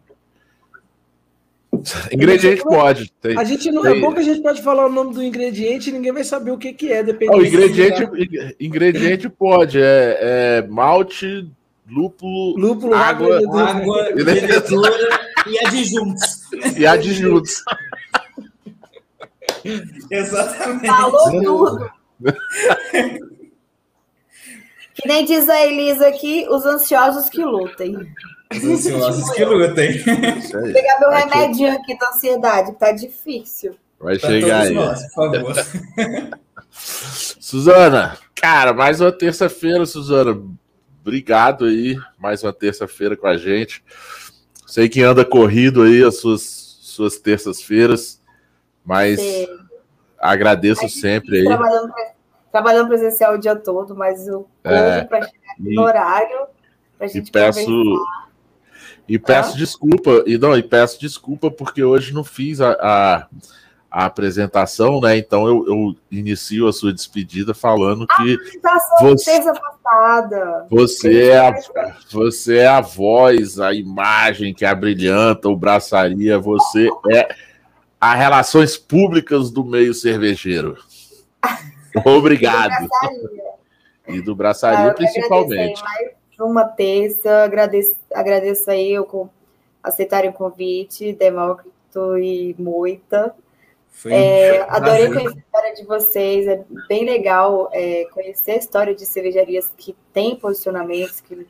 Ingrediente 2.12 2.62
pode. 2.62 3.12
Tem, 3.20 3.38
a 3.38 3.44
gente 3.44 3.70
não 3.70 3.82
tem... 3.82 3.97
é 3.97 4.01
bom 4.01 4.12
que 4.12 4.20
a 4.20 4.24
gente 4.24 4.40
pode 4.40 4.62
falar 4.62 4.86
o 4.86 4.93
nome 4.93 5.14
do 5.14 5.22
ingrediente 5.22 5.90
e 5.90 5.93
ninguém 5.93 6.12
vai 6.12 6.24
saber 6.24 6.51
o 6.51 6.59
que, 6.59 6.72
que 6.72 6.93
é, 6.93 7.02
dependendo. 7.02 7.38
O 7.38 7.47
ingrediente, 7.47 8.55
ingrediente 8.59 9.28
pode, 9.28 9.80
é, 9.80 10.18
é, 10.20 10.66
malte, 10.68 11.48
lúpulo, 11.88 12.56
lúpulo 12.56 12.94
água, 12.94 13.38
água, 13.38 13.70
água 13.70 14.09
e 15.47 15.66
adjuntos. 15.66 16.40
E 16.76 16.86
adjuntos. 16.86 17.64
Exatamente. 20.10 20.86
Falou 20.86 21.43
tudo. 21.43 21.90
que 24.94 25.06
nem 25.06 25.24
diz 25.24 25.48
a 25.48 25.66
Elisa 25.66 26.09
aqui, 26.09 26.47
os 26.48 26.64
ansiosos 26.64 27.28
que 27.28 27.44
lutem. 27.44 27.97
Os 28.52 28.64
ansiosos 28.64 29.31
que 29.31 29.44
lutem. 29.44 29.98
Vou 30.02 30.73
pegar 30.73 31.01
meu 31.01 31.10
remedinho 31.10 31.73
aqui 31.73 31.98
da 31.98 32.09
ansiedade, 32.09 32.73
que 32.73 32.78
tá 32.78 32.93
difícil. 32.93 33.77
Vai 33.98 34.18
pra 34.18 34.28
chegar 34.28 34.60
aí. 34.62 34.74
Nós, 34.74 35.02
por 35.14 35.32
favor. 35.32 35.55
Suzana, 36.70 38.16
cara, 38.35 38.73
mais 38.73 39.01
uma 39.01 39.10
terça-feira, 39.10 39.86
Suzana. 39.86 40.40
Obrigado 41.01 41.64
aí, 41.64 41.97
mais 42.18 42.43
uma 42.43 42.52
terça-feira 42.52 43.16
com 43.16 43.27
a 43.27 43.36
gente. 43.36 43.82
Sei 44.66 44.89
que 44.89 45.02
anda 45.02 45.24
corrido 45.24 45.82
aí 45.82 46.02
as 46.02 46.18
suas, 46.18 46.43
suas 46.82 47.16
terças-feiras. 47.18 48.20
Mas 48.85 49.20
Sim. 49.20 49.47
agradeço 50.18 50.89
sempre 50.89 51.39
aí. 51.39 51.44
Trabalhando, 51.44 51.93
trabalhando, 52.52 52.89
presencial 52.89 53.35
o 53.35 53.39
dia 53.39 53.56
todo, 53.56 53.97
mas 53.97 54.28
o 54.28 54.47
é, 54.62 55.02
para 55.02 55.23
chegar 55.23 55.55
no 55.59 55.82
horário 55.82 56.47
pra 56.98 57.06
gente 57.06 57.28
e 57.28 57.32
peço 57.32 57.64
conversar. 57.64 58.26
E 59.09 59.19
peço 59.19 59.55
ah? 59.55 59.57
desculpa, 59.57 60.24
e 60.27 60.37
não, 60.37 60.57
e 60.57 60.62
peço 60.62 61.01
desculpa 61.01 61.51
porque 61.51 61.83
hoje 61.83 62.12
não 62.12 62.24
fiz 62.24 62.61
a, 62.61 62.73
a, 62.73 63.27
a 63.91 64.05
apresentação, 64.05 65.01
né? 65.01 65.16
Então 65.16 65.47
eu, 65.47 65.66
eu, 65.66 65.97
inicio 66.11 66.66
a 66.66 66.73
sua 66.73 66.93
despedida 66.93 67.55
falando 67.55 68.07
que 68.07 68.37
você, 69.01 69.41
passada. 69.53 70.66
Você 70.69 71.28
é, 71.28 71.39
a, 71.39 71.55
você 72.11 72.59
é 72.59 72.66
a 72.66 72.81
voz, 72.81 73.61
a 73.61 73.73
imagem 73.73 74.53
que 74.53 74.65
abrilhanta 74.65 75.49
o 75.49 75.57
braçaria, 75.57 76.39
você 76.39 76.89
é 77.12 77.28
a 78.01 78.15
relações 78.15 78.77
públicas 78.77 79.51
do 79.51 79.65
meio 79.65 79.95
cervejeiro. 79.95 80.77
Obrigado. 82.05 82.89
e 84.09 84.20
do 84.20 84.35
braçaria, 84.35 84.93
principalmente. 84.93 85.83
Mais 85.83 86.15
uma 86.45 86.65
terça, 86.65 87.45
agradeço, 87.45 87.97
agradeço 88.13 88.71
aí 88.71 88.93
eu 88.93 89.31
aceitarem 89.83 90.31
o 90.31 90.33
convite, 90.33 91.13
Demócrito 91.13 92.19
e 92.19 92.55
Moita. 92.59 93.35
É, 94.05 94.61
adorei 94.69 95.09
conhecer 95.09 95.39
a 95.39 95.41
história 95.41 95.75
de 95.75 95.85
vocês, 95.85 96.47
é 96.47 96.65
bem 96.87 97.05
legal 97.05 97.71
é, 97.73 98.05
conhecer 98.13 98.53
a 98.53 98.57
história 98.57 98.95
de 98.95 99.07
cervejarias 99.07 99.73
que 99.77 99.97
têm 100.13 100.37
posicionamentos, 100.37 101.21
que, 101.21 101.47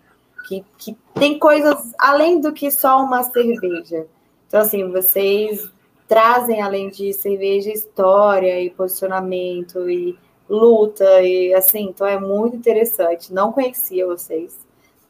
que, 0.46 0.64
que 0.78 0.96
tem 1.14 1.38
coisas 1.38 1.92
além 1.98 2.40
do 2.40 2.52
que 2.52 2.70
só 2.70 3.02
uma 3.02 3.24
cerveja. 3.24 4.06
Então, 4.46 4.60
assim, 4.60 4.88
vocês 4.92 5.68
trazem, 6.06 6.62
além 6.62 6.88
de 6.88 7.12
cerveja, 7.12 7.70
história 7.70 8.60
e 8.60 8.70
posicionamento 8.70 9.90
e 9.90 10.16
luta 10.48 11.22
e 11.22 11.52
assim, 11.52 11.88
então 11.88 12.06
é 12.06 12.18
muito 12.18 12.56
interessante. 12.56 13.32
Não 13.32 13.52
conhecia 13.52 14.06
vocês. 14.06 14.65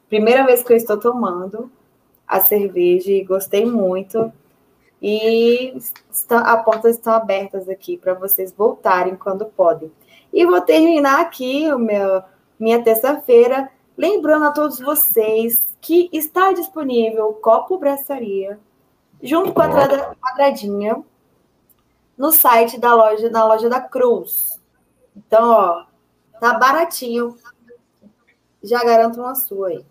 Primeira 0.09 0.45
vez 0.45 0.63
que 0.63 0.73
eu 0.73 0.77
estou 0.77 0.97
tomando 0.97 1.71
a 2.27 2.39
cerveja 2.39 3.11
e 3.11 3.23
gostei 3.23 3.65
muito. 3.65 4.31
E 5.01 5.77
está, 6.11 6.41
as 6.41 6.65
portas 6.65 6.95
estão 6.95 7.13
abertas 7.13 7.69
aqui 7.69 7.97
para 7.97 8.13
vocês 8.13 8.51
voltarem 8.51 9.15
quando 9.15 9.45
podem. 9.45 9.91
E 10.33 10.45
vou 10.45 10.61
terminar 10.61 11.21
aqui 11.21 11.71
o 11.71 11.77
meu, 11.77 12.21
minha 12.59 12.83
terça-feira, 12.83 13.69
lembrando 13.97 14.45
a 14.45 14.51
todos 14.51 14.79
vocês 14.79 15.75
que 15.79 16.09
está 16.11 16.51
disponível 16.51 17.29
o 17.29 17.33
Copo 17.33 17.77
Braçaria 17.77 18.59
junto 19.21 19.53
com 19.53 19.61
a 19.61 19.69
quadradinha 20.15 21.03
no 22.17 22.31
site 22.31 22.79
da 22.79 22.93
loja, 22.95 23.29
na 23.29 23.45
loja 23.45 23.69
da 23.69 23.79
Cruz. 23.79 24.59
Então, 25.15 25.49
ó, 25.49 25.85
tá 26.39 26.57
baratinho. 26.57 27.35
Já 28.63 28.83
garanto 28.83 29.19
uma 29.19 29.35
sua 29.35 29.69
aí. 29.69 29.85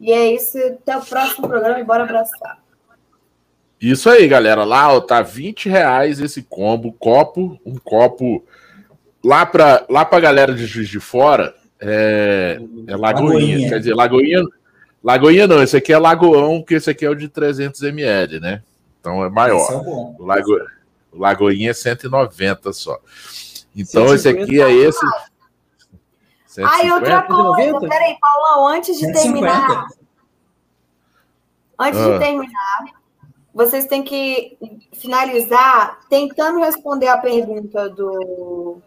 E 0.00 0.12
é 0.12 0.32
isso. 0.32 0.58
Até 0.58 0.96
o 0.96 1.02
próximo 1.02 1.48
programa 1.48 1.80
e 1.80 1.84
bora 1.84 2.04
abraçar. 2.04 2.58
Isso 3.80 4.10
aí, 4.10 4.26
galera. 4.26 4.64
Lá, 4.64 4.92
ó, 4.92 5.00
tá 5.00 5.22
20 5.22 5.68
reais 5.68 6.20
esse 6.20 6.42
combo. 6.42 6.92
Copo, 6.92 7.58
um 7.64 7.76
copo 7.76 8.44
lá 9.24 9.44
para 9.46 9.84
lá 9.88 10.04
pra 10.04 10.20
galera 10.20 10.54
de 10.54 10.66
Juiz 10.66 10.88
de 10.88 11.00
Fora, 11.00 11.54
é, 11.80 12.60
é 12.86 12.96
Lagoinha. 12.96 13.34
Lagoinha. 13.34 13.68
Quer 13.68 13.78
dizer, 13.78 13.94
Lagoinha, 13.94 14.42
Lagoinha 15.02 15.46
não, 15.46 15.62
esse 15.62 15.76
aqui 15.76 15.92
é 15.92 15.98
Lagoão, 15.98 16.60
porque 16.60 16.74
esse 16.74 16.90
aqui 16.90 17.04
é 17.04 17.10
o 17.10 17.14
de 17.14 17.28
300 17.28 17.82
ml, 17.82 18.40
né? 18.40 18.62
Então 19.00 19.24
é 19.24 19.30
maior. 19.30 19.70
É 19.70 19.76
o, 19.76 20.24
Lago, 20.24 20.58
Lagoinha 21.12 21.70
é 21.70 21.74
190 21.74 22.72
só. 22.72 22.98
Então 23.76 24.08
150. 24.08 24.14
esse 24.14 24.28
aqui 24.28 24.60
é 24.60 24.72
esse. 24.72 25.06
E 26.84 26.92
outra 26.92 27.22
coisa, 27.22 27.80
peraí, 27.80 28.16
Paulão, 28.20 28.68
antes 28.68 28.98
de 28.98 29.06
150. 29.06 29.22
terminar. 29.22 29.86
Antes 31.78 32.00
ah. 32.00 32.12
de 32.12 32.18
terminar, 32.18 32.84
vocês 33.54 33.86
têm 33.86 34.02
que 34.02 34.58
finalizar 34.92 36.00
tentando 36.08 36.58
responder 36.58 37.08
a 37.08 37.18
pergunta 37.18 37.88
do 37.88 38.80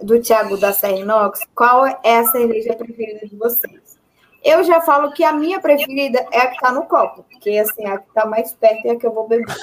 do 0.00 0.20
Thiago 0.20 0.56
da 0.56 0.72
Serra 0.72 0.98
Inox, 0.98 1.40
qual 1.54 1.84
é 1.84 2.18
a 2.18 2.24
cerveja 2.24 2.74
preferida 2.74 3.26
de 3.26 3.36
vocês? 3.36 3.98
Eu 4.44 4.62
já 4.62 4.80
falo 4.80 5.12
que 5.12 5.24
a 5.24 5.32
minha 5.32 5.60
preferida 5.60 6.24
é 6.30 6.38
a 6.38 6.46
que 6.46 6.54
está 6.54 6.70
no 6.70 6.84
copo, 6.84 7.24
porque 7.24 7.58
assim, 7.58 7.84
a 7.86 7.98
que 7.98 8.08
está 8.08 8.24
mais 8.24 8.52
perto 8.52 8.86
é 8.86 8.90
a 8.92 8.96
que 8.96 9.06
eu 9.06 9.12
vou 9.12 9.26
beber. 9.26 9.56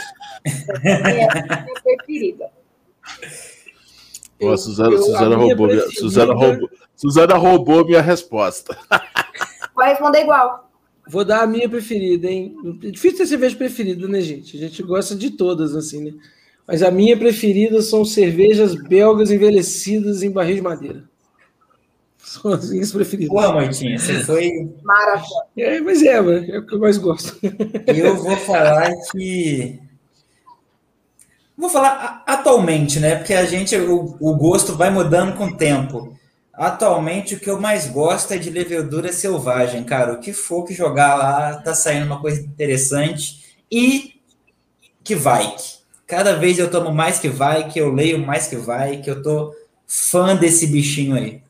é 0.83 1.23
a 1.23 1.43
minha 1.43 1.81
preferida. 1.81 2.51
Pô, 4.39 4.51
a 4.51 4.57
Suzana, 4.57 4.91
eu, 4.91 5.01
Suzana, 5.01 5.35
roubou 5.35 5.67
minha, 5.67 5.89
Suzana, 5.91 6.33
roubou, 6.33 6.69
Suzana 6.95 7.35
roubou 7.35 7.85
minha 7.85 8.01
resposta. 8.01 8.77
Vai 9.75 9.89
responder 9.89 10.21
igual. 10.21 10.69
Vou 11.07 11.23
dar 11.23 11.43
a 11.43 11.47
minha 11.47 11.69
preferida, 11.69 12.27
hein? 12.27 12.55
É 12.83 12.89
difícil 12.89 13.19
ter 13.19 13.27
cerveja 13.27 13.55
preferida, 13.55 14.07
né, 14.07 14.21
gente? 14.21 14.57
A 14.57 14.59
gente 14.59 14.81
gosta 14.81 15.15
de 15.15 15.31
todas, 15.31 15.75
assim, 15.75 16.03
né? 16.03 16.13
Mas 16.67 16.81
a 16.81 16.89
minha 16.89 17.15
preferida 17.15 17.81
são 17.81 18.03
cervejas 18.03 18.73
belgas 18.73 19.29
envelhecidas 19.29 20.23
em 20.23 20.31
barril 20.31 20.55
de 20.55 20.61
madeira. 20.61 21.03
São 22.17 22.51
as 22.51 22.71
minhas 22.71 22.91
preferidas. 22.91 23.29
Boa, 23.29 23.53
Martinha, 23.53 23.99
você 23.99 24.23
foi. 24.23 24.67
Maravilha. 24.83 25.29
É, 25.57 25.79
mas 25.79 26.01
é, 26.01 26.15
é 26.15 26.57
o 26.57 26.65
que 26.65 26.73
eu 26.73 26.79
mais 26.79 26.97
gosto. 26.97 27.37
Eu 27.85 28.17
vou 28.17 28.35
falar 28.37 28.91
que. 29.11 29.79
Vou 31.57 31.69
falar 31.69 32.23
atualmente, 32.25 32.99
né? 32.99 33.15
Porque 33.15 33.33
a 33.33 33.45
gente, 33.45 33.75
o, 33.77 34.17
o 34.19 34.35
gosto 34.35 34.75
vai 34.75 34.89
mudando 34.89 35.37
com 35.37 35.45
o 35.45 35.55
tempo. 35.55 36.17
Atualmente, 36.53 37.35
o 37.35 37.39
que 37.39 37.49
eu 37.49 37.59
mais 37.59 37.87
gosto 37.87 38.33
é 38.33 38.37
de 38.37 38.49
levedura 38.49 39.11
selvagem, 39.11 39.83
cara. 39.83 40.13
O 40.13 40.19
que 40.19 40.33
for 40.33 40.63
que 40.65 40.73
jogar 40.73 41.15
lá, 41.15 41.55
tá 41.55 41.73
saindo 41.73 42.05
uma 42.05 42.21
coisa 42.21 42.41
interessante. 42.41 43.55
E 43.71 44.21
que 45.03 45.15
vai. 45.15 45.55
Cada 46.07 46.35
vez 46.35 46.59
eu 46.59 46.69
tomo 46.69 46.91
mais 46.91 47.19
que 47.19 47.29
vai, 47.29 47.67
que 47.67 47.79
eu 47.79 47.91
leio 47.91 48.19
mais 48.19 48.47
que 48.47 48.55
vai, 48.55 48.97
que 48.97 49.09
eu 49.09 49.21
tô 49.21 49.53
fã 49.87 50.35
desse 50.35 50.67
bichinho 50.67 51.15
aí. 51.15 51.41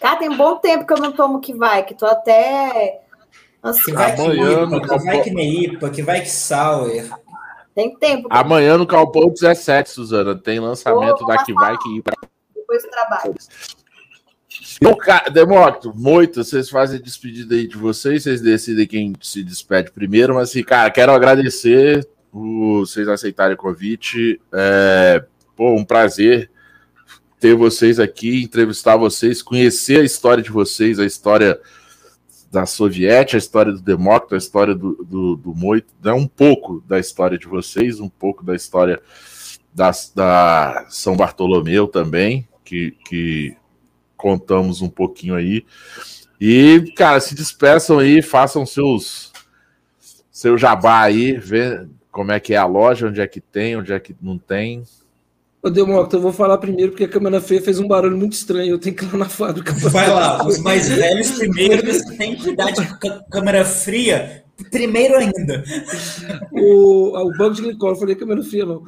Cara, 0.00 0.16
tem 0.16 0.28
um 0.28 0.36
bom 0.36 0.56
tempo 0.56 0.86
que 0.86 0.92
eu 0.92 0.98
não 0.98 1.12
tomo 1.12 1.40
que 1.40 1.54
vai, 1.54 1.84
que 1.84 1.94
tô 1.94 2.06
até. 2.06 3.00
Que 3.84 3.92
vai 3.92 4.14
que 4.14 4.22
IPA, 4.22 4.80
que 4.80 5.04
vai 5.04 5.22
que 5.22 5.30
Neipa, 5.30 5.90
que 5.90 6.02
vai 6.02 6.20
que 6.20 6.30
Sauer. 6.30 7.10
Tem 7.76 7.94
tempo. 7.94 8.26
Amanhã 8.30 8.78
no 8.78 8.86
Calpão 8.86 9.28
17, 9.28 9.90
Suzana, 9.90 10.34
tem 10.34 10.58
lançamento 10.58 11.26
da 11.26 11.44
que 11.44 11.52
vai 11.52 11.76
que 11.76 11.98
IPA. 11.98 12.12
Depois 12.54 12.82
do 12.82 12.88
trabalho. 12.88 13.34
Demócrito, 15.30 15.92
muito, 15.94 16.42
vocês 16.42 16.70
fazem 16.70 16.98
despedida 16.98 17.54
aí 17.54 17.68
de 17.68 17.76
vocês, 17.76 18.22
vocês 18.22 18.40
decidem 18.40 18.86
quem 18.86 19.12
se 19.20 19.44
despede 19.44 19.90
primeiro, 19.90 20.34
mas 20.34 20.48
assim, 20.48 20.62
cara, 20.62 20.90
quero 20.90 21.12
agradecer 21.12 22.08
vocês 22.32 23.06
aceitarem 23.08 23.54
o 23.54 23.58
convite. 23.58 24.40
É, 24.54 25.22
pô, 25.54 25.74
um 25.74 25.84
prazer 25.84 26.50
ter 27.38 27.54
vocês 27.54 28.00
aqui, 28.00 28.42
entrevistar 28.42 28.96
vocês, 28.96 29.42
conhecer 29.42 30.00
a 30.00 30.04
história 30.04 30.42
de 30.42 30.50
vocês, 30.50 30.98
a 30.98 31.04
história 31.04 31.60
da 32.50 32.66
Soviética, 32.66 33.36
a 33.36 33.38
história 33.38 33.72
do 33.72 33.80
Demócrito, 33.80 34.34
a 34.34 34.38
história 34.38 34.74
do, 34.74 35.04
do, 35.04 35.36
do 35.36 35.54
Moito, 35.54 35.92
né? 36.02 36.12
um 36.12 36.26
pouco 36.26 36.82
da 36.86 36.98
história 36.98 37.38
de 37.38 37.46
vocês, 37.46 38.00
um 38.00 38.08
pouco 38.08 38.44
da 38.44 38.54
história 38.54 39.00
da, 39.74 39.90
da 40.14 40.86
São 40.88 41.16
Bartolomeu 41.16 41.86
também, 41.86 42.48
que, 42.64 42.92
que 43.08 43.56
contamos 44.16 44.80
um 44.80 44.88
pouquinho 44.88 45.34
aí. 45.34 45.64
E, 46.40 46.92
cara, 46.96 47.20
se 47.20 47.34
despeçam 47.34 47.98
aí, 47.98 48.22
façam 48.22 48.64
seus 48.64 49.32
seu 50.30 50.58
jabá 50.58 51.00
aí, 51.00 51.32
vê, 51.32 51.86
como 52.12 52.30
é 52.30 52.38
que 52.38 52.52
é 52.52 52.58
a 52.58 52.66
loja, 52.66 53.08
onde 53.08 53.22
é 53.22 53.26
que 53.26 53.40
tem, 53.40 53.76
onde 53.76 53.92
é 53.92 53.98
que 53.98 54.14
não 54.20 54.36
tem. 54.36 54.82
Ô, 55.66 55.70
Democta, 55.70 56.16
eu 56.16 56.20
vou 56.20 56.32
falar 56.32 56.58
primeiro 56.58 56.92
porque 56.92 57.02
a 57.02 57.08
câmera 57.08 57.40
feia 57.40 57.60
fez 57.60 57.80
um 57.80 57.88
barulho 57.88 58.16
muito 58.16 58.34
estranho. 58.34 58.70
Eu 58.70 58.78
tenho 58.78 58.94
que 58.94 59.04
ir 59.04 59.10
lá 59.10 59.18
na 59.18 59.28
fábrica. 59.28 59.72
Vai 59.90 60.08
lá, 60.08 60.46
os 60.46 60.60
mais 60.60 60.88
velhos 60.88 61.32
primeiro 61.32 61.82
têm 62.16 62.36
que 62.36 62.54
dar 62.54 62.70
de 62.70 62.86
câmera 63.28 63.64
fria 63.64 64.44
primeiro 64.70 65.16
ainda. 65.16 65.64
O, 66.52 67.16
ah, 67.16 67.24
o 67.24 67.36
banco 67.36 67.54
de 67.54 67.62
glicol, 67.62 67.90
eu 67.90 67.96
falei 67.96 68.14
câmera 68.14 68.44
fria, 68.44 68.64
não. 68.64 68.84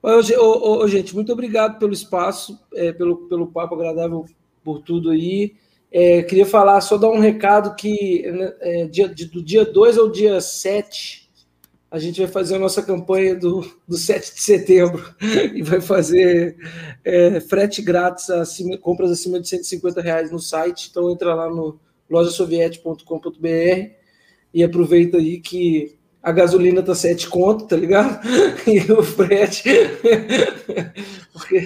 Ô, 0.00 0.08
ô, 0.38 0.84
ô, 0.84 0.86
gente, 0.86 1.16
muito 1.16 1.32
obrigado 1.32 1.80
pelo 1.80 1.92
espaço, 1.92 2.56
é, 2.74 2.92
pelo, 2.92 3.28
pelo 3.28 3.48
papo 3.48 3.74
agradável, 3.74 4.24
por 4.62 4.80
tudo 4.82 5.10
aí. 5.10 5.54
É, 5.90 6.22
queria 6.22 6.46
falar, 6.46 6.80
só 6.80 6.96
dar 6.96 7.10
um 7.10 7.18
recado 7.18 7.74
que 7.74 8.22
né, 8.30 8.54
é, 8.60 8.86
dia, 8.86 9.08
do 9.08 9.42
dia 9.42 9.64
2 9.64 9.98
ao 9.98 10.08
dia 10.08 10.40
7 10.40 11.19
a 11.90 11.98
gente 11.98 12.20
vai 12.20 12.30
fazer 12.30 12.54
a 12.54 12.58
nossa 12.58 12.82
campanha 12.82 13.34
do, 13.34 13.68
do 13.86 13.96
7 13.96 14.34
de 14.34 14.40
setembro 14.40 15.14
e 15.52 15.60
vai 15.62 15.80
fazer 15.80 16.56
é, 17.04 17.40
frete 17.40 17.82
grátis, 17.82 18.30
acima, 18.30 18.78
compras 18.78 19.10
acima 19.10 19.40
de 19.40 19.48
150 19.48 20.00
reais 20.00 20.30
no 20.30 20.38
site. 20.38 20.88
Então 20.90 21.10
entra 21.10 21.34
lá 21.34 21.50
no 21.50 21.80
lojasoviete.com.br 22.08 23.90
e 24.54 24.62
aproveita 24.62 25.18
aí 25.18 25.40
que 25.40 25.98
a 26.22 26.32
gasolina 26.32 26.82
tá 26.82 26.94
7 26.94 27.28
conto, 27.28 27.66
tá 27.66 27.76
ligado? 27.76 28.20
E 28.66 28.92
o 28.92 29.02
frete. 29.02 29.68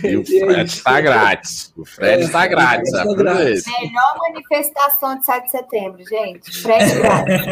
e 0.05 0.17
o 0.17 0.25
frete 0.25 0.77
está 0.77 1.01
grátis. 1.01 1.73
O 1.77 1.85
frete 1.85 2.25
está 2.25 2.45
é, 2.45 2.49
grátis. 2.49 2.91
Tá 2.91 3.05
grátis. 3.05 3.65
Melhor 3.67 4.17
manifestação 4.19 5.19
de 5.19 5.27
7 5.27 5.45
de 5.45 5.51
setembro, 5.51 6.05
gente. 6.07 6.63
Frete 6.63 6.95
grátis. 6.97 7.47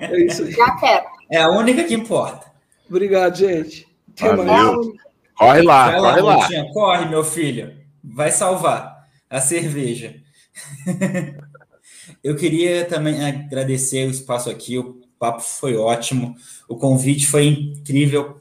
É 0.00 0.18
isso 0.20 0.42
aí. 0.42 0.52
Já 0.52 0.76
quero. 0.76 1.06
É 1.30 1.38
a 1.38 1.50
única 1.50 1.84
que 1.84 1.94
importa. 1.94 2.46
Obrigado, 2.88 3.36
gente. 3.36 3.86
Corre 4.18 5.62
lá, 5.62 5.90
Vai 5.90 6.00
corre 6.00 6.20
lá. 6.20 6.36
lá. 6.36 6.48
Corre, 6.72 7.04
meu 7.08 7.22
filho. 7.22 7.76
Vai 8.02 8.32
salvar 8.32 9.04
a 9.30 9.40
cerveja. 9.40 10.16
Eu 12.24 12.34
queria 12.34 12.84
também 12.84 13.24
agradecer 13.24 14.06
o 14.06 14.10
espaço 14.10 14.50
aqui. 14.50 14.76
O 15.18 15.20
papo 15.20 15.40
foi 15.42 15.76
ótimo. 15.76 16.36
O 16.68 16.76
convite 16.76 17.26
foi 17.26 17.46
incrível. 17.48 18.40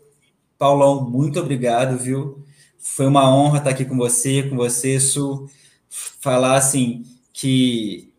Paulão, 0.59 1.09
muito 1.09 1.39
obrigado, 1.39 1.97
viu? 1.97 2.43
Foi 2.77 3.07
uma 3.07 3.27
honra 3.35 3.57
estar 3.57 3.71
aqui 3.71 3.83
com 3.83 3.97
você, 3.97 4.43
com 4.43 4.55
você, 4.55 4.99
Su. 4.99 5.49
Falar 5.89 6.55
assim 6.55 7.03
que 7.33 8.13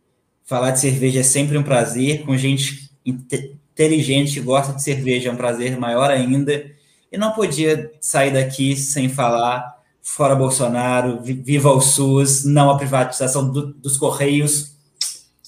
falar 0.45 0.73
de 0.73 0.81
cerveja 0.81 1.21
é 1.21 1.23
sempre 1.23 1.57
um 1.57 1.63
prazer, 1.63 2.25
com 2.25 2.37
gente 2.37 2.91
inteligente 3.07 4.35
que 4.35 4.41
gosta 4.41 4.73
de 4.73 4.83
cerveja 4.83 5.29
é 5.29 5.33
um 5.33 5.37
prazer 5.37 5.79
maior 5.79 6.11
ainda. 6.11 6.69
E 7.13 7.17
não 7.17 7.31
podia 7.33 7.93
sair 8.01 8.33
daqui 8.33 8.75
sem 8.75 9.09
falar 9.09 9.79
fora 10.03 10.35
Bolsonaro, 10.35 11.21
viva 11.23 11.71
o 11.71 11.81
SUS, 11.81 12.45
não 12.45 12.71
a 12.71 12.77
privatização 12.77 13.49
do, 13.49 13.73
dos 13.75 13.97
Correios. 13.97 14.73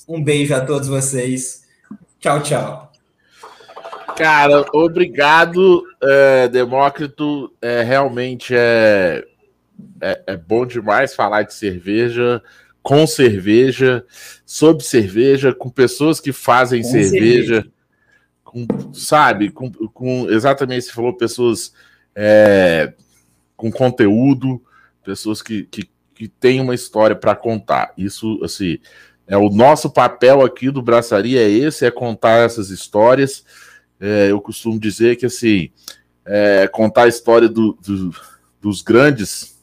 Um 0.07 0.23
beijo 0.23 0.55
a 0.55 0.61
todos 0.61 0.87
vocês. 0.87 1.63
Tchau, 2.21 2.43
tchau. 2.43 2.90
Cara, 4.21 4.67
obrigado, 4.75 5.83
é, 6.03 6.47
Demócrito. 6.47 7.51
É, 7.59 7.83
realmente 7.83 8.55
é, 8.55 9.25
é, 9.99 10.23
é, 10.27 10.37
bom 10.37 10.67
demais 10.67 11.15
falar 11.15 11.45
de 11.45 11.55
cerveja, 11.55 12.43
com 12.83 13.07
cerveja, 13.07 14.05
sobre 14.45 14.85
cerveja, 14.85 15.55
com 15.55 15.71
pessoas 15.71 16.21
que 16.21 16.35
fazem 16.35 16.83
cerveja, 16.83 17.11
cerveja, 17.11 17.67
com, 18.45 18.67
sabe? 18.93 19.51
Com, 19.51 19.73
com, 19.73 20.29
exatamente, 20.29 20.85
você 20.85 20.93
falou, 20.93 21.17
pessoas 21.17 21.73
é, 22.15 22.93
com 23.57 23.73
conteúdo, 23.73 24.63
pessoas 25.03 25.41
que, 25.41 25.63
que, 25.63 25.89
que 26.15 26.29
têm 26.29 26.61
uma 26.61 26.75
história 26.75 27.17
para 27.17 27.35
contar. 27.35 27.95
Isso, 27.97 28.39
assim, 28.45 28.81
é 29.27 29.39
o 29.39 29.49
nosso 29.49 29.89
papel 29.89 30.43
aqui 30.45 30.71
do 30.71 30.83
Braçaria, 30.83 31.41
é 31.41 31.49
esse, 31.49 31.87
é 31.87 31.91
contar 31.91 32.45
essas 32.45 32.69
histórias 32.69 33.47
é, 34.01 34.31
eu 34.31 34.41
costumo 34.41 34.79
dizer 34.79 35.17
que 35.17 35.27
assim 35.27 35.71
é, 36.25 36.69
contar 36.69 37.05
a 37.05 37.09
história 37.09 37.49
do, 37.49 37.77
do, 37.83 38.15
dos 38.61 38.83
grandes 38.83 39.59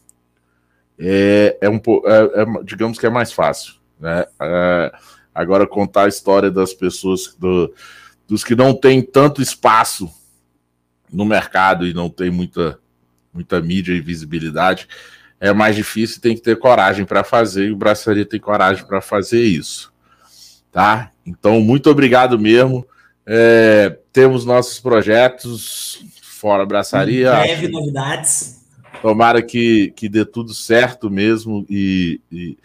é, 1.00 1.58
é 1.62 1.70
um 1.70 1.78
é, 1.78 2.42
é, 2.42 2.64
digamos 2.64 2.98
que 2.98 3.06
é 3.06 3.10
mais 3.10 3.32
fácil, 3.32 3.76
né? 4.00 4.26
É, 4.42 4.92
agora 5.34 5.68
contar 5.68 6.06
a 6.06 6.10
história 6.10 6.50
das 6.50 6.74
pessoas 6.74 7.36
do, 7.38 7.74
dos 8.28 8.44
que 8.44 8.56
não 8.56 8.74
têm 8.74 9.02
tanto 9.02 9.42
espaço 9.42 10.10
no 11.12 11.26
mercado 11.26 11.86
e 11.86 11.94
não 11.94 12.10
tem 12.10 12.30
muita 12.30 12.80
muita 13.34 13.62
mídia 13.62 13.94
e 13.94 14.02
visibilidade 14.02 14.88
é 15.40 15.54
mais 15.54 15.76
difícil, 15.76 16.22
tem 16.22 16.36
que 16.36 16.42
ter 16.42 16.58
coragem 16.58 17.06
para 17.06 17.24
fazer, 17.24 17.68
e 17.68 17.72
o 17.72 17.76
Braçaria 17.76 18.26
tem 18.26 18.40
coragem 18.40 18.86
para 18.86 19.02
fazer 19.02 19.44
isso. 19.44 19.94
Tá? 20.72 21.12
Então, 21.26 21.60
muito 21.62 21.90
obrigado 21.90 22.38
mesmo. 22.40 22.86
É, 23.28 23.98
temos 24.14 24.46
nossos 24.46 24.80
projetos 24.80 26.02
fora 26.22 26.66
Braçaria. 26.66 27.32
Breve 27.32 27.68
novidades. 27.68 28.66
Tomara 29.02 29.42
que, 29.42 29.92
que 29.96 30.08
dê 30.08 30.24
tudo 30.24 30.54
certo 30.54 31.10
mesmo 31.10 31.66
e, 31.70 32.22
e, 32.32 32.58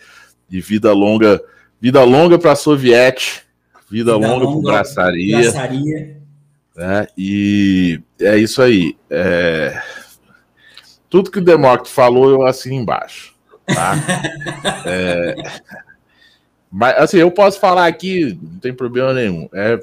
e 0.48 0.60
vida 0.60 0.92
longa, 0.92 1.42
vida 1.80 2.02
longa 2.04 2.38
para 2.38 2.52
a 2.52 2.56
Soviete, 2.56 3.42
vida, 3.90 4.16
vida 4.16 4.28
longa, 4.28 4.62
para 4.62 4.72
Braçaria. 4.72 5.40
Braçaria. 5.40 6.22
É, 6.76 7.06
e 7.18 8.00
é 8.20 8.38
isso 8.38 8.62
aí. 8.62 8.96
É, 9.10 9.82
tudo 11.10 11.30
que 11.30 11.38
o 11.38 11.44
Demócrito 11.44 11.90
falou, 11.90 12.30
eu 12.30 12.46
assino 12.46 12.76
embaixo. 12.76 13.34
Tá? 13.66 13.94
é, 14.86 15.34
mas, 16.70 16.96
assim, 16.96 17.18
eu 17.18 17.30
posso 17.30 17.60
falar 17.60 17.86
aqui, 17.86 18.38
não 18.40 18.58
tem 18.58 18.72
problema 18.72 19.12
nenhum. 19.12 19.46
É, 19.52 19.78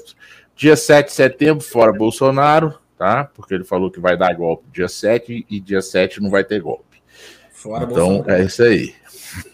dia 0.60 0.76
7 0.76 1.08
de 1.08 1.14
setembro, 1.14 1.64
fora 1.64 1.94
Bolsonaro, 1.94 2.78
tá? 2.98 3.24
Porque 3.34 3.54
ele 3.54 3.64
falou 3.64 3.90
que 3.90 3.98
vai 3.98 4.18
dar 4.18 4.36
golpe 4.36 4.66
dia 4.74 4.90
7 4.90 5.46
e 5.50 5.58
dia 5.58 5.82
7 5.82 6.22
não 6.22 6.30
vai 6.30 6.44
ter 6.44 6.60
golpe. 6.60 7.02
Fora 7.50 7.86
então, 7.86 8.16
Bolsonaro. 8.16 8.42
é 8.42 8.46
isso 8.46 8.64
aí. 8.64 8.94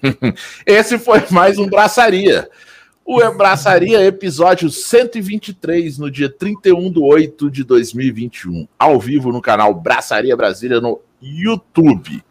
Esse 0.65 0.98
foi 0.98 1.23
mais 1.30 1.60
um 1.60 1.68
Braçaria. 1.68 2.49
O 3.06 3.19
Braçaria, 3.34 4.03
episódio 4.03 4.68
123, 4.72 5.99
no 5.99 6.10
dia 6.10 6.27
31 6.27 6.91
de 6.91 6.99
8 6.99 7.52
de 7.52 7.64
2021, 7.64 8.68
ao 8.80 8.99
vivo 8.99 9.32
no 9.32 9.44
canal 9.44 9.76
Braçaria 9.76 10.36
Brasília 10.36 10.82
no 10.82 10.99
YouTube. 11.22 12.23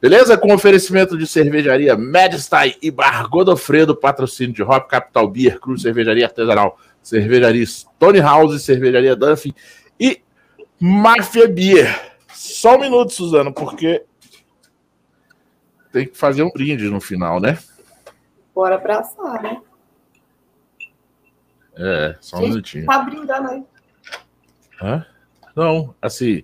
Beleza? 0.00 0.38
Com 0.38 0.54
oferecimento 0.54 1.18
de 1.18 1.26
cervejaria 1.26 1.96
Medstein 1.96 2.76
e 2.80 2.92
Bar 2.92 3.28
Godofredo, 3.28 3.96
patrocínio 3.96 4.54
de 4.54 4.62
Hop 4.62 4.86
Capital 4.86 5.26
Beer, 5.26 5.58
Cruz 5.58 5.82
Cervejaria 5.82 6.26
Artesanal, 6.26 6.78
cervejaria 7.04 7.64
Stone 7.64 8.20
House, 8.20 8.62
cervejaria 8.62 9.14
Duffy 9.14 9.54
e 10.00 10.22
Mafia 10.80 11.46
Beer. 11.46 12.16
Só 12.32 12.76
um 12.76 12.80
minuto, 12.80 13.12
Suzano, 13.12 13.52
porque 13.52 14.04
tem 15.92 16.08
que 16.08 16.16
fazer 16.16 16.42
um 16.42 16.50
brinde 16.50 16.90
no 16.90 17.00
final, 17.00 17.38
né? 17.38 17.58
Bora 18.54 18.76
abraçar, 18.76 19.42
né? 19.42 19.60
É, 21.76 22.16
só 22.20 22.38
um 22.38 22.40
minutinho. 22.40 22.86
Tá 22.86 22.98
brindando 23.00 23.48
aí. 23.48 23.64
Hã? 24.80 25.06
Não, 25.54 25.94
assim, 26.02 26.42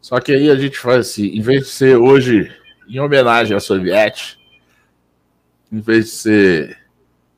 só 0.00 0.20
que 0.20 0.32
aí 0.32 0.50
a 0.50 0.56
gente 0.56 0.78
faz 0.78 1.08
assim, 1.08 1.26
em 1.26 1.40
vez 1.40 1.64
de 1.64 1.68
ser 1.70 1.96
hoje 1.96 2.54
em 2.88 3.00
homenagem 3.00 3.56
à 3.56 3.60
Soviete, 3.60 4.38
em 5.70 5.80
vez 5.80 6.04
de 6.06 6.10
ser 6.10 6.78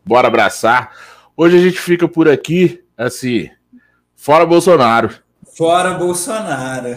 bora 0.05 0.29
abraçar, 0.29 0.95
hoje 1.37 1.57
a 1.57 1.61
gente 1.61 1.79
fica 1.79 2.09
por 2.09 2.29
aqui, 2.29 2.83
assim, 2.97 3.51
fora 4.17 4.47
Bolsonaro. 4.47 5.15
Fora 5.57 5.95
Bolsonaro. 5.95 6.97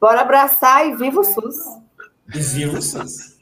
Bora 0.00 0.20
abraçar 0.20 0.86
e 0.86 0.96
viva 0.96 1.20
o 1.20 1.24
SUS. 1.24 1.56
E 2.34 2.38
viva 2.38 2.78
o 2.78 2.82
SUS. 2.82 3.37